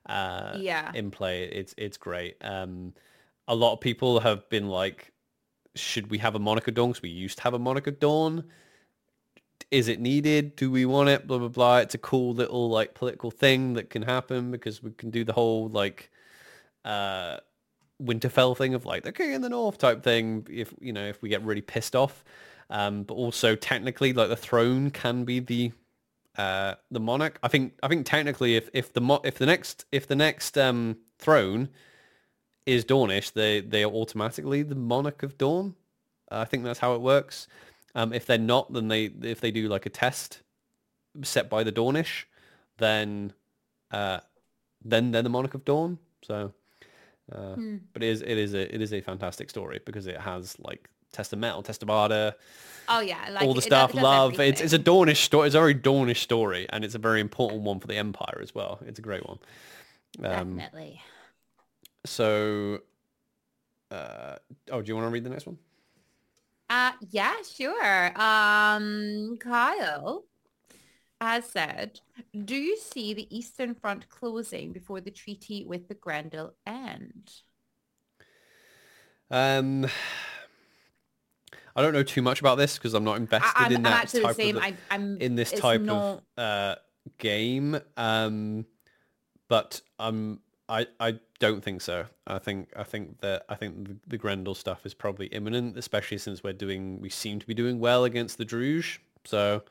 uh 0.07 0.57
Yeah. 0.59 0.91
in 0.95 1.11
play. 1.11 1.45
It's 1.45 1.75
it's 1.77 1.99
great. 1.99 2.37
Um 2.41 2.95
a 3.47 3.55
lot 3.55 3.75
of 3.75 3.81
people 3.81 4.21
have 4.21 4.49
been 4.49 4.69
like 4.69 5.13
should 5.77 6.11
we 6.11 6.19
have 6.19 6.35
a 6.35 6.39
Monarch 6.39 6.67
of 6.69 6.75
Dawn? 6.75 6.91
Because 6.91 7.03
we 7.03 7.11
used 7.11 7.37
to 7.39 7.45
have 7.45 7.55
a 7.55 7.59
Monarch 7.59 7.87
of 7.87 8.01
Dawn 8.01 8.45
is 9.71 9.89
it 9.89 10.01
needed 10.01 10.57
do 10.57 10.71
we 10.71 10.85
want 10.85 11.09
it 11.09 11.27
blah 11.27 11.39
blah 11.39 11.49
blah 11.49 11.79
it's 11.79 11.95
a 11.95 11.99
cool 11.99 12.35
little 12.35 12.69
like 12.69 12.95
political 12.95 13.31
thing 13.31 13.75
that 13.75 13.91
can 13.91 14.03
happen 14.03 14.51
because 14.51 14.83
we 14.83 14.91
can 14.93 15.11
do 15.11 15.25
the 15.25 15.33
whole 15.33 15.69
like 15.69 16.11
uh 16.85 17.39
Winterfell 18.03 18.57
thing 18.57 18.73
of 18.75 18.87
like 18.87 19.03
the 19.03 19.13
king 19.13 19.33
in 19.33 19.43
the 19.43 19.51
north 19.51 19.77
type 19.77 20.03
thing 20.03 20.47
if 20.51 20.73
you 20.81 20.93
know 20.93 21.05
if 21.07 21.21
we 21.21 21.29
get 21.29 21.43
really 21.43 21.61
pissed 21.61 21.95
off 21.95 22.25
um, 22.71 23.03
but 23.03 23.15
also 23.15 23.57
technically 23.57 24.13
like 24.13 24.29
the 24.29 24.37
throne 24.37 24.91
can 24.91 25.25
be 25.25 25.41
the 25.41 25.73
uh, 26.39 26.77
the 26.91 27.01
monarch. 27.01 27.39
I 27.43 27.49
think 27.49 27.75
I 27.83 27.89
think 27.89 28.07
technically 28.07 28.57
if 28.57 28.71
if 28.73 28.93
the 28.93 29.01
mo- 29.01 29.21
if 29.25 29.37
the 29.39 29.47
next 29.47 29.85
if 29.93 30.07
the 30.07 30.17
next 30.17 30.57
um, 30.57 30.97
throne 31.19 31.69
is 32.65 32.85
Dawnish, 32.85 33.33
they 33.33 33.61
they 33.61 33.83
are 33.83 33.91
automatically 33.91 34.63
the 34.63 34.77
monarch 34.77 35.23
of 35.23 35.37
Dawn. 35.37 35.75
I 36.31 36.45
think 36.45 36.63
that's 36.63 36.79
how 36.79 36.95
it 36.95 37.01
works. 37.01 37.49
Um, 37.95 38.13
if 38.13 38.27
they're 38.27 38.39
not, 38.39 38.73
then 38.73 38.89
they 38.89 39.05
if 39.23 39.41
they 39.41 39.51
do 39.51 39.69
like 39.69 39.87
a 39.87 39.91
test 39.91 40.43
set 41.23 41.51
by 41.51 41.65
the 41.65 41.73
Dawnish, 41.73 42.25
then 42.79 43.33
uh, 43.91 44.21
then 44.85 45.11
they're 45.11 45.23
the 45.23 45.29
monarch 45.29 45.55
of 45.55 45.65
Dawn. 45.65 45.99
So, 46.23 46.53
uh, 47.33 47.55
Hmm. 47.55 47.79
but 47.93 48.03
it 48.03 48.09
is 48.11 48.23
it 48.23 48.39
is 48.39 48.55
a 48.55 48.73
it 48.75 48.81
is 48.81 48.93
a 48.93 49.01
fantastic 49.01 49.51
story 49.51 49.81
because 49.85 50.07
it 50.07 50.19
has 50.21 50.59
like 50.61 50.89
Test 51.13 51.33
of 51.33 51.39
Mettle, 51.41 51.63
Test 51.63 51.83
of 51.83 51.91
Ardor, 51.91 52.35
Oh 52.89 53.01
yeah, 53.01 53.29
like 53.31 53.43
all 53.43 53.55
the 53.55 53.63
stuff, 53.63 53.95
love. 53.95 54.39
It's 54.41 54.61
it's 54.61 54.73
a 54.73 54.77
everything. 54.77 54.85
Dawnish 54.85 55.23
story. 55.25 55.47
It's 55.47 55.55
a 55.55 55.59
very 55.61 55.75
Dawnish 55.75 56.21
story, 56.21 56.67
and 56.71 56.85
it's 56.85 56.95
a 56.95 56.99
very 56.99 57.21
important 57.21 57.63
one 57.63 57.81
for 57.81 57.87
the 57.87 57.97
Empire 57.97 58.41
as 58.43 58.55
well. 58.55 58.81
It's 58.87 58.99
a 58.99 59.03
great 59.03 59.27
one. 59.27 59.39
Um, 60.23 60.57
definitely. 60.57 61.03
so, 62.05 62.81
uh, 63.91 64.37
oh, 64.71 64.83
do 64.83 64.89
you 64.89 64.95
want 64.97 65.07
to 65.07 65.11
read 65.11 65.25
the 65.25 65.31
next 65.31 65.47
one? 65.47 65.59
Uh, 66.71 66.93
yeah, 67.11 67.35
sure. 67.43 68.13
Um, 68.15 69.37
Kyle 69.41 70.25
has 71.21 71.45
said, 71.45 72.01
do 72.45 72.55
you 72.55 72.79
see 72.79 73.13
the 73.13 73.27
Eastern 73.37 73.75
Front 73.75 74.09
closing 74.09 74.73
before 74.73 75.01
the 75.01 75.11
treaty 75.11 75.65
with 75.65 75.89
the 75.89 75.95
Grendel 75.95 76.55
end? 76.65 77.33
Um, 79.33 79.87
I 81.75 81.83
don't 81.83 81.93
know 81.93 82.05
too 82.05 82.23
much 82.23 82.41
about 82.41 82.57
this 82.57 82.79
because 82.79 82.95
I'm 82.95 83.05
not 83.05 83.17
invested 83.17 83.53
I, 83.57 83.67
am 83.67 83.73
in 83.73 83.77
I'm 83.79 83.83
that 83.83 84.09
type 84.09 84.23
the 84.23 84.35
same. 84.35 84.57
of 84.57 84.63
I, 84.63 84.75
I'm 84.91 85.19
in 85.19 85.35
this 85.35 85.51
type 85.51 85.81
not- 85.81 85.97
of 85.97 86.23
uh, 86.39 86.75
game. 87.19 87.81
Um, 87.97 88.65
but 89.49 89.81
um, 89.99 90.41
I 90.71 90.87
I 91.01 91.19
don't 91.41 91.63
think 91.63 91.81
so. 91.83 92.07
I 92.27 92.39
think 92.39 92.69
I 92.77 92.85
think 92.85 93.21
that 93.21 93.45
I 93.49 93.57
think 93.57 93.89
the, 93.89 93.97
the 94.07 94.17
Grendel 94.19 94.55
stuff 94.55 94.87
is 94.87 94.95
probably 94.95 95.27
imminent, 95.27 95.77
especially 95.77 96.19
since 96.19 96.43
we're 96.45 96.53
doing 96.55 97.01
we 97.01 97.11
seem 97.11 97.39
to 97.41 97.47
be 97.47 97.55
doing 97.55 97.81
well 97.81 98.05
against 98.05 98.39
the 98.39 98.47
Druj. 98.47 98.99
So 99.25 99.63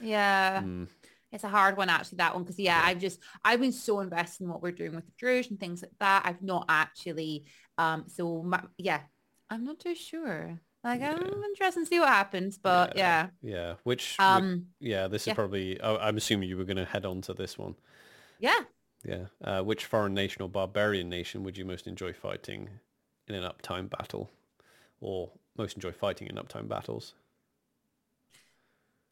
Yeah. 0.00 0.62
mm, 0.62 0.88
It's 1.32 1.44
a 1.44 1.48
hard 1.48 1.76
one 1.76 1.88
actually, 1.88 2.18
that 2.18 2.34
one, 2.34 2.44
because 2.44 2.58
yeah, 2.58 2.80
I've 2.84 3.00
just, 3.00 3.18
I've 3.44 3.60
been 3.60 3.72
so 3.72 4.00
invested 4.00 4.44
in 4.44 4.50
what 4.50 4.62
we're 4.62 4.72
doing 4.72 4.94
with 4.94 5.06
the 5.06 5.12
Druj 5.26 5.50
and 5.50 5.58
things 5.58 5.82
like 5.82 5.92
that. 6.00 6.22
I've 6.26 6.42
not 6.42 6.66
actually, 6.68 7.44
um, 7.78 8.04
so 8.06 8.42
my, 8.42 8.62
yeah, 8.78 9.00
I'm 9.50 9.64
not 9.64 9.80
too 9.80 9.94
sure. 9.94 10.60
Like, 10.84 11.02
I'm 11.02 11.42
interested 11.50 11.80
to 11.80 11.86
see 11.86 11.98
what 11.98 12.10
happens, 12.10 12.58
but 12.58 12.96
yeah. 12.96 13.28
yeah, 13.42 13.74
which 13.82 14.12
which- 14.12 14.20
Um, 14.20 14.66
yeah, 14.78 15.08
this 15.08 15.26
is 15.26 15.34
probably. 15.34 15.80
Oh, 15.80 15.96
I'm 15.96 16.16
assuming 16.16 16.48
you 16.48 16.56
were 16.56 16.64
going 16.64 16.76
to 16.76 16.84
head 16.84 17.04
on 17.04 17.22
to 17.22 17.34
this 17.34 17.58
one. 17.58 17.74
yeah. 18.38 18.60
Yeah. 19.06 19.26
Uh, 19.42 19.62
which 19.62 19.84
foreign 19.84 20.14
nation 20.14 20.42
or 20.42 20.48
barbarian 20.48 21.08
nation 21.08 21.44
would 21.44 21.56
you 21.56 21.64
most 21.64 21.86
enjoy 21.86 22.12
fighting 22.12 22.68
in 23.28 23.36
an 23.36 23.44
uptime 23.44 23.88
battle, 23.88 24.30
or 25.00 25.30
most 25.56 25.76
enjoy 25.76 25.92
fighting 25.92 26.26
in 26.26 26.34
uptime 26.34 26.68
battles? 26.68 27.14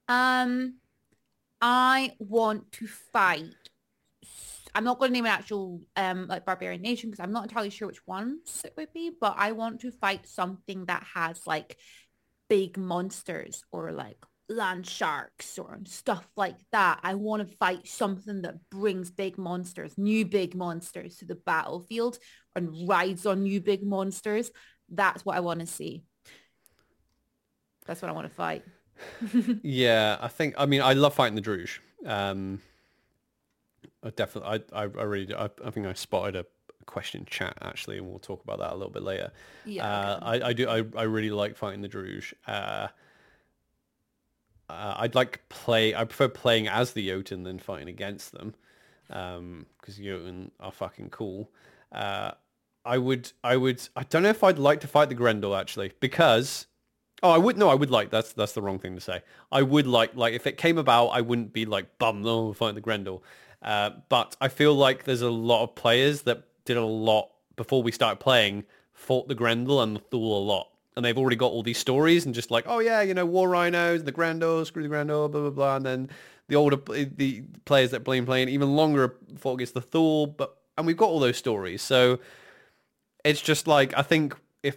Um, 0.08 0.78
I 1.60 2.12
want 2.18 2.72
to 2.72 2.88
fight. 2.88 3.54
I'm 4.74 4.82
not 4.82 4.98
going 4.98 5.10
to 5.10 5.12
name 5.12 5.26
an 5.26 5.30
actual 5.30 5.80
um 5.94 6.26
like 6.26 6.44
barbarian 6.44 6.82
nation 6.82 7.08
because 7.10 7.22
I'm 7.22 7.32
not 7.32 7.44
entirely 7.44 7.70
sure 7.70 7.86
which 7.86 8.04
ones 8.04 8.62
it 8.64 8.74
would 8.76 8.92
be, 8.92 9.12
but 9.20 9.36
I 9.38 9.52
want 9.52 9.80
to 9.82 9.92
fight 9.92 10.26
something 10.26 10.86
that 10.86 11.04
has 11.14 11.46
like 11.46 11.78
big 12.48 12.76
monsters 12.76 13.62
or 13.70 13.92
like 13.92 14.18
land 14.48 14.86
sharks 14.86 15.58
or 15.58 15.78
stuff 15.86 16.28
like 16.36 16.56
that. 16.72 17.00
I 17.02 17.14
want 17.14 17.48
to 17.48 17.56
fight 17.56 17.86
something 17.86 18.42
that 18.42 18.56
brings 18.70 19.10
big 19.10 19.38
monsters, 19.38 19.96
new 19.96 20.24
big 20.26 20.54
monsters 20.54 21.16
to 21.18 21.24
the 21.24 21.34
battlefield 21.34 22.18
and 22.54 22.88
rides 22.88 23.26
on 23.26 23.42
new 23.42 23.60
big 23.60 23.82
monsters. 23.82 24.50
That's 24.88 25.24
what 25.24 25.36
I 25.36 25.40
want 25.40 25.60
to 25.60 25.66
see. 25.66 26.04
That's 27.86 28.00
what 28.02 28.10
I 28.10 28.12
want 28.12 28.28
to 28.28 28.34
fight. 28.34 28.64
Yeah, 29.62 30.18
I 30.20 30.28
think. 30.28 30.54
I 30.56 30.66
mean, 30.66 30.80
I 30.80 30.92
love 30.92 31.14
fighting 31.14 31.34
the 31.34 31.42
Druj. 31.42 31.78
Um, 32.06 32.60
I 34.02 34.10
definitely. 34.10 34.62
I. 34.72 34.82
I, 34.82 34.82
I 34.82 35.02
really. 35.02 35.26
do- 35.26 35.36
I, 35.36 35.50
I 35.64 35.70
think 35.70 35.86
I 35.86 35.94
spotted 35.94 36.36
a 36.36 36.46
question 36.86 37.24
chat 37.28 37.56
actually, 37.62 37.98
and 37.98 38.06
we'll 38.08 38.18
talk 38.18 38.42
about 38.44 38.58
that 38.60 38.72
a 38.72 38.76
little 38.76 38.92
bit 38.92 39.02
later. 39.02 39.32
Yeah, 39.64 39.86
Uh, 39.86 40.18
I, 40.22 40.48
I 40.48 40.52
do. 40.52 40.68
I, 40.68 40.84
I 40.96 41.02
really 41.04 41.30
like 41.30 41.56
fighting 41.56 41.80
the 41.82 41.88
Druj. 41.88 42.32
Uh, 42.46 42.88
uh, 44.68 44.94
I'd 44.98 45.14
like 45.14 45.48
play. 45.48 45.94
I 45.94 46.04
prefer 46.04 46.28
playing 46.28 46.68
as 46.68 46.92
the 46.92 47.06
Jotun 47.06 47.42
than 47.42 47.58
fighting 47.58 47.88
against 47.88 48.32
them, 48.32 48.54
because 49.08 49.96
Jotun 49.98 50.50
are 50.60 50.72
fucking 50.72 51.10
cool. 51.10 51.50
Uh, 51.92 52.32
I 52.84 52.98
would. 52.98 53.32
I 53.42 53.56
would. 53.56 53.86
I 53.96 54.02
don't 54.04 54.22
know 54.22 54.30
if 54.30 54.44
I'd 54.44 54.58
like 54.58 54.80
to 54.80 54.86
fight 54.86 55.08
the 55.08 55.14
Grendel 55.14 55.56
actually, 55.56 55.92
because 56.00 56.66
Oh, 57.24 57.30
I 57.30 57.38
would 57.38 57.56
no, 57.56 57.70
I 57.70 57.74
would 57.74 57.90
like 57.90 58.10
that's 58.10 58.34
that's 58.34 58.52
the 58.52 58.60
wrong 58.60 58.78
thing 58.78 58.94
to 58.96 59.00
say. 59.00 59.22
I 59.50 59.62
would 59.62 59.86
like 59.86 60.14
like 60.14 60.34
if 60.34 60.46
it 60.46 60.58
came 60.58 60.76
about, 60.76 61.08
I 61.08 61.22
wouldn't 61.22 61.54
be 61.54 61.64
like 61.64 61.98
bum 61.98 62.20
no 62.20 62.48
we're 62.48 62.52
fighting 62.54 62.74
the 62.74 62.82
Grendel. 62.82 63.24
Uh, 63.62 63.92
but 64.10 64.36
I 64.42 64.48
feel 64.48 64.74
like 64.74 65.04
there's 65.04 65.22
a 65.22 65.30
lot 65.30 65.62
of 65.62 65.74
players 65.74 66.22
that 66.22 66.44
did 66.66 66.76
a 66.76 66.84
lot 66.84 67.30
before 67.56 67.82
we 67.82 67.92
started 67.92 68.20
playing, 68.20 68.64
fought 68.92 69.28
the 69.28 69.34
Grendel 69.34 69.80
and 69.80 69.96
the 69.96 70.00
Thule 70.00 70.36
a 70.36 70.44
lot, 70.44 70.68
and 70.96 71.04
they've 71.04 71.18
already 71.18 71.36
got 71.36 71.50
all 71.52 71.62
these 71.62 71.78
stories 71.78 72.24
and 72.26 72.34
just 72.34 72.50
like 72.50 72.64
oh 72.66 72.78
yeah, 72.78 73.00
you 73.02 73.14
know 73.14 73.26
war 73.26 73.48
rhinos, 73.48 74.04
the 74.04 74.12
Grendel, 74.12 74.64
screw 74.64 74.82
the 74.82 74.88
Grendel, 74.88 75.28
blah 75.28 75.40
blah 75.42 75.50
blah, 75.50 75.76
and 75.76 75.86
then 75.86 76.10
the 76.48 76.56
older 76.56 76.76
the 76.76 77.42
players 77.64 77.90
that 77.92 78.04
blame 78.04 78.26
playing 78.26 78.48
even 78.48 78.74
longer 78.76 79.14
fought 79.38 79.54
against 79.54 79.74
the 79.74 79.80
Thor, 79.80 80.26
but 80.26 80.56
and 80.76 80.86
we've 80.86 80.96
got 80.96 81.08
all 81.08 81.20
those 81.20 81.36
stories, 81.36 81.82
so 81.82 82.18
it's 83.24 83.40
just 83.40 83.66
like 83.66 83.96
I 83.96 84.02
think 84.02 84.36
if 84.62 84.76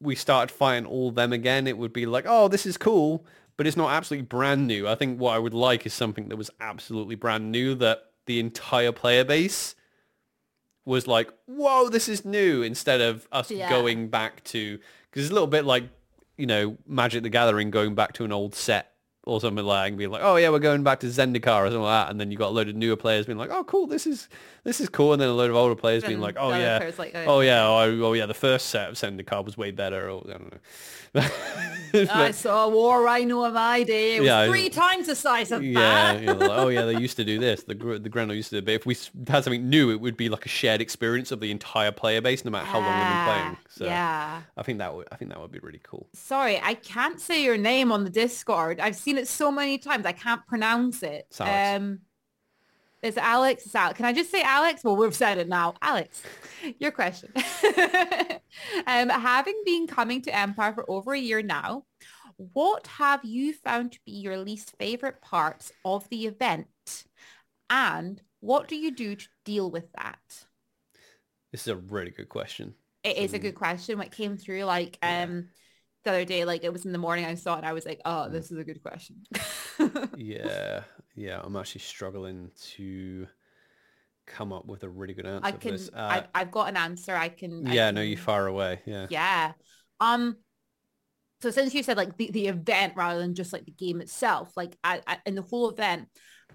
we 0.00 0.14
started 0.14 0.52
fighting 0.54 0.86
all 0.86 1.10
them 1.10 1.32
again, 1.32 1.66
it 1.66 1.76
would 1.76 1.92
be 1.92 2.06
like, 2.06 2.24
oh, 2.28 2.46
this 2.48 2.66
is 2.66 2.76
cool, 2.76 3.26
but 3.56 3.66
it's 3.66 3.76
not 3.76 3.90
absolutely 3.90 4.26
brand 4.26 4.66
new. 4.66 4.86
I 4.86 4.94
think 4.94 5.18
what 5.20 5.34
I 5.34 5.38
would 5.38 5.54
like 5.54 5.84
is 5.86 5.92
something 5.92 6.28
that 6.28 6.36
was 6.36 6.50
absolutely 6.60 7.16
brand 7.16 7.50
new 7.50 7.74
that 7.76 8.04
the 8.26 8.38
entire 8.38 8.92
player 8.92 9.24
base 9.24 9.74
was 10.84 11.08
like, 11.08 11.32
whoa, 11.46 11.88
this 11.88 12.08
is 12.08 12.24
new, 12.24 12.62
instead 12.62 13.00
of 13.00 13.26
us 13.32 13.50
Yeah. 13.50 13.68
going 13.68 14.08
back 14.08 14.44
to, 14.44 14.78
because 15.16 15.28
it's 15.28 15.30
a 15.30 15.34
little 15.34 15.46
bit 15.46 15.64
like, 15.64 15.84
you 16.36 16.44
know, 16.44 16.76
Magic 16.86 17.22
the 17.22 17.30
Gathering 17.30 17.70
going 17.70 17.94
back 17.94 18.12
to 18.14 18.24
an 18.26 18.32
old 18.32 18.54
set 18.54 18.95
or 19.26 19.40
something 19.40 19.64
like 19.64 19.96
being 19.96 20.10
like, 20.10 20.22
oh 20.24 20.36
yeah, 20.36 20.48
we're 20.48 20.60
going 20.60 20.84
back 20.84 21.00
to 21.00 21.06
Zendikar 21.08 21.62
or 21.62 21.66
something 21.66 21.82
like 21.82 22.06
that, 22.06 22.10
and 22.10 22.20
then 22.20 22.30
you 22.30 22.38
got 22.38 22.48
a 22.48 22.54
load 22.54 22.68
of 22.68 22.76
newer 22.76 22.96
players 22.96 23.26
being 23.26 23.38
like, 23.38 23.50
oh 23.50 23.64
cool, 23.64 23.86
this 23.86 24.06
is 24.06 24.28
this 24.64 24.80
is 24.80 24.88
cool, 24.88 25.12
and 25.12 25.20
then 25.20 25.28
a 25.28 25.32
load 25.34 25.50
of 25.50 25.56
older 25.56 25.74
players 25.74 26.04
being 26.04 26.18
oh, 26.18 26.22
like, 26.22 26.36
oh 26.38 26.50
yeah, 26.54 26.90
like, 26.96 27.12
oh, 27.14 27.24
oh 27.26 27.40
yeah, 27.40 27.66
oh, 27.66 28.00
oh 28.04 28.12
yeah, 28.12 28.26
the 28.26 28.34
first 28.34 28.68
set 28.68 28.88
of 28.88 28.94
Zendikar 28.94 29.44
was 29.44 29.58
way 29.58 29.72
better, 29.72 30.08
or 30.08 30.24
I 30.26 30.32
don't 30.32 30.52
know. 30.52 30.58
I 32.10 32.30
saw 32.30 32.66
a 32.66 32.68
war 32.68 33.02
rhino 33.02 33.44
in 33.44 33.54
my 33.54 33.82
day. 33.82 34.16
It 34.16 34.20
was 34.20 34.26
Yeah, 34.26 34.46
three 34.48 34.68
times 34.68 35.06
the 35.06 35.14
size 35.14 35.50
of 35.50 35.62
Yeah, 35.62 36.14
that. 36.14 36.22
know, 36.22 36.34
like, 36.34 36.50
oh 36.50 36.68
yeah, 36.68 36.84
they 36.84 36.96
used 37.00 37.16
to 37.16 37.24
do 37.24 37.38
this. 37.38 37.62
The 37.62 37.74
the 37.74 38.08
Grendel 38.08 38.36
used 38.36 38.50
to 38.50 38.60
do. 38.60 38.64
But 38.64 38.74
if 38.74 38.86
we 38.86 38.96
had 39.26 39.44
something 39.44 39.68
new, 39.68 39.90
it 39.90 40.00
would 40.00 40.16
be 40.16 40.28
like 40.28 40.44
a 40.44 40.48
shared 40.48 40.80
experience 40.80 41.32
of 41.32 41.40
the 41.40 41.50
entire 41.50 41.92
player 41.92 42.20
base, 42.20 42.44
no 42.44 42.50
matter 42.50 42.66
how 42.66 42.80
long 42.80 42.98
they've 42.98 43.08
been 43.08 43.24
playing. 43.24 43.56
So 43.68 43.84
yeah. 43.86 44.42
I 44.56 44.62
think 44.62 44.78
that 44.78 44.94
would 44.94 45.08
I 45.10 45.16
think 45.16 45.30
that 45.30 45.40
would 45.40 45.52
be 45.52 45.58
really 45.60 45.80
cool. 45.82 46.06
Sorry, 46.12 46.60
I 46.62 46.74
can't 46.74 47.20
say 47.20 47.42
your 47.42 47.56
name 47.56 47.92
on 47.92 48.04
the 48.04 48.10
Discord. 48.10 48.80
I've 48.80 48.96
seen 48.96 49.15
it 49.18 49.28
so 49.28 49.50
many 49.50 49.78
times. 49.78 50.06
I 50.06 50.12
can't 50.12 50.46
pronounce 50.46 51.02
it. 51.02 51.26
It's 51.30 51.40
Alex. 51.40 51.76
Um, 51.82 51.98
it's 53.02 53.16
Alex. 53.18 53.66
It's 53.66 53.74
Alex. 53.74 53.96
Can 53.96 54.06
I 54.06 54.12
just 54.12 54.30
say 54.30 54.42
Alex? 54.42 54.82
Well, 54.82 54.96
we've 54.96 55.14
said 55.14 55.38
it 55.38 55.48
now. 55.48 55.74
Alex, 55.82 56.22
your 56.78 56.90
question. 56.90 57.32
um, 58.86 59.08
having 59.08 59.60
been 59.64 59.86
coming 59.86 60.22
to 60.22 60.34
Empire 60.36 60.72
for 60.72 60.90
over 60.90 61.12
a 61.12 61.18
year 61.18 61.42
now, 61.42 61.84
what 62.36 62.86
have 62.86 63.24
you 63.24 63.52
found 63.52 63.92
to 63.92 63.98
be 64.04 64.12
your 64.12 64.36
least 64.38 64.74
favorite 64.78 65.20
parts 65.22 65.72
of 65.84 66.08
the 66.10 66.26
event? 66.26 66.66
And 67.70 68.20
what 68.40 68.68
do 68.68 68.76
you 68.76 68.90
do 68.90 69.16
to 69.16 69.28
deal 69.44 69.70
with 69.70 69.90
that? 69.92 70.18
This 71.52 71.62
is 71.62 71.68
a 71.68 71.76
really 71.76 72.10
good 72.10 72.28
question. 72.28 72.74
It 73.02 73.16
is 73.18 73.34
a 73.34 73.38
Mm. 73.38 73.42
good 73.42 73.54
question. 73.54 73.98
What 73.98 74.10
came 74.10 74.36
through 74.36 74.64
like 74.64 74.98
um 75.02 75.48
the 76.06 76.10
other 76.12 76.24
day, 76.24 76.44
like 76.44 76.64
it 76.64 76.72
was 76.72 76.86
in 76.86 76.92
the 76.92 76.98
morning 76.98 77.24
I 77.24 77.34
saw 77.34 77.54
it 77.54 77.58
and 77.58 77.66
I 77.66 77.72
was 77.72 77.84
like, 77.84 78.00
oh, 78.04 78.28
this 78.28 78.50
is 78.50 78.58
a 78.58 78.64
good 78.64 78.82
question. 78.82 79.22
Yeah, 80.16 80.82
yeah. 81.14 81.40
I'm 81.42 81.56
actually 81.56 81.82
struggling 81.82 82.50
to 82.74 83.26
come 84.26 84.52
up 84.52 84.66
with 84.66 84.82
a 84.82 84.88
really 84.88 85.14
good 85.14 85.26
answer 85.26 85.46
I 85.46 85.52
can 85.52 85.72
this. 85.72 85.90
Uh, 85.92 86.08
I've, 86.10 86.28
I've 86.34 86.50
got 86.50 86.68
an 86.68 86.76
answer. 86.76 87.14
I 87.14 87.28
can 87.28 87.66
I 87.66 87.74
yeah, 87.74 87.88
can, 87.88 87.96
no, 87.96 88.00
you 88.02 88.16
far 88.16 88.46
away. 88.46 88.80
Yeah. 88.86 89.06
Yeah. 89.10 89.52
Um 90.00 90.36
so 91.42 91.50
since 91.50 91.74
you 91.74 91.82
said 91.82 91.96
like 91.96 92.16
the, 92.16 92.30
the 92.30 92.48
event 92.48 92.94
rather 92.96 93.20
than 93.20 93.34
just 93.34 93.52
like 93.52 93.66
the 93.66 93.72
game 93.72 94.00
itself, 94.00 94.56
like 94.56 94.76
I, 94.82 95.00
I 95.06 95.18
in 95.26 95.34
the 95.34 95.42
whole 95.42 95.68
event, 95.70 96.08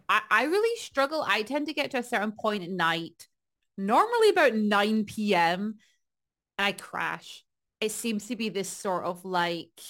I, 0.09 0.21
I 0.29 0.43
really 0.45 0.79
struggle. 0.79 1.23
I 1.25 1.43
tend 1.43 1.67
to 1.67 1.73
get 1.73 1.91
to 1.91 1.99
a 1.99 2.03
certain 2.03 2.31
point 2.31 2.63
at 2.63 2.69
night, 2.69 3.27
normally 3.77 4.29
about 4.29 4.55
9 4.55 5.05
p.m. 5.05 5.75
and 6.57 6.65
I 6.65 6.71
crash. 6.71 7.43
It 7.81 7.91
seems 7.91 8.27
to 8.27 8.35
be 8.35 8.49
this 8.49 8.69
sort 8.69 9.03
of 9.03 9.25
like 9.25 9.81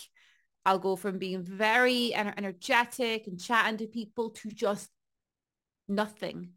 I'll 0.65 0.80
go 0.80 0.95
from 0.95 1.18
being 1.18 1.43
very 1.43 2.13
ener- 2.15 2.34
energetic 2.38 3.27
and 3.27 3.39
chatting 3.39 3.77
to 3.77 3.88
people 3.88 4.31
to 4.31 4.49
just 4.49 4.89
nothing. 5.88 6.53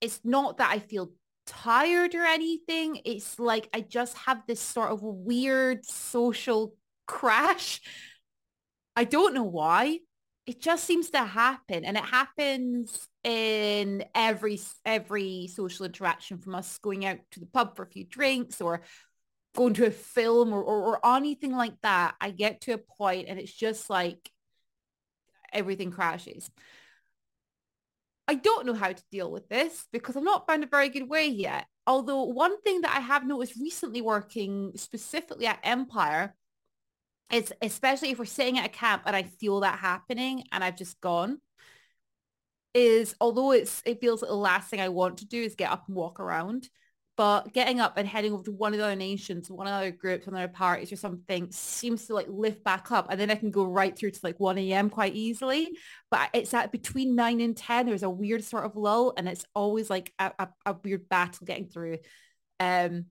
It's 0.00 0.20
not 0.24 0.58
that 0.58 0.70
I 0.70 0.78
feel 0.78 1.12
tired 1.46 2.14
or 2.14 2.24
anything. 2.24 3.00
It's 3.04 3.38
like 3.38 3.68
I 3.72 3.80
just 3.80 4.16
have 4.18 4.42
this 4.46 4.60
sort 4.60 4.90
of 4.90 5.02
weird 5.02 5.84
social 5.84 6.74
crash. 7.06 7.80
I 8.94 9.04
don't 9.04 9.34
know 9.34 9.44
why. 9.44 10.00
It 10.46 10.62
just 10.62 10.84
seems 10.84 11.10
to 11.10 11.24
happen 11.24 11.84
and 11.84 11.96
it 11.96 12.04
happens 12.04 13.06
in 13.22 14.04
every 14.14 14.58
every 14.84 15.50
social 15.54 15.84
interaction 15.84 16.38
from 16.38 16.54
us 16.54 16.78
going 16.78 17.04
out 17.04 17.18
to 17.32 17.40
the 17.40 17.46
pub 17.46 17.76
for 17.76 17.82
a 17.82 17.86
few 17.86 18.04
drinks 18.04 18.60
or 18.62 18.82
going 19.58 19.74
to 19.74 19.86
a 19.86 19.90
film 19.90 20.52
or, 20.52 20.62
or, 20.62 20.96
or 20.96 21.16
anything 21.16 21.52
like 21.52 21.74
that. 21.82 22.14
I 22.20 22.30
get 22.30 22.60
to 22.62 22.74
a 22.74 22.78
point 22.78 23.26
and 23.28 23.40
it's 23.40 23.52
just 23.52 23.90
like 23.90 24.30
everything 25.52 25.90
crashes. 25.90 26.48
I 28.28 28.36
don't 28.36 28.66
know 28.66 28.74
how 28.74 28.92
to 28.92 29.02
deal 29.10 29.32
with 29.32 29.48
this 29.48 29.84
because 29.92 30.16
I've 30.16 30.22
not 30.22 30.46
found 30.46 30.62
a 30.62 30.68
very 30.68 30.90
good 30.90 31.08
way 31.08 31.26
yet. 31.26 31.66
Although 31.88 32.22
one 32.24 32.60
thing 32.60 32.82
that 32.82 32.96
I 32.96 33.00
have 33.00 33.26
noticed 33.26 33.58
recently 33.60 34.00
working 34.00 34.74
specifically 34.76 35.46
at 35.46 35.58
Empire 35.64 36.36
is 37.32 37.52
especially 37.60 38.10
if 38.10 38.20
we're 38.20 38.26
sitting 38.26 38.58
at 38.58 38.66
a 38.66 38.68
camp 38.68 39.02
and 39.06 39.16
I 39.16 39.24
feel 39.24 39.60
that 39.60 39.80
happening 39.80 40.44
and 40.52 40.62
I've 40.62 40.76
just 40.76 41.00
gone 41.00 41.38
is 42.74 43.16
although 43.20 43.50
it's 43.50 43.82
it 43.84 44.00
feels 44.00 44.22
like 44.22 44.28
the 44.28 44.36
last 44.36 44.70
thing 44.70 44.80
I 44.80 44.90
want 44.90 45.18
to 45.18 45.26
do 45.26 45.42
is 45.42 45.56
get 45.56 45.72
up 45.72 45.88
and 45.88 45.96
walk 45.96 46.20
around 46.20 46.68
but 47.18 47.52
getting 47.52 47.80
up 47.80 47.94
and 47.96 48.06
heading 48.06 48.32
over 48.32 48.44
to 48.44 48.52
one 48.52 48.72
of 48.72 48.78
the 48.78 48.84
other 48.84 48.94
nations, 48.94 49.50
one 49.50 49.66
of 49.66 49.72
the 49.72 49.76
other 49.76 49.90
groups, 49.90 50.24
one 50.24 50.34
of 50.34 50.38
the 50.38 50.44
other 50.44 50.52
parties 50.52 50.92
or 50.92 50.96
something 50.96 51.50
seems 51.50 52.06
to 52.06 52.14
like 52.14 52.28
lift 52.30 52.62
back 52.62 52.92
up. 52.92 53.08
And 53.10 53.20
then 53.20 53.28
I 53.28 53.34
can 53.34 53.50
go 53.50 53.64
right 53.64 53.98
through 53.98 54.12
to 54.12 54.20
like 54.22 54.38
1 54.38 54.56
a.m. 54.56 54.88
quite 54.88 55.16
easily. 55.16 55.68
But 56.12 56.30
it's 56.32 56.54
at 56.54 56.70
between 56.70 57.16
9 57.16 57.40
and 57.40 57.56
10, 57.56 57.86
there's 57.86 58.04
a 58.04 58.08
weird 58.08 58.44
sort 58.44 58.66
of 58.66 58.76
lull 58.76 59.14
and 59.16 59.28
it's 59.28 59.44
always 59.52 59.90
like 59.90 60.12
a, 60.20 60.30
a, 60.38 60.48
a 60.64 60.76
weird 60.84 61.08
battle 61.08 61.44
getting 61.44 61.66
through. 61.66 61.98
Um, 62.60 63.06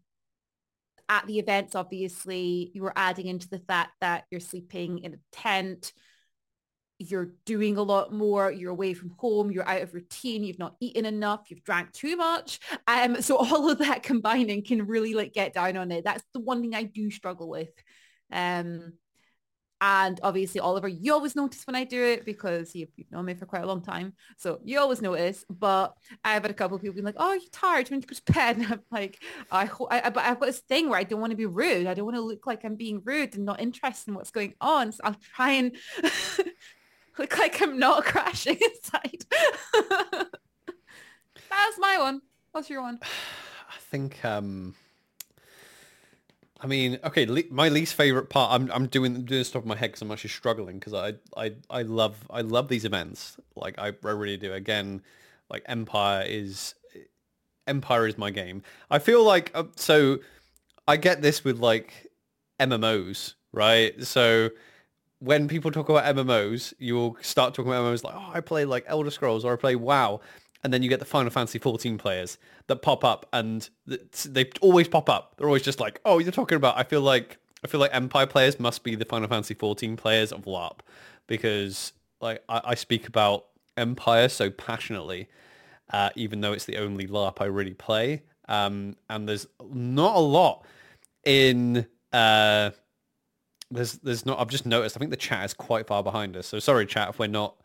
at 1.10 1.28
the 1.28 1.40
events, 1.40 1.76
obviously, 1.76 2.72
you 2.74 2.84
were 2.84 2.94
adding 2.96 3.28
into 3.28 3.50
the 3.50 3.60
fact 3.60 3.92
that 4.00 4.24
you're 4.32 4.40
sleeping 4.40 5.00
in 5.00 5.16
a 5.16 5.18
tent, 5.34 5.92
you're 7.00 7.30
doing 7.46 7.78
a 7.78 7.84
lot 7.84 8.12
more, 8.12 8.52
you're 8.52 8.72
away 8.72 8.94
from 8.94 9.12
home, 9.18 9.52
you're 9.52 9.68
out 9.68 9.82
of 9.82 9.94
routine, 9.94 10.44
you've 10.44 10.60
not 10.60 10.76
eaten 10.80 11.06
enough, 11.06 11.46
you've 11.50 11.64
drank 11.64 11.92
too 11.92 12.16
much. 12.16 12.60
Um, 12.88 13.22
so 13.22 13.38
all 13.38 13.70
of 13.70 13.80
that 13.80 14.04
combining 14.04 14.64
can 14.64 14.88
really 14.88 15.14
like 15.14 15.34
get 15.34 15.54
down 15.54 15.78
on 15.78 15.92
it. 15.92 16.04
That's 16.04 16.24
the 16.34 16.40
one 16.40 16.62
thing 16.62 16.76
I 16.76 16.84
do 16.84 17.12
struggle 17.12 17.50
with. 17.50 17.70
Um, 18.32 18.94
and 19.80 20.20
obviously, 20.24 20.60
Oliver, 20.60 20.88
you 20.88 21.14
always 21.14 21.36
notice 21.36 21.68
when 21.68 21.76
I 21.76 21.84
do 21.84 22.02
it 22.02 22.26
because 22.26 22.74
you've, 22.74 22.90
you've 22.96 23.12
known 23.12 23.26
me 23.26 23.36
for 23.36 23.46
quite 23.46 23.62
a 23.62 23.68
long 23.68 23.84
time. 23.84 24.14
So 24.38 24.60
you 24.64 24.80
always 24.80 25.04
notice. 25.04 25.46
But 25.50 25.94
I've 26.24 26.42
had 26.42 26.50
a 26.50 26.56
couple 26.56 26.76
of 26.76 26.82
people 26.82 26.96
being 26.96 27.06
like, 27.06 27.16
oh, 27.18 27.34
you're 27.34 27.42
tired. 27.52 27.90
When 27.90 28.02
you 28.02 28.08
go 28.08 28.16
to 28.16 28.34
bed? 28.34 28.58
And 28.58 28.66
I'm 28.74 28.82
like, 28.90 29.22
I, 29.52 29.66
ho- 29.66 29.88
I, 29.92 30.10
but 30.10 30.24
I've 30.24 30.40
got 30.40 30.48
this 30.48 30.62
thing 30.62 30.90
where 30.90 30.98
I 30.98 31.04
don't 31.04 31.22
want 31.22 31.30
to 31.30 31.38
be 31.38 31.46
rude. 31.46 31.86
I 31.86 31.94
don't 31.94 32.06
want 32.06 32.18
to 32.18 32.22
look 32.22 32.48
like 32.48 32.66
I'm 32.66 32.76
being 32.76 33.02
rude 33.06 33.36
and 33.36 33.46
not 33.46 33.62
interested 33.62 34.10
in 34.10 34.16
what's 34.16 34.32
going 34.32 34.56
on. 34.60 34.94
So 34.94 35.02
I'll 35.04 35.16
try 35.36 35.52
and 35.52 35.76
look 37.20 37.38
like 37.38 37.62
I'm 37.62 37.80
not 37.80 38.06
crashing 38.12 38.58
inside. 38.58 39.26
That's 41.50 41.80
my 41.80 41.98
one. 42.00 42.22
What's 42.52 42.70
your 42.70 42.82
one? 42.82 43.00
I 43.70 43.80
think 43.80 44.24
um 44.24 44.76
I 46.60 46.66
mean, 46.66 46.98
okay, 47.04 47.26
le- 47.28 47.44
my 47.52 47.70
least 47.70 47.94
favorite 47.94 48.30
part. 48.30 48.52
I'm 48.52 48.72
I'm 48.72 48.88
doing 48.88 49.14
doing 49.14 49.26
this 49.26 49.52
top 49.52 49.62
of 49.62 49.68
my 49.68 49.76
head 49.76 49.88
because 49.88 50.02
I'm 50.02 50.12
actually 50.12 50.32
struggling 50.32 50.80
because 50.80 50.94
I, 50.94 51.14
I 51.36 51.54
I 51.70 51.84
love 51.84 52.16
I 52.30 52.42
love 52.42 52.68
these 52.68 52.86
events. 52.86 53.38
Like 53.56 53.78
I, 53.78 53.88
I 53.88 54.10
really 54.10 54.38
do. 54.38 54.54
Again, 54.54 55.02
like 55.50 55.64
Empire 55.68 56.26
is 56.28 56.74
Empire 57.68 58.08
is 58.08 58.18
my 58.18 58.32
game. 58.32 58.64
I 58.90 59.00
feel 59.00 59.24
like 59.24 59.52
uh, 59.54 59.66
so 59.76 60.20
I 60.88 60.98
get 60.98 61.22
this 61.22 61.44
with 61.44 61.60
like 61.60 62.12
MMOs, 62.60 63.36
right? 63.52 64.02
So 64.04 64.50
when 65.20 65.48
people 65.48 65.72
talk 65.72 65.90
about 65.90 66.16
MMOs, 66.16 66.74
you'll 66.78 67.18
start 67.22 67.54
talking 67.54 67.72
about 67.72 67.84
MMOs 67.84 68.04
like, 68.04 68.16
oh, 68.16 68.32
I 68.34 68.42
play 68.42 68.66
like 68.66 68.84
Elder 68.88 69.12
Scrolls 69.12 69.44
or 69.44 69.54
I 69.54 69.56
play 69.56 69.76
WoW. 69.76 70.22
And 70.64 70.74
then 70.74 70.82
you 70.84 70.90
get 70.90 71.00
the 71.00 71.06
Final 71.06 71.30
Fantasy 71.30 71.60
14 71.60 71.98
players 71.98 72.38
that 72.68 72.78
pop 72.82 73.04
up 73.04 73.28
and 73.32 73.70
they 74.26 74.50
always 74.62 74.88
pop 74.88 75.10
up. 75.10 75.36
They're 75.38 75.48
always 75.48 75.64
just 75.64 75.80
like, 75.80 76.00
oh, 76.04 76.20
you're 76.20 76.32
talking 76.32 76.56
about, 76.56 76.78
I 76.78 76.84
feel 76.84 77.02
like, 77.02 77.38
I 77.64 77.68
feel 77.68 77.80
like 77.80 77.94
Empire 77.94 78.26
players 78.26 78.60
must 78.60 78.84
be 78.84 78.96
the 78.96 79.06
Final 79.06 79.28
Fantasy 79.28 79.54
14 79.54 79.98
players 79.98 80.32
of 80.32 80.46
LARP 80.46 80.80
because 81.28 81.94
like 82.22 82.44
I, 82.50 82.62
I 82.66 82.76
speak 82.76 83.08
about 83.08 83.46
Empire 83.76 84.30
so 84.30 84.50
passionately, 84.50 85.28
uh, 85.92 86.10
even 86.16 86.42
though 86.42 86.54
it's 86.54 86.66
the 86.66 86.78
only 86.78 87.08
LARP 87.08 87.40
I 87.40 87.46
really 87.46 87.74
play. 87.74 88.24
Um, 88.50 88.96
and 89.10 89.28
there's 89.28 89.48
not 89.72 90.16
a 90.16 90.20
lot 90.20 90.66
in, 91.24 91.86
uh, 92.14 92.72
there's 93.72 93.94
there's 94.00 94.26
not. 94.26 94.40
I've 94.40 94.50
just 94.50 94.66
noticed. 94.66 94.96
I 94.98 95.00
think 95.00 95.12
the 95.12 95.18
chat 95.18 95.46
is 95.46 95.54
quite 95.54 95.88
far 95.88 96.04
behind 96.04 96.36
us. 96.38 96.48
So 96.48 96.60
sorry, 96.60 96.86
chat, 96.86 97.10
if 97.10 97.20
we're 97.20 97.28
not. 97.28 97.56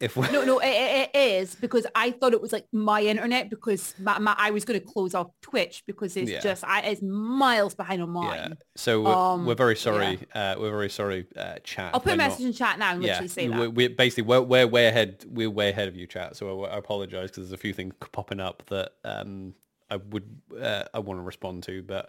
If 0.00 0.16
we're 0.16 0.30
No, 0.32 0.42
no, 0.46 0.58
it, 0.60 1.10
it, 1.12 1.14
is 1.14 1.54
because 1.56 1.86
I 1.94 2.10
thought 2.12 2.32
it 2.32 2.40
was 2.40 2.54
like 2.54 2.64
my 2.72 3.02
internet 3.02 3.50
because 3.50 3.94
my, 3.98 4.18
my, 4.18 4.34
I 4.38 4.50
was 4.50 4.64
going 4.64 4.80
to 4.80 4.86
close 4.86 5.14
off 5.14 5.26
Twitch 5.42 5.82
because 5.86 6.16
it's 6.16 6.30
Yeah. 6.30 6.40
just 6.40 6.64
I, 6.64 6.80
it's 6.80 7.02
miles 7.02 7.74
behind 7.74 8.00
on 8.00 8.08
mine. 8.08 8.34
yeah. 8.34 8.54
So 8.76 9.02
we're, 9.02 9.12
Um, 9.12 9.44
we're 9.44 9.54
very 9.54 9.76
sorry. 9.76 10.18
Uh, 10.34 10.54
we're 10.58 10.70
very 10.70 10.88
sorry, 10.88 11.26
uh, 11.36 11.56
chat. 11.64 11.90
I'll 11.92 12.00
put 12.00 12.12
a 12.12 12.14
we're 12.14 12.16
not- 12.16 12.28
message 12.30 12.46
in 12.46 12.52
chat 12.54 12.78
now 12.78 12.92
and 12.94 13.02
yeah, 13.02 13.08
literally 13.10 13.28
say 13.28 13.48
that. 13.48 13.58
we're, 13.60 13.68
we're 13.68 13.90
basically 13.90 14.22
we're, 14.22 14.40
we're 14.40 14.66
way 14.66 14.86
ahead. 14.86 15.22
We're 15.28 15.50
way 15.50 15.68
ahead 15.68 15.88
of 15.88 15.96
you, 15.96 16.06
chat. 16.06 16.34
So 16.34 16.64
I, 16.64 16.68
I 16.70 16.78
apologize 16.78 17.28
because 17.30 17.50
there's 17.50 17.52
a 17.52 17.58
few 17.58 17.74
things 17.74 17.92
popping 18.10 18.40
up 18.40 18.62
that 18.70 18.92
um, 19.04 19.52
I 19.90 19.96
would 19.96 20.24
uh, 20.58 20.84
I 20.94 20.98
want 21.00 21.18
to 21.20 21.24
respond 21.24 21.64
to, 21.64 21.82
but 21.82 22.08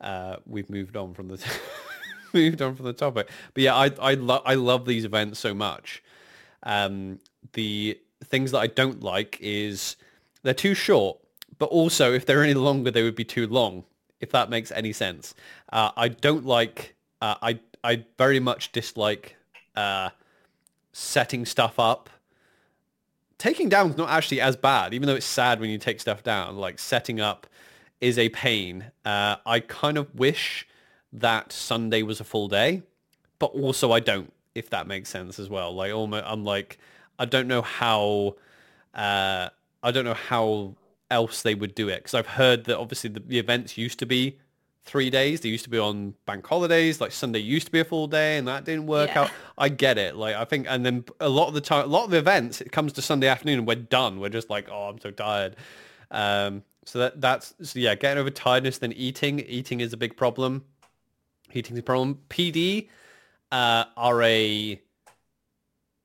uh, 0.00 0.36
we've 0.46 0.70
moved 0.70 0.96
on 0.96 1.12
from 1.12 1.28
the 1.28 1.36
moved 2.36 2.62
on 2.62 2.74
from 2.76 2.86
the 2.86 2.92
topic. 2.92 3.28
But 3.54 3.62
yeah, 3.62 3.74
I 3.74 3.90
I 4.00 4.14
love 4.14 4.42
I 4.44 4.54
love 4.54 4.86
these 4.86 5.04
events 5.04 5.38
so 5.40 5.54
much. 5.54 6.02
Um, 6.62 7.18
the 7.52 7.98
things 8.24 8.50
that 8.52 8.58
I 8.58 8.66
don't 8.66 9.02
like 9.02 9.38
is 9.40 9.96
they're 10.42 10.54
too 10.54 10.74
short, 10.74 11.18
but 11.58 11.66
also 11.66 12.12
if 12.12 12.26
they're 12.26 12.42
any 12.42 12.54
longer, 12.54 12.90
they 12.90 13.02
would 13.02 13.14
be 13.16 13.24
too 13.24 13.46
long. 13.46 13.84
If 14.20 14.30
that 14.32 14.48
makes 14.50 14.70
any 14.72 14.92
sense, 14.92 15.34
uh, 15.72 15.90
I 15.96 16.08
don't 16.08 16.46
like. 16.46 16.94
Uh, 17.20 17.36
I 17.42 17.58
I 17.82 18.04
very 18.18 18.40
much 18.40 18.72
dislike 18.72 19.36
uh, 19.74 20.10
setting 20.92 21.46
stuff 21.46 21.78
up. 21.78 22.10
Taking 23.38 23.68
down 23.68 23.90
is 23.90 23.96
not 23.96 24.08
actually 24.08 24.40
as 24.40 24.56
bad, 24.56 24.94
even 24.94 25.06
though 25.06 25.14
it's 25.14 25.26
sad 25.26 25.60
when 25.60 25.68
you 25.70 25.78
take 25.78 26.00
stuff 26.00 26.22
down. 26.22 26.56
Like 26.56 26.78
setting 26.78 27.20
up 27.20 27.46
is 28.00 28.18
a 28.18 28.28
pain. 28.30 28.86
Uh, 29.04 29.36
I 29.44 29.60
kind 29.60 29.98
of 29.98 30.14
wish 30.14 30.66
that 31.16 31.52
Sunday 31.52 32.02
was 32.02 32.20
a 32.20 32.24
full 32.24 32.48
day, 32.48 32.82
but 33.38 33.46
also 33.46 33.92
I 33.92 34.00
don't, 34.00 34.32
if 34.54 34.70
that 34.70 34.86
makes 34.86 35.08
sense 35.08 35.38
as 35.38 35.48
well. 35.48 35.74
Like 35.74 35.92
almost, 35.92 36.24
I'm 36.26 36.44
like, 36.44 36.78
I 37.18 37.24
don't 37.24 37.48
know 37.48 37.62
how, 37.62 38.36
uh, 38.94 39.48
I 39.82 39.90
don't 39.90 40.04
know 40.04 40.14
how 40.14 40.74
else 41.10 41.42
they 41.42 41.54
would 41.54 41.74
do 41.74 41.88
it 41.88 41.98
because 41.98 42.14
I've 42.14 42.26
heard 42.26 42.64
that 42.64 42.78
obviously 42.78 43.10
the, 43.10 43.20
the 43.20 43.38
events 43.38 43.78
used 43.78 43.98
to 44.00 44.06
be 44.06 44.38
three 44.84 45.10
days. 45.10 45.40
They 45.40 45.48
used 45.48 45.64
to 45.64 45.70
be 45.70 45.78
on 45.78 46.14
bank 46.24 46.46
holidays. 46.46 47.00
Like 47.00 47.12
Sunday 47.12 47.40
used 47.40 47.66
to 47.66 47.72
be 47.72 47.80
a 47.80 47.84
full 47.84 48.06
day, 48.06 48.38
and 48.38 48.48
that 48.48 48.64
didn't 48.64 48.86
work 48.86 49.10
yeah. 49.10 49.22
out. 49.22 49.30
I 49.58 49.68
get 49.68 49.98
it. 49.98 50.16
Like 50.16 50.36
I 50.36 50.44
think, 50.44 50.66
and 50.68 50.86
then 50.86 51.04
a 51.20 51.28
lot 51.28 51.48
of 51.48 51.54
the 51.54 51.60
time, 51.60 51.84
a 51.84 51.88
lot 51.88 52.04
of 52.04 52.10
the 52.10 52.18
events, 52.18 52.60
it 52.60 52.72
comes 52.72 52.92
to 52.94 53.02
Sunday 53.02 53.28
afternoon, 53.28 53.58
and 53.58 53.66
we're 53.66 53.74
done. 53.76 54.20
We're 54.20 54.28
just 54.30 54.48
like, 54.48 54.68
oh, 54.70 54.88
I'm 54.88 55.00
so 55.00 55.10
tired. 55.10 55.56
Um, 56.10 56.62
so 56.84 57.00
that 57.00 57.20
that's 57.20 57.54
so 57.62 57.78
yeah, 57.78 57.94
getting 57.96 58.18
over 58.18 58.30
tiredness. 58.30 58.78
Then 58.78 58.92
eating. 58.92 59.40
Eating 59.40 59.80
is 59.80 59.92
a 59.92 59.96
big 59.96 60.16
problem. 60.16 60.64
Eating 61.52 61.74
is 61.74 61.80
a 61.80 61.82
problem. 61.82 62.20
PD 62.28 62.88
uh, 63.52 63.84
are 63.96 64.22
a 64.22 64.80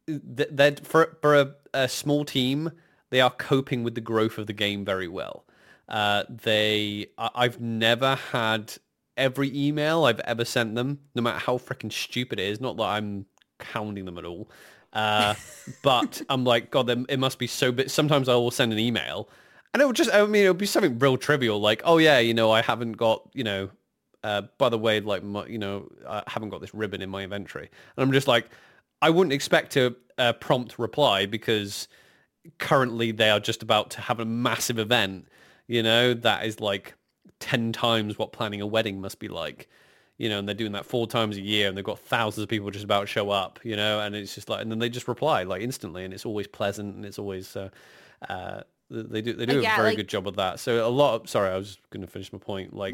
that 0.08 0.86
for 0.86 1.18
for 1.22 1.36
a, 1.36 1.56
a 1.74 1.88
small 1.88 2.26
team, 2.26 2.72
they 3.10 3.22
are 3.22 3.30
coping 3.30 3.84
with 3.84 3.96
the 3.96 4.02
growth 4.02 4.38
of 4.38 4.48
the 4.48 4.54
game 4.54 4.84
very 4.86 5.08
well. 5.08 5.46
Uh, 5.88 6.24
they, 6.30 7.08
I, 7.18 7.44
have 7.44 7.60
never 7.60 8.16
had 8.16 8.74
every 9.18 9.52
email 9.54 10.06
I've 10.06 10.22
ever 10.22 10.46
sent 10.46 10.76
them, 10.76 11.00
no 11.16 11.22
matter 11.22 11.40
how 11.40 11.58
freaking 11.58 11.92
stupid 11.92 12.40
it 12.40 12.48
is. 12.48 12.62
Not 12.62 12.78
that 12.78 12.84
I'm 12.84 13.26
hounding 13.60 14.06
them 14.06 14.18
at 14.18 14.24
all, 14.24 14.50
uh, 14.94 15.36
but 15.84 16.22
I'm 16.30 16.46
like, 16.46 16.72
God, 16.72 16.90
it 16.90 17.20
must 17.20 17.40
be 17.40 17.48
so. 17.48 17.74
But 17.74 17.92
sometimes 17.92 18.30
I 18.30 18.36
will 18.36 18.52
send 18.52 18.72
an 18.72 18.80
email, 18.80 19.28
and 19.74 19.82
it 19.82 19.86
would 19.86 19.98
just, 19.98 20.14
I 20.14 20.26
mean, 20.26 20.46
it 20.46 20.48
would 20.48 20.58
be 20.58 20.66
something 20.66 20.98
real 20.98 21.18
trivial, 21.18 21.60
like, 21.60 21.82
oh 21.84 21.98
yeah, 21.98 22.20
you 22.20 22.34
know, 22.34 22.52
I 22.52 22.62
haven't 22.62 22.94
got, 22.94 23.30
you 23.34 23.44
know, 23.44 23.70
uh, 24.24 24.44
by 24.58 24.70
the 24.70 24.78
way, 24.78 25.00
like, 25.00 25.24
my, 25.24 25.46
you 25.46 25.58
know, 25.58 25.90
I 26.08 26.24
haven't 26.28 26.50
got 26.50 26.62
this 26.62 26.74
ribbon 26.74 27.02
in 27.02 27.10
my 27.10 27.24
inventory, 27.24 27.70
and 27.96 28.04
I'm 28.04 28.12
just 28.12 28.28
like, 28.28 28.50
I 29.02 29.10
wouldn't 29.10 29.34
expect 29.34 29.76
a, 29.78 29.96
a 30.18 30.34
prompt 30.34 30.78
reply 30.78 31.26
because 31.26 31.88
currently 32.58 33.12
they 33.12 33.30
are 33.30 33.40
just 33.40 33.62
about 33.64 33.92
to 33.92 34.02
have 34.02 34.20
a 34.20 34.26
massive 34.26 34.80
event 34.80 35.28
you 35.72 35.82
know, 35.82 36.14
that 36.14 36.46
is 36.46 36.60
like 36.60 36.96
10 37.40 37.72
times 37.72 38.20
what 38.20 38.34
planning 38.34 38.60
a 38.60 38.68
wedding 38.68 39.00
must 39.00 39.20
be 39.20 39.30
like. 39.30 39.70
You 40.18 40.28
know, 40.28 40.38
and 40.38 40.46
they're 40.48 40.54
doing 40.54 40.74
that 40.74 40.86
four 40.86 41.08
times 41.08 41.38
a 41.38 41.42
year 41.42 41.70
and 41.70 41.78
they've 41.78 41.84
got 41.86 41.98
thousands 41.98 42.44
of 42.44 42.50
people 42.50 42.70
just 42.72 42.84
about 42.84 43.02
to 43.02 43.08
show 43.08 43.30
up, 43.30 43.58
you 43.64 43.78
know, 43.78 44.02
and 44.02 44.14
it's 44.14 44.36
just 44.36 44.50
like, 44.50 44.62
and 44.62 44.70
then 44.70 44.80
they 44.80 44.90
just 44.90 45.08
reply 45.08 45.44
like 45.44 45.62
instantly 45.62 46.04
and 46.04 46.14
it's 46.14 46.26
always 46.26 46.46
pleasant 46.46 46.94
and 46.94 47.06
it's 47.06 47.18
always, 47.18 47.56
uh, 47.56 47.70
uh, 48.28 48.62
they 48.90 49.22
do 49.22 49.32
they 49.32 49.46
do 49.46 49.62
yeah, 49.62 49.74
a 49.74 49.78
very 49.78 49.90
like, 49.92 49.98
good 49.98 50.10
job 50.10 50.28
of 50.28 50.36
that. 50.36 50.60
So 50.60 50.86
a 50.86 50.90
lot 50.90 51.16
of 51.16 51.30
sorry, 51.30 51.50
I 51.50 51.58
was 51.58 51.78
going 51.90 52.02
to 52.02 52.12
finish 52.12 52.34
my 52.34 52.40
point. 52.40 52.76
Like, 52.76 52.94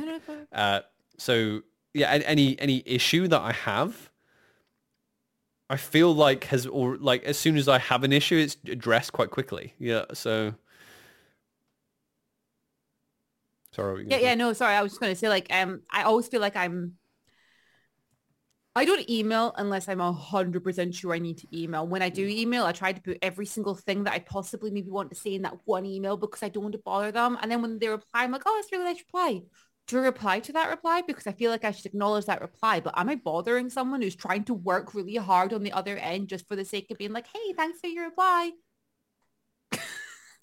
uh, 0.53 0.81
so 1.17 1.61
yeah, 1.93 2.11
any 2.11 2.59
any 2.59 2.83
issue 2.85 3.27
that 3.27 3.41
I 3.41 3.53
have, 3.53 4.09
I 5.69 5.77
feel 5.77 6.13
like 6.13 6.45
has 6.45 6.65
or 6.65 6.97
like 6.97 7.23
as 7.23 7.37
soon 7.37 7.57
as 7.57 7.67
I 7.67 7.79
have 7.79 8.03
an 8.03 8.13
issue, 8.13 8.37
it's 8.37 8.57
addressed 8.67 9.13
quite 9.13 9.31
quickly. 9.31 9.73
Yeah, 9.79 10.05
so 10.13 10.53
Sorry. 13.77 14.07
Yeah, 14.09 14.17
yeah, 14.17 14.33
no, 14.33 14.53
sorry. 14.53 14.73
I 14.73 14.81
was 14.81 14.93
just 14.93 14.99
going 14.99 15.11
to 15.13 15.15
say, 15.15 15.29
like, 15.29 15.53
um, 15.53 15.83
I 15.91 16.01
always 16.01 16.27
feel 16.27 16.41
like 16.41 16.55
I'm, 16.55 16.93
I 18.75 18.85
don't 18.85 19.07
email 19.07 19.53
unless 19.55 19.87
I'm 19.87 20.01
a 20.01 20.11
hundred 20.11 20.63
percent 20.63 20.95
sure 20.95 21.13
I 21.13 21.19
need 21.19 21.37
to 21.39 21.47
email. 21.55 21.85
When 21.85 22.01
I 22.01 22.09
do 22.09 22.27
mm. 22.27 22.31
email, 22.31 22.65
I 22.65 22.71
try 22.71 22.91
to 22.91 23.01
put 23.01 23.19
every 23.21 23.45
single 23.45 23.75
thing 23.75 24.05
that 24.05 24.13
I 24.13 24.19
possibly 24.19 24.71
maybe 24.71 24.89
want 24.89 25.11
to 25.11 25.15
say 25.15 25.35
in 25.35 25.43
that 25.43 25.57
one 25.65 25.85
email 25.85 26.17
because 26.17 26.41
I 26.41 26.49
don't 26.49 26.63
want 26.63 26.73
to 26.73 26.79
bother 26.79 27.11
them. 27.11 27.37
And 27.39 27.51
then 27.51 27.61
when 27.61 27.77
they 27.77 27.87
reply, 27.87 28.23
I'm 28.23 28.31
like, 28.31 28.41
oh, 28.47 28.55
that's 28.55 28.71
really 28.71 28.85
nice 28.85 28.99
reply. 28.99 29.43
I 29.95 29.99
reply 29.99 30.39
to 30.41 30.53
that 30.53 30.69
reply? 30.69 31.01
Because 31.01 31.27
I 31.27 31.31
feel 31.31 31.49
like 31.49 31.63
I 31.63 31.71
should 31.71 31.85
acknowledge 31.85 32.25
that 32.25 32.41
reply. 32.41 32.79
But 32.79 32.97
am 32.97 33.09
I 33.09 33.15
bothering 33.15 33.69
someone 33.69 34.01
who's 34.01 34.15
trying 34.15 34.43
to 34.45 34.53
work 34.53 34.93
really 34.93 35.15
hard 35.15 35.53
on 35.53 35.63
the 35.63 35.71
other 35.71 35.97
end 35.97 36.27
just 36.27 36.47
for 36.47 36.55
the 36.55 36.65
sake 36.65 36.91
of 36.91 36.97
being 36.97 37.13
like, 37.13 37.27
hey, 37.27 37.53
thanks 37.53 37.79
for 37.79 37.87
your 37.87 38.05
reply? 38.05 38.51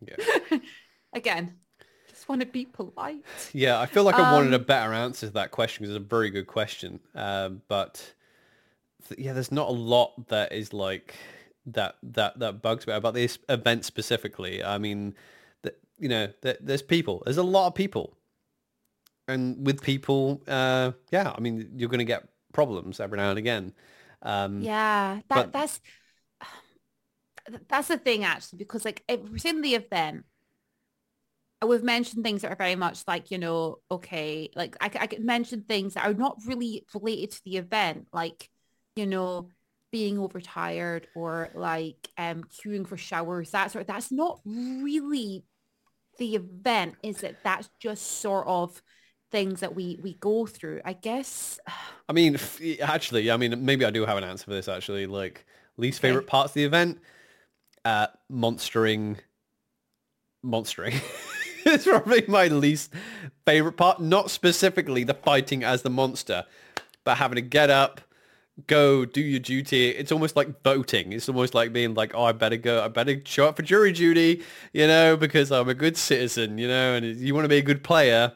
Yeah. 0.01 0.59
Again, 1.13 1.55
just 2.09 2.29
want 2.29 2.41
to 2.41 2.47
be 2.47 2.65
polite. 2.65 3.23
Yeah, 3.53 3.81
I 3.81 3.87
feel 3.87 4.05
like 4.05 4.17
I 4.17 4.33
wanted 4.33 4.53
a 4.53 4.57
um, 4.57 4.65
better 4.65 4.93
answer 4.93 5.27
to 5.27 5.33
that 5.35 5.51
question 5.51 5.83
because 5.83 5.97
it's 5.97 6.05
a 6.05 6.09
very 6.09 6.31
good 6.31 6.47
question. 6.47 7.01
Um, 7.15 7.63
but 7.69 8.15
th- 9.09 9.21
yeah, 9.21 9.33
there's 9.33 9.53
not 9.53 9.69
a 9.69 9.73
lot 9.73 10.29
that 10.29 10.53
is 10.53 10.73
like 10.73 11.15
that 11.67 11.97
that 12.03 12.39
that 12.39 12.63
bugs 12.63 12.87
me 12.87 12.95
about 12.95 13.15
this 13.15 13.39
event 13.49 13.85
specifically. 13.85 14.63
I 14.63 14.79
mean, 14.79 15.15
that 15.63 15.79
you 15.99 16.09
know, 16.09 16.29
th- 16.43 16.59
there's 16.61 16.83
people. 16.83 17.23
There's 17.25 17.39
a 17.39 17.43
lot 17.43 17.69
of 17.69 17.75
people, 17.75 18.17
and 19.29 19.67
with 19.67 19.83
people, 19.83 20.43
uh, 20.47 20.93
yeah, 21.11 21.33
I 21.37 21.41
mean, 21.41 21.71
you're 21.77 21.89
going 21.89 21.99
to 21.99 22.05
get 22.05 22.29
problems 22.53 23.01
every 23.01 23.17
now 23.17 23.31
and 23.31 23.39
again. 23.39 23.73
Um, 24.23 24.61
yeah, 24.61 25.21
that 25.29 25.29
but, 25.29 25.53
that's 25.53 25.81
that's 27.69 27.89
the 27.89 27.99
thing 27.99 28.25
actually 28.25 28.57
because 28.57 28.87
like 28.87 29.03
within 29.31 29.61
the 29.61 29.75
event 29.75 30.25
we've 31.67 31.83
mentioned 31.83 32.25
things 32.25 32.43
that 32.43 32.53
are 32.53 32.57
very 32.57 32.77
much 32.77 33.03
like, 33.07 33.31
you 33.31 33.39
know, 33.39 33.79
okay, 33.91 34.51
like 34.55 34.77
I, 34.81 34.91
I 35.01 35.07
could 35.07 35.25
mention 35.25 35.63
things 35.63 35.95
that 35.95 36.05
are 36.05 36.15
not 36.15 36.39
really 36.47 36.85
related 36.95 37.33
to 37.33 37.45
the 37.45 37.57
event, 37.57 38.09
like, 38.13 38.51
you 38.97 39.07
know, 39.07 39.49
being 39.91 40.19
overtired 40.19 41.07
or 41.15 41.51
like 41.55 42.09
um 42.19 42.45
queuing 42.45 42.87
for 42.87 42.97
showers, 42.97 43.51
that 43.51 43.71
sort 43.71 43.83
of, 43.83 43.87
that's 43.87 44.11
not 44.11 44.41
really 44.47 45.45
the 46.19 46.35
event, 46.35 46.97
is 47.03 47.23
it? 47.23 47.37
That's 47.43 47.69
just 47.81 48.21
sort 48.21 48.47
of 48.47 48.81
things 49.35 49.59
that 49.59 49.75
we 49.75 49.99
we 50.01 50.15
go 50.15 50.47
through, 50.47 50.81
I 50.85 50.93
guess. 50.93 51.59
I 52.09 52.13
mean, 52.13 52.39
actually, 52.81 53.33
I 53.33 53.37
mean, 53.37 53.65
maybe 53.65 53.85
I 53.85 53.91
do 53.91 54.07
have 54.07 54.17
an 54.17 54.23
answer 54.23 54.45
for 54.45 54.53
this 54.53 54.69
actually. 54.69 55.07
Like 55.07 55.45
least 55.77 56.01
favorite 56.01 56.23
okay. 56.23 56.31
parts 56.31 56.51
of 56.51 56.55
the 56.55 56.65
event, 56.65 57.01
uh, 57.85 58.07
monstering, 58.29 59.19
monstering. 60.45 61.01
it's 61.67 61.85
probably 61.85 62.23
my 62.29 62.47
least 62.47 62.93
favorite 63.45 63.73
part. 63.73 64.01
Not 64.01 64.31
specifically 64.31 65.03
the 65.03 65.15
fighting 65.15 65.65
as 65.65 65.83
the 65.83 65.91
monster, 65.91 66.45
but 67.03 67.17
having 67.17 67.35
to 67.35 67.43
get 67.43 67.71
up, 67.71 68.01
go 68.69 69.05
do 69.05 69.21
your 69.21 69.41
duty. 69.41 69.89
It's 69.89 70.13
almost 70.13 70.37
like 70.37 70.63
voting. 70.63 71.13
It's 71.13 71.29
almost 71.29 71.57
like 71.57 71.73
being 71.73 71.95
like, 71.95 72.15
oh, 72.15 72.23
I 72.23 72.31
better 72.31 72.57
go. 72.57 72.85
I 72.85 72.87
better 72.87 73.21
show 73.25 73.49
up 73.49 73.57
for 73.57 73.63
jury 73.63 73.91
duty, 73.91 74.45
you 74.73 74.87
know, 74.87 75.17
because 75.17 75.51
I'm 75.51 75.69
a 75.69 75.75
good 75.75 75.97
citizen, 75.97 76.57
you 76.57 76.69
know, 76.69 76.95
and 76.95 77.05
you 77.17 77.35
want 77.35 77.47
to 77.47 77.49
be 77.49 77.59
a 77.59 77.63
good 77.63 77.83
player. 77.83 78.33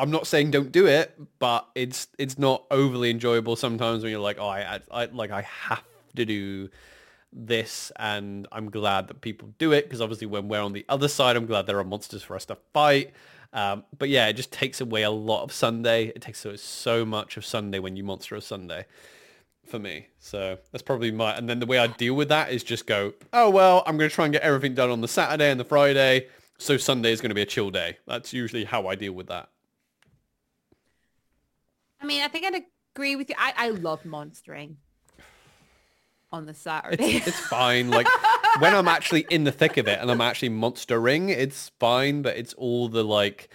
I'm 0.00 0.10
not 0.10 0.26
saying 0.26 0.50
don't 0.50 0.72
do 0.72 0.86
it, 0.86 1.14
but 1.38 1.68
it's 1.74 2.08
it's 2.18 2.38
not 2.38 2.64
overly 2.70 3.10
enjoyable 3.10 3.54
sometimes 3.54 4.02
when 4.02 4.10
you're 4.10 4.20
like, 4.20 4.38
oh, 4.38 4.48
I, 4.48 4.80
I 4.90 5.04
like 5.06 5.30
I 5.30 5.42
have 5.42 5.84
to 6.16 6.24
do 6.24 6.70
this 7.32 7.92
and 7.96 8.48
I'm 8.50 8.70
glad 8.70 9.08
that 9.08 9.20
people 9.20 9.50
do 9.58 9.72
it 9.72 9.84
because 9.84 10.00
obviously 10.00 10.26
when 10.26 10.48
we're 10.48 10.62
on 10.62 10.72
the 10.72 10.86
other 10.88 11.06
side, 11.06 11.36
I'm 11.36 11.46
glad 11.46 11.66
there 11.66 11.78
are 11.78 11.84
monsters 11.84 12.22
for 12.22 12.34
us 12.34 12.46
to 12.46 12.56
fight. 12.72 13.12
Um, 13.52 13.84
but 13.98 14.08
yeah, 14.08 14.26
it 14.28 14.34
just 14.34 14.52
takes 14.52 14.80
away 14.80 15.02
a 15.02 15.10
lot 15.10 15.42
of 15.42 15.52
Sunday. 15.52 16.06
It 16.06 16.22
takes 16.22 16.44
away 16.44 16.56
so 16.56 17.04
much 17.04 17.36
of 17.36 17.44
Sunday 17.44 17.78
when 17.78 17.96
you 17.96 18.04
monster 18.04 18.36
a 18.36 18.40
Sunday 18.40 18.86
for 19.66 19.78
me. 19.78 20.08
So 20.18 20.58
that's 20.72 20.82
probably 20.82 21.10
my, 21.10 21.36
and 21.36 21.48
then 21.48 21.60
the 21.60 21.66
way 21.66 21.78
I 21.78 21.88
deal 21.88 22.14
with 22.14 22.28
that 22.28 22.52
is 22.52 22.64
just 22.64 22.86
go, 22.86 23.12
oh, 23.32 23.50
well, 23.50 23.82
I'm 23.86 23.96
going 23.98 24.08
to 24.08 24.14
try 24.14 24.24
and 24.24 24.32
get 24.32 24.42
everything 24.42 24.74
done 24.74 24.90
on 24.90 25.00
the 25.00 25.08
Saturday 25.08 25.50
and 25.50 25.60
the 25.60 25.64
Friday. 25.64 26.28
So 26.58 26.76
Sunday 26.76 27.12
is 27.12 27.20
going 27.20 27.30
to 27.30 27.34
be 27.34 27.42
a 27.42 27.46
chill 27.46 27.70
day. 27.70 27.98
That's 28.06 28.32
usually 28.32 28.64
how 28.64 28.86
I 28.86 28.94
deal 28.94 29.12
with 29.12 29.28
that. 29.28 29.48
I 32.00 32.06
mean, 32.06 32.22
I 32.22 32.28
think 32.28 32.46
I'd 32.46 32.62
agree 32.94 33.16
with 33.16 33.28
you. 33.28 33.34
I, 33.38 33.52
I 33.56 33.70
love 33.70 34.04
monstering 34.04 34.78
on 36.32 36.46
the 36.46 36.54
Saturday. 36.54 37.16
It's, 37.16 37.28
it's 37.28 37.40
fine. 37.40 37.90
Like 37.90 38.06
when 38.60 38.74
I'm 38.74 38.88
actually 38.88 39.26
in 39.30 39.44
the 39.44 39.52
thick 39.52 39.76
of 39.76 39.88
it 39.88 39.98
and 40.00 40.10
I'm 40.10 40.20
actually 40.20 40.50
monstering, 40.50 41.28
it's 41.28 41.70
fine. 41.78 42.22
But 42.22 42.36
it's 42.36 42.54
all 42.54 42.88
the 42.88 43.04
like, 43.04 43.50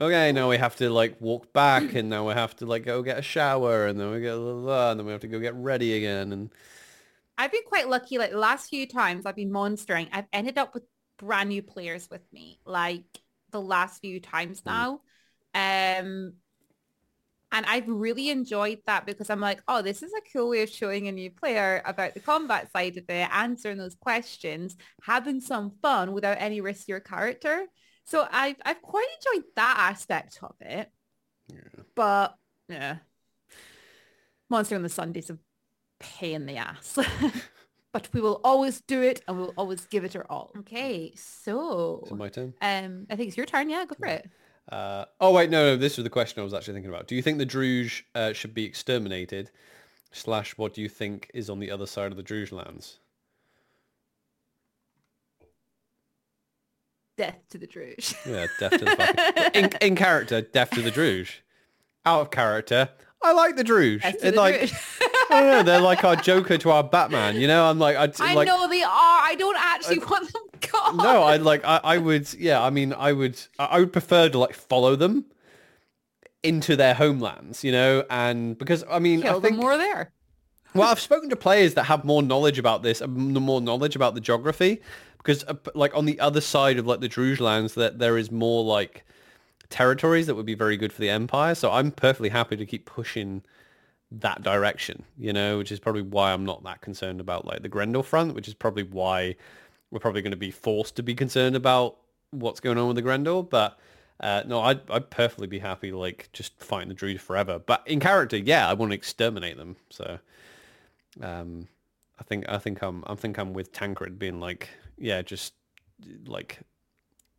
okay, 0.00 0.32
now 0.32 0.48
we 0.48 0.56
have 0.56 0.76
to 0.76 0.90
like 0.90 1.20
walk 1.20 1.52
back, 1.52 1.94
and 1.94 2.10
now 2.10 2.26
we 2.26 2.34
have 2.34 2.56
to 2.56 2.66
like 2.66 2.84
go 2.84 3.02
get 3.02 3.18
a 3.18 3.22
shower, 3.22 3.86
and 3.86 4.00
then 4.00 4.10
we 4.10 4.20
get 4.20 4.34
blah, 4.34 4.52
blah, 4.52 4.62
blah, 4.62 4.90
and 4.90 5.00
then 5.00 5.06
we 5.06 5.12
have 5.12 5.22
to 5.22 5.28
go 5.28 5.38
get 5.38 5.54
ready 5.54 5.94
again. 5.94 6.32
And 6.32 6.50
I've 7.38 7.52
been 7.52 7.64
quite 7.66 7.88
lucky. 7.88 8.18
Like 8.18 8.30
the 8.30 8.38
last 8.38 8.68
few 8.68 8.86
times 8.86 9.26
I've 9.26 9.36
been 9.36 9.52
monstering, 9.52 10.08
I've 10.12 10.26
ended 10.32 10.58
up 10.58 10.74
with 10.74 10.84
brand 11.18 11.50
new 11.50 11.62
players 11.62 12.08
with 12.10 12.22
me. 12.32 12.58
Like 12.64 13.04
the 13.52 13.60
last 13.60 14.00
few 14.00 14.20
times 14.20 14.62
mm. 14.62 14.66
now. 14.66 15.00
Mm. 15.54 16.00
Um, 16.00 16.32
and 17.52 17.64
I've 17.66 17.88
really 17.88 18.30
enjoyed 18.30 18.78
that 18.86 19.06
because 19.06 19.30
I'm 19.30 19.40
like, 19.40 19.62
oh, 19.68 19.80
this 19.82 20.02
is 20.02 20.12
a 20.12 20.32
cool 20.32 20.50
way 20.50 20.62
of 20.62 20.70
showing 20.70 21.06
a 21.06 21.12
new 21.12 21.30
player 21.30 21.80
about 21.84 22.14
the 22.14 22.20
combat 22.20 22.70
side 22.72 22.96
of 22.96 23.04
it, 23.08 23.28
answering 23.32 23.78
those 23.78 23.94
questions, 23.94 24.76
having 25.02 25.40
some 25.40 25.72
fun 25.80 26.12
without 26.12 26.38
any 26.40 26.60
risk 26.60 26.86
to 26.86 26.92
your 26.92 27.00
character. 27.00 27.66
So 28.04 28.26
I've, 28.30 28.56
I've 28.64 28.82
quite 28.82 29.06
enjoyed 29.20 29.44
that 29.54 29.76
aspect 29.78 30.38
of 30.42 30.54
it. 30.60 30.90
Yeah. 31.48 31.82
But 31.94 32.34
yeah, 32.68 32.96
Monster 34.50 34.76
on 34.76 34.82
the 34.82 34.88
Sunday's 34.88 35.30
a 35.30 35.38
pain 36.00 36.34
in 36.34 36.46
the 36.46 36.56
ass. 36.56 36.98
but 37.92 38.08
we 38.12 38.20
will 38.20 38.40
always 38.44 38.80
do 38.82 39.02
it 39.02 39.22
and 39.26 39.38
we'll 39.38 39.54
always 39.56 39.86
give 39.86 40.04
it 40.04 40.16
our 40.16 40.26
all. 40.28 40.52
Okay, 40.58 41.14
so 41.16 42.02
Is 42.04 42.12
it 42.12 42.16
my 42.16 42.28
turn? 42.28 42.54
um, 42.60 43.06
I 43.08 43.16
think 43.16 43.28
it's 43.28 43.36
your 43.36 43.46
turn. 43.46 43.70
Yeah, 43.70 43.84
go 43.86 43.94
for 43.98 44.06
it. 44.08 44.28
Uh, 44.70 45.04
oh 45.20 45.32
wait, 45.32 45.50
no, 45.50 45.64
no. 45.64 45.76
This 45.76 45.96
was 45.96 46.04
the 46.04 46.10
question 46.10 46.40
I 46.40 46.44
was 46.44 46.54
actually 46.54 46.74
thinking 46.74 46.90
about. 46.90 47.06
Do 47.06 47.14
you 47.14 47.22
think 47.22 47.38
the 47.38 47.46
Druj 47.46 48.02
uh, 48.14 48.32
should 48.32 48.54
be 48.54 48.64
exterminated? 48.64 49.50
Slash, 50.12 50.56
what 50.56 50.74
do 50.74 50.80
you 50.80 50.88
think 50.88 51.30
is 51.34 51.50
on 51.50 51.58
the 51.58 51.70
other 51.70 51.86
side 51.86 52.10
of 52.10 52.16
the 52.16 52.22
Druj 52.22 52.50
lands? 52.52 52.98
Death 57.16 57.38
to 57.50 57.58
the 57.58 57.66
Druj. 57.66 58.14
Yeah, 58.26 58.46
death 58.58 58.78
to 58.78 58.84
the 58.84 58.96
fucking... 59.44 59.64
in, 59.64 59.70
in 59.80 59.96
character, 59.96 60.42
death 60.42 60.70
to 60.70 60.82
the 60.82 60.90
Druj. 60.90 61.30
Out 62.04 62.20
of 62.22 62.30
character, 62.30 62.90
I 63.22 63.32
like 63.32 63.56
the. 63.56 64.00
It's 64.02 64.22
the 64.22 64.32
like. 64.32 64.72
I 65.30 65.40
don't 65.40 65.50
know, 65.50 65.62
they're 65.62 65.80
like 65.80 66.04
our 66.04 66.16
Joker 66.16 66.56
to 66.58 66.70
our 66.70 66.84
Batman. 66.84 67.36
You 67.36 67.48
know, 67.48 67.68
I'm 67.68 67.78
like, 67.78 67.96
I'd, 67.96 68.20
I 68.20 68.34
like, 68.34 68.46
know 68.46 68.68
they 68.68 68.82
are. 68.82 68.88
I 68.90 69.34
don't 69.36 69.56
actually 69.58 69.98
want 70.10 70.32
them 70.32 70.42
gone. 70.72 70.96
no, 70.98 71.22
I 71.22 71.36
like, 71.36 71.64
I, 71.64 71.80
I 71.82 71.98
would, 71.98 72.32
yeah, 72.34 72.62
I 72.62 72.70
mean, 72.70 72.92
I 72.92 73.12
would, 73.12 73.40
I 73.58 73.64
I 73.66 73.78
would 73.80 73.92
prefer 73.92 74.28
to 74.28 74.38
like 74.38 74.54
follow 74.54 74.94
them 74.96 75.24
into 76.42 76.76
their 76.76 76.94
homelands, 76.94 77.64
you 77.64 77.72
know, 77.72 78.04
and 78.08 78.56
because 78.56 78.84
I 78.88 78.98
mean, 78.98 79.22
kill 79.22 79.38
I 79.38 79.40
think 79.40 79.56
more 79.56 79.76
there. 79.76 80.12
Well, 80.74 80.88
I've 80.88 81.00
spoken 81.00 81.30
to 81.30 81.36
players 81.36 81.74
that 81.74 81.84
have 81.84 82.04
more 82.04 82.22
knowledge 82.22 82.58
about 82.58 82.82
this, 82.82 83.00
uh, 83.00 83.06
more 83.06 83.60
knowledge 83.60 83.96
about 83.96 84.14
the 84.14 84.20
geography, 84.20 84.80
because 85.18 85.42
uh, 85.44 85.54
like 85.74 85.94
on 85.96 86.04
the 86.04 86.20
other 86.20 86.40
side 86.40 86.78
of 86.78 86.86
like 86.86 87.00
the 87.00 87.08
Druj 87.08 87.40
lands, 87.40 87.74
that 87.74 87.98
there 87.98 88.18
is 88.18 88.30
more 88.30 88.62
like 88.62 89.04
territories 89.70 90.26
that 90.26 90.34
would 90.34 90.46
be 90.46 90.54
very 90.54 90.76
good 90.76 90.92
for 90.92 91.00
the 91.00 91.10
Empire. 91.10 91.54
So 91.54 91.70
I'm 91.70 91.90
perfectly 91.90 92.28
happy 92.28 92.56
to 92.56 92.66
keep 92.66 92.86
pushing 92.86 93.42
that 94.10 94.42
direction, 94.42 95.04
you 95.18 95.32
know, 95.32 95.58
which 95.58 95.72
is 95.72 95.80
probably 95.80 96.02
why 96.02 96.32
I'm 96.32 96.44
not 96.44 96.62
that 96.64 96.80
concerned 96.80 97.20
about 97.20 97.44
like 97.44 97.62
the 97.62 97.68
Grendel 97.68 98.02
front, 98.02 98.34
which 98.34 98.48
is 98.48 98.54
probably 98.54 98.84
why 98.84 99.36
we're 99.90 100.00
probably 100.00 100.22
going 100.22 100.30
to 100.32 100.36
be 100.36 100.50
forced 100.50 100.96
to 100.96 101.02
be 101.02 101.14
concerned 101.14 101.56
about 101.56 101.96
what's 102.30 102.60
going 102.60 102.78
on 102.78 102.88
with 102.88 102.96
the 102.96 103.02
Grendel. 103.02 103.42
But 103.42 103.78
uh, 104.20 104.42
no, 104.46 104.60
I'd, 104.60 104.88
I'd 104.90 105.10
perfectly 105.10 105.46
be 105.46 105.58
happy 105.58 105.92
like 105.92 106.28
just 106.32 106.58
fighting 106.58 106.88
the 106.88 106.94
Druj 106.94 107.20
forever. 107.20 107.58
But 107.58 107.82
in 107.86 108.00
character, 108.00 108.36
yeah, 108.36 108.68
I 108.68 108.74
want 108.74 108.90
to 108.90 108.94
exterminate 108.94 109.56
them. 109.56 109.76
So 109.90 110.18
um, 111.20 111.68
I 112.18 112.22
think 112.24 112.48
I 112.48 112.58
think 112.58 112.82
I'm 112.82 113.04
I 113.06 113.14
think 113.14 113.38
I'm 113.38 113.52
with 113.52 113.72
Tancred 113.72 114.18
being 114.18 114.40
like, 114.40 114.68
yeah, 114.98 115.22
just 115.22 115.54
like 116.26 116.60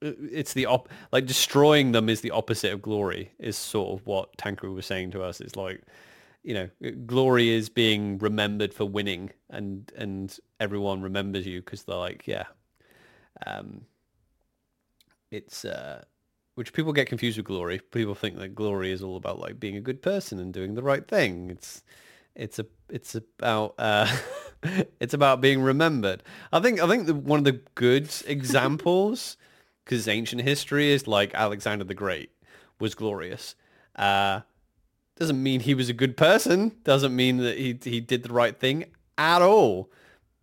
it's 0.01 0.53
the 0.53 0.65
op 0.65 0.89
like 1.11 1.25
destroying 1.25 1.91
them 1.91 2.09
is 2.09 2.21
the 2.21 2.31
opposite 2.31 2.71
of 2.71 2.81
glory 2.81 3.31
is 3.39 3.57
sort 3.57 3.99
of 3.99 4.05
what 4.05 4.37
Tancred 4.37 4.71
was 4.73 4.85
saying 4.85 5.11
to 5.11 5.23
us. 5.23 5.41
It's 5.41 5.55
like 5.55 5.81
you 6.43 6.53
know, 6.53 6.91
glory 7.05 7.49
is 7.49 7.67
being 7.67 8.17
remembered 8.19 8.73
for 8.73 8.85
winning, 8.85 9.31
and 9.49 9.91
and 9.97 10.37
everyone 10.61 11.01
remembers 11.01 11.45
you 11.45 11.59
because 11.59 11.83
they're 11.83 11.97
like, 11.97 12.25
yeah, 12.25 12.45
um, 13.45 13.81
it's 15.29 15.65
uh, 15.65 16.03
which 16.55 16.71
people 16.71 16.93
get 16.93 17.07
confused 17.07 17.37
with 17.37 17.47
glory. 17.47 17.79
People 17.91 18.15
think 18.15 18.37
that 18.37 18.55
glory 18.55 18.91
is 18.91 19.03
all 19.03 19.17
about 19.17 19.39
like 19.39 19.59
being 19.59 19.75
a 19.75 19.81
good 19.81 20.01
person 20.01 20.39
and 20.39 20.53
doing 20.53 20.75
the 20.75 20.81
right 20.81 21.05
thing. 21.05 21.49
It's 21.49 21.83
it's 22.33 22.59
a 22.59 22.65
it's 22.89 23.13
about 23.15 23.75
uh, 23.77 24.07
it's 25.01 25.13
about 25.13 25.41
being 25.41 25.61
remembered. 25.61 26.23
I 26.53 26.61
think 26.61 26.79
I 26.81 26.87
think 26.87 27.07
the, 27.07 27.15
one 27.15 27.39
of 27.39 27.45
the 27.45 27.59
good 27.75 28.09
examples 28.25 29.35
because 29.87 30.07
ancient 30.07 30.41
history 30.41 30.91
is 30.91 31.07
like 31.07 31.33
Alexander 31.33 31.85
the 31.85 31.93
Great 31.93 32.29
was 32.77 32.93
glorious. 32.93 33.55
Uh, 33.95 34.41
doesn't 35.15 35.41
mean 35.41 35.61
he 35.61 35.73
was 35.73 35.87
a 35.87 35.93
good 35.93 36.17
person. 36.17 36.75
Doesn't 36.83 37.15
mean 37.15 37.37
that 37.37 37.57
he 37.57 37.79
he 37.81 38.01
did 38.01 38.23
the 38.23 38.33
right 38.33 38.57
thing 38.59 38.85
at 39.17 39.41
all. 39.41 39.89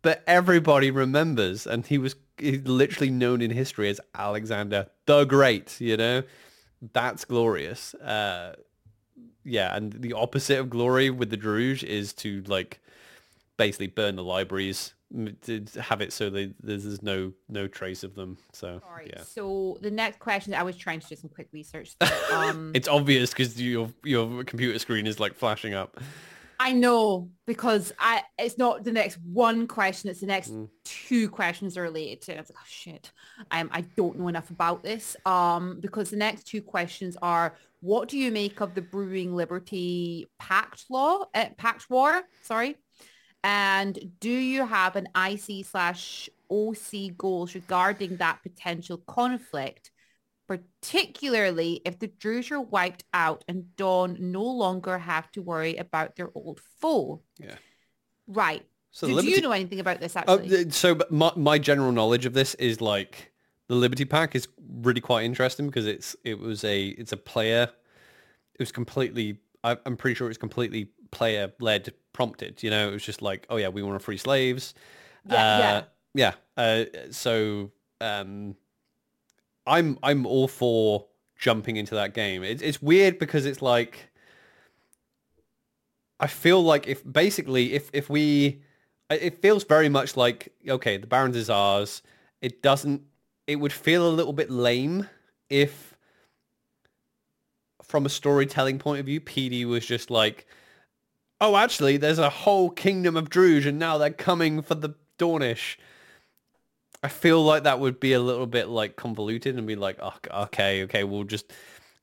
But 0.03 0.23
everybody 0.27 0.91
remembers, 0.91 1.67
and 1.67 1.87
he 1.87 1.99
was 1.99 2.17
he's 2.39 2.67
literally 2.67 3.11
known 3.11 3.41
in 3.41 3.51
history 3.51 3.89
as 3.89 4.01
Alexander 4.15 4.89
the 5.07 5.25
Great. 5.25 5.81
You 5.81 5.97
know, 5.97 6.23
that's 6.93 7.25
glorious. 7.25 7.95
Uh, 7.95 8.55
yeah, 9.45 9.77
and 9.77 9.93
the 9.93 10.15
opposite 10.15 10.59
of 10.59 10.71
glory 10.71 11.11
with 11.11 11.31
the 11.31 11.37
Druj 11.37 11.83
is 11.83 12.13
to 12.15 12.43
like 12.47 12.81
basically 13.57 13.89
burn 13.89 14.17
the 14.17 14.25
libraries, 14.25 14.95
have 15.81 16.01
it 16.01 16.13
so 16.13 16.29
they, 16.31 16.53
there's 16.61 17.03
no 17.03 17.33
no 17.49 17.67
trace 17.69 18.03
of 18.03 18.15
them. 18.15 18.37
So 18.53 18.81
All 18.85 18.95
right. 18.95 19.11
yeah, 19.15 19.23
So 19.23 19.79
the 19.81 19.91
next 19.91 20.19
question, 20.19 20.55
I 20.55 20.63
was 20.63 20.77
trying 20.77 21.01
to 21.01 21.07
do 21.09 21.17
some 21.17 21.31
quick 21.31 21.49
research. 21.53 21.95
Um, 22.33 22.73
it's 22.75 22.89
obvious 22.89 23.31
because 23.31 23.61
your 23.61 23.91
your 24.03 24.43
computer 24.45 24.79
screen 24.79 25.07
is 25.07 25.21
like 25.21 25.35
flashing 25.35 25.73
up. 25.75 26.01
I 26.59 26.73
know 26.73 27.31
because 27.47 27.93
I 27.99 28.23
it's 28.39 28.59
not 28.59 28.85
the 28.85 28.93
next 28.93 29.19
one 29.23 29.67
question, 29.67 30.11
it's 30.11 30.21
the 30.21 30.27
next 30.27 30.53
Mm. 30.53 30.69
two 30.85 31.29
questions 31.29 31.77
are 31.77 31.83
related 31.83 32.23
to 32.23 32.33
it. 32.33 32.37
I 32.37 32.41
was 32.41 32.51
like, 32.51 32.59
oh 32.61 32.67
shit. 32.69 33.13
Um, 33.51 33.69
I 33.73 33.83
don't 33.83 34.19
know 34.19 34.29
enough 34.29 34.51
about 34.51 34.83
this. 34.83 35.17
Um, 35.27 35.79
because 35.81 36.11
the 36.11 36.17
next 36.17 36.45
two 36.45 36.63
questions 36.63 37.17
are 37.23 37.57
what 37.81 38.09
do 38.09 38.17
you 38.19 38.33
make 38.33 38.61
of 38.61 38.75
the 38.75 38.81
Brewing 38.83 39.35
Liberty 39.35 40.27
Pact 40.39 40.87
law 40.91 41.25
uh, 41.35 41.47
Pact 41.59 41.89
War? 41.91 42.23
Sorry. 42.43 42.77
And 43.45 43.99
do 44.19 44.31
you 44.31 44.67
have 44.67 44.97
an 44.97 45.07
IC 45.15 45.65
slash 45.67 46.29
OC 46.51 47.17
goals 47.17 47.55
regarding 47.55 48.17
that 48.17 48.43
potential 48.43 48.99
conflict? 49.07 49.91
particularly 50.47 51.81
if 51.87 51.99
the 51.99 52.09
Druj 52.09 52.51
are 52.51 52.61
wiped 52.61 53.05
out 53.15 53.43
and 53.49 53.75
Dawn 53.77 54.17
no 54.21 54.43
longer 54.45 54.99
have 54.99 55.33
to 55.33 55.41
worry 55.41 55.77
about 55.77 56.17
their 56.17 56.29
old 56.35 56.61
foe. 56.81 57.23
Yeah. 57.39 57.55
Right. 58.27 58.63
So 58.91 59.07
Did 59.07 59.13
the 59.13 59.17
Liberty- 59.17 59.35
you 59.37 59.41
know 59.41 59.53
anything 59.53 59.81
about 59.81 60.01
this 60.01 60.15
Oh, 60.17 60.21
actually? 60.21 60.49
th- 60.51 60.73
so 60.75 60.99
my, 61.09 61.33
my 61.35 61.59
general 61.59 61.93
knowledge 61.93 62.27
of 62.27 62.35
this 62.35 62.55
is 62.57 62.83
like 62.83 63.33
the 63.69 63.75
Liberty 63.75 64.05
Pact 64.05 64.37
is 64.37 64.47
really 64.83 65.01
quite 65.01 65.25
interesting 65.25 65.65
because 65.67 65.87
it's 65.87 66.15
it 66.25 66.39
was 66.39 66.63
a 66.63 66.89
it's 66.89 67.13
a 67.13 67.17
player. 67.17 67.63
It 68.53 68.61
was 68.61 68.71
completely. 68.71 69.39
I'm 69.65 69.97
pretty 69.97 70.15
sure 70.15 70.27
it 70.27 70.29
was 70.29 70.37
completely 70.37 70.91
player 71.15 71.53
led, 71.61 71.93
prompted. 72.13 72.63
You 72.63 72.71
know, 72.71 72.89
it 72.89 72.93
was 72.93 73.05
just 73.05 73.23
like, 73.23 73.47
oh 73.51 73.57
yeah, 73.57 73.69
we 73.69 73.83
want 73.83 73.99
to 73.99 74.05
free 74.05 74.17
slaves. 74.17 74.75
Yeah, 75.29 75.59
yeah. 75.59 75.73
Uh, 75.77 75.83
yeah. 76.15 76.33
Uh, 76.57 76.85
so 77.11 77.71
um, 78.01 78.57
I'm 79.67 79.99
I'm 80.03 80.27
all 80.27 80.49
for 80.49 81.07
jumping 81.39 81.77
into 81.77 81.95
that 81.95 82.15
game. 82.15 82.43
It's 82.43 82.63
it's 82.63 82.83
weird 82.83 83.19
because 83.19 83.47
it's 83.47 83.63
like 83.63 84.11
I 86.21 86.27
feel 86.27 86.63
like 86.63 86.87
if 86.87 87.03
basically 87.11 87.75
if 87.75 87.91
if 87.93 88.11
we 88.11 88.63
it 89.11 89.41
feels 89.41 89.65
very 89.65 89.89
much 89.89 90.17
like 90.17 90.53
okay 90.69 90.97
the 90.97 91.07
Barrens 91.07 91.37
is 91.37 91.51
ours. 91.51 92.03
It 92.41 92.63
doesn't. 92.63 93.03
It 93.47 93.57
would 93.57 93.73
feel 93.73 94.07
a 94.07 94.13
little 94.13 94.33
bit 94.33 94.51
lame 94.51 95.09
if 95.49 95.95
from 97.83 98.07
a 98.07 98.09
storytelling 98.09 98.79
point 98.79 99.01
of 99.01 99.07
view, 99.07 99.21
PD 99.21 99.65
was 99.65 99.85
just 99.85 100.11
like, 100.11 100.47
oh, 101.45 101.57
actually, 101.57 101.99
there's 101.99 102.19
a 102.19 102.31
whole 102.31 102.71
kingdom 102.71 103.17
of 103.17 103.29
Druj, 103.29 103.67
and 103.67 103.79
now 103.79 103.99
they're 103.99 104.11
coming 104.11 104.63
for 104.63 104.75
the 104.75 104.95
Dawnish. 105.19 105.77
I 107.03 107.09
feel 107.09 107.45
like 107.45 107.65
that 107.65 107.81
would 107.81 108.01
be 108.01 108.15
a 108.15 108.21
little 108.21 108.47
bit 108.47 108.69
like 108.69 108.97
convoluted 108.97 109.59
and 109.59 109.67
be 109.67 109.77
like, 109.77 109.99
oh, 110.01 110.15
okay, 110.45 110.85
okay, 110.85 111.05
we'll 111.05 111.25
just, 111.25 111.53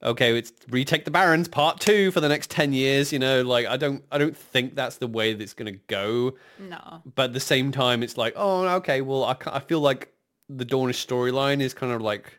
okay, 0.03 0.37
it's 0.37 0.53
retake 0.69 1.05
the 1.05 1.11
Barrens 1.11 1.47
part 1.47 1.79
two 1.79 2.11
for 2.11 2.21
the 2.21 2.29
next 2.29 2.51
10 2.51 2.71
years, 2.71 3.11
you 3.11 3.17
know, 3.17 3.41
like 3.41 3.65
I 3.65 3.77
don't, 3.77 4.03
I 4.11 4.19
don't 4.19 4.37
think 4.37 4.75
that's 4.75 4.97
the 4.97 5.07
way 5.07 5.33
that's 5.33 5.53
going 5.53 5.73
to 5.73 5.79
go. 5.87 6.35
no. 6.59 7.01
But 7.15 7.25
at 7.25 7.33
the 7.33 7.39
same 7.39 7.71
time, 7.71 8.03
it's 8.03 8.15
like, 8.15 8.33
oh, 8.35 8.67
okay, 8.75 9.01
well, 9.01 9.23
I, 9.23 9.35
I 9.47 9.59
feel 9.59 9.79
like 9.79 10.13
the 10.49 10.65
Dawnish 10.65 11.03
storyline 11.03 11.61
is 11.61 11.73
kind 11.73 11.91
of 11.91 12.01
like 12.01 12.31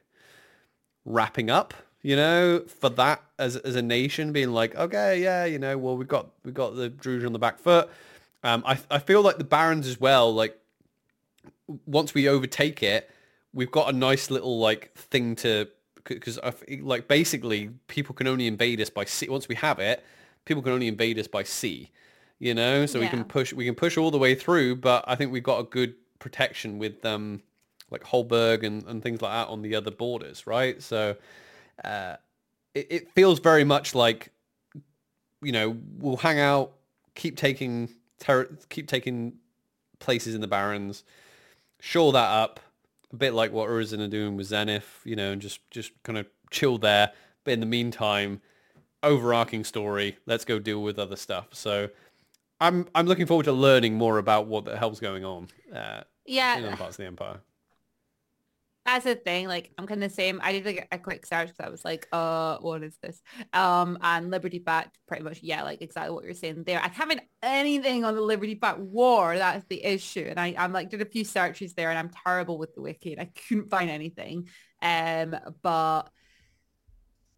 wrapping 1.05 1.51
up, 1.51 1.75
you 2.01 2.15
know, 2.15 2.61
for 2.61 2.91
that 2.91 3.23
as 3.43 3.57
as 3.57 3.77
a 3.77 3.83
nation 3.83 4.33
being 4.33 4.53
like, 4.53 4.75
okay, 4.75 5.23
yeah, 5.23 5.45
you 5.45 5.59
know, 5.59 5.77
well, 5.77 5.97
we 5.97 6.05
got 6.05 6.31
we 6.45 6.53
got 6.53 6.77
the 6.77 6.91
Druj 6.91 7.27
on 7.27 7.33
the 7.33 7.39
back 7.39 7.59
foot. 7.59 7.91
Um, 8.43 8.63
I 8.67 8.79
I 8.91 8.99
feel 8.99 9.23
like 9.23 9.39
the 9.39 9.45
Barrens 9.45 9.87
as 9.87 10.01
well, 10.01 10.33
like 10.33 10.59
once 11.87 12.15
we 12.15 12.29
overtake 12.29 12.83
it, 12.83 13.11
we've 13.53 13.71
got 13.71 13.93
a 13.93 13.97
nice 13.97 14.31
little 14.31 14.59
like 14.59 14.95
thing 14.95 15.37
to 15.37 15.69
because 16.05 16.39
like 16.81 17.07
basically 17.09 17.71
people 17.89 18.15
can 18.15 18.27
only 18.27 18.47
invade 18.47 18.81
us 18.81 18.91
by 18.91 19.05
sea. 19.05 19.29
Once 19.29 19.49
we 19.49 19.55
have 19.57 19.79
it, 19.79 20.05
people 20.45 20.63
can 20.63 20.73
only 20.73 20.89
invade 20.89 21.19
us 21.19 21.29
by 21.29 21.43
sea. 21.43 21.91
You 22.39 22.55
know, 22.55 22.87
so 22.87 22.99
we 22.99 23.07
can 23.07 23.25
push 23.25 23.53
we 23.53 23.65
can 23.65 23.77
push 23.77 23.97
all 23.97 24.11
the 24.11 24.19
way 24.19 24.35
through, 24.35 24.77
but 24.77 25.05
I 25.07 25.15
think 25.15 25.31
we've 25.31 25.45
got 25.45 25.61
a 25.61 25.65
good 25.65 25.95
protection 26.19 26.79
with 26.79 27.05
um 27.05 27.43
like 27.93 28.03
Holberg 28.03 28.65
and, 28.65 28.85
and 28.85 29.03
things 29.03 29.23
like 29.23 29.31
that 29.31 29.49
on 29.49 29.63
the 29.63 29.77
other 29.77 29.91
borders, 29.93 30.47
right? 30.47 30.83
So 30.83 31.15
uh, 31.85 32.17
it, 32.75 32.87
it 32.91 33.11
feels 33.13 33.41
very 33.41 33.65
much 33.65 33.95
like 33.95 34.31
you 35.43 35.53
know 35.53 35.77
we'll 35.99 36.17
hang 36.17 36.39
out, 36.39 36.73
keep 37.15 37.37
taking 37.37 37.91
ter- 38.19 38.57
keep 38.69 38.89
taking 38.89 39.35
places 39.99 40.35
in 40.35 40.41
the 40.41 40.49
Barrens, 40.49 41.05
shore 41.81 42.13
that 42.13 42.31
up, 42.31 42.61
a 43.13 43.17
bit 43.17 43.35
like 43.35 43.53
what 43.53 43.69
Urizen 43.69 44.01
are 44.01 44.09
doing 44.09 44.37
with 44.37 44.47
Zenith, 44.47 45.01
you 45.05 45.17
know, 45.17 45.33
and 45.33 45.43
just 45.43 45.69
just 45.71 45.93
kind 46.03 46.19
of 46.19 46.27
chill 46.51 46.79
there. 46.79 47.13
But 47.45 47.55
in 47.55 47.61
the 47.61 47.67
meantime, 47.67 48.41
overarching 49.03 49.65
story, 49.65 50.19
let's 50.27 50.45
go 50.45 50.59
deal 50.59 50.83
with 50.83 50.99
other 50.99 51.17
stuff. 51.17 51.49
So 51.53 51.91
I'm 52.61 52.87
I'm 52.95 53.07
looking 53.07 53.27
forward 53.27 53.45
to 53.45 53.53
learning 53.53 53.95
more 53.95 54.19
about 54.19 54.47
what 54.47 54.65
the 54.65 54.77
hell's 54.77 55.01
going 55.01 55.25
on 55.25 55.49
uh, 55.75 56.03
Yeah, 56.25 56.59
in 56.59 56.65
other 56.65 56.77
parts 56.77 56.95
of 56.95 56.99
the 56.99 57.07
empire. 57.07 57.41
That's 58.85 59.05
the 59.05 59.15
thing. 59.15 59.47
Like, 59.47 59.73
I'm 59.79 59.87
kind 59.87 60.03
of 60.03 60.11
the 60.11 60.15
same. 60.15 60.41
I 60.43 60.53
did 60.53 60.67
like 60.67 60.89
a 60.91 60.99
quick 60.99 61.25
search 61.25 61.49
because 61.49 61.65
I 61.65 61.71
was 61.71 61.85
like, 61.85 62.09
uh, 62.13 62.59
what 62.59 62.83
is 62.83 62.97
this? 63.01 63.23
Um, 63.53 63.97
and 64.03 64.31
Liberty 64.31 64.59
Pact, 64.59 64.99
pretty 65.07 65.23
much, 65.23 65.41
yeah, 65.41 65.63
like 65.63 65.83
exactly 65.83 66.13
what 66.13 66.25
you're 66.25 66.35
saying 66.35 66.65
there. 66.65 66.81
I 66.81 66.89
haven't 66.89 67.21
anything 67.43 68.05
on 68.05 68.17
the 68.17 68.21
Liberty 68.21 68.57
Pact 68.57 68.81
War. 68.81 69.39
That's 69.39 69.65
the 69.69 69.85
issue. 69.85 70.27
And 70.29 70.41
I, 70.41 70.57
I'm 70.59 70.73
like, 70.73 70.91
did 70.91 71.01
a 71.01 71.05
few 71.05 71.25
searches 71.25 71.75
there, 71.75 71.91
and 71.91 71.99
I'm 71.99 72.11
terrible 72.25 72.59
with 72.59 72.75
the 72.75 72.83
wiki, 72.83 73.13
and 73.13 73.21
I 73.21 73.31
couldn't 73.47 73.71
find 73.71 73.89
anything. 73.89 74.49
Um, 74.83 75.37
but 75.63 76.11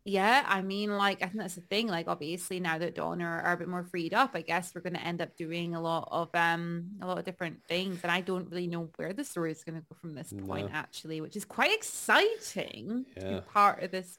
yeah, 0.07 0.45
I 0.47 0.61
mean, 0.61 0.91
like, 0.97 1.23
I 1.23 1.27
think 1.27 1.39
that's 1.39 1.55
the 1.55 1.63
thing. 1.63 1.87
Like, 1.89 2.09
obviously, 2.09 2.61
now 2.61 2.77
that 2.77 2.95
Dawn 2.95 3.23
are, 3.23 3.41
are 3.41 3.55
a 3.55 3.57
bit 3.57 3.69
more 3.69 3.85
freed 3.85 4.13
up, 4.13 4.33
I 4.35 4.43
guess 4.43 4.75
we're 4.75 4.83
going 4.83 4.95
to 4.95 5.03
end 5.03 5.23
up 5.23 5.35
doing 5.35 5.75
a 5.75 5.81
lot 5.81 6.09
of 6.11 6.29
um 6.35 6.91
a 7.01 7.07
lot 7.07 7.19
of 7.19 7.25
different 7.25 7.61
things, 7.69 8.01
and 8.03 8.13
I 8.13 8.21
don't 8.21 8.51
really 8.51 8.67
know 8.67 8.91
where 8.97 9.15
the 9.15 9.25
story 9.25 9.51
is 9.51 9.65
going 9.65 9.81
to 9.81 9.87
go 9.89 9.97
from 9.99 10.15
this 10.15 10.33
point, 10.47 10.71
No. 10.71 10.77
actually, 10.77 11.23
which 11.23 11.37
is 11.37 11.47
quite 11.47 11.73
exciting 11.73 13.07
to 13.17 13.21
be 13.29 13.41
part 13.53 13.83
of 13.83 13.91
this 13.93 14.19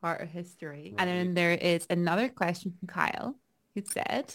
part 0.00 0.22
of 0.22 0.28
history. 0.28 0.94
And 0.96 1.08
then 1.10 1.34
there 1.34 1.52
is 1.52 1.86
another 1.90 2.30
question 2.30 2.72
from 2.78 2.88
Kyle, 2.88 3.36
who 3.74 3.82
said, 3.86 4.34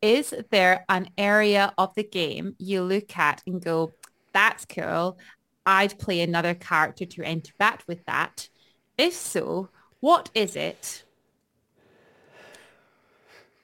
"Is 0.00 0.32
there 0.50 0.84
an 0.88 1.10
area 1.18 1.74
of 1.76 1.92
the 1.96 2.04
game 2.04 2.54
you 2.58 2.82
look 2.82 3.18
at 3.18 3.42
and 3.46 3.60
go, 3.60 3.92
that's 4.32 4.64
cool. 4.64 5.18
I'd 5.66 5.98
play 5.98 6.20
another 6.20 6.54
character 6.54 7.04
to 7.04 7.22
interact 7.24 7.88
with 7.88 8.04
that." 8.04 8.48
If 9.00 9.14
so, 9.14 9.70
what 10.00 10.28
is 10.34 10.56
it? 10.56 11.04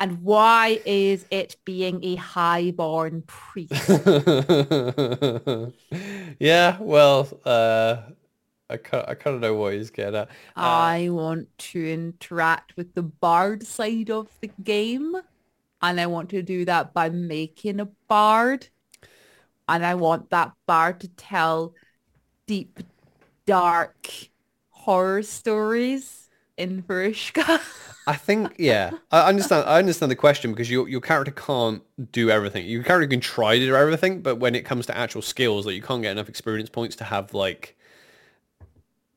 And 0.01 0.23
why 0.23 0.81
is 0.87 1.27
it 1.31 1.57
being 1.67 2.03
a 2.03 2.15
highborn 2.15 3.23
priest? 3.27 3.87
yeah, 6.39 6.79
well, 6.81 7.29
uh, 7.45 7.97
I 8.71 8.79
kind 8.79 9.05
I 9.09 9.15
kind 9.15 9.37
of 9.37 9.43
know 9.43 9.53
what 9.53 9.75
he's 9.75 9.91
getting 9.91 10.15
at. 10.15 10.29
Uh, 10.57 10.61
I 10.61 11.11
want 11.11 11.49
to 11.59 11.87
interact 11.87 12.75
with 12.79 12.95
the 12.95 13.03
bard 13.03 13.63
side 13.63 14.11
of 14.11 14.29
the 14.41 14.51
game. 14.65 15.17
And 15.83 16.01
I 16.01 16.07
want 16.07 16.31
to 16.31 16.43
do 16.43 16.65
that 16.65 16.95
by 16.95 17.11
making 17.11 17.81
a 17.81 17.89
bard. 18.09 18.69
And 19.69 19.85
I 19.85 19.97
want 19.97 20.31
that 20.31 20.53
bard 20.67 21.01
to 21.01 21.09
tell 21.09 21.75
deep, 22.47 22.81
dark 23.45 24.09
horror 24.87 25.21
stories 25.23 26.29
in 26.57 26.81
Varushka. 26.85 27.61
I 28.07 28.15
think, 28.15 28.55
yeah, 28.57 28.93
I 29.11 29.29
understand. 29.29 29.69
I 29.69 29.81
understand 29.81 30.13
the 30.13 30.17
question 30.17 30.53
because 30.53 30.71
your 30.71 30.89
your 30.89 31.01
character 31.01 31.33
can't 31.33 31.83
do 32.13 32.31
everything. 32.31 32.65
Your 32.67 32.85
character 32.85 33.09
can 33.09 33.19
try 33.19 33.59
to 33.59 33.67
do 33.67 33.75
everything, 33.75 34.23
but 34.23 34.37
when 34.37 34.55
it 34.55 34.65
comes 34.65 34.87
to 34.87 34.97
actual 34.97 35.23
skills, 35.23 35.67
like 35.67 35.75
you 35.75 35.83
can't 35.83 36.03
get 36.03 36.13
enough 36.13 36.29
experience 36.29 36.71
points 36.71 36.95
to 36.97 37.05
have 37.05 37.35
like 37.35 37.77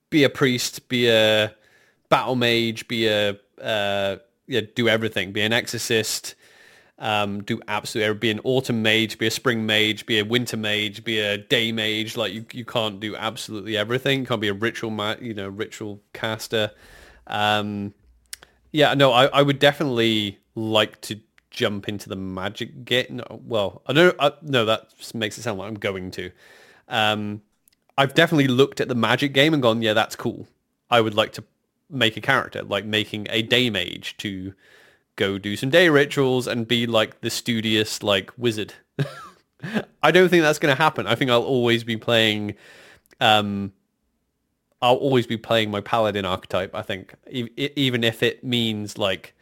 be 0.10 0.24
a 0.24 0.30
priest, 0.30 0.90
be 0.90 1.08
a 1.08 1.54
battle 2.10 2.36
mage, 2.36 2.88
be 2.88 3.08
a 3.08 3.38
uh, 3.62 4.18
yeah, 4.48 4.62
do 4.74 4.90
everything, 4.90 5.32
be 5.32 5.42
an 5.42 5.54
exorcist, 5.54 6.34
um, 7.00 7.42
do 7.44 7.62
absolutely 7.68 8.14
be 8.16 8.30
an 8.30 8.42
autumn 8.44 8.82
mage, 8.84 9.18
be 9.18 9.28
a 9.28 9.32
spring 9.32 9.66
mage, 9.66 10.06
be 10.06 10.20
a 10.20 10.26
winter 10.26 10.58
mage, 10.58 11.04
be 11.04 11.20
a 11.20 11.38
day 11.38 11.72
mage. 11.72 12.18
Like 12.18 12.34
you, 12.34 12.46
you 12.52 12.66
can't 12.66 13.00
do 13.00 13.16
absolutely 13.16 13.78
everything. 13.78 14.20
You 14.20 14.26
can't 14.26 14.42
be 14.42 14.50
a 14.50 14.54
ritual, 14.54 14.92
ma- 14.92 15.16
you 15.20 15.34
know, 15.34 15.48
ritual 15.48 16.02
caster. 16.14 16.72
Um, 17.28 17.94
yeah, 18.72 18.94
no, 18.94 19.14
I, 19.14 19.26
I 19.28 19.42
would 19.42 19.60
definitely 19.60 20.40
like 20.56 21.00
to 21.02 21.20
jump 21.50 21.88
into 21.88 22.10
the 22.10 22.18
magic 22.18 22.84
get. 22.84 23.10
No, 23.10 23.42
well, 23.46 23.82
I 23.88 23.94
don't. 23.94 24.16
I, 24.20 24.34
no, 24.42 24.66
that 24.66 24.90
makes 25.14 25.38
it 25.38 25.44
sound 25.44 25.58
like 25.58 25.70
I'm 25.70 25.76
going 25.76 26.12
to. 26.12 26.32
Um, 26.90 27.42
I've 27.98 28.14
definitely 28.14 28.48
looked 28.48 28.82
at 28.82 28.88
the 28.88 28.96
magic 28.96 29.34
game 29.34 29.54
and 29.54 29.64
gone, 29.64 29.82
yeah, 29.82 29.94
that's 29.94 30.16
cool. 30.16 30.48
I 30.90 31.02
would 31.02 31.16
like 31.16 31.34
to 31.34 31.44
make 31.90 32.18
a 32.18 32.22
character, 32.22 32.64
like 32.64 32.86
making 32.86 33.28
a 33.30 33.42
day 33.42 33.70
mage 33.70 34.16
to 34.18 34.54
go 35.20 35.38
do 35.38 35.56
some 35.56 35.70
day 35.70 35.90
rituals 35.90 36.48
and 36.48 36.68
be 36.68 36.88
like 36.88 37.22
the 37.22 37.30
studious 37.30 38.02
like 38.02 38.32
wizard. 38.38 38.74
I 40.02 40.12
don't 40.12 40.30
think 40.30 40.44
that's 40.44 40.60
going 40.60 40.74
to 40.74 40.82
happen. 40.82 41.06
I 41.06 41.16
think 41.16 41.30
I'll 41.30 41.44
always 41.44 41.84
be 41.84 41.98
playing 41.98 42.56
um 43.20 43.74
I'll 44.82 44.96
always 44.96 45.28
be 45.28 45.36
playing 45.36 45.72
my 45.72 45.82
paladin 45.82 46.24
archetype, 46.24 46.74
I 46.74 46.82
think, 46.82 47.14
e- 47.30 47.50
even 47.76 48.04
if 48.06 48.24
it 48.24 48.46
means 48.46 48.98
like 48.98 49.34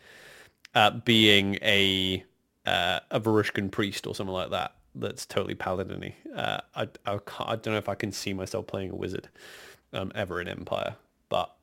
uh, 0.73 0.91
being 0.91 1.59
a 1.61 2.23
uh, 2.65 2.99
a 3.11 3.19
Varushkan 3.19 3.71
priest 3.71 4.07
or 4.07 4.15
something 4.15 4.33
like 4.33 4.49
that. 4.49 4.73
That's 4.95 5.27
totally 5.27 5.53
paladin-y. 5.53 6.15
Uh, 6.35 6.59
I, 6.75 6.87
I, 7.05 7.19
I 7.39 7.55
don't 7.55 7.67
know 7.67 7.77
if 7.77 7.87
I 7.87 7.93
can 7.93 8.11
see 8.11 8.33
myself 8.33 8.65
playing 8.65 8.89
a 8.89 8.95
wizard 8.95 9.29
um, 9.93 10.11
ever 10.15 10.41
in 10.41 10.47
Empire, 10.47 10.95
but 11.29 11.53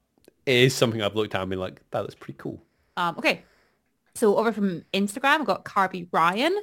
it 0.47 0.55
is 0.55 0.75
something 0.75 1.03
I've 1.03 1.17
looked 1.17 1.35
at 1.35 1.41
and 1.41 1.51
been 1.51 1.59
like, 1.59 1.81
that 1.91 2.03
looks 2.03 2.15
pretty 2.15 2.37
cool. 2.39 2.63
Um, 2.97 3.17
okay. 3.19 3.43
So 4.15 4.37
over 4.37 4.53
from 4.53 4.85
Instagram, 4.93 5.41
I've 5.41 5.45
got 5.47 5.65
Carby 5.65 6.09
Ryan 6.13 6.57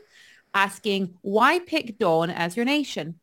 asking, 0.54 1.16
why 1.22 1.60
pick 1.60 1.98
Dawn 2.00 2.30
as 2.30 2.56
your 2.56 2.66
nation? 2.66 3.20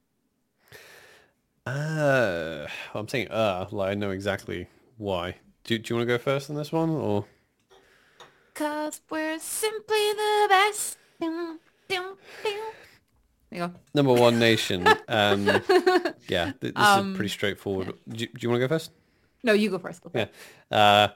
Uh, 1.67 2.67
I'm 2.95 3.09
saying 3.09 3.29
uh, 3.31 3.67
like 3.71 3.91
I 3.91 3.95
know 3.95 4.11
exactly 4.11 4.69
why. 4.97 5.37
Do, 5.65 5.79
do 5.79 5.93
you 5.93 5.97
want 5.99 6.09
to 6.09 6.15
go 6.15 6.19
first 6.19 6.49
on 6.51 6.57
this 6.57 6.73
one, 6.73 6.91
or 6.91 7.27
Cause 8.55 9.01
we're 9.11 9.39
simply 9.39 10.13
the 10.13 10.47
best. 10.49 10.97
Dum, 11.21 11.59
dum, 11.89 12.17
dum. 12.43 12.55
There 13.51 13.61
you 13.61 13.67
go. 13.67 13.73
number 13.95 14.13
one 14.15 14.39
nation? 14.39 14.87
Um, 15.09 15.47
yeah, 16.29 16.53
th- 16.61 16.61
this 16.61 16.73
Um, 16.77 17.13
is 17.13 17.17
pretty 17.17 17.31
straightforward. 17.31 17.95
Do, 18.09 18.19
you- 18.19 18.27
do 18.27 18.39
you 18.41 18.49
want 18.51 18.61
to 18.61 18.69
go 18.69 18.69
first? 18.69 18.91
No, 19.43 19.53
you 19.55 19.71
go 19.71 19.79
first. 19.79 20.03
Go 20.03 20.11
first. 20.11 20.31
Yeah. 20.71 20.77
Uh, 20.77 21.09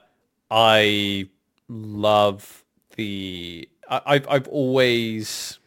I 0.49 1.29
love 1.67 2.62
the. 2.95 3.69
I, 3.89 4.01
I've 4.05 4.27
I've 4.27 4.47
always. 4.47 5.59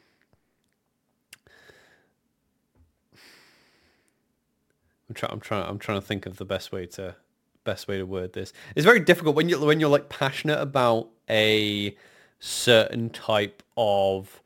I'm 5.08 5.14
trying. 5.14 5.32
I'm 5.32 5.40
trying. 5.40 5.68
I'm 5.68 5.78
trying 5.78 6.00
to 6.00 6.06
think 6.06 6.26
of 6.26 6.36
the 6.36 6.44
best 6.44 6.72
way 6.72 6.86
to 6.86 7.16
best 7.64 7.88
way 7.88 7.98
to 7.98 8.06
word 8.06 8.32
this. 8.32 8.52
It's 8.74 8.84
very 8.84 9.00
difficult 9.00 9.36
when 9.36 9.48
you 9.48 9.60
when 9.60 9.80
you're 9.80 9.90
like 9.90 10.08
passionate 10.08 10.60
about 10.60 11.08
a 11.28 11.96
certain 12.38 13.10
type 13.10 13.62
of 13.76 14.40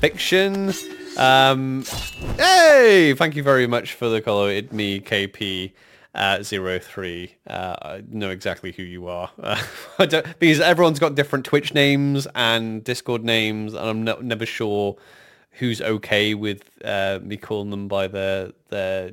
fiction. 0.00 0.72
Um, 1.16 1.84
hey, 2.38 3.14
thank 3.14 3.36
you 3.36 3.42
very 3.42 3.66
much 3.66 3.94
for 3.94 4.08
the 4.08 4.22
color. 4.22 4.50
It 4.50 4.72
me 4.72 5.00
KP 5.00 5.72
uh, 6.14 6.42
zero 6.42 6.78
three. 6.78 7.34
Uh, 7.46 7.76
I 7.82 8.02
know 8.08 8.30
exactly 8.30 8.72
who 8.72 8.82
you 8.82 9.08
are. 9.08 9.30
Uh, 9.40 9.62
I 9.98 10.06
don't, 10.06 10.38
because 10.38 10.60
everyone's 10.60 10.98
got 10.98 11.14
different 11.14 11.44
Twitch 11.44 11.74
names 11.74 12.26
and 12.34 12.84
Discord 12.84 13.24
names, 13.24 13.74
and 13.74 13.88
I'm 13.88 14.04
no, 14.04 14.16
never 14.20 14.46
sure 14.46 14.96
who's 15.52 15.80
okay 15.80 16.34
with 16.34 16.70
uh, 16.84 17.18
me 17.22 17.36
calling 17.36 17.70
them 17.70 17.88
by 17.88 18.08
their 18.08 18.52
their 18.68 19.12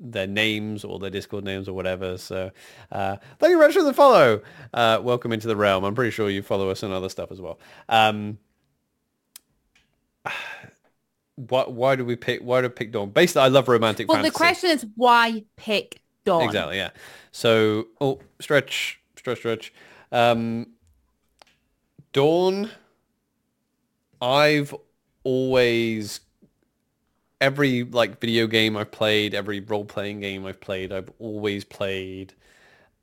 their 0.00 0.26
names 0.26 0.82
or 0.82 0.98
their 0.98 1.10
Discord 1.10 1.44
names 1.44 1.68
or 1.68 1.74
whatever. 1.74 2.16
So 2.16 2.50
uh, 2.90 3.16
thank 3.38 3.50
you 3.50 3.58
very 3.58 3.68
much 3.68 3.76
for 3.76 3.82
the 3.82 3.92
follow. 3.92 4.40
Uh, 4.72 4.98
welcome 5.02 5.32
into 5.32 5.46
the 5.46 5.56
realm. 5.56 5.84
I'm 5.84 5.94
pretty 5.94 6.10
sure 6.10 6.30
you 6.30 6.42
follow 6.42 6.70
us 6.70 6.82
on 6.82 6.90
other 6.90 7.10
stuff 7.10 7.30
as 7.30 7.40
well. 7.40 7.58
Um, 7.88 8.38
why, 11.36 11.64
why 11.64 11.96
do 11.96 12.04
we 12.04 12.16
pick? 12.16 12.40
Why 12.40 12.62
do 12.62 12.68
we 12.68 12.72
pick 12.72 12.92
Dawn? 12.92 13.10
Basically, 13.10 13.42
I 13.42 13.48
love 13.48 13.68
romantic 13.68 14.08
Well, 14.08 14.16
fantasy. 14.16 14.30
the 14.30 14.36
question 14.36 14.70
is 14.70 14.86
why 14.96 15.44
pick 15.56 15.99
Exactly, 16.26 16.76
yeah. 16.76 16.90
So, 17.32 17.88
oh, 18.00 18.20
stretch, 18.40 19.00
stretch, 19.16 19.38
stretch. 19.38 19.72
Um, 20.12 20.68
Dawn, 22.12 22.70
I've 24.20 24.74
always, 25.24 26.20
every 27.40 27.84
like 27.84 28.20
video 28.20 28.46
game 28.46 28.76
I've 28.76 28.90
played, 28.90 29.34
every 29.34 29.60
role-playing 29.60 30.20
game 30.20 30.44
I've 30.46 30.60
played, 30.60 30.92
I've 30.92 31.10
always 31.18 31.64
played 31.64 32.34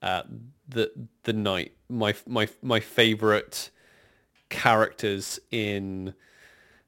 uh, 0.01 0.23
the 0.67 0.91
the 1.23 1.33
knight. 1.33 1.73
My 1.89 2.13
my 2.27 2.47
my 2.61 2.79
favorite 2.79 3.71
characters 4.49 5.39
in 5.51 6.13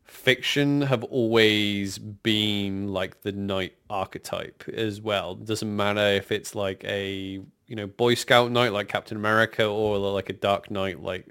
fiction 0.10 0.82
have 0.82 1.04
always 1.06 1.98
been 1.98 2.88
like 2.90 3.22
the 3.22 3.32
knight 3.32 3.76
archetype 3.90 4.64
as 4.68 5.00
well. 5.00 5.36
Doesn't 5.36 5.76
matter 5.76 6.08
if 6.08 6.32
it's 6.32 6.56
like 6.56 6.84
a 6.84 7.40
you 7.68 7.76
know 7.76 7.88
Boy 7.88 8.16
Scout 8.16 8.52
knight 8.52 8.74
like 8.74 8.88
Captain 8.88 9.18
America 9.18 9.66
or 9.66 9.98
like 9.98 10.30
a 10.30 10.34
Dark 10.34 10.72
Knight 10.72 11.02
like 11.02 11.28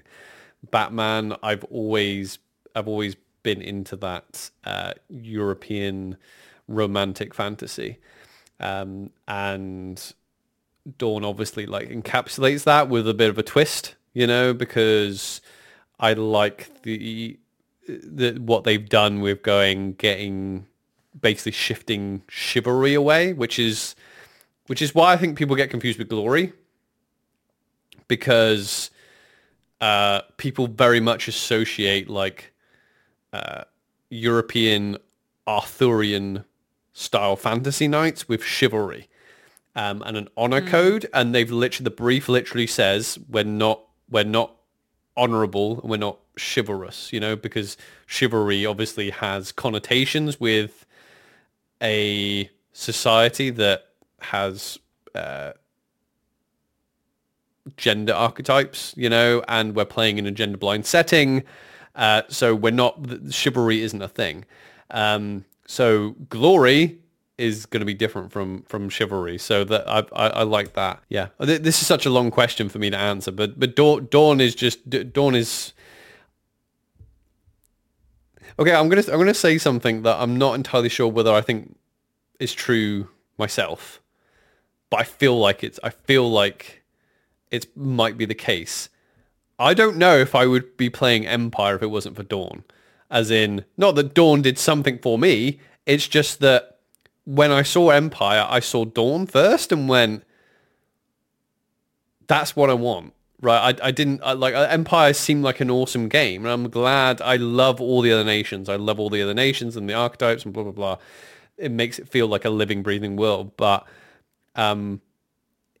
Batman. 0.71 1.35
I've 1.43 1.63
always 1.65 2.39
I've 2.75 2.87
always 2.87 3.15
been 3.43 3.61
into 3.61 3.95
that 3.97 4.49
uh, 4.63 4.93
European 5.09 6.17
romantic 6.67 7.33
fantasy, 7.33 7.97
um, 8.59 9.11
and 9.27 10.13
Dawn 10.97 11.25
obviously 11.25 11.65
like 11.65 11.89
encapsulates 11.89 12.63
that 12.63 12.89
with 12.89 13.07
a 13.07 13.13
bit 13.13 13.29
of 13.29 13.37
a 13.37 13.43
twist, 13.43 13.95
you 14.13 14.25
know, 14.25 14.53
because 14.53 15.41
I 15.99 16.13
like 16.13 16.83
the 16.83 17.37
the, 17.89 18.39
what 18.39 18.63
they've 18.63 18.87
done 18.87 19.21
with 19.21 19.41
going 19.41 19.93
getting 19.93 20.65
basically 21.19 21.51
shifting 21.51 22.21
chivalry 22.27 22.93
away, 22.93 23.33
which 23.33 23.59
is 23.59 23.95
which 24.67 24.81
is 24.81 24.93
why 24.93 25.13
I 25.13 25.17
think 25.17 25.37
people 25.37 25.55
get 25.55 25.69
confused 25.69 25.97
with 25.97 26.09
glory 26.09 26.53
because 28.07 28.91
uh, 29.81 30.21
people 30.37 30.67
very 30.67 30.99
much 30.99 31.27
associate 31.27 32.09
like 32.09 32.53
uh, 33.33 33.63
European 34.09 34.97
Arthurian 35.47 36.45
style 36.93 37.35
fantasy 37.35 37.87
knights 37.87 38.27
with 38.27 38.43
chivalry 38.43 39.07
um, 39.75 40.03
and 40.05 40.17
an 40.17 40.27
honor 40.35 40.61
mm. 40.61 40.67
code, 40.67 41.09
and 41.13 41.33
they've 41.33 41.51
literally 41.51 41.85
the 41.85 41.91
brief 41.91 42.27
literally 42.27 42.67
says 42.67 43.17
we're 43.29 43.43
not 43.43 43.81
we're 44.09 44.23
not 44.23 44.55
honorable 45.15 45.79
and 45.81 45.89
we're 45.89 45.97
not 45.97 46.19
chivalrous, 46.39 47.11
you 47.13 47.19
know, 47.19 47.35
because 47.35 47.77
chivalry 48.05 48.65
obviously 48.65 49.09
has 49.09 49.51
connotations 49.51 50.39
with 50.39 50.85
a 51.81 52.49
society 52.73 53.49
that 53.49 53.89
has 54.21 54.79
uh, 55.15 55.51
gender 57.77 58.13
archetypes, 58.13 58.93
you 58.97 59.09
know, 59.09 59.43
and 59.47 59.75
we're 59.75 59.85
playing 59.85 60.17
in 60.17 60.25
a 60.25 60.31
gender 60.31 60.57
blind 60.57 60.85
setting. 60.85 61.43
Uh, 61.95 62.21
so 62.29 62.55
we're 62.55 62.71
not, 62.71 62.99
chivalry 63.29 63.81
isn't 63.81 64.01
a 64.01 64.07
thing. 64.07 64.45
Um, 64.91 65.45
so 65.67 66.15
glory 66.29 66.99
is 67.37 67.65
going 67.65 67.79
to 67.79 67.85
be 67.85 67.93
different 67.93 68.31
from 68.31 68.63
from 68.63 68.89
chivalry. 68.89 69.37
So 69.37 69.63
that 69.63 69.89
I, 69.89 69.99
I, 70.13 70.27
I 70.27 70.43
like 70.43 70.73
that. 70.73 71.01
Yeah, 71.07 71.27
this 71.39 71.81
is 71.81 71.87
such 71.87 72.05
a 72.05 72.09
long 72.09 72.31
question 72.31 72.67
for 72.69 72.79
me 72.79 72.89
to 72.89 72.97
answer, 72.97 73.31
but 73.31 73.57
but 73.57 73.75
Dawn, 73.75 74.07
Dawn 74.11 74.41
is 74.41 74.53
just 74.55 74.89
Dawn 75.13 75.35
is. 75.35 75.73
Okay, 78.59 78.73
I'm 78.73 78.89
gonna 78.89 79.03
I'm 79.09 79.19
gonna 79.19 79.33
say 79.33 79.57
something 79.57 80.01
that 80.01 80.17
I'm 80.19 80.37
not 80.37 80.55
entirely 80.55 80.89
sure 80.89 81.07
whether 81.07 81.31
I 81.31 81.39
think 81.39 81.77
is 82.41 82.53
true 82.53 83.07
myself, 83.37 84.01
but 84.89 84.99
I 84.99 85.03
feel 85.03 85.39
like 85.39 85.63
it's 85.63 85.79
I 85.81 85.91
feel 85.91 86.29
like 86.29 86.83
it 87.51 87.75
might 87.77 88.17
be 88.17 88.25
the 88.25 88.35
case. 88.35 88.89
I 89.57 89.73
don't 89.73 89.95
know 89.95 90.17
if 90.17 90.35
I 90.35 90.45
would 90.45 90.75
be 90.75 90.89
playing 90.89 91.25
Empire 91.25 91.75
if 91.75 91.83
it 91.83 91.87
wasn't 91.87 92.17
for 92.17 92.23
Dawn. 92.23 92.65
As 93.09 93.31
in, 93.31 93.63
not 93.77 93.95
that 93.95 94.13
Dawn 94.13 94.41
did 94.41 94.59
something 94.59 94.99
for 94.99 95.17
me. 95.17 95.61
It's 95.85 96.07
just 96.07 96.41
that 96.41 96.79
when 97.23 97.51
I 97.51 97.63
saw 97.63 97.91
Empire, 97.91 98.45
I 98.49 98.59
saw 98.59 98.83
Dawn 98.83 99.25
first 99.25 99.71
and 99.71 99.87
went, 99.87 100.23
that's 102.27 102.55
what 102.57 102.69
I 102.69 102.73
want. 102.73 103.13
Right, 103.41 103.79
I, 103.81 103.87
I 103.87 103.91
didn't 103.91 104.21
I, 104.21 104.33
like 104.33 104.53
Empire 104.53 105.13
seemed 105.13 105.43
like 105.43 105.61
an 105.61 105.71
awesome 105.71 106.09
game, 106.09 106.43
and 106.43 106.51
I'm 106.51 106.69
glad. 106.69 107.21
I 107.21 107.37
love 107.37 107.79
all 107.79 108.01
the 108.01 108.11
other 108.11 108.25
nations. 108.25 108.67
I 108.67 108.75
love 108.75 108.99
all 108.99 109.09
the 109.09 109.21
other 109.21 109.33
nations 109.33 109.77
and 109.77 109.89
the 109.89 109.93
archetypes 109.93 110.43
and 110.43 110.53
blah 110.53 110.63
blah 110.63 110.73
blah. 110.73 110.97
It 111.57 111.71
makes 111.71 111.99
it 111.99 112.07
feel 112.09 112.27
like 112.27 112.43
a 112.43 112.49
living, 112.49 112.83
breathing 112.83 113.15
world. 113.15 113.55
But 113.55 113.87
um, 114.55 115.01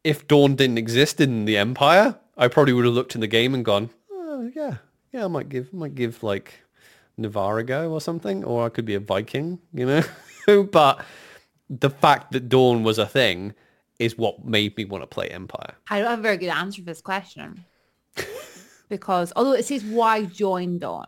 if 0.03 0.27
Dawn 0.27 0.55
didn't 0.55 0.77
exist 0.77 1.19
in 1.19 1.45
the 1.45 1.57
Empire, 1.57 2.17
I 2.37 2.47
probably 2.47 2.73
would 2.73 2.85
have 2.85 2.93
looked 2.93 3.15
in 3.15 3.21
the 3.21 3.27
game 3.27 3.53
and 3.53 3.65
gone, 3.65 3.89
oh, 4.11 4.49
yeah, 4.55 4.77
yeah, 5.11 5.25
I 5.25 5.27
might 5.27 5.49
give, 5.49 5.73
might 5.73 5.95
give 5.95 6.23
like 6.23 6.63
Navarr 7.17 7.61
go 7.63 7.91
or 7.91 7.99
something, 7.99 8.43
or 8.43 8.65
I 8.65 8.69
could 8.69 8.85
be 8.85 8.95
a 8.95 8.99
Viking, 8.99 9.59
you 9.73 9.85
know. 9.85 10.03
but 10.71 11.03
the 11.69 11.89
fact 11.89 12.31
that 12.31 12.47
Dawn 12.47 12.83
was 12.83 12.97
a 12.97 13.05
thing 13.05 13.53
is 13.99 14.17
what 14.17 14.45
made 14.45 14.75
me 14.77 14.85
want 14.85 15.03
to 15.03 15.07
play 15.07 15.27
Empire. 15.27 15.75
I 15.89 15.99
don't 15.99 16.09
have 16.09 16.19
a 16.19 16.23
very 16.23 16.37
good 16.37 16.47
answer 16.47 16.81
for 16.81 16.85
this 16.85 17.01
question 17.01 17.63
because 18.89 19.31
although 19.35 19.53
it 19.53 19.65
says 19.65 19.83
why 19.83 20.25
joined 20.25 20.83
on, 20.83 21.05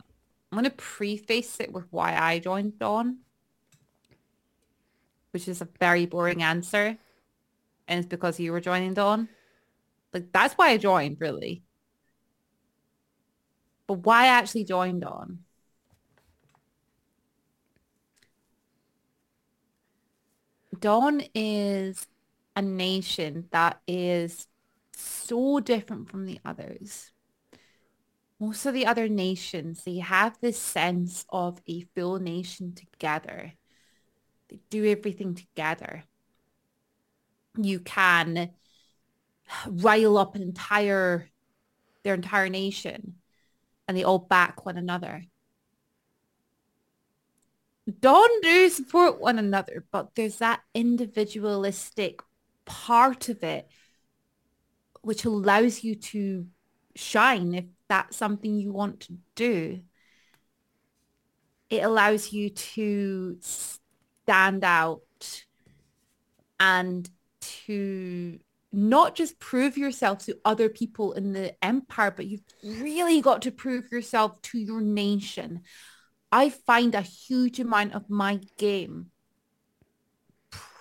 I'm 0.51 0.57
going 0.57 0.69
to 0.69 0.75
preface 0.75 1.59
it 1.59 1.71
with 1.71 1.85
why 1.89 2.15
I 2.15 2.39
joined 2.39 2.83
on, 2.83 3.19
which 5.31 5.47
is 5.47 5.61
a 5.61 5.67
very 5.79 6.05
boring 6.05 6.43
answer 6.43 6.97
and 7.91 7.99
it's 7.99 8.07
because 8.07 8.39
you 8.39 8.53
were 8.53 8.61
joining 8.61 8.93
Dawn. 8.93 9.27
Like 10.13 10.31
that's 10.31 10.53
why 10.55 10.69
I 10.69 10.77
joined, 10.77 11.17
really. 11.19 11.61
But 13.85 13.95
why 13.95 14.23
I 14.23 14.27
actually 14.27 14.63
joined 14.63 15.03
on? 15.03 15.39
Dawn 20.79 21.21
is 21.35 22.07
a 22.55 22.61
nation 22.61 23.47
that 23.51 23.81
is 23.87 24.47
so 24.93 25.59
different 25.59 26.09
from 26.09 26.25
the 26.25 26.39
others. 26.43 27.11
Most 28.39 28.65
of 28.65 28.73
the 28.73 28.85
other 28.85 29.07
nations, 29.07 29.83
they 29.83 29.99
have 29.99 30.37
this 30.41 30.57
sense 30.57 31.25
of 31.29 31.61
a 31.67 31.81
full 31.95 32.19
nation 32.19 32.73
together. 32.73 33.53
They 34.49 34.59
do 34.69 34.85
everything 34.85 35.35
together 35.35 36.05
you 37.57 37.79
can 37.79 38.51
rile 39.67 40.17
up 40.17 40.35
an 40.35 40.41
entire 40.41 41.29
their 42.03 42.13
entire 42.15 42.49
nation 42.49 43.15
and 43.87 43.95
they 43.95 44.03
all 44.03 44.19
back 44.19 44.65
one 44.65 44.77
another. 44.77 45.25
Don't 47.99 48.43
do 48.43 48.69
support 48.69 49.19
one 49.19 49.37
another, 49.37 49.85
but 49.91 50.15
there's 50.15 50.37
that 50.37 50.61
individualistic 50.73 52.21
part 52.71 53.27
of 53.27 53.43
it 53.43 53.67
which 55.01 55.25
allows 55.25 55.83
you 55.83 55.95
to 55.95 56.47
shine 56.95 57.53
if 57.53 57.65
that's 57.89 58.15
something 58.15 58.55
you 58.55 58.71
want 58.71 59.01
to 59.01 59.17
do. 59.35 59.81
It 61.69 61.83
allows 61.83 62.31
you 62.31 62.49
to 62.49 63.37
stand 63.41 64.63
out 64.63 65.43
and 66.59 67.09
to 67.65 68.39
not 68.71 69.15
just 69.15 69.39
prove 69.39 69.77
yourself 69.77 70.19
to 70.25 70.37
other 70.45 70.69
people 70.69 71.13
in 71.13 71.33
the 71.33 71.53
empire, 71.63 72.11
but 72.11 72.27
you've 72.27 72.41
really 72.63 73.19
got 73.21 73.41
to 73.41 73.51
prove 73.51 73.91
yourself 73.91 74.41
to 74.43 74.59
your 74.59 74.79
nation. 74.79 75.61
I 76.31 76.49
find 76.49 76.95
a 76.95 77.01
huge 77.01 77.59
amount 77.59 77.93
of 77.93 78.09
my 78.09 78.39
game 78.57 79.11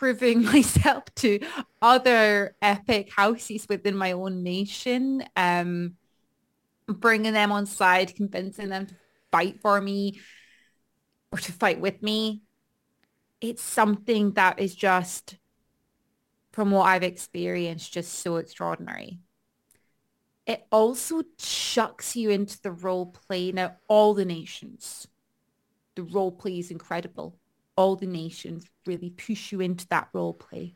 proving 0.00 0.42
myself 0.54 1.04
to 1.14 1.38
other 1.82 2.56
epic 2.62 3.12
houses 3.14 3.66
within 3.68 3.94
my 3.94 4.12
own 4.12 4.42
nation, 4.42 5.22
um, 5.36 5.94
bringing 6.88 7.34
them 7.34 7.52
on 7.52 7.66
side, 7.66 8.16
convincing 8.16 8.70
them 8.70 8.86
to 8.86 8.94
fight 9.30 9.60
for 9.60 9.78
me 9.78 10.18
or 11.30 11.38
to 11.38 11.52
fight 11.52 11.80
with 11.80 12.02
me. 12.02 12.40
It's 13.42 13.62
something 13.62 14.32
that 14.32 14.58
is 14.58 14.74
just 14.74 15.36
from 16.52 16.70
what 16.70 16.86
I've 16.86 17.02
experienced 17.02 17.92
just 17.92 18.14
so 18.20 18.36
extraordinary. 18.36 19.18
It 20.46 20.66
also 20.72 21.22
chucks 21.36 22.16
you 22.16 22.30
into 22.30 22.60
the 22.62 22.72
role 22.72 23.06
play. 23.06 23.52
Now, 23.52 23.76
all 23.86 24.14
the 24.14 24.24
nations, 24.24 25.06
the 25.94 26.02
role 26.02 26.32
play 26.32 26.58
is 26.58 26.70
incredible. 26.70 27.38
All 27.76 27.96
the 27.96 28.06
nations 28.06 28.64
really 28.90 29.10
push 29.10 29.52
you 29.52 29.60
into 29.60 29.86
that 29.88 30.08
role 30.12 30.34
play. 30.34 30.74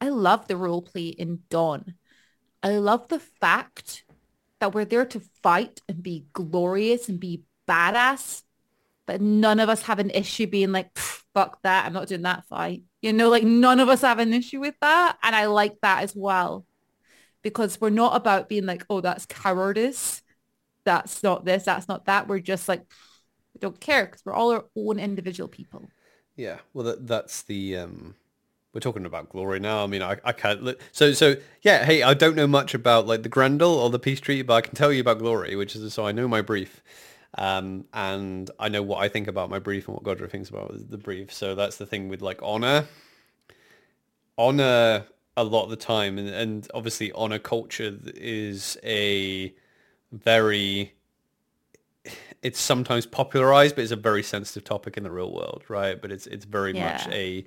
I 0.00 0.08
love 0.08 0.48
the 0.48 0.56
role 0.56 0.82
play 0.82 1.08
in 1.08 1.40
Dawn. 1.50 1.94
I 2.62 2.76
love 2.78 3.08
the 3.08 3.18
fact 3.18 4.04
that 4.60 4.72
we're 4.72 4.84
there 4.84 5.06
to 5.06 5.20
fight 5.42 5.80
and 5.88 6.02
be 6.02 6.26
glorious 6.32 7.08
and 7.08 7.18
be 7.18 7.42
badass, 7.68 8.42
but 9.06 9.20
none 9.20 9.58
of 9.58 9.68
us 9.68 9.82
have 9.82 9.98
an 9.98 10.10
issue 10.10 10.46
being 10.46 10.70
like, 10.70 10.96
fuck 10.96 11.60
that, 11.62 11.86
I'm 11.86 11.92
not 11.92 12.08
doing 12.08 12.22
that 12.22 12.46
fight. 12.46 12.82
You 13.00 13.12
know, 13.12 13.28
like 13.28 13.42
none 13.42 13.80
of 13.80 13.88
us 13.88 14.02
have 14.02 14.20
an 14.20 14.32
issue 14.32 14.60
with 14.60 14.76
that. 14.80 15.18
And 15.22 15.34
I 15.34 15.46
like 15.46 15.80
that 15.82 16.04
as 16.04 16.14
well. 16.14 16.64
Because 17.42 17.80
we're 17.80 17.90
not 17.90 18.14
about 18.14 18.48
being 18.48 18.66
like, 18.66 18.86
oh, 18.88 19.00
that's 19.00 19.26
cowardice. 19.26 20.22
That's 20.84 21.22
not 21.22 21.44
this, 21.44 21.64
that's 21.64 21.88
not 21.88 22.06
that. 22.06 22.28
We're 22.28 22.38
just 22.38 22.68
like, 22.68 22.82
we 23.54 23.58
don't 23.60 23.80
care 23.80 24.06
because 24.06 24.22
we're 24.24 24.34
all 24.34 24.52
our 24.52 24.64
own 24.76 24.98
individual 24.98 25.48
people. 25.48 25.88
Yeah. 26.36 26.58
Well, 26.72 26.84
that, 26.84 27.06
that's 27.06 27.42
the, 27.42 27.76
um, 27.76 28.14
we're 28.72 28.80
talking 28.80 29.04
about 29.04 29.28
glory 29.28 29.60
now. 29.60 29.84
I 29.84 29.86
mean, 29.86 30.02
I, 30.02 30.16
I 30.24 30.32
can't. 30.32 30.76
So 30.92 31.12
so 31.12 31.36
yeah. 31.60 31.84
Hey, 31.84 32.02
I 32.02 32.14
don't 32.14 32.34
know 32.34 32.46
much 32.46 32.72
about 32.74 33.06
like 33.06 33.22
the 33.22 33.28
Grendel 33.28 33.74
or 33.74 33.90
the 33.90 33.98
Peace 33.98 34.20
Treaty, 34.20 34.42
but 34.42 34.54
I 34.54 34.60
can 34.62 34.74
tell 34.74 34.90
you 34.92 35.00
about 35.00 35.18
glory, 35.18 35.56
which 35.56 35.76
is 35.76 35.92
so 35.92 36.06
I 36.06 36.12
know 36.12 36.26
my 36.26 36.40
brief. 36.40 36.82
Um, 37.36 37.86
and 37.92 38.50
I 38.58 38.68
know 38.68 38.82
what 38.82 39.02
I 39.02 39.08
think 39.08 39.26
about 39.28 39.50
my 39.50 39.58
brief 39.58 39.88
and 39.88 39.94
what 39.94 40.04
Godric 40.04 40.30
thinks 40.30 40.50
about 40.50 40.90
the 40.90 40.98
brief. 40.98 41.32
So 41.32 41.54
that's 41.54 41.76
the 41.76 41.86
thing 41.86 42.08
with 42.08 42.22
like 42.22 42.40
honor. 42.42 42.86
Honor 44.38 45.04
a 45.36 45.44
lot 45.44 45.64
of 45.64 45.70
the 45.70 45.76
time, 45.76 46.18
and, 46.18 46.28
and 46.28 46.68
obviously 46.74 47.12
honor 47.12 47.38
culture 47.38 47.96
is 48.14 48.76
a 48.82 49.54
very 50.10 50.92
it's 52.42 52.60
sometimes 52.60 53.06
popularized, 53.06 53.76
but 53.76 53.82
it's 53.82 53.92
a 53.92 53.96
very 53.96 54.22
sensitive 54.22 54.64
topic 54.64 54.96
in 54.96 55.04
the 55.04 55.10
real 55.10 55.32
world, 55.32 55.64
right? 55.68 56.00
But 56.00 56.10
it's 56.12 56.26
it's 56.26 56.44
very 56.44 56.74
yeah. 56.74 56.92
much 56.92 57.08
a 57.08 57.46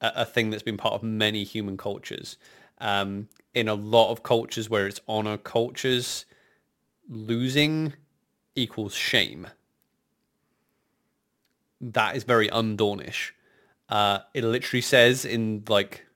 a 0.00 0.24
thing 0.26 0.50
that's 0.50 0.62
been 0.62 0.76
part 0.76 0.94
of 0.94 1.02
many 1.02 1.44
human 1.44 1.76
cultures. 1.76 2.36
Um, 2.78 3.28
in 3.54 3.68
a 3.68 3.74
lot 3.74 4.10
of 4.10 4.22
cultures 4.22 4.68
where 4.68 4.86
it's 4.86 5.00
honor 5.08 5.38
cultures, 5.38 6.26
losing 7.08 7.94
equals 8.54 8.94
shame. 8.94 9.48
that 11.80 12.16
is 12.16 12.24
very 12.24 12.48
undawnish. 12.48 13.32
Uh, 13.88 14.20
it 14.34 14.44
literally 14.44 14.80
says 14.80 15.24
in 15.24 15.62
like 15.68 16.06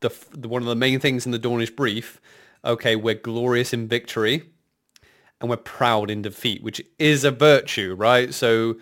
the, 0.00 0.10
the 0.32 0.48
one 0.48 0.62
of 0.62 0.68
the 0.68 0.76
main 0.76 1.00
things 1.00 1.26
in 1.26 1.32
the 1.32 1.38
Dawnish 1.38 1.74
brief, 1.74 2.20
okay, 2.64 2.96
we're 2.96 3.14
glorious 3.14 3.72
in 3.72 3.88
victory 3.88 4.50
and 5.40 5.50
we're 5.50 5.56
proud 5.56 6.10
in 6.10 6.22
defeat, 6.22 6.62
which 6.62 6.82
is 6.98 7.24
a 7.24 7.30
virtue, 7.30 7.94
right? 7.96 8.34
So 8.34 8.76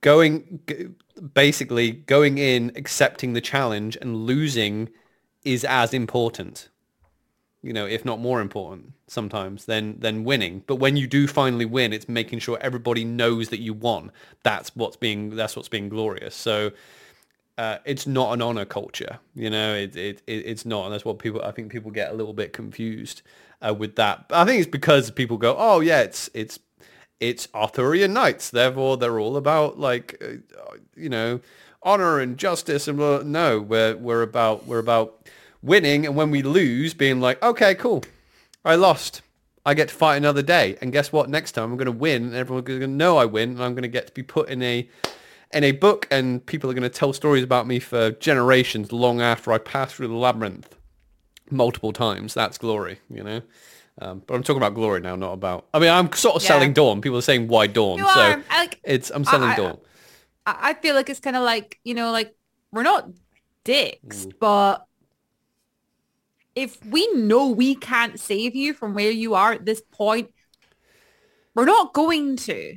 going 0.00 0.60
basically 1.34 1.92
going 1.92 2.38
in, 2.38 2.72
accepting 2.76 3.32
the 3.32 3.40
challenge 3.40 3.96
and 4.00 4.26
losing 4.26 4.88
is 5.44 5.64
as 5.64 5.94
important. 5.94 6.68
You 7.62 7.72
know, 7.72 7.86
if 7.86 8.04
not 8.04 8.18
more 8.18 8.40
important 8.40 8.92
sometimes 9.06 9.66
than 9.66 10.00
than 10.00 10.24
winning. 10.24 10.64
But 10.66 10.76
when 10.76 10.96
you 10.96 11.06
do 11.06 11.26
finally 11.28 11.64
win, 11.64 11.92
it's 11.92 12.08
making 12.08 12.40
sure 12.40 12.58
everybody 12.60 13.04
knows 13.04 13.50
that 13.50 13.60
you 13.60 13.72
won. 13.72 14.10
That's 14.42 14.74
what's 14.74 14.96
being 14.96 15.36
that's 15.36 15.54
what's 15.56 15.68
being 15.68 15.88
glorious. 15.88 16.34
So 16.34 16.72
uh, 17.58 17.78
it's 17.84 18.06
not 18.06 18.32
an 18.32 18.42
honor 18.42 18.64
culture, 18.64 19.20
you 19.34 19.48
know. 19.48 19.74
It, 19.74 19.94
it, 19.94 20.22
it 20.26 20.32
it's 20.46 20.66
not, 20.66 20.86
and 20.86 20.92
that's 20.92 21.04
what 21.04 21.20
people. 21.20 21.42
I 21.42 21.52
think 21.52 21.70
people 21.70 21.92
get 21.92 22.10
a 22.10 22.14
little 22.14 22.32
bit 22.32 22.52
confused 22.52 23.22
uh, 23.66 23.74
with 23.74 23.96
that. 23.96 24.28
But 24.28 24.38
I 24.38 24.44
think 24.44 24.60
it's 24.60 24.70
because 24.70 25.10
people 25.10 25.36
go, 25.38 25.56
"Oh 25.58 25.80
yeah, 25.80 26.00
it's 26.00 26.28
it's 26.34 26.58
it's 27.22 27.46
Arthurian 27.54 28.12
knights, 28.12 28.50
therefore 28.50 28.96
they're 28.96 29.20
all 29.20 29.36
about 29.36 29.78
like, 29.78 30.20
uh, 30.20 30.74
you 30.96 31.08
know, 31.08 31.40
honor 31.82 32.18
and 32.18 32.36
justice 32.36 32.88
and 32.88 32.98
blah. 32.98 33.22
no, 33.24 33.60
we're 33.60 33.96
we're 33.96 34.22
about 34.22 34.66
we're 34.66 34.80
about 34.80 35.28
winning, 35.62 36.04
and 36.04 36.16
when 36.16 36.30
we 36.30 36.42
lose, 36.42 36.94
being 36.94 37.20
like, 37.20 37.40
okay, 37.42 37.74
cool, 37.74 38.02
I 38.64 38.74
lost. 38.74 39.22
I 39.64 39.74
get 39.74 39.90
to 39.90 39.94
fight 39.94 40.16
another 40.16 40.42
day, 40.42 40.76
and 40.80 40.92
guess 40.92 41.12
what? 41.12 41.30
Next 41.30 41.52
time 41.52 41.70
I'm 41.70 41.76
going 41.76 41.86
to 41.86 41.92
win, 41.92 42.24
and 42.24 42.34
everyone's 42.34 42.66
going 42.66 42.80
to 42.80 42.88
know 42.88 43.16
I 43.16 43.26
win, 43.26 43.50
and 43.50 43.62
I'm 43.62 43.74
going 43.74 43.82
to 43.82 43.88
get 43.88 44.08
to 44.08 44.12
be 44.12 44.24
put 44.24 44.48
in 44.48 44.60
a 44.60 44.88
in 45.52 45.62
a 45.62 45.70
book, 45.70 46.08
and 46.10 46.44
people 46.44 46.68
are 46.70 46.74
going 46.74 46.82
to 46.82 46.88
tell 46.88 47.12
stories 47.12 47.44
about 47.44 47.68
me 47.68 47.78
for 47.78 48.10
generations, 48.10 48.90
long 48.90 49.20
after 49.20 49.52
I 49.52 49.58
pass 49.58 49.92
through 49.92 50.08
the 50.08 50.14
labyrinth 50.14 50.74
multiple 51.52 51.92
times. 51.92 52.34
That's 52.34 52.58
glory, 52.58 52.98
you 53.10 53.22
know. 53.22 53.42
Um, 54.00 54.22
but 54.26 54.34
I'm 54.34 54.42
talking 54.42 54.56
about 54.56 54.74
glory 54.74 55.00
now, 55.00 55.16
not 55.16 55.32
about. 55.34 55.66
I 55.74 55.78
mean, 55.78 55.90
I'm 55.90 56.10
sort 56.12 56.36
of 56.36 56.42
Yeah. 56.42 56.48
selling 56.48 56.72
Dawn. 56.72 57.00
People 57.02 57.18
are 57.18 57.22
saying 57.22 57.48
why 57.48 57.66
Dawn, 57.66 57.98
You 57.98 58.04
so 58.04 58.20
are. 58.20 58.44
I, 58.50 58.58
like, 58.60 58.80
it's 58.84 59.10
I'm 59.10 59.24
selling 59.24 59.50
I- 59.50 59.56
Dawn. 59.56 59.78
I 60.46 60.70
I 60.70 60.74
feel 60.74 60.94
like 60.94 61.08
it's 61.10 61.20
kind 61.20 61.36
of 61.36 61.42
like, 61.42 61.78
you 61.84 61.94
know, 61.94 62.10
like 62.10 62.34
we're 62.72 62.82
not 62.82 63.08
dicks, 63.64 64.26
Mm. 64.26 64.32
but 64.40 64.86
if 66.54 66.84
we 66.84 67.06
know 67.14 67.48
we 67.48 67.74
can't 67.74 68.18
save 68.18 68.54
you 68.54 68.74
from 68.74 68.94
where 68.94 69.10
you 69.10 69.34
are 69.34 69.52
at 69.52 69.64
this 69.64 69.80
point, 69.92 70.30
we're 71.54 71.64
not 71.64 71.92
going 71.94 72.36
to. 72.36 72.76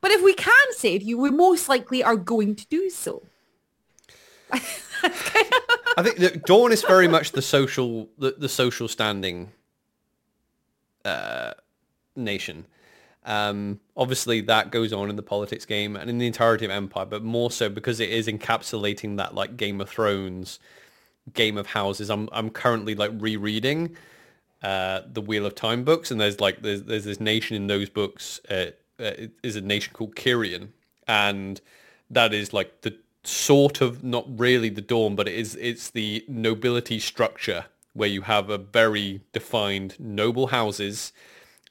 But 0.00 0.10
if 0.12 0.22
we 0.22 0.34
can 0.34 0.66
save 0.76 1.02
you, 1.02 1.18
we 1.18 1.30
most 1.30 1.68
likely 1.68 2.04
are 2.04 2.16
going 2.16 2.54
to 2.56 2.66
do 2.68 2.88
so. 2.90 3.22
I 5.96 6.02
think 6.02 6.16
that 6.18 6.46
Dawn 6.46 6.72
is 6.72 6.82
very 6.82 7.08
much 7.08 7.32
the 7.32 7.42
social 7.42 8.08
the, 8.18 8.34
the 8.38 8.48
social 8.48 8.88
standing 8.88 9.52
uh, 11.04 11.52
nation. 12.16 12.66
Um, 13.24 13.80
obviously, 13.96 14.40
that 14.42 14.70
goes 14.70 14.92
on 14.92 15.08
in 15.08 15.16
the 15.16 15.22
politics 15.22 15.64
game 15.64 15.96
and 15.96 16.10
in 16.10 16.18
the 16.18 16.26
entirety 16.26 16.64
of 16.64 16.70
Empire, 16.70 17.04
but 17.04 17.22
more 17.22 17.50
so 17.50 17.68
because 17.68 18.00
it 18.00 18.10
is 18.10 18.26
encapsulating 18.26 19.16
that 19.16 19.34
like 19.34 19.56
Game 19.56 19.80
of 19.80 19.88
Thrones, 19.88 20.58
Game 21.32 21.56
of 21.56 21.66
Houses. 21.68 22.10
I'm 22.10 22.28
I'm 22.32 22.50
currently 22.50 22.94
like 22.94 23.12
rereading 23.14 23.96
uh, 24.62 25.02
the 25.12 25.20
Wheel 25.20 25.46
of 25.46 25.54
Time 25.54 25.84
books, 25.84 26.10
and 26.10 26.20
there's 26.20 26.40
like 26.40 26.62
there's 26.62 26.82
there's 26.82 27.04
this 27.04 27.20
nation 27.20 27.56
in 27.56 27.66
those 27.68 27.88
books 27.88 28.40
uh, 28.50 28.70
uh, 29.02 29.04
it 29.18 29.32
is 29.42 29.56
a 29.56 29.60
nation 29.60 29.92
called 29.92 30.14
Cairhien, 30.14 30.68
and 31.08 31.60
that 32.10 32.32
is 32.32 32.52
like 32.52 32.82
the 32.82 32.96
sort 33.24 33.80
of 33.80 34.02
not 34.02 34.26
really 34.38 34.68
the 34.68 34.80
Dawn, 34.80 35.14
but 35.14 35.28
it 35.28 35.34
is 35.34 35.54
it's 35.56 35.90
the 35.90 36.24
nobility 36.28 36.98
structure 36.98 37.66
where 37.94 38.08
you 38.08 38.22
have 38.22 38.48
a 38.48 38.58
very 38.58 39.20
defined 39.32 39.98
noble 39.98 40.48
houses, 40.48 41.12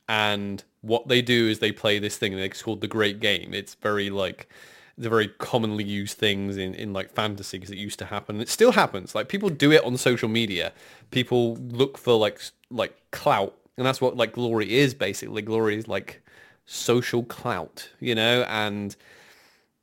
and 0.07 0.64
what 0.82 1.07
they 1.07 1.22
do 1.22 1.48
is 1.48 1.60
they 1.60 1.72
play 1.72 1.99
this 1.99 2.18
thing, 2.18 2.34
it's 2.34 2.61
called 2.61 2.82
the 2.82 2.88
Great 2.88 3.19
Game. 3.19 3.53
It's 3.53 3.76
very 3.76 4.10
like 4.10 4.49
the 4.98 5.10
very 5.10 5.28
commonly 5.28 5.84
used 5.84 6.18
things 6.18 6.57
in, 6.57 6.76
in 6.76 6.94
like 6.94 7.11
fantasy 7.11 7.57
because 7.57 7.72
it 7.72 7.78
used 7.78 7.99
to 7.99 8.06
happen. 8.06 8.40
It 8.40 8.49
still 8.49 8.73
happens. 8.73 9.15
Like 9.15 9.30
people 9.30 9.49
do 9.49 9.72
it 9.72 9.84
on 9.84 9.98
social 9.98 10.30
media. 10.30 10.73
People 11.11 11.56
look 11.56 11.98
for 11.98 12.14
like 12.14 12.40
like 12.69 12.95
clout, 13.11 13.56
and 13.78 13.86
that's 13.86 14.02
what 14.02 14.15
like 14.15 14.34
glory 14.34 14.78
is 14.78 14.94
basically. 14.94 15.41
Glory 15.41 15.78
is 15.78 15.88
like 15.88 16.22
social 16.65 17.23
clout, 17.23 17.90
you 17.99 18.15
know. 18.15 18.44
And 18.44 18.95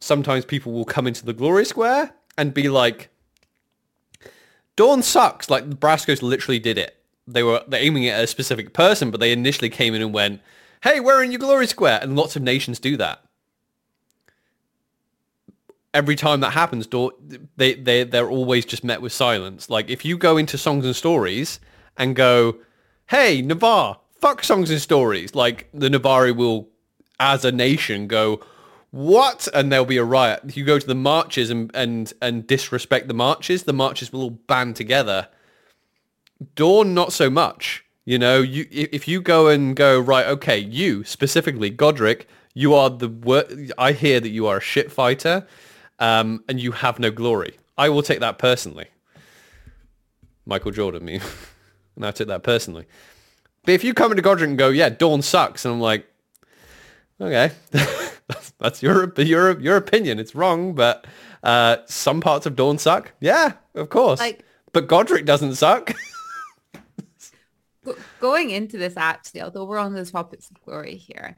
sometimes 0.00 0.44
people 0.44 0.72
will 0.72 0.84
come 0.84 1.06
into 1.06 1.24
the 1.24 1.32
glory 1.32 1.64
square 1.64 2.14
and 2.36 2.54
be 2.54 2.68
like, 2.68 3.10
"Dawn 4.76 5.02
sucks." 5.02 5.50
Like 5.50 5.68
the 5.68 5.76
Brass 5.76 6.04
Coast 6.04 6.22
literally 6.22 6.58
did 6.58 6.78
it. 6.78 6.96
They 7.26 7.42
were 7.42 7.62
they're 7.68 7.82
aiming 7.82 8.06
at 8.08 8.22
a 8.22 8.26
specific 8.26 8.72
person, 8.72 9.10
but 9.10 9.20
they 9.20 9.32
initially 9.32 9.70
came 9.70 9.94
in 9.94 10.02
and 10.02 10.12
went, 10.14 10.40
"Hey, 10.82 11.00
we're 11.00 11.22
in 11.22 11.32
your 11.32 11.40
glory 11.40 11.66
square," 11.66 11.98
and 12.02 12.16
lots 12.16 12.36
of 12.36 12.42
nations 12.42 12.78
do 12.78 12.96
that 12.96 13.22
every 15.94 16.16
time 16.16 16.40
that 16.40 16.50
happens, 16.50 16.88
they 17.56 17.74
they 17.74 18.04
they're 18.04 18.28
always 18.28 18.64
just 18.64 18.84
met 18.84 19.02
with 19.02 19.12
silence. 19.12 19.70
Like 19.70 19.90
if 19.90 20.04
you 20.04 20.16
go 20.16 20.36
into 20.36 20.58
songs 20.58 20.84
and 20.84 20.94
stories 20.94 21.60
and 21.96 22.14
go, 22.14 22.58
"Hey, 23.06 23.42
Navarr, 23.42 23.98
fuck 24.20 24.44
songs 24.44 24.70
and 24.70 24.80
stories," 24.80 25.34
like 25.34 25.68
the 25.72 25.90
Navarr 25.90 26.32
will, 26.32 26.68
as 27.18 27.44
a 27.44 27.52
nation, 27.52 28.06
go, 28.06 28.40
"What?" 28.90 29.48
and 29.54 29.70
there'll 29.70 29.84
be 29.84 29.96
a 29.96 30.04
riot. 30.04 30.56
You 30.56 30.64
go 30.64 30.78
to 30.78 30.86
the 30.86 30.94
marches 30.94 31.50
and 31.50 31.70
and 31.74 32.12
and 32.20 32.46
disrespect 32.46 33.08
the 33.08 33.14
marches, 33.14 33.64
the 33.64 33.72
marches 33.72 34.12
will 34.12 34.22
all 34.22 34.30
band 34.30 34.76
together. 34.76 35.28
Dawn, 36.54 36.94
not 36.94 37.12
so 37.12 37.28
much. 37.30 37.84
You 38.04 38.18
know, 38.18 38.40
you 38.40 38.66
if 38.70 39.06
you 39.06 39.20
go 39.20 39.48
and 39.48 39.76
go 39.76 40.00
right, 40.00 40.26
okay, 40.26 40.58
you 40.58 41.04
specifically, 41.04 41.68
Godric, 41.68 42.26
you 42.54 42.74
are 42.74 42.88
the 42.88 43.08
wor- 43.08 43.44
I 43.76 43.92
hear 43.92 44.18
that 44.20 44.30
you 44.30 44.46
are 44.46 44.56
a 44.56 44.60
shit 44.62 44.90
fighter, 44.90 45.46
um, 45.98 46.42
and 46.48 46.58
you 46.58 46.72
have 46.72 46.98
no 46.98 47.10
glory. 47.10 47.58
I 47.76 47.90
will 47.90 48.02
take 48.02 48.20
that 48.20 48.38
personally. 48.38 48.86
Michael 50.46 50.70
Jordan, 50.70 51.04
me, 51.04 51.20
and 51.96 52.06
I 52.06 52.10
took 52.10 52.28
that 52.28 52.42
personally. 52.42 52.86
But 53.64 53.72
if 53.72 53.84
you 53.84 53.92
come 53.92 54.12
into 54.12 54.22
Godric 54.22 54.48
and 54.48 54.58
go, 54.58 54.70
yeah, 54.70 54.88
Dawn 54.88 55.20
sucks, 55.20 55.66
and 55.66 55.74
I'm 55.74 55.80
like, 55.80 56.06
okay, 57.20 57.52
that's, 57.70 58.50
that's 58.58 58.82
your 58.82 59.12
your 59.16 59.58
your 59.60 59.76
opinion. 59.76 60.18
It's 60.18 60.34
wrong, 60.34 60.74
but 60.74 61.06
uh, 61.42 61.78
some 61.86 62.20
parts 62.20 62.46
of 62.46 62.56
Dawn 62.56 62.78
suck. 62.78 63.12
Yeah, 63.20 63.52
of 63.74 63.88
course. 63.88 64.20
Like- 64.20 64.44
but 64.72 64.86
Godric 64.86 65.24
doesn't 65.24 65.54
suck. 65.54 65.94
Going 68.20 68.50
into 68.50 68.76
this 68.76 68.96
actually, 68.96 69.42
although 69.42 69.64
we're 69.64 69.78
on 69.78 69.94
the 69.94 70.04
topics 70.04 70.50
of 70.50 70.60
glory 70.62 70.96
here, 70.96 71.36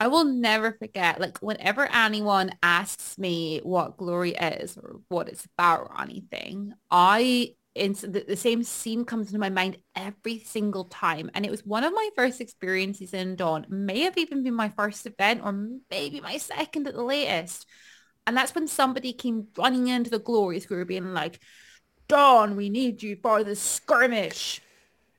I 0.00 0.08
will 0.08 0.24
never 0.24 0.72
forget, 0.72 1.20
like 1.20 1.38
whenever 1.38 1.88
anyone 1.92 2.52
asks 2.62 3.18
me 3.18 3.60
what 3.62 3.96
glory 3.96 4.32
is 4.32 4.76
or 4.76 5.00
what 5.08 5.28
it's 5.28 5.46
about 5.56 5.80
or 5.80 6.00
anything, 6.00 6.72
I 6.90 7.54
it's 7.74 8.02
the, 8.02 8.24
the 8.26 8.36
same 8.36 8.62
scene 8.62 9.04
comes 9.04 9.28
into 9.28 9.38
my 9.38 9.50
mind 9.50 9.78
every 9.96 10.38
single 10.40 10.84
time. 10.84 11.30
And 11.34 11.44
it 11.44 11.50
was 11.50 11.66
one 11.66 11.84
of 11.84 11.92
my 11.92 12.08
first 12.14 12.40
experiences 12.40 13.12
in 13.12 13.36
Dawn, 13.36 13.66
may 13.68 14.00
have 14.00 14.16
even 14.16 14.42
been 14.42 14.54
my 14.54 14.68
first 14.68 15.06
event 15.06 15.42
or 15.44 15.52
maybe 15.90 16.20
my 16.20 16.38
second 16.38 16.86
at 16.86 16.94
the 16.94 17.02
latest. 17.02 17.66
And 18.26 18.36
that's 18.36 18.54
when 18.54 18.68
somebody 18.68 19.12
came 19.12 19.48
running 19.58 19.88
into 19.88 20.10
the 20.10 20.18
glorious 20.18 20.64
square 20.64 20.84
being 20.84 21.12
like, 21.12 21.40
Dawn, 22.08 22.56
we 22.56 22.70
need 22.70 23.02
you 23.02 23.16
for 23.22 23.42
the 23.42 23.56
skirmish 23.56 24.60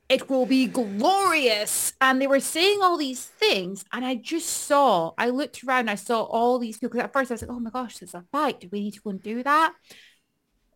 it 0.07 0.30
will 0.30 0.45
be 0.45 0.68
glorious. 0.68 1.94
And 1.99 2.22
they 2.22 2.27
were 2.27 2.40
saying 2.40 2.80
all 2.82 2.98
these 2.98 3.26
things. 3.26 3.86
And 3.91 4.06
I 4.06 4.15
just 4.15 4.49
saw, 4.49 5.14
I 5.18 5.30
looked 5.30 5.64
around, 5.64 5.90
I 5.90 5.95
saw 5.95 6.23
all 6.23 6.60
these 6.60 6.77
people. 6.77 6.99
at 7.02 7.14
first 7.14 7.32
I 7.32 7.34
was 7.34 7.41
like, 7.41 7.52
oh 7.52 7.60
my 7.60 7.72
gosh, 7.72 7.98
there's 7.98 8.14
a 8.14 8.23
fight. 8.32 8.60
Do 8.60 8.69
we 8.72 8.82
need 8.82 8.94
to 8.94 9.02
go 9.02 9.10
and 9.11 9.22
do 9.22 9.44
that? 9.44 9.73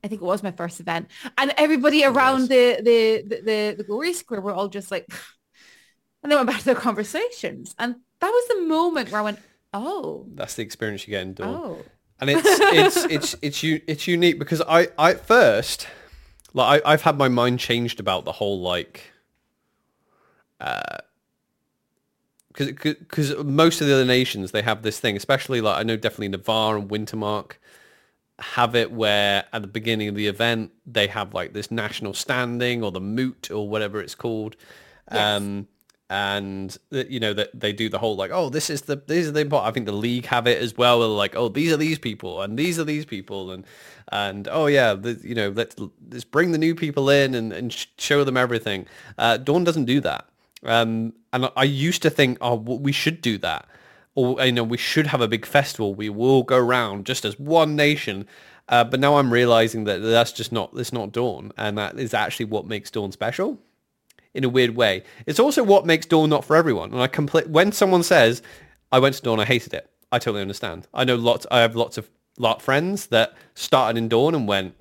I 0.04 0.08
think 0.08 0.22
it 0.22 0.26
was 0.26 0.44
my 0.44 0.52
first 0.52 0.80
event. 0.80 1.08
And 1.38 1.54
everybody 1.58 2.04
around 2.06 2.50
the, 2.50 2.78
the, 2.82 3.24
the, 3.28 3.42
the, 3.42 3.76
the 3.80 3.84
glory 3.84 4.14
square 4.14 4.42
were 4.42 4.54
all 4.54 4.68
just 4.68 4.92
like, 4.92 5.06
and 6.24 6.32
they 6.32 6.36
went 6.36 6.48
back 6.48 6.60
to 6.60 6.66
their 6.66 6.76
conversations. 6.76 7.76
And 7.78 7.96
that 8.20 8.30
was 8.30 8.48
the 8.48 8.62
moment 8.68 9.12
where 9.12 9.22
I 9.22 9.24
went, 9.24 9.40
oh, 9.74 10.26
That's 10.36 10.56
the 10.56 10.64
experience 10.64 11.08
you 11.08 11.12
get 11.12 11.22
in 11.24 11.34
Dawn. 11.34 11.48
oh. 11.56 11.86
and 12.22 12.30
it's 12.30 12.44
it's 12.46 13.06
it's 13.16 13.36
it's 13.42 13.64
u- 13.64 13.82
it's 13.88 14.08
unique 14.08 14.40
because 14.40 14.62
I 14.68 14.88
I 14.98 15.12
at 15.12 15.26
first 15.26 15.88
like 16.54 16.84
I, 16.86 16.94
I've 16.94 17.04
had 17.04 17.18
my 17.18 17.30
mind 17.30 17.60
changed 17.60 18.00
about 18.00 18.26
the 18.26 18.32
whole 18.34 18.60
like 18.62 19.12
uh 20.60 20.98
because 22.50 22.68
because 22.74 23.36
most 23.44 23.80
of 23.80 23.88
the 23.88 23.94
other 23.94 24.06
nations 24.06 24.52
they 24.52 24.62
have 24.64 24.82
this 24.82 25.00
thing 25.00 25.16
especially 25.16 25.62
like 25.62 25.78
I 25.78 25.84
know 25.84 25.96
definitely 25.96 26.30
Navarr 26.30 26.76
and 26.78 26.90
Wintermark 26.90 27.54
have 28.42 28.76
it 28.76 28.92
where 28.92 29.46
at 29.54 29.62
the 29.62 29.68
beginning 29.68 30.08
of 30.10 30.16
the 30.16 30.28
event 30.28 30.72
they 30.86 31.08
have 31.08 31.34
like 31.34 31.54
this 31.54 31.72
national 31.72 32.14
standing 32.14 32.84
or 32.84 32.92
the 32.92 33.02
moot 33.02 33.50
or 33.52 33.68
whatever 33.68 34.02
it's 34.02 34.16
called. 34.16 34.56
Yes. 35.12 35.42
um 35.42 35.68
and 36.12 36.76
you 36.90 37.20
know 37.20 37.34
that 37.34 37.50
they 37.54 37.72
do 37.72 37.88
the 37.88 38.00
whole 38.00 38.16
like 38.16 38.32
oh 38.32 38.50
this 38.50 38.70
is 38.70 38.84
the 38.84 38.96
these 39.08 39.28
are 39.28 39.32
the 39.32 39.42
important 39.42 39.70
I 39.70 39.72
think 39.72 39.86
the 39.86 39.92
league 39.92 40.26
have 40.26 40.48
it 40.48 40.60
as 40.60 40.76
well 40.76 41.08
like 41.10 41.36
oh 41.36 41.50
these 41.50 41.72
are 41.72 41.78
these 41.78 42.00
people 42.00 42.42
and 42.42 42.58
these 42.58 42.80
are 42.80 42.84
these 42.84 43.06
people 43.06 43.52
and 43.52 43.64
and 44.12 44.48
oh 44.52 44.66
yeah 44.66 44.96
the, 44.96 45.20
you 45.24 45.36
know 45.36 45.50
let's 45.50 45.76
let's 46.10 46.24
bring 46.24 46.52
the 46.52 46.58
new 46.58 46.74
people 46.74 47.10
in 47.12 47.36
and, 47.36 47.54
and 47.54 47.88
show 47.98 48.24
them 48.24 48.38
everything. 48.38 48.88
Uh, 49.18 49.38
Dawn 49.38 49.64
doesn't 49.64 49.86
do 49.86 50.02
that. 50.02 50.28
Um, 50.64 51.14
and 51.32 51.50
I 51.56 51.64
used 51.64 52.02
to 52.02 52.10
think 52.10 52.40
oh 52.42 52.56
we 52.56 52.92
should 52.92 53.22
do 53.22 53.38
that 53.40 53.68
or 54.16 54.44
you 54.44 54.52
know 54.52 54.64
we 54.64 54.78
should 54.78 55.08
have 55.08 55.22
a 55.22 55.28
big 55.28 55.46
festival 55.46 55.94
we 55.94 56.10
will 56.10 56.44
go 56.44 56.58
around 56.58 57.06
just 57.06 57.26
as 57.26 57.38
one 57.40 57.76
nation 57.76 58.28
uh, 58.70 58.84
but 58.84 59.00
now 59.00 59.18
I'm 59.18 59.34
realizing 59.34 59.86
that 59.86 59.98
that's 60.00 60.32
just 60.32 60.52
not 60.52 60.74
that's 60.76 60.94
not 60.94 61.12
Dawn 61.12 61.52
and 61.58 61.78
that 61.78 62.00
is 62.00 62.14
actually 62.14 62.46
what 62.46 62.68
makes 62.68 62.92
Dawn 62.92 63.12
special 63.12 63.60
in 64.34 64.44
a 64.44 64.50
weird 64.50 64.76
way. 64.76 65.04
It's 65.26 65.40
also 65.40 65.64
what 65.64 65.86
makes 65.86 66.06
Dawn 66.06 66.30
not 66.30 66.46
for 66.46 66.56
everyone. 66.56 66.92
And 66.92 67.02
I 67.02 67.08
complete 67.08 67.50
when 67.50 67.72
someone 67.72 68.04
says, 68.04 68.42
"I 68.92 69.00
went 69.00 69.16
to 69.16 69.22
Dawn, 69.22 69.40
I 69.40 69.46
hated 69.46 69.74
it," 69.74 69.90
I 70.12 70.20
totally 70.20 70.42
understand. 70.42 70.88
I 70.94 71.04
know 71.04 71.16
lots. 71.16 71.46
I 71.52 71.62
have 71.62 71.76
lots 71.76 71.98
of 71.98 72.10
lot 72.38 72.62
friends 72.62 73.08
that 73.08 73.34
started 73.56 73.98
in 73.98 74.08
Dawn 74.08 74.36
and 74.36 74.48
went, 74.48 74.76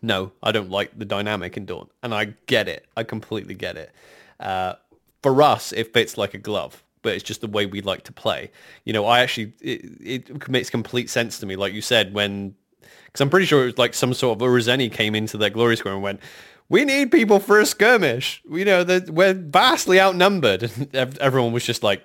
"No, 0.00 0.32
I 0.42 0.52
don't 0.52 0.70
like 0.70 0.98
the 0.98 1.04
dynamic 1.04 1.56
in 1.56 1.66
Dawn," 1.66 1.88
and 2.02 2.14
I 2.14 2.34
get 2.46 2.68
it. 2.68 2.86
I 2.96 3.02
completely 3.02 3.54
get 3.54 3.76
it. 3.76 3.92
Uh, 4.38 4.74
for 5.22 5.42
us, 5.42 5.72
it 5.72 5.92
fits 5.92 6.16
like 6.16 6.34
a 6.34 6.38
glove. 6.38 6.82
But 7.02 7.14
it's 7.14 7.24
just 7.24 7.40
the 7.40 7.46
way 7.46 7.66
we 7.66 7.80
like 7.80 8.04
to 8.04 8.12
play. 8.12 8.50
You 8.84 8.92
know, 8.92 9.06
I 9.06 9.20
actually, 9.20 9.54
it, 9.60 10.28
it 10.28 10.48
makes 10.48 10.68
complete 10.68 11.08
sense 11.08 11.38
to 11.38 11.46
me. 11.46 11.56
Like 11.56 11.72
you 11.72 11.80
said, 11.80 12.12
when 12.12 12.54
because 12.80 13.20
I'm 13.22 13.30
pretty 13.30 13.46
sure 13.46 13.62
it 13.62 13.66
was 13.66 13.78
like 13.78 13.94
some 13.94 14.14
sort 14.14 14.40
of 14.40 14.46
Urizen 14.46 14.92
came 14.92 15.14
into 15.14 15.36
their 15.36 15.50
glory 15.50 15.76
square 15.76 15.94
and 15.94 16.02
went, 16.02 16.20
we 16.68 16.84
need 16.84 17.10
people 17.10 17.40
for 17.40 17.58
a 17.58 17.66
skirmish. 17.66 18.42
You 18.50 18.64
know, 18.64 18.84
that 18.84 19.10
we're 19.10 19.34
vastly 19.34 20.00
outnumbered. 20.00 20.70
and 20.92 21.18
Everyone 21.18 21.52
was 21.52 21.64
just 21.64 21.82
like, 21.82 22.04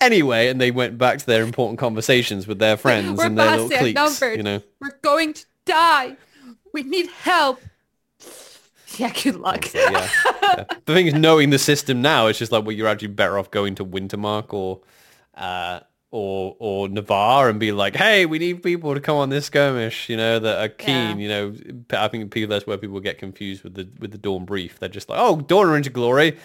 anyway, 0.00 0.48
and 0.48 0.60
they 0.60 0.70
went 0.70 0.96
back 0.96 1.18
to 1.18 1.26
their 1.26 1.42
important 1.42 1.78
conversations 1.78 2.46
with 2.46 2.58
their 2.58 2.76
friends 2.76 3.18
we're 3.18 3.26
and 3.26 3.38
their 3.38 3.56
little 3.56 3.68
cliques. 3.68 3.98
Outnumbered. 3.98 4.36
You 4.36 4.42
know, 4.44 4.62
we're 4.80 4.98
going 5.02 5.32
to 5.34 5.44
die. 5.64 6.16
We 6.72 6.84
need 6.84 7.08
help. 7.08 7.60
Yeah, 8.96 9.12
good 9.12 9.36
luck. 9.36 9.72
yeah. 9.74 9.90
yeah. 9.90 10.64
The 10.84 10.94
thing 10.94 11.06
is, 11.06 11.14
knowing 11.14 11.50
the 11.50 11.58
system 11.58 12.02
now, 12.02 12.26
it's 12.26 12.38
just 12.38 12.50
like, 12.50 12.64
well, 12.64 12.74
you're 12.74 12.88
actually 12.88 13.08
better 13.08 13.38
off 13.38 13.52
going 13.52 13.76
to 13.76 13.84
Wintermark 13.84 14.52
or 14.52 14.80
uh, 15.36 15.80
or 16.10 16.56
or 16.58 16.88
Navarr 16.88 17.48
and 17.48 17.60
be 17.60 17.70
like, 17.70 17.94
hey, 17.94 18.26
we 18.26 18.38
need 18.38 18.62
people 18.62 18.94
to 18.94 19.00
come 19.00 19.16
on 19.16 19.28
this 19.28 19.46
skirmish, 19.46 20.08
you 20.08 20.16
know, 20.16 20.40
that 20.40 20.58
are 20.58 20.68
keen. 20.68 21.20
Yeah. 21.20 21.22
You 21.22 21.28
know, 21.28 21.54
I 21.92 22.08
think 22.08 22.32
people 22.32 22.50
that's 22.50 22.66
where 22.66 22.78
people 22.78 22.98
get 22.98 23.18
confused 23.18 23.62
with 23.62 23.74
the 23.74 23.88
with 24.00 24.10
the 24.10 24.18
Dawn 24.18 24.44
brief. 24.44 24.80
They're 24.80 24.88
just 24.88 25.08
like, 25.08 25.20
oh, 25.20 25.40
Dawn 25.40 25.68
are 25.68 25.76
into 25.76 25.90
glory. 25.90 26.36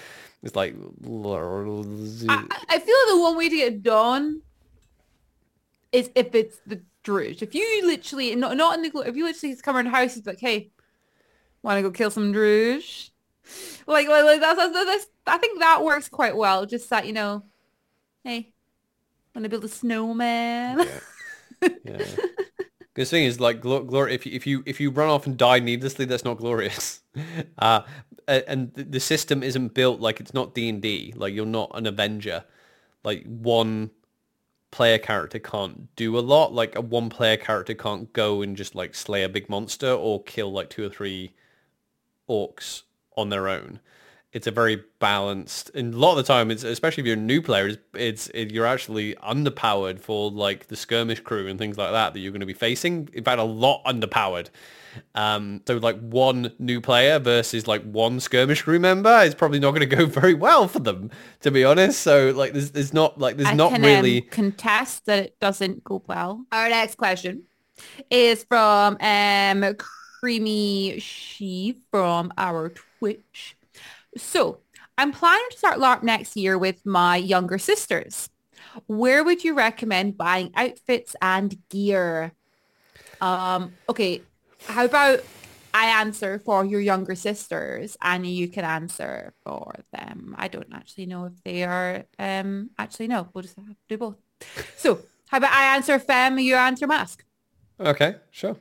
It's 0.43 0.55
like, 0.55 0.75
I, 1.07 2.45
I 2.69 2.79
feel 2.79 3.15
the 3.15 3.19
one 3.19 3.35
way 3.35 3.49
to 3.49 3.55
get 3.55 3.81
Dawn 3.81 4.41
is 5.91 6.11
if 6.13 6.35
it's 6.35 6.59
the 6.67 6.81
Druj. 7.03 7.41
If 7.41 7.55
you 7.55 7.81
literally 7.85 8.35
not 8.35 8.55
not 8.57 8.77
in 8.77 8.83
the 8.83 8.99
if 8.99 9.15
you 9.15 9.23
literally 9.23 9.55
come 9.55 9.75
around 9.75 9.87
houses 9.87 10.25
like, 10.25 10.39
hey, 10.39 10.71
want 11.65 11.77
to 11.77 11.81
go 11.81 11.91
kill 11.91 12.11
some 12.11 12.31
Druj? 12.31 13.09
Like, 13.87 14.07
like, 14.07 14.39
that's, 14.39 14.57
that's, 14.57 14.73
that's 14.73 15.07
I 15.27 15.37
think 15.37 15.59
that 15.59 15.83
works 15.83 16.09
quite 16.09 16.35
well. 16.35 16.65
Just 16.65 16.89
that 16.89 17.05
you 17.05 17.13
know, 17.13 17.43
hey, 18.23 18.53
Want 19.35 19.43
to 19.43 19.49
build 19.49 19.65
a 19.65 19.69
snowman? 19.69 20.87
Yeah. 21.61 21.69
yeah. 21.83 22.05
The 22.93 23.03
thing 23.03 23.25
is, 23.25 23.41
like, 23.41 23.59
glory. 23.59 24.15
If 24.15 24.25
you, 24.25 24.31
if 24.31 24.47
you 24.47 24.63
if 24.65 24.79
you 24.79 24.89
run 24.89 25.09
off 25.09 25.27
and 25.27 25.37
die 25.37 25.59
needlessly, 25.59 26.05
that's 26.05 26.23
not 26.23 26.37
glorious. 26.37 27.01
Uh, 27.57 27.81
and 28.27 28.73
the 28.73 28.99
system 28.99 29.41
isn't 29.41 29.73
built 29.73 30.01
like 30.01 30.19
it's 30.19 30.33
not 30.33 30.53
D 30.53 30.67
and 30.67 30.81
D. 30.81 31.13
Like 31.15 31.33
you're 31.33 31.45
not 31.45 31.71
an 31.75 31.85
Avenger. 31.85 32.43
Like 33.03 33.23
one 33.23 33.91
player 34.71 34.97
character 34.97 35.39
can't 35.39 35.95
do 35.95 36.17
a 36.17 36.19
lot. 36.19 36.53
Like 36.53 36.75
a 36.75 36.81
one 36.81 37.09
player 37.09 37.37
character 37.37 37.73
can't 37.73 38.11
go 38.11 38.41
and 38.41 38.57
just 38.57 38.75
like 38.75 38.95
slay 38.95 39.23
a 39.23 39.29
big 39.29 39.47
monster 39.47 39.91
or 39.91 40.23
kill 40.23 40.51
like 40.51 40.69
two 40.69 40.83
or 40.83 40.89
three 40.89 41.33
orcs 42.29 42.83
on 43.15 43.29
their 43.29 43.47
own. 43.47 43.79
It's 44.31 44.47
a 44.47 44.51
very 44.51 44.83
balanced 44.99 45.71
and 45.73 45.93
a 45.93 45.97
lot 45.97 46.11
of 46.11 46.17
the 46.17 46.23
time 46.23 46.51
it's 46.51 46.65
especially 46.65 47.01
if 47.01 47.07
you're 47.07 47.15
a 47.15 47.19
new 47.19 47.41
player 47.41 47.67
it's, 47.67 47.77
it's 47.93 48.27
it, 48.33 48.51
you're 48.51 48.65
actually 48.65 49.15
underpowered 49.15 50.01
for 50.01 50.29
like 50.29 50.67
the 50.67 50.75
skirmish 50.75 51.21
crew 51.21 51.47
and 51.47 51.57
things 51.57 51.77
like 51.77 51.91
that 51.91 52.13
that 52.13 52.19
you're 52.19 52.33
going 52.33 52.41
to 52.41 52.45
be 52.45 52.53
facing. 52.53 53.07
In 53.13 53.23
fact 53.23 53.39
a 53.39 53.43
lot 53.43 53.83
underpowered. 53.85 54.49
Um, 55.13 55.61
so 55.67 55.77
like 55.77 55.99
one 55.99 56.51
new 56.59 56.81
player 56.81 57.19
versus 57.19 57.67
like 57.67 57.83
one 57.83 58.19
skirmish 58.19 58.61
crew 58.61 58.79
member 58.79 59.21
is 59.23 59.35
probably 59.35 59.59
not 59.59 59.71
going 59.71 59.89
to 59.89 59.95
go 59.95 60.05
very 60.21 60.33
well 60.33 60.67
for 60.67 60.79
them 60.79 61.11
to 61.41 61.51
be 61.51 61.63
honest. 61.63 62.01
So 62.01 62.31
like 62.35 62.53
there's, 62.53 62.71
there's 62.71 62.93
not 62.93 63.17
like 63.17 63.37
there's 63.37 63.49
I 63.49 63.53
not 63.53 63.71
can, 63.71 63.81
really 63.81 64.21
um, 64.23 64.27
contest 64.31 65.05
that 65.05 65.19
it 65.19 65.39
doesn't 65.39 65.83
go 65.83 66.03
well. 66.07 66.45
Our 66.51 66.69
next 66.69 66.95
question 66.95 67.43
is 68.09 68.43
from 68.43 68.97
um 68.99 69.75
creamy 70.25 70.97
she 70.97 71.77
from 71.91 72.33
our 72.35 72.69
twitch 72.69 73.55
so 74.17 74.57
I'm 74.97 75.11
planning 75.11 75.45
to 75.51 75.57
start 75.59 75.77
LARP 75.77 76.01
next 76.01 76.35
year 76.35 76.57
with 76.57 76.83
my 76.83 77.15
younger 77.15 77.59
sisters. 77.59 78.27
Where 78.87 79.23
would 79.23 79.43
you 79.43 79.53
recommend 79.53 80.17
buying 80.17 80.51
outfits 80.55 81.15
and 81.21 81.55
gear? 81.69 82.31
Um, 83.21 83.73
okay, 83.87 84.23
how 84.67 84.85
about 84.85 85.19
I 85.75 86.01
answer 86.01 86.39
for 86.39 86.65
your 86.65 86.81
younger 86.81 87.13
sisters 87.13 87.95
and 88.01 88.25
you 88.25 88.47
can 88.47 88.65
answer 88.65 89.31
for 89.43 89.75
them. 89.93 90.33
I 90.39 90.47
don't 90.47 90.73
actually 90.73 91.05
know 91.05 91.25
if 91.25 91.33
they 91.43 91.65
are, 91.65 92.05
um, 92.17 92.71
actually 92.79 93.09
no, 93.09 93.29
we'll 93.31 93.43
just 93.43 93.57
have 93.57 93.67
to 93.67 93.75
do 93.87 93.99
both. 93.99 94.15
So 94.75 95.01
how 95.27 95.37
about 95.37 95.53
I 95.53 95.75
answer 95.75 95.99
fem, 95.99 96.39
you 96.39 96.55
answer 96.55 96.87
mask? 96.87 97.23
Okay, 97.79 98.15
sure. 98.31 98.57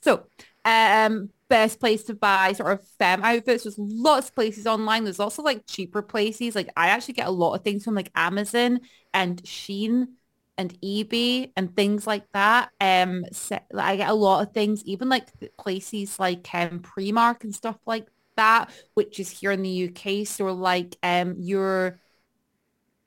So 0.00 0.26
um, 0.64 1.30
best 1.48 1.80
place 1.80 2.04
to 2.04 2.14
buy 2.14 2.52
sort 2.52 2.72
of 2.72 2.86
fem 2.98 3.22
outfits. 3.22 3.64
There's 3.64 3.78
lots 3.78 4.28
of 4.28 4.34
places 4.34 4.66
online. 4.66 5.04
There's 5.04 5.20
also 5.20 5.42
like 5.42 5.66
cheaper 5.66 6.02
places. 6.02 6.54
Like 6.54 6.70
I 6.76 6.88
actually 6.88 7.14
get 7.14 7.26
a 7.28 7.32
lot 7.32 7.54
of 7.54 7.62
things 7.62 7.84
from 7.84 7.94
like 7.94 8.10
Amazon 8.14 8.80
and 9.12 9.42
Shein 9.42 10.08
and 10.56 10.80
eBay 10.80 11.52
and 11.56 11.74
things 11.76 12.06
like 12.06 12.24
that. 12.32 12.70
Um, 12.80 13.24
so 13.32 13.58
I 13.76 13.96
get 13.96 14.08
a 14.08 14.14
lot 14.14 14.46
of 14.46 14.52
things, 14.54 14.82
even 14.84 15.08
like 15.08 15.28
places 15.58 16.18
like 16.18 16.48
um, 16.54 16.80
Primark 16.80 17.44
and 17.44 17.54
stuff 17.54 17.78
like 17.86 18.08
that, 18.36 18.70
which 18.94 19.20
is 19.20 19.30
here 19.30 19.52
in 19.52 19.62
the 19.62 19.70
UK. 19.70 20.24
So 20.24 20.46
like 20.46 20.96
um, 21.02 21.36
your 21.38 22.00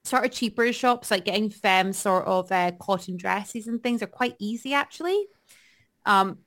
sort 0.03 0.25
of 0.25 0.31
cheaper 0.31 0.71
shops, 0.71 1.11
like 1.11 1.25
getting 1.25 1.49
fem 1.49 1.91
sort 1.93 2.25
of 2.25 2.51
uh, 2.51 2.71
cotton 2.79 3.17
dresses 3.17 3.67
and 3.67 3.81
things 3.81 4.01
are 4.01 4.07
quite 4.07 4.35
easy 4.39 4.73
actually. 4.73 5.25
Um, 6.05 6.39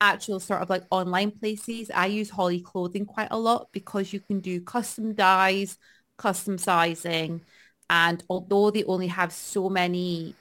actual 0.00 0.40
sort 0.40 0.62
of 0.62 0.70
like 0.70 0.84
online 0.90 1.30
places, 1.30 1.90
I 1.94 2.06
use 2.06 2.30
Holly 2.30 2.60
Clothing 2.60 3.06
quite 3.06 3.28
a 3.30 3.38
lot 3.38 3.68
because 3.72 4.12
you 4.12 4.20
can 4.20 4.40
do 4.40 4.60
custom 4.60 5.14
dyes, 5.14 5.78
custom 6.16 6.58
sizing. 6.58 7.42
And 7.88 8.22
although 8.28 8.70
they 8.70 8.84
only 8.84 9.08
have 9.08 9.32
so 9.32 9.68
many 9.68 10.34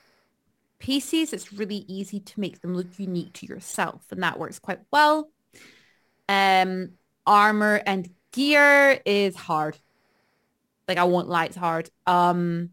pieces, 0.80 1.34
it's 1.34 1.53
really 1.53 1.85
easy 1.88 2.19
to 2.19 2.39
make 2.39 2.61
them 2.61 2.75
look 2.75 2.88
unique 2.97 3.34
to 3.34 3.45
yourself. 3.45 4.05
And 4.11 4.23
that 4.23 4.39
works 4.39 4.59
quite 4.59 4.80
well. 4.91 5.30
Um, 6.27 6.93
armor 7.25 7.81
and 7.85 8.09
gear 8.31 8.99
is 9.05 9.35
hard. 9.35 9.77
Like 10.88 10.97
I 10.97 11.03
won't 11.05 11.30
lie, 11.30 11.45
it's 11.45 11.55
hard. 11.55 11.89
Um, 12.05 12.71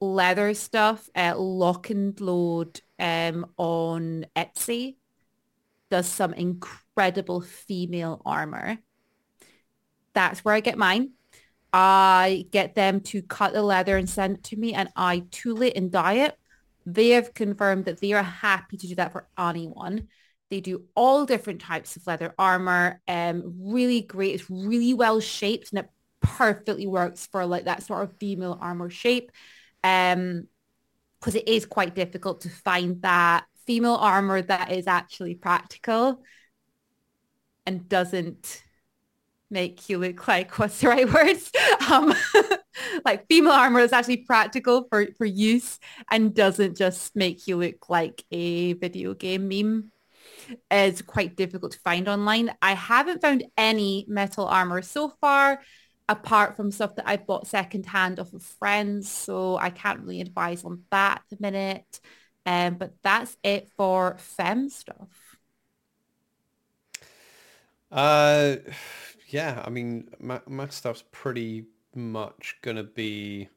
leather 0.00 0.52
stuff, 0.52 1.08
uh, 1.14 1.34
lock 1.38 1.90
and 1.90 2.18
load 2.20 2.80
um, 2.98 3.46
on 3.56 4.26
Etsy 4.36 4.96
does 5.92 6.08
some 6.08 6.32
incredible 6.32 7.42
female 7.42 8.22
armor. 8.24 8.78
That's 10.14 10.42
where 10.42 10.54
I 10.54 10.60
get 10.60 10.78
mine. 10.78 11.10
I 11.70 12.46
get 12.50 12.74
them 12.74 13.00
to 13.00 13.20
cut 13.20 13.52
the 13.52 13.62
leather 13.62 13.98
and 13.98 14.08
send 14.08 14.38
it 14.38 14.44
to 14.44 14.56
me 14.56 14.72
and 14.72 14.88
I 14.96 15.24
tool 15.30 15.60
it 15.60 15.76
and 15.76 15.92
dye 15.92 16.24
it. 16.24 16.38
They 16.86 17.10
have 17.10 17.34
confirmed 17.34 17.84
that 17.84 18.00
they 18.00 18.14
are 18.14 18.22
happy 18.22 18.78
to 18.78 18.86
do 18.86 18.94
that 18.94 19.12
for 19.12 19.28
anyone. 19.38 20.08
They 20.48 20.62
do 20.62 20.84
all 20.94 21.26
different 21.26 21.60
types 21.60 21.94
of 21.96 22.06
leather 22.06 22.34
armor. 22.38 23.02
Um, 23.06 23.56
really 23.60 24.00
great. 24.00 24.34
It's 24.34 24.50
really 24.50 24.94
well 24.94 25.20
shaped 25.20 25.72
and 25.72 25.80
it 25.80 25.90
perfectly 26.22 26.86
works 26.86 27.26
for 27.26 27.44
like 27.44 27.66
that 27.66 27.82
sort 27.82 28.04
of 28.04 28.16
female 28.16 28.56
armor 28.58 28.88
shape. 28.88 29.30
Um, 29.84 30.48
because 31.20 31.34
it 31.34 31.46
is 31.46 31.66
quite 31.66 31.94
difficult 31.94 32.40
to 32.40 32.48
find 32.48 33.00
that 33.02 33.44
female 33.66 33.94
armor 33.94 34.42
that 34.42 34.72
is 34.72 34.86
actually 34.86 35.34
practical 35.34 36.22
and 37.66 37.88
doesn't 37.88 38.62
make 39.50 39.88
you 39.88 39.98
look 39.98 40.26
like 40.26 40.58
what's 40.58 40.80
the 40.80 40.88
right 40.88 41.12
words 41.12 41.50
um 41.90 42.14
like 43.04 43.26
female 43.28 43.52
armor 43.52 43.80
is 43.80 43.92
actually 43.92 44.18
practical 44.18 44.86
for 44.88 45.06
for 45.18 45.26
use 45.26 45.78
and 46.10 46.34
doesn't 46.34 46.76
just 46.76 47.14
make 47.14 47.46
you 47.46 47.56
look 47.56 47.88
like 47.88 48.24
a 48.30 48.72
video 48.74 49.14
game 49.14 49.48
meme 49.48 49.92
is 50.70 51.02
quite 51.02 51.36
difficult 51.36 51.72
to 51.72 51.80
find 51.80 52.08
online. 52.08 52.52
I 52.60 52.74
haven't 52.74 53.22
found 53.22 53.44
any 53.56 54.04
metal 54.08 54.46
armor 54.46 54.82
so 54.82 55.12
far, 55.20 55.60
apart 56.08 56.56
from 56.56 56.70
stuff 56.70 56.96
that 56.96 57.08
I've 57.08 57.26
bought 57.26 57.46
secondhand 57.46 58.18
off 58.18 58.32
of 58.32 58.42
friends. 58.42 59.10
So 59.10 59.56
I 59.56 59.70
can't 59.70 60.00
really 60.00 60.20
advise 60.20 60.64
on 60.64 60.82
that 60.90 61.22
at 61.22 61.22
the 61.30 61.36
minute. 61.40 62.00
Um, 62.44 62.74
but 62.74 62.94
that's 63.02 63.36
it 63.42 63.68
for 63.76 64.16
fem 64.18 64.68
stuff. 64.68 65.38
Uh, 67.90 68.56
yeah, 69.28 69.62
I 69.64 69.70
mean, 69.70 70.08
my, 70.18 70.40
my 70.46 70.68
stuff's 70.68 71.04
pretty 71.12 71.66
much 71.94 72.56
going 72.62 72.76
to 72.76 72.84
be 72.84 73.48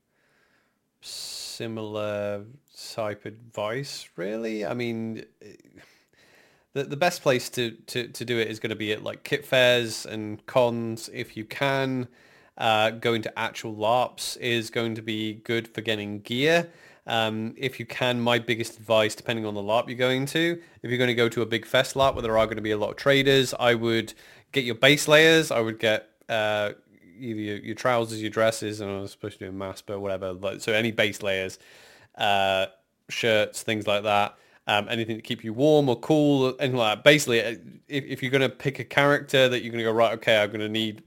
similar 1.02 2.46
type 2.94 3.26
advice, 3.26 4.10
really. 4.16 4.66
I 4.66 4.74
mean, 4.74 5.26
the, 6.74 6.84
the 6.84 6.98
best 6.98 7.22
place 7.22 7.50
to, 7.52 7.72
to, 7.88 8.08
to 8.08 8.26
do 8.26 8.40
it 8.40 8.50
is 8.50 8.60
going 8.60 8.70
to 8.70 8.76
be 8.76 8.92
at 8.92 9.04
like 9.04 9.24
kit 9.24 9.46
fairs 9.46 10.06
and 10.06 10.46
cons 10.46 11.10
if 11.14 11.38
you 11.38 11.46
can. 11.46 12.08
Uh, 12.58 12.90
going 12.90 13.22
to 13.22 13.38
actual 13.40 13.76
LARPs 13.76 14.38
is 14.38 14.70
going 14.70 14.96
to 14.96 15.02
be 15.02 15.34
good 15.34 15.68
for 15.68 15.82
getting 15.82 16.20
gear. 16.22 16.70
Um, 17.08 17.54
if 17.58 17.80
you 17.80 17.86
can, 17.86 18.20
my 18.20 18.40
biggest 18.40 18.78
advice, 18.78 19.14
depending 19.14 19.46
on 19.46 19.54
the 19.54 19.62
LARP 19.62 19.88
you're 19.88 19.98
going 19.98 20.26
to, 20.28 20.60
if 20.82 20.90
you're 20.90 20.98
going 20.98 21.08
to 21.08 21.14
go 21.16 21.30
to 21.30 21.42
a 21.44 21.46
big 21.46 21.66
fest 21.66 21.96
LARP 21.96 22.16
where 22.16 22.24
there 22.24 22.38
are 22.38 22.46
going 22.46 22.56
to 22.56 22.64
be 22.64 22.72
a 22.72 22.78
lot 22.78 22.90
of 22.90 22.96
traders, 22.96 23.54
I 23.60 23.76
would 23.76 24.14
get 24.52 24.64
your 24.64 24.76
base 24.76 25.08
layers. 25.08 25.52
I 25.52 25.60
would 25.60 25.78
get 25.78 26.10
uh, 26.30 26.72
either 27.20 27.40
your, 27.40 27.58
your, 27.58 27.76
trousers, 27.76 28.22
your 28.22 28.32
dresses, 28.32 28.82
and 28.82 28.90
I 28.90 29.00
was 29.02 29.12
supposed 29.12 29.38
to 29.40 29.46
do 29.46 29.50
a 29.50 29.54
mask, 29.54 29.84
but 29.86 30.00
whatever. 30.00 30.36
So 30.60 30.74
any 30.74 30.92
base 30.92 31.22
layers, 31.22 31.60
uh, 32.18 32.68
shirts, 33.10 33.62
things 33.62 33.86
like 33.86 34.04
that. 34.04 34.38
Um, 34.68 34.88
anything 34.90 35.18
to 35.18 35.22
keep 35.22 35.44
you 35.44 35.54
warm 35.54 35.90
or 35.90 36.00
cool, 36.00 36.56
anything 36.60 36.78
like 36.78 36.98
that. 36.98 37.04
Basically, 37.04 37.44
uh, 37.44 37.56
if, 37.88 38.04
if 38.06 38.24
you're 38.24 38.32
going 38.32 38.42
to 38.42 38.50
pick 38.50 38.80
a 38.80 38.84
character 38.84 39.48
that 39.48 39.62
you're 39.62 39.72
going 39.72 39.84
to 39.84 39.92
go, 39.92 39.92
right, 39.92 40.14
okay, 40.14 40.42
I'm 40.42 40.50
going 40.50 40.62
to 40.62 40.70
need, 40.70 41.04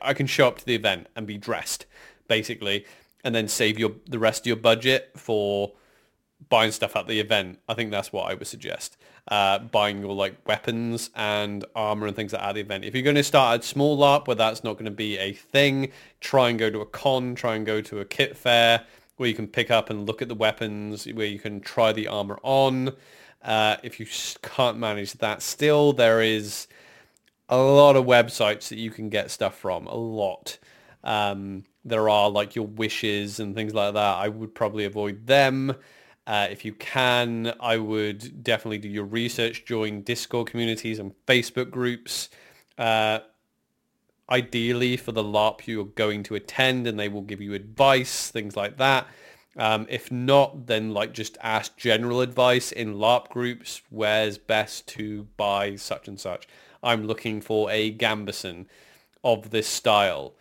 I 0.00 0.14
can 0.14 0.26
show 0.26 0.48
up 0.48 0.56
to 0.58 0.64
the 0.64 0.74
event 0.74 1.08
and 1.14 1.26
be 1.26 1.36
dressed, 1.36 1.84
basically, 2.26 2.86
and 3.24 3.34
then 3.34 3.48
save 3.48 3.78
your 3.78 3.92
the 4.06 4.18
rest 4.18 4.42
of 4.42 4.46
your 4.46 4.56
budget 4.56 5.12
for 5.16 5.72
buying 6.48 6.72
stuff 6.72 6.96
at 6.96 7.06
the 7.06 7.20
event. 7.20 7.58
I 7.68 7.74
think 7.74 7.90
that's 7.90 8.12
what 8.12 8.30
I 8.30 8.34
would 8.34 8.46
suggest. 8.46 8.96
Uh, 9.28 9.60
buying 9.60 10.00
your 10.00 10.14
like 10.14 10.36
weapons 10.46 11.10
and 11.14 11.64
armor 11.76 12.08
and 12.08 12.16
things 12.16 12.32
like 12.32 12.42
that 12.42 12.48
at 12.48 12.54
the 12.56 12.60
event. 12.60 12.84
If 12.84 12.94
you're 12.94 13.04
going 13.04 13.16
to 13.16 13.22
start 13.22 13.60
at 13.60 13.64
small 13.64 13.96
LARP 13.96 14.26
where 14.26 14.34
that's 14.34 14.64
not 14.64 14.74
going 14.74 14.86
to 14.86 14.90
be 14.90 15.16
a 15.18 15.32
thing, 15.32 15.92
try 16.20 16.48
and 16.48 16.58
go 16.58 16.70
to 16.70 16.80
a 16.80 16.86
con, 16.86 17.36
try 17.36 17.54
and 17.54 17.64
go 17.64 17.80
to 17.82 18.00
a 18.00 18.04
kit 18.04 18.36
fair 18.36 18.84
where 19.16 19.28
you 19.28 19.34
can 19.34 19.46
pick 19.46 19.70
up 19.70 19.90
and 19.90 20.06
look 20.06 20.20
at 20.20 20.28
the 20.28 20.34
weapons, 20.34 21.06
where 21.06 21.26
you 21.26 21.38
can 21.38 21.60
try 21.60 21.92
the 21.92 22.08
armor 22.08 22.38
on. 22.42 22.92
Uh, 23.42 23.76
if 23.82 24.00
you 24.00 24.06
can't 24.42 24.78
manage 24.78 25.12
that 25.14 25.42
still, 25.42 25.92
there 25.92 26.20
is 26.20 26.66
a 27.48 27.56
lot 27.56 27.96
of 27.96 28.04
websites 28.04 28.68
that 28.68 28.78
you 28.78 28.90
can 28.90 29.08
get 29.08 29.30
stuff 29.30 29.56
from, 29.56 29.86
a 29.86 29.94
lot. 29.94 30.58
Um, 31.04 31.64
there 31.84 32.08
are 32.08 32.30
like 32.30 32.54
your 32.54 32.66
wishes 32.66 33.40
and 33.40 33.54
things 33.54 33.74
like 33.74 33.94
that. 33.94 34.16
I 34.16 34.28
would 34.28 34.54
probably 34.54 34.84
avoid 34.84 35.26
them. 35.26 35.74
Uh, 36.26 36.46
if 36.50 36.64
you 36.64 36.72
can, 36.74 37.52
I 37.58 37.78
would 37.78 38.44
definitely 38.44 38.78
do 38.78 38.88
your 38.88 39.04
research, 39.04 39.64
join 39.64 40.02
Discord 40.02 40.48
communities 40.48 40.98
and 40.98 41.12
Facebook 41.26 41.70
groups. 41.70 42.30
Uh, 42.78 43.20
ideally 44.30 44.96
for 44.96 45.12
the 45.12 45.22
LARP 45.22 45.66
you're 45.66 45.84
going 45.84 46.22
to 46.22 46.34
attend 46.34 46.86
and 46.86 46.98
they 46.98 47.08
will 47.08 47.22
give 47.22 47.40
you 47.40 47.54
advice, 47.54 48.30
things 48.30 48.56
like 48.56 48.78
that. 48.78 49.06
Um, 49.56 49.86
if 49.90 50.10
not, 50.10 50.66
then 50.66 50.94
like 50.94 51.12
just 51.12 51.36
ask 51.42 51.76
general 51.76 52.22
advice 52.22 52.72
in 52.72 52.94
LARP 52.94 53.28
groups, 53.28 53.82
where's 53.90 54.38
best 54.38 54.88
to 54.88 55.24
buy 55.36 55.76
such 55.76 56.08
and 56.08 56.18
such. 56.18 56.48
I'm 56.82 57.04
looking 57.04 57.40
for 57.40 57.70
a 57.70 57.94
Gambeson 57.94 58.66
of 59.22 59.50
this 59.50 59.66
style. 59.66 60.34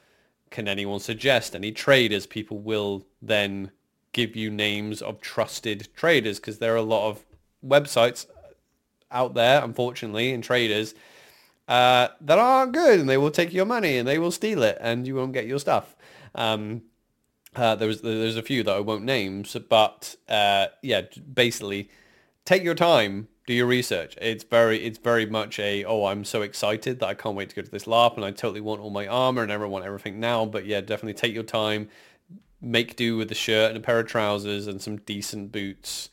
Can 0.51 0.67
anyone 0.67 0.99
suggest 0.99 1.55
any 1.55 1.71
traders? 1.71 2.27
People 2.27 2.59
will 2.59 3.07
then 3.21 3.71
give 4.13 4.35
you 4.35 4.51
names 4.51 5.01
of 5.01 5.21
trusted 5.21 5.87
traders 5.95 6.39
because 6.39 6.59
there 6.59 6.73
are 6.73 6.77
a 6.77 6.81
lot 6.81 7.09
of 7.09 7.25
websites 7.65 8.27
out 9.09 9.33
there, 9.33 9.63
unfortunately, 9.63 10.31
and 10.31 10.43
traders 10.43 10.93
uh, 11.67 12.09
that 12.19 12.37
aren't 12.37 12.73
good 12.73 12.99
and 12.99 13.09
they 13.09 13.17
will 13.17 13.31
take 13.31 13.53
your 13.53 13.65
money 13.65 13.97
and 13.97 14.07
they 14.07 14.19
will 14.19 14.31
steal 14.31 14.61
it 14.61 14.77
and 14.81 15.07
you 15.07 15.15
won't 15.15 15.33
get 15.33 15.47
your 15.47 15.59
stuff. 15.59 15.95
Um, 16.35 16.83
uh, 17.55 17.75
there's 17.75 18.01
there's 18.01 18.37
a 18.37 18.41
few 18.41 18.63
that 18.63 18.75
I 18.75 18.79
won't 18.79 19.03
name, 19.03 19.43
but 19.69 20.15
uh, 20.29 20.67
yeah, 20.81 21.01
basically, 21.33 21.89
take 22.45 22.63
your 22.63 22.75
time, 22.75 23.27
do 23.51 23.55
your 23.57 23.67
research. 23.67 24.15
It's 24.21 24.45
very 24.45 24.81
it's 24.83 24.97
very 24.97 25.25
much 25.25 25.59
a 25.59 25.83
oh 25.83 26.05
I'm 26.05 26.23
so 26.23 26.41
excited 26.41 26.99
that 26.99 27.07
I 27.07 27.13
can't 27.13 27.35
wait 27.35 27.49
to 27.49 27.55
go 27.55 27.61
to 27.61 27.69
this 27.69 27.83
LARP 27.83 28.15
and 28.15 28.23
I 28.23 28.31
totally 28.31 28.61
want 28.61 28.79
all 28.79 28.89
my 28.89 29.07
armor 29.07 29.43
and 29.43 29.51
I 29.51 29.57
want 29.57 29.83
everything 29.83 30.21
now. 30.21 30.45
But 30.45 30.65
yeah, 30.65 30.79
definitely 30.79 31.15
take 31.15 31.33
your 31.33 31.43
time, 31.43 31.89
make 32.61 32.95
do 32.95 33.17
with 33.17 33.29
a 33.29 33.35
shirt 33.35 33.69
and 33.69 33.77
a 33.77 33.81
pair 33.81 33.99
of 33.99 34.07
trousers 34.07 34.67
and 34.67 34.81
some 34.81 34.97
decent 34.97 35.51
boots 35.51 36.09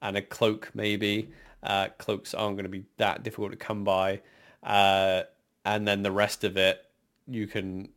and 0.00 0.16
a 0.16 0.22
cloak 0.22 0.70
maybe. 0.72 1.30
Uh, 1.62 1.88
cloaks 1.98 2.32
aren't 2.32 2.56
going 2.56 2.64
to 2.64 2.70
be 2.70 2.84
that 2.96 3.22
difficult 3.22 3.50
to 3.50 3.58
come 3.58 3.84
by. 3.84 4.22
Uh, 4.62 5.24
and 5.66 5.86
then 5.86 6.02
the 6.02 6.12
rest 6.12 6.42
of 6.42 6.56
it 6.56 6.86
you 7.26 7.46
can 7.46 7.90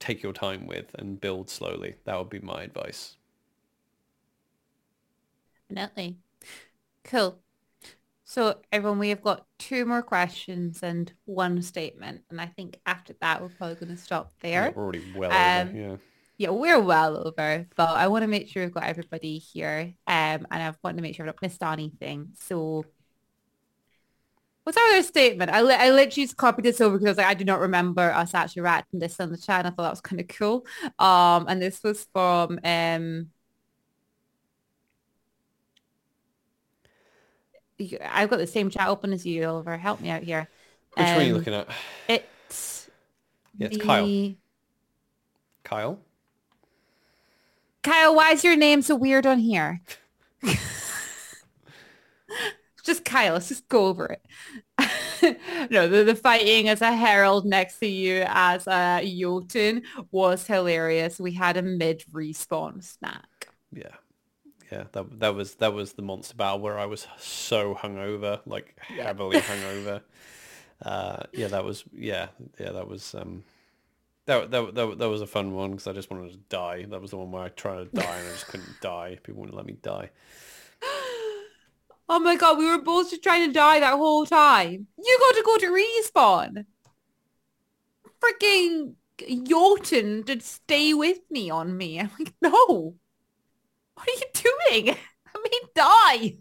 take 0.00 0.20
your 0.22 0.32
time 0.32 0.66
with 0.66 0.94
and 0.94 1.20
build 1.20 1.48
slowly. 1.48 1.94
That 2.04 2.18
would 2.18 2.30
be 2.30 2.40
my 2.40 2.62
advice. 2.64 3.16
Definitely. 5.68 6.16
Cool. 7.04 7.38
So 8.30 8.60
everyone, 8.70 9.00
we 9.00 9.08
have 9.08 9.22
got 9.22 9.44
two 9.58 9.84
more 9.84 10.02
questions 10.02 10.84
and 10.84 11.12
one 11.24 11.60
statement. 11.62 12.20
And 12.30 12.40
I 12.40 12.46
think 12.46 12.78
after 12.86 13.12
that, 13.20 13.42
we're 13.42 13.48
probably 13.48 13.74
going 13.74 13.96
to 13.96 14.00
stop 14.00 14.30
there. 14.38 14.66
Yeah, 14.66 14.72
we're 14.76 14.82
already 14.84 15.02
well 15.16 15.32
um, 15.32 15.68
over, 15.68 15.76
yeah. 15.76 15.96
Yeah, 16.38 16.50
we're 16.50 16.78
well 16.78 17.26
over, 17.26 17.66
but 17.74 17.88
I 17.88 18.06
want 18.06 18.22
to 18.22 18.28
make 18.28 18.46
sure 18.46 18.62
we've 18.62 18.72
got 18.72 18.84
everybody 18.84 19.38
here. 19.38 19.94
Um, 20.06 20.46
and 20.48 20.62
I 20.62 20.72
want 20.84 20.96
to 20.96 21.02
make 21.02 21.16
sure 21.16 21.24
I've 21.24 21.34
not 21.34 21.42
missed 21.42 21.60
anything. 21.60 22.28
So 22.38 22.84
What's 24.62 24.78
our 24.78 24.84
other 24.90 25.02
statement? 25.02 25.50
I, 25.50 25.62
li- 25.62 25.74
I 25.74 25.90
literally 25.90 26.26
just 26.26 26.36
copied 26.36 26.66
this 26.66 26.80
over 26.80 26.98
because 26.98 27.18
I, 27.18 27.22
like, 27.22 27.30
I 27.32 27.34
do 27.34 27.44
not 27.44 27.58
remember 27.58 28.12
us 28.12 28.32
actually 28.34 28.62
writing 28.62 29.00
this 29.00 29.18
on 29.18 29.32
the 29.32 29.38
chat. 29.38 29.66
I 29.66 29.70
thought 29.70 29.82
that 29.82 29.90
was 29.90 30.00
kind 30.00 30.20
of 30.20 30.28
cool. 30.28 30.64
Um, 31.00 31.46
and 31.48 31.60
this 31.60 31.82
was 31.82 32.06
from 32.12 32.60
um, 32.62 33.30
I've 38.10 38.30
got 38.30 38.38
the 38.38 38.46
same 38.46 38.70
chat 38.70 38.88
open 38.88 39.12
as 39.12 39.24
you, 39.26 39.44
Oliver. 39.46 39.76
Help 39.76 40.00
me 40.00 40.10
out 40.10 40.22
here. 40.22 40.48
Which 40.94 41.06
um, 41.06 41.14
one 41.14 41.22
are 41.22 41.26
you 41.26 41.32
um, 41.32 41.38
looking 41.38 41.54
at? 41.54 41.68
It's 42.08 42.90
yeah, 43.56 43.66
it's 43.66 43.78
the... 43.78 43.84
Kyle. 43.84 44.34
Kyle. 45.64 45.98
Kyle, 47.82 48.14
why 48.14 48.32
is 48.32 48.44
your 48.44 48.56
name 48.56 48.82
so 48.82 48.94
weird 48.94 49.26
on 49.26 49.38
here? 49.38 49.80
just 52.84 53.04
Kyle, 53.04 53.34
let's 53.34 53.48
just 53.48 53.68
go 53.68 53.86
over 53.86 54.06
it. 54.06 54.20
no, 55.70 55.88
the, 55.88 56.04
the 56.04 56.14
fighting 56.14 56.68
as 56.68 56.82
a 56.82 56.92
herald 56.92 57.46
next 57.46 57.78
to 57.78 57.86
you 57.86 58.24
as 58.26 58.66
a 58.66 59.00
Jotun 59.04 59.82
was 60.10 60.46
hilarious. 60.46 61.18
We 61.18 61.32
had 61.32 61.56
a 61.56 61.62
mid 61.62 62.04
respawn 62.12 62.82
snack. 62.82 63.48
Yeah. 63.72 63.96
Yeah, 64.70 64.84
that 64.92 65.20
that 65.20 65.34
was 65.34 65.56
that 65.56 65.72
was 65.72 65.94
the 65.94 66.02
monster 66.02 66.36
battle 66.36 66.60
where 66.60 66.78
I 66.78 66.86
was 66.86 67.06
so 67.18 67.74
hungover, 67.74 68.40
like 68.46 68.76
heavily 68.80 69.38
hungover. 69.38 70.02
Uh, 70.82 71.24
yeah, 71.34 71.46
that 71.46 71.62
was 71.62 71.84
yeah 71.92 72.28
yeah 72.58 72.72
that 72.72 72.88
was 72.88 73.14
um 73.14 73.44
that 74.24 74.50
that 74.50 74.74
that, 74.74 74.98
that 74.98 75.08
was 75.10 75.20
a 75.20 75.26
fun 75.26 75.52
one 75.52 75.72
because 75.72 75.86
I 75.86 75.92
just 75.92 76.10
wanted 76.10 76.32
to 76.32 76.38
die. 76.48 76.86
That 76.88 77.02
was 77.02 77.10
the 77.10 77.18
one 77.18 77.30
where 77.30 77.42
I 77.42 77.48
tried 77.50 77.76
to 77.92 78.00
die 78.00 78.16
and 78.16 78.28
I 78.28 78.32
just 78.32 78.46
couldn't 78.46 78.76
die. 78.80 79.18
People 79.22 79.40
wouldn't 79.40 79.56
let 79.56 79.66
me 79.66 79.76
die. 79.82 80.10
Oh 82.12 82.18
my 82.18 82.34
god, 82.34 82.58
we 82.58 82.64
were 82.68 82.82
both 82.82 83.10
just 83.10 83.22
trying 83.22 83.46
to 83.46 83.52
die 83.52 83.78
that 83.78 83.94
whole 83.96 84.26
time. 84.26 84.88
You 84.98 85.18
got 85.20 85.36
to 85.36 85.42
go 85.44 85.58
to 85.58 85.66
respawn. 85.68 86.64
Freaking 88.20 88.94
Jotun 89.46 90.22
did 90.22 90.42
stay 90.42 90.92
with 90.92 91.20
me 91.30 91.50
on 91.50 91.76
me. 91.76 92.00
I'm 92.00 92.10
like, 92.18 92.34
no. 92.42 92.96
What 94.00 94.08
are 94.08 94.12
you 94.12 94.80
doing? 94.80 94.96
I 95.34 95.38
mean, 95.50 95.62
die. 95.74 96.36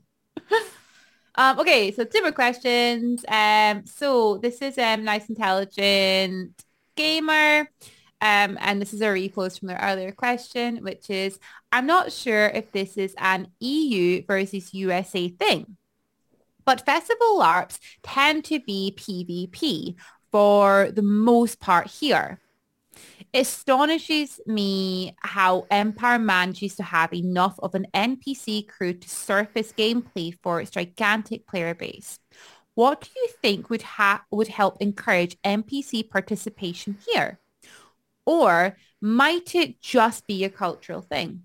um, 1.36 1.60
okay, 1.60 1.92
so 1.92 2.06
different 2.06 2.36
questions. 2.36 3.26
Um, 3.28 3.86
so 3.86 4.38
this 4.38 4.62
is 4.62 4.78
um 4.78 5.04
nice 5.04 5.28
intelligent 5.28 6.54
gamer. 6.96 7.70
Um, 8.22 8.58
and 8.62 8.82
this 8.82 8.94
is 8.94 9.02
a 9.02 9.08
repost 9.08 9.60
from 9.60 9.68
their 9.68 9.80
earlier 9.82 10.14
question, 10.14 10.78
which 10.84 11.10
is, 11.10 11.38
I'm 11.72 11.86
not 11.86 12.14
sure 12.14 12.48
if 12.48 12.72
this 12.72 12.96
is 12.98 13.14
an 13.18 13.48
EU 13.60 14.24
versus 14.26 14.74
USA 14.74 15.28
thing, 15.30 15.78
but 16.66 16.86
festival 16.86 17.40
LARPs 17.40 17.80
tend 18.04 18.46
to 18.46 18.60
be 18.60 18.94
PvP 18.96 19.96
for 20.32 20.92
the 20.92 21.02
most 21.02 21.60
part 21.60 21.88
here. 21.88 22.40
Astonishes 23.34 24.40
me 24.48 25.16
how 25.20 25.68
Empire 25.70 26.18
manages 26.18 26.76
to 26.78 26.84
have 26.84 27.14
enough 27.14 27.60
of 27.60 27.76
an 27.76 27.86
NPC 27.94 28.64
crew 28.68 28.94
to 28.94 29.10
surface 29.10 29.72
gameplay 29.72 30.34
for 30.42 30.60
its 30.60 30.72
gigantic 30.72 31.46
player 31.46 31.76
base. 31.76 32.20
What 32.74 33.02
do 33.02 33.10
you 33.16 33.28
think 33.42 33.70
would 33.70 33.84
ha- 33.84 34.26
would 34.32 34.48
help 34.48 34.78
encourage 34.82 35.38
NPC 35.44 36.02
participation 36.02 36.98
here? 37.08 37.40
Or 38.26 38.78
might 39.02 39.56
it 39.56 39.82
just 39.82 40.28
be 40.28 40.44
a 40.46 40.50
cultural 40.50 41.02
thing? 41.02 41.44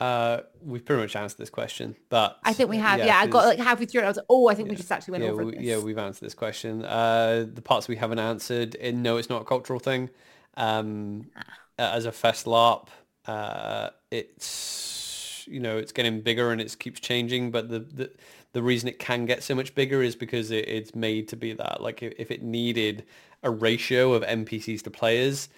Uh, 0.00 0.40
we've 0.64 0.82
pretty 0.82 1.02
much 1.02 1.14
answered 1.14 1.36
this 1.36 1.50
question, 1.50 1.94
but 2.08 2.38
I 2.42 2.54
think 2.54 2.70
we 2.70 2.78
have. 2.78 3.00
Yeah, 3.00 3.18
I 3.18 3.26
got 3.26 3.44
like 3.44 3.58
halfway 3.58 3.84
through 3.84 4.00
it. 4.00 4.04
I 4.04 4.08
was 4.08 4.16
like, 4.16 4.26
oh, 4.30 4.48
I 4.48 4.54
think 4.54 4.68
yeah, 4.68 4.70
we 4.70 4.76
just 4.76 4.90
actually 4.90 5.12
went 5.12 5.24
yeah, 5.24 5.30
over 5.30 5.44
we, 5.44 5.52
this. 5.52 5.60
Yeah, 5.62 5.78
we've 5.78 5.98
answered 5.98 6.24
this 6.24 6.32
question. 6.32 6.86
Uh, 6.86 7.46
the 7.52 7.60
parts 7.60 7.86
we 7.86 7.96
haven't 7.96 8.18
answered, 8.18 8.74
in, 8.76 9.02
no, 9.02 9.18
it's 9.18 9.28
not 9.28 9.42
a 9.42 9.44
cultural 9.44 9.78
thing. 9.78 10.08
Um, 10.56 11.30
ah. 11.36 11.42
As 11.78 12.06
a 12.06 12.12
fest 12.12 12.46
LARP, 12.46 12.88
uh, 13.26 13.90
it's 14.10 15.44
you 15.46 15.60
know 15.60 15.76
it's 15.76 15.92
getting 15.92 16.22
bigger 16.22 16.50
and 16.50 16.60
it 16.60 16.74
keeps 16.78 17.00
changing, 17.00 17.50
but 17.50 17.68
the, 17.68 17.80
the 17.80 18.10
the 18.52 18.62
reason 18.62 18.88
it 18.88 18.98
can 18.98 19.26
get 19.26 19.42
so 19.42 19.54
much 19.54 19.74
bigger 19.74 20.02
is 20.02 20.16
because 20.16 20.50
it, 20.50 20.66
it's 20.66 20.94
made 20.94 21.28
to 21.28 21.36
be 21.36 21.52
that. 21.52 21.82
Like 21.82 22.02
if, 22.02 22.14
if 22.18 22.30
it 22.30 22.42
needed 22.42 23.04
a 23.42 23.50
ratio 23.50 24.14
of 24.14 24.22
NPCs 24.22 24.82
to 24.82 24.90
players, 24.90 25.48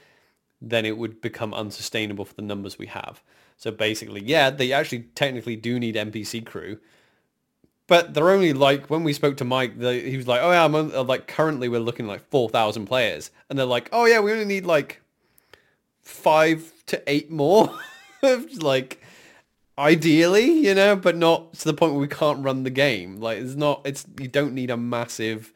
then 0.60 0.84
it 0.84 0.98
would 0.98 1.20
become 1.20 1.54
unsustainable 1.54 2.24
for 2.24 2.34
the 2.34 2.42
numbers 2.42 2.78
we 2.78 2.86
have. 2.86 3.22
So 3.62 3.70
basically, 3.70 4.24
yeah, 4.24 4.50
they 4.50 4.72
actually 4.72 5.02
technically 5.14 5.54
do 5.54 5.78
need 5.78 5.94
NPC 5.94 6.44
crew, 6.44 6.80
but 7.86 8.12
they're 8.12 8.28
only 8.28 8.52
like 8.52 8.90
when 8.90 9.04
we 9.04 9.12
spoke 9.12 9.36
to 9.36 9.44
Mike, 9.44 9.80
he 9.80 10.16
was 10.16 10.26
like, 10.26 10.40
"Oh 10.42 10.50
yeah, 10.50 10.64
I'm 10.64 10.74
on, 10.74 10.92
uh, 10.92 11.04
like 11.04 11.28
currently 11.28 11.68
we're 11.68 11.78
looking 11.78 12.08
like 12.08 12.28
four 12.28 12.48
thousand 12.48 12.86
players," 12.86 13.30
and 13.48 13.56
they're 13.56 13.64
like, 13.64 13.88
"Oh 13.92 14.04
yeah, 14.04 14.18
we 14.18 14.32
only 14.32 14.46
need 14.46 14.66
like 14.66 15.00
five 16.00 16.72
to 16.86 17.00
eight 17.06 17.30
more." 17.30 17.72
like 18.60 19.00
ideally, 19.78 20.50
you 20.50 20.74
know, 20.74 20.96
but 20.96 21.16
not 21.16 21.54
to 21.54 21.64
the 21.64 21.74
point 21.74 21.92
where 21.92 22.00
we 22.00 22.08
can't 22.08 22.44
run 22.44 22.64
the 22.64 22.70
game. 22.70 23.20
Like 23.20 23.38
it's 23.38 23.54
not. 23.54 23.82
It's 23.84 24.04
you 24.18 24.26
don't 24.26 24.54
need 24.54 24.70
a 24.70 24.76
massive. 24.76 25.52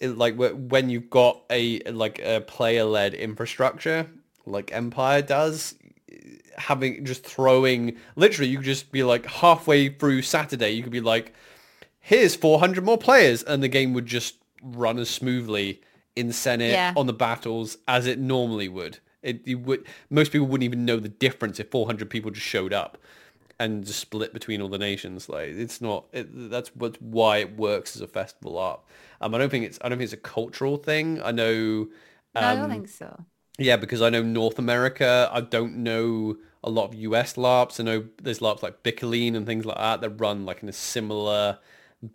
like 0.00 0.36
when 0.38 0.88
you've 0.88 1.10
got 1.10 1.42
a 1.50 1.80
like 1.80 2.18
a 2.18 2.40
player 2.40 2.84
led 2.84 3.12
infrastructure 3.12 4.08
like 4.46 4.72
Empire 4.72 5.22
does, 5.22 5.74
having 6.58 7.04
just 7.04 7.24
throwing 7.24 7.96
literally 8.16 8.50
you 8.50 8.58
could 8.58 8.66
just 8.66 8.90
be 8.90 9.02
like 9.02 9.26
halfway 9.26 9.88
through 9.88 10.22
Saturday 10.22 10.70
you 10.70 10.82
could 10.82 10.92
be 10.92 11.00
like 11.00 11.34
here's 12.00 12.34
400 12.36 12.84
more 12.84 12.98
players 12.98 13.42
and 13.42 13.62
the 13.62 13.68
game 13.68 13.92
would 13.92 14.06
just 14.06 14.36
run 14.62 14.98
as 14.98 15.10
smoothly 15.10 15.80
in 16.14 16.32
Senate 16.32 16.72
yeah. 16.72 16.92
on 16.96 17.06
the 17.06 17.12
battles 17.12 17.76
as 17.86 18.06
it 18.06 18.18
normally 18.18 18.68
would. 18.68 18.98
It 19.22 19.46
you 19.46 19.58
would 19.58 19.86
most 20.08 20.32
people 20.32 20.46
wouldn't 20.46 20.64
even 20.64 20.84
know 20.84 20.98
the 20.98 21.08
difference 21.08 21.60
if 21.60 21.70
400 21.70 22.08
people 22.08 22.30
just 22.30 22.46
showed 22.46 22.72
up 22.72 22.98
and 23.58 23.84
just 23.84 24.00
split 24.00 24.32
between 24.32 24.60
all 24.60 24.68
the 24.68 24.78
nations. 24.78 25.28
Like 25.28 25.48
it's 25.48 25.80
not. 25.80 26.06
It, 26.12 26.50
that's 26.50 26.74
what 26.74 27.00
why 27.02 27.38
it 27.38 27.56
works 27.56 27.96
as 27.96 28.02
a 28.02 28.08
festival 28.08 28.58
art. 28.58 28.80
Um, 29.20 29.34
I 29.34 29.38
don't 29.38 29.50
think 29.50 29.64
it's. 29.64 29.78
I 29.82 29.88
don't 29.88 29.98
think 29.98 30.06
it's 30.06 30.12
a 30.12 30.16
cultural 30.16 30.76
thing. 30.76 31.20
I 31.22 31.32
know. 31.32 31.88
Um, 32.34 32.40
no, 32.40 32.40
I 32.40 32.54
don't 32.54 32.64
um, 32.64 32.70
think 32.70 32.88
so. 32.88 33.24
Yeah, 33.58 33.76
because 33.76 34.02
I 34.02 34.10
know 34.10 34.22
North 34.22 34.58
America. 34.58 35.30
I 35.32 35.40
don't 35.40 35.78
know 35.78 36.36
a 36.62 36.70
lot 36.70 36.86
of 36.86 36.94
US 36.94 37.34
LARPs. 37.34 37.80
I 37.80 37.84
know 37.84 38.04
there's 38.22 38.40
LARPs 38.40 38.62
like 38.62 38.82
Bicolline 38.82 39.34
and 39.36 39.46
things 39.46 39.64
like 39.64 39.78
that 39.78 40.00
that 40.00 40.10
run 40.20 40.44
like 40.44 40.62
in 40.62 40.68
a 40.68 40.72
similar 40.72 41.58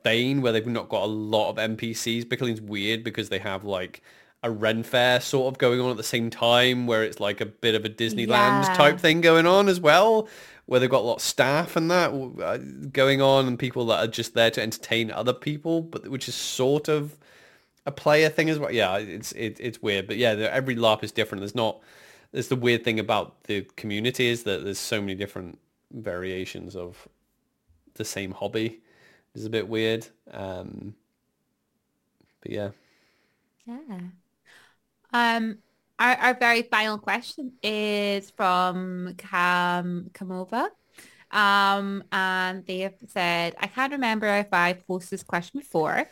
vein 0.04 0.42
where 0.42 0.52
they've 0.52 0.68
not 0.68 0.90
got 0.90 1.04
a 1.04 1.08
lot 1.08 1.50
of 1.50 1.56
NPCs. 1.56 2.26
Bicolline's 2.26 2.62
weird 2.62 3.04
because 3.04 3.30
they 3.30 3.40
have 3.40 3.64
like 3.64 4.02
a 4.44 4.52
Ren 4.52 4.84
Fair 4.84 5.20
sort 5.22 5.54
of 5.54 5.58
going 5.58 5.80
on 5.80 5.92
at 5.92 5.98
the 5.98 6.04
same 6.04 6.30
time 6.30 6.88
where 6.88 7.04
it's 7.04 7.20
like 7.20 7.42
a 7.42 7.46
bit 7.46 7.76
of 7.76 7.86
a 7.86 7.90
Disneyland 7.90 8.28
yeah. 8.64 8.74
type 8.76 9.00
thing 9.00 9.22
going 9.22 9.46
on 9.46 9.70
as 9.70 9.80
well 9.80 10.28
where 10.66 10.80
they've 10.80 10.90
got 10.90 11.02
a 11.02 11.08
lot 11.08 11.16
of 11.16 11.22
staff 11.22 11.76
and 11.76 11.92
that 11.92 12.12
uh, 12.42 12.58
going 12.94 13.22
on 13.22 13.46
and 13.46 13.60
people 13.60 13.86
that 13.88 14.00
are 14.00 14.08
just 14.08 14.34
there 14.36 14.50
to 14.50 14.62
entertain 14.62 15.12
other 15.12 15.34
people, 15.34 15.82
but 15.82 16.08
which 16.08 16.30
is 16.30 16.36
sort 16.36 16.88
of 16.88 17.18
a 17.86 17.92
player 17.92 18.30
thing 18.30 18.50
as 18.50 18.60
well. 18.60 18.72
Yeah, 18.72 18.98
it's 18.98 19.32
it, 19.34 19.58
it's 19.60 19.82
weird, 19.82 20.08
but 20.08 20.18
yeah, 20.18 20.32
every 20.32 20.76
LARP 20.76 21.04
is 21.04 21.12
different. 21.12 21.42
There's 21.42 21.56
not. 21.56 21.80
There's 22.32 22.48
the 22.48 22.56
weird 22.56 22.84
thing 22.84 23.00
about 23.00 23.44
the 23.44 23.62
community 23.76 24.30
is 24.30 24.44
that 24.44 24.64
there's 24.64 24.80
so 24.80 25.02
many 25.02 25.16
different 25.16 25.60
variations 25.92 26.76
of 26.76 27.08
the 27.96 28.06
same 28.06 28.32
hobby. 28.32 28.82
It's 29.36 29.46
a 29.46 29.50
bit 29.50 29.68
weird. 29.68 30.08
Um, 30.32 30.96
but 32.42 32.52
yeah. 32.52 32.70
Yeah. 33.66 34.00
Um, 35.14 35.58
our, 36.00 36.16
our 36.16 36.34
very 36.34 36.64
final 36.64 36.98
question 36.98 37.54
is 37.62 38.32
from 38.32 39.14
Cam 39.18 40.10
Kamova. 40.14 40.70
Um, 41.32 42.04
and 42.12 42.66
they 42.66 42.80
have 42.80 42.96
said, 43.08 43.56
I 43.60 43.68
can't 43.68 43.94
remember 43.94 44.28
if 44.28 44.52
I 44.52 44.74
posted 44.74 45.12
this 45.12 45.24
question 45.24 45.60
before, 45.60 46.06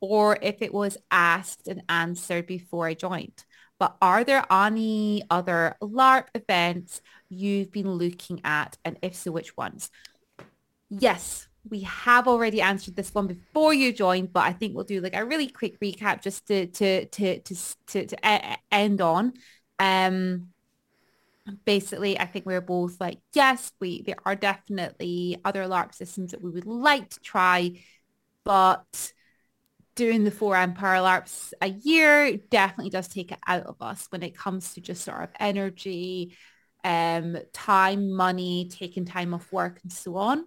or 0.00 0.38
if 0.40 0.62
it 0.62 0.72
was 0.72 0.96
asked 1.10 1.68
and 1.68 1.82
answered 1.88 2.46
before 2.46 2.86
I 2.86 2.94
joined. 2.94 3.44
But 3.78 3.96
are 4.00 4.24
there 4.24 4.44
any 4.50 5.22
other 5.30 5.76
LARP 5.82 6.26
events 6.34 7.02
you've 7.28 7.72
been 7.72 7.90
looking 7.90 8.40
at? 8.44 8.78
And 8.84 8.98
if 9.02 9.16
so, 9.16 9.32
which 9.32 9.56
ones? 9.56 9.90
Yes, 10.88 11.48
we 11.68 11.80
have 11.80 12.28
already 12.28 12.60
answered 12.60 12.94
this 12.94 13.12
one 13.12 13.26
before 13.26 13.74
you 13.74 13.92
joined, 13.92 14.32
but 14.32 14.44
I 14.44 14.52
think 14.52 14.74
we'll 14.74 14.84
do 14.84 15.00
like 15.00 15.16
a 15.16 15.24
really 15.24 15.48
quick 15.48 15.80
recap 15.80 16.22
just 16.22 16.46
to 16.46 16.66
to 16.66 17.06
to 17.06 17.40
to 17.40 17.54
to, 17.88 18.06
to 18.06 18.56
end 18.70 19.00
on. 19.00 19.32
Um, 19.78 20.48
basically, 21.64 22.18
I 22.18 22.26
think 22.26 22.46
we're 22.46 22.60
both 22.60 23.00
like, 23.00 23.18
yes, 23.32 23.72
we 23.80 24.02
there 24.02 24.16
are 24.24 24.36
definitely 24.36 25.38
other 25.44 25.64
LARP 25.64 25.94
systems 25.94 26.30
that 26.30 26.42
we 26.42 26.50
would 26.50 26.66
like 26.66 27.10
to 27.10 27.20
try, 27.20 27.82
but 28.44 29.12
doing 29.94 30.24
the 30.24 30.30
four 30.30 30.56
Empire 30.56 30.98
LARPs 30.98 31.52
a 31.60 31.68
year 31.68 32.36
definitely 32.50 32.90
does 32.90 33.08
take 33.08 33.32
it 33.32 33.38
out 33.46 33.64
of 33.64 33.76
us 33.80 34.06
when 34.10 34.22
it 34.22 34.36
comes 34.36 34.74
to 34.74 34.80
just 34.80 35.04
sort 35.04 35.22
of 35.22 35.30
energy, 35.38 36.36
um, 36.82 37.36
time, 37.52 38.12
money, 38.12 38.68
taking 38.70 39.04
time 39.04 39.34
off 39.34 39.52
work 39.52 39.80
and 39.82 39.92
so 39.92 40.16
on. 40.16 40.44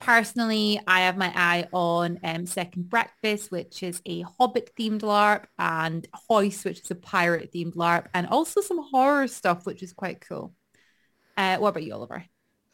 Personally, 0.00 0.80
I 0.86 1.00
have 1.00 1.16
my 1.16 1.32
eye 1.34 1.66
on 1.72 2.20
um, 2.22 2.46
Second 2.46 2.88
Breakfast, 2.88 3.50
which 3.50 3.82
is 3.82 4.00
a 4.06 4.20
Hobbit 4.38 4.70
themed 4.78 5.00
LARP, 5.00 5.46
and 5.58 6.06
Hoist, 6.14 6.64
which 6.64 6.80
is 6.80 6.90
a 6.92 6.94
pirate 6.94 7.52
themed 7.52 7.74
LARP, 7.74 8.06
and 8.14 8.28
also 8.28 8.60
some 8.60 8.80
horror 8.80 9.26
stuff, 9.26 9.66
which 9.66 9.82
is 9.82 9.92
quite 9.92 10.20
cool. 10.20 10.54
Uh, 11.36 11.56
what 11.56 11.70
about 11.70 11.82
you, 11.82 11.94
Oliver? 11.94 12.24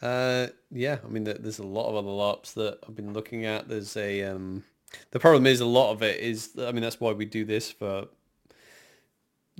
Uh, 0.03 0.49
yeah, 0.71 0.99
I 1.03 1.09
mean, 1.09 1.25
there's 1.25 1.61
a 1.61 1.67
lot 1.67 1.89
of 1.89 1.97
other 1.97 2.09
LARPs 2.09 2.53
that 2.55 2.79
I've 2.87 2.95
been 2.95 3.15
looking 3.15 3.47
at. 3.47 3.69
There's 3.69 3.97
a 3.97 4.23
um, 4.25 4.63
the 5.11 5.21
problem 5.21 5.47
is 5.47 5.61
a 5.61 5.67
lot 5.67 5.93
of 5.93 6.03
it 6.03 6.21
is, 6.21 6.51
I 6.59 6.73
mean, 6.73 6.83
that's 6.83 7.01
why 7.01 7.13
we 7.13 7.25
do 7.25 7.45
this 7.45 7.71
for 7.71 8.07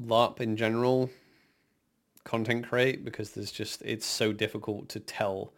LARP 0.01 0.41
in 0.41 0.57
general, 0.57 1.11
content 2.25 2.69
create, 2.69 3.05
because 3.05 3.31
there's 3.31 3.53
just, 3.53 3.83
it's 3.83 4.07
so 4.07 4.33
difficult 4.33 4.89
to 4.91 5.01
tell 5.01 5.53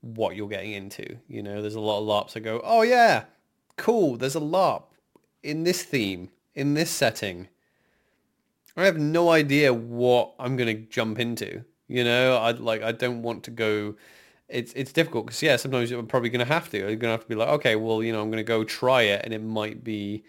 what 0.00 0.36
you're 0.36 0.48
getting 0.48 0.72
into. 0.72 1.18
You 1.28 1.42
know, 1.42 1.60
there's 1.60 1.74
a 1.74 1.80
lot 1.80 2.00
of 2.00 2.06
LARPs 2.06 2.32
that 2.34 2.40
go, 2.40 2.60
oh 2.64 2.82
yeah, 2.82 3.24
cool, 3.76 4.16
there's 4.16 4.36
a 4.36 4.40
LARP 4.40 4.84
in 5.42 5.64
this 5.64 5.82
theme, 5.82 6.30
in 6.54 6.74
this 6.74 6.90
setting. 6.90 7.48
I 8.76 8.84
have 8.84 8.98
no 8.98 9.30
idea 9.30 9.72
what 9.72 10.34
I'm 10.38 10.56
going 10.56 10.76
to 10.76 10.82
jump 10.90 11.18
into. 11.18 11.64
You 11.88 12.04
know, 12.04 12.36
I 12.36 12.50
like, 12.50 12.82
I 12.82 12.92
don't 12.92 13.22
want 13.22 13.44
to 13.44 13.50
go 13.50 13.94
it's 14.48 14.72
it's 14.74 14.92
difficult 14.92 15.26
because 15.26 15.42
yeah, 15.42 15.56
sometimes 15.56 15.90
you're 15.90 16.02
probably 16.02 16.30
going 16.30 16.44
to 16.44 16.52
have 16.52 16.70
to. 16.70 16.78
You're 16.78 16.88
going 16.88 17.00
to 17.00 17.08
have 17.08 17.22
to 17.22 17.28
be 17.28 17.34
like, 17.34 17.48
okay, 17.48 17.76
well, 17.76 18.02
you 18.02 18.12
know, 18.12 18.22
I'm 18.22 18.30
going 18.30 18.38
to 18.38 18.44
go 18.44 18.64
try 18.64 19.02
it, 19.02 19.22
and 19.24 19.34
it 19.34 19.42
might 19.42 19.82
be 19.82 20.24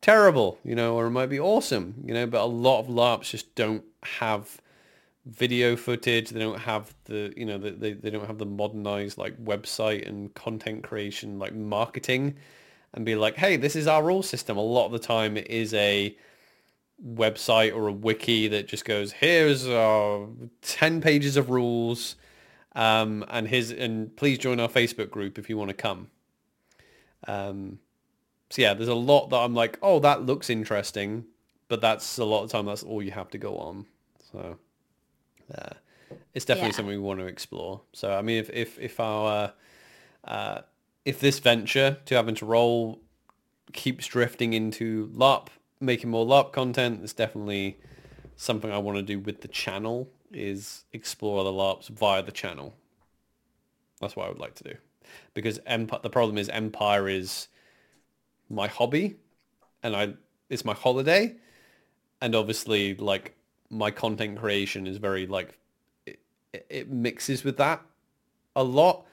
terrible, 0.00 0.58
you 0.64 0.74
know, 0.74 0.96
or 0.96 1.06
it 1.06 1.10
might 1.10 1.28
be 1.28 1.40
awesome, 1.40 1.94
you 2.04 2.14
know. 2.14 2.26
But 2.26 2.42
a 2.42 2.46
lot 2.46 2.80
of 2.80 2.86
LARPs 2.86 3.30
just 3.30 3.54
don't 3.54 3.84
have 4.02 4.60
video 5.26 5.76
footage. 5.76 6.30
They 6.30 6.40
don't 6.40 6.60
have 6.60 6.94
the, 7.04 7.32
you 7.36 7.44
know, 7.44 7.58
they 7.58 7.92
they 7.92 8.10
don't 8.10 8.26
have 8.26 8.38
the 8.38 8.46
modernized 8.46 9.18
like 9.18 9.36
website 9.44 10.08
and 10.08 10.32
content 10.34 10.82
creation 10.82 11.38
like 11.38 11.54
marketing, 11.54 12.36
and 12.94 13.04
be 13.04 13.16
like, 13.16 13.36
hey, 13.36 13.56
this 13.56 13.76
is 13.76 13.86
our 13.86 14.02
rule 14.02 14.22
system. 14.22 14.56
A 14.56 14.62
lot 14.62 14.86
of 14.86 14.92
the 14.92 14.98
time, 14.98 15.36
it 15.36 15.48
is 15.50 15.74
a 15.74 16.16
website 17.06 17.74
or 17.74 17.88
a 17.88 17.92
wiki 17.92 18.48
that 18.48 18.66
just 18.66 18.84
goes, 18.84 19.12
here's 19.12 19.68
uh, 19.68 20.26
10 20.62 21.00
pages 21.00 21.36
of 21.36 21.50
rules 21.50 22.16
um, 22.74 23.24
and 23.28 23.48
his 23.48 23.70
and 23.70 24.14
please 24.16 24.38
join 24.38 24.60
our 24.60 24.68
Facebook 24.68 25.10
group 25.10 25.38
if 25.38 25.48
you 25.48 25.56
want 25.56 25.70
to 25.70 25.74
come. 25.74 26.08
Um, 27.26 27.78
so 28.50 28.62
yeah, 28.62 28.74
there's 28.74 28.88
a 28.88 28.94
lot 28.94 29.30
that 29.30 29.36
I'm 29.36 29.54
like, 29.54 29.78
oh, 29.82 29.98
that 30.00 30.22
looks 30.22 30.48
interesting, 30.48 31.24
but 31.68 31.80
that's 31.80 32.18
a 32.18 32.24
lot 32.24 32.44
of 32.44 32.50
time. 32.50 32.66
That's 32.66 32.82
all 32.82 33.02
you 33.02 33.10
have 33.10 33.30
to 33.30 33.38
go 33.38 33.58
on. 33.58 33.86
So 34.32 34.58
uh, 35.54 35.70
it's 36.34 36.44
definitely 36.44 36.70
yeah. 36.70 36.76
something 36.76 36.94
we 36.94 36.98
want 36.98 37.20
to 37.20 37.26
explore. 37.26 37.82
So 37.92 38.14
I 38.14 38.22
mean, 38.22 38.38
if 38.38 38.50
if 38.50 38.78
if 38.78 39.00
our 39.00 39.52
uh, 40.24 40.60
if 41.04 41.20
this 41.20 41.38
venture 41.38 41.98
to 42.06 42.14
having 42.14 42.34
to 42.36 42.46
roll 42.46 43.00
keeps 43.72 44.06
drifting 44.06 44.52
into 44.52 45.08
LARP, 45.08 45.48
making 45.80 46.10
more 46.10 46.26
LARP 46.26 46.52
content, 46.52 47.00
it's 47.02 47.12
definitely 47.12 47.78
something 48.36 48.70
I 48.70 48.78
want 48.78 48.96
to 48.98 49.02
do 49.02 49.18
with 49.18 49.40
the 49.40 49.48
channel 49.48 50.08
is 50.32 50.84
explore 50.92 51.44
the 51.44 51.50
LARPs 51.50 51.88
via 51.88 52.22
the 52.22 52.32
channel. 52.32 52.74
That's 54.00 54.16
what 54.16 54.26
I 54.26 54.28
would 54.28 54.38
like 54.38 54.54
to 54.56 54.64
do. 54.64 54.74
Because 55.34 55.58
the 55.66 56.10
problem 56.10 56.38
is 56.38 56.48
Empire 56.48 57.08
is 57.08 57.48
my 58.50 58.66
hobby 58.66 59.16
and 59.82 59.94
I 59.94 60.14
it's 60.48 60.64
my 60.64 60.74
holiday 60.74 61.36
and 62.20 62.34
obviously 62.34 62.94
like 62.94 63.34
my 63.70 63.90
content 63.90 64.38
creation 64.38 64.86
is 64.86 64.96
very 64.96 65.26
like 65.26 65.58
it, 66.06 66.18
it 66.70 66.90
mixes 66.90 67.44
with 67.44 67.58
that 67.58 67.82
a 68.56 68.64
lot 68.64 69.06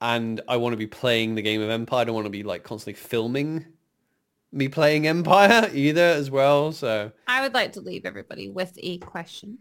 and 0.00 0.40
I 0.48 0.56
want 0.56 0.72
to 0.72 0.78
be 0.78 0.86
playing 0.86 1.34
the 1.34 1.42
game 1.42 1.60
of 1.60 1.68
Empire. 1.68 2.00
I 2.00 2.04
don't 2.04 2.14
want 2.14 2.26
to 2.26 2.30
be 2.30 2.42
like 2.42 2.62
constantly 2.62 2.94
filming 2.94 3.66
me 4.52 4.68
playing 4.68 5.06
Empire 5.06 5.70
either 5.74 6.02
as 6.02 6.30
well. 6.30 6.72
So 6.72 7.12
I 7.26 7.42
would 7.42 7.54
like 7.54 7.72
to 7.72 7.80
leave 7.80 8.06
everybody 8.06 8.48
with 8.48 8.78
a 8.82 8.98
question. 8.98 9.58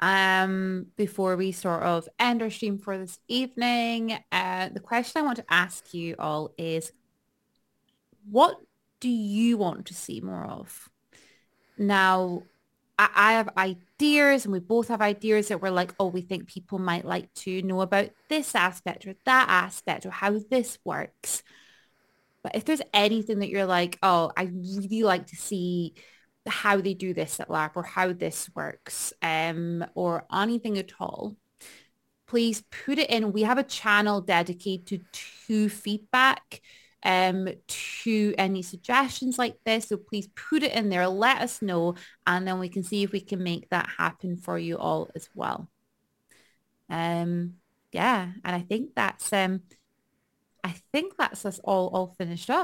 Um, 0.00 0.86
before 0.96 1.36
we 1.36 1.50
sort 1.50 1.82
of 1.82 2.08
end 2.20 2.40
our 2.40 2.50
stream 2.50 2.78
for 2.78 2.96
this 2.96 3.18
evening, 3.26 4.16
uh, 4.30 4.68
the 4.68 4.78
question 4.80 5.20
I 5.20 5.24
want 5.24 5.38
to 5.38 5.44
ask 5.52 5.92
you 5.92 6.14
all 6.18 6.52
is, 6.56 6.92
what 8.30 8.60
do 9.00 9.08
you 9.08 9.58
want 9.58 9.86
to 9.86 9.94
see 9.94 10.20
more 10.20 10.44
of? 10.44 10.88
Now, 11.76 12.42
I, 12.96 13.08
I 13.14 13.32
have 13.32 13.50
ideas 13.56 14.44
and 14.44 14.52
we 14.52 14.60
both 14.60 14.86
have 14.88 15.00
ideas 15.00 15.48
that 15.48 15.60
we're 15.60 15.70
like, 15.70 15.92
oh, 15.98 16.06
we 16.06 16.20
think 16.20 16.46
people 16.46 16.78
might 16.78 17.04
like 17.04 17.34
to 17.34 17.62
know 17.62 17.80
about 17.80 18.10
this 18.28 18.54
aspect 18.54 19.04
or 19.04 19.14
that 19.24 19.46
aspect 19.48 20.06
or 20.06 20.10
how 20.10 20.38
this 20.50 20.78
works. 20.84 21.42
But 22.44 22.54
if 22.54 22.64
there's 22.64 22.82
anything 22.94 23.40
that 23.40 23.48
you're 23.48 23.66
like, 23.66 23.98
oh, 24.02 24.30
I 24.36 24.44
really 24.44 25.02
like 25.02 25.26
to 25.26 25.36
see 25.36 25.94
how 26.48 26.80
they 26.80 26.94
do 26.94 27.14
this 27.14 27.40
at 27.40 27.50
lab 27.50 27.72
or 27.74 27.82
how 27.82 28.12
this 28.12 28.50
works 28.54 29.12
um, 29.22 29.84
or 29.94 30.24
anything 30.32 30.78
at 30.78 30.92
all, 30.98 31.36
please 32.26 32.62
put 32.84 32.98
it 32.98 33.10
in. 33.10 33.32
We 33.32 33.42
have 33.42 33.58
a 33.58 33.62
channel 33.62 34.20
dedicated 34.20 35.04
to 35.46 35.68
feedback 35.68 36.60
um, 37.02 37.48
to 37.66 38.34
any 38.36 38.62
suggestions 38.62 39.38
like 39.38 39.56
this. 39.64 39.88
So 39.88 39.96
please 39.96 40.28
put 40.28 40.62
it 40.62 40.72
in 40.72 40.88
there, 40.88 41.08
let 41.08 41.40
us 41.40 41.62
know, 41.62 41.94
and 42.26 42.46
then 42.46 42.58
we 42.58 42.68
can 42.68 42.82
see 42.82 43.02
if 43.02 43.12
we 43.12 43.20
can 43.20 43.42
make 43.42 43.68
that 43.70 43.88
happen 43.98 44.36
for 44.36 44.58
you 44.58 44.76
all 44.78 45.10
as 45.14 45.28
well. 45.34 45.68
Um, 46.90 47.54
yeah, 47.92 48.32
and 48.44 48.56
I 48.56 48.60
think 48.60 48.90
that's 48.94 49.32
um, 49.32 49.62
I 50.64 50.74
think 50.92 51.14
that's 51.16 51.46
us 51.46 51.60
all 51.64 51.88
all 51.88 52.14
finished 52.18 52.50
up. 52.50 52.56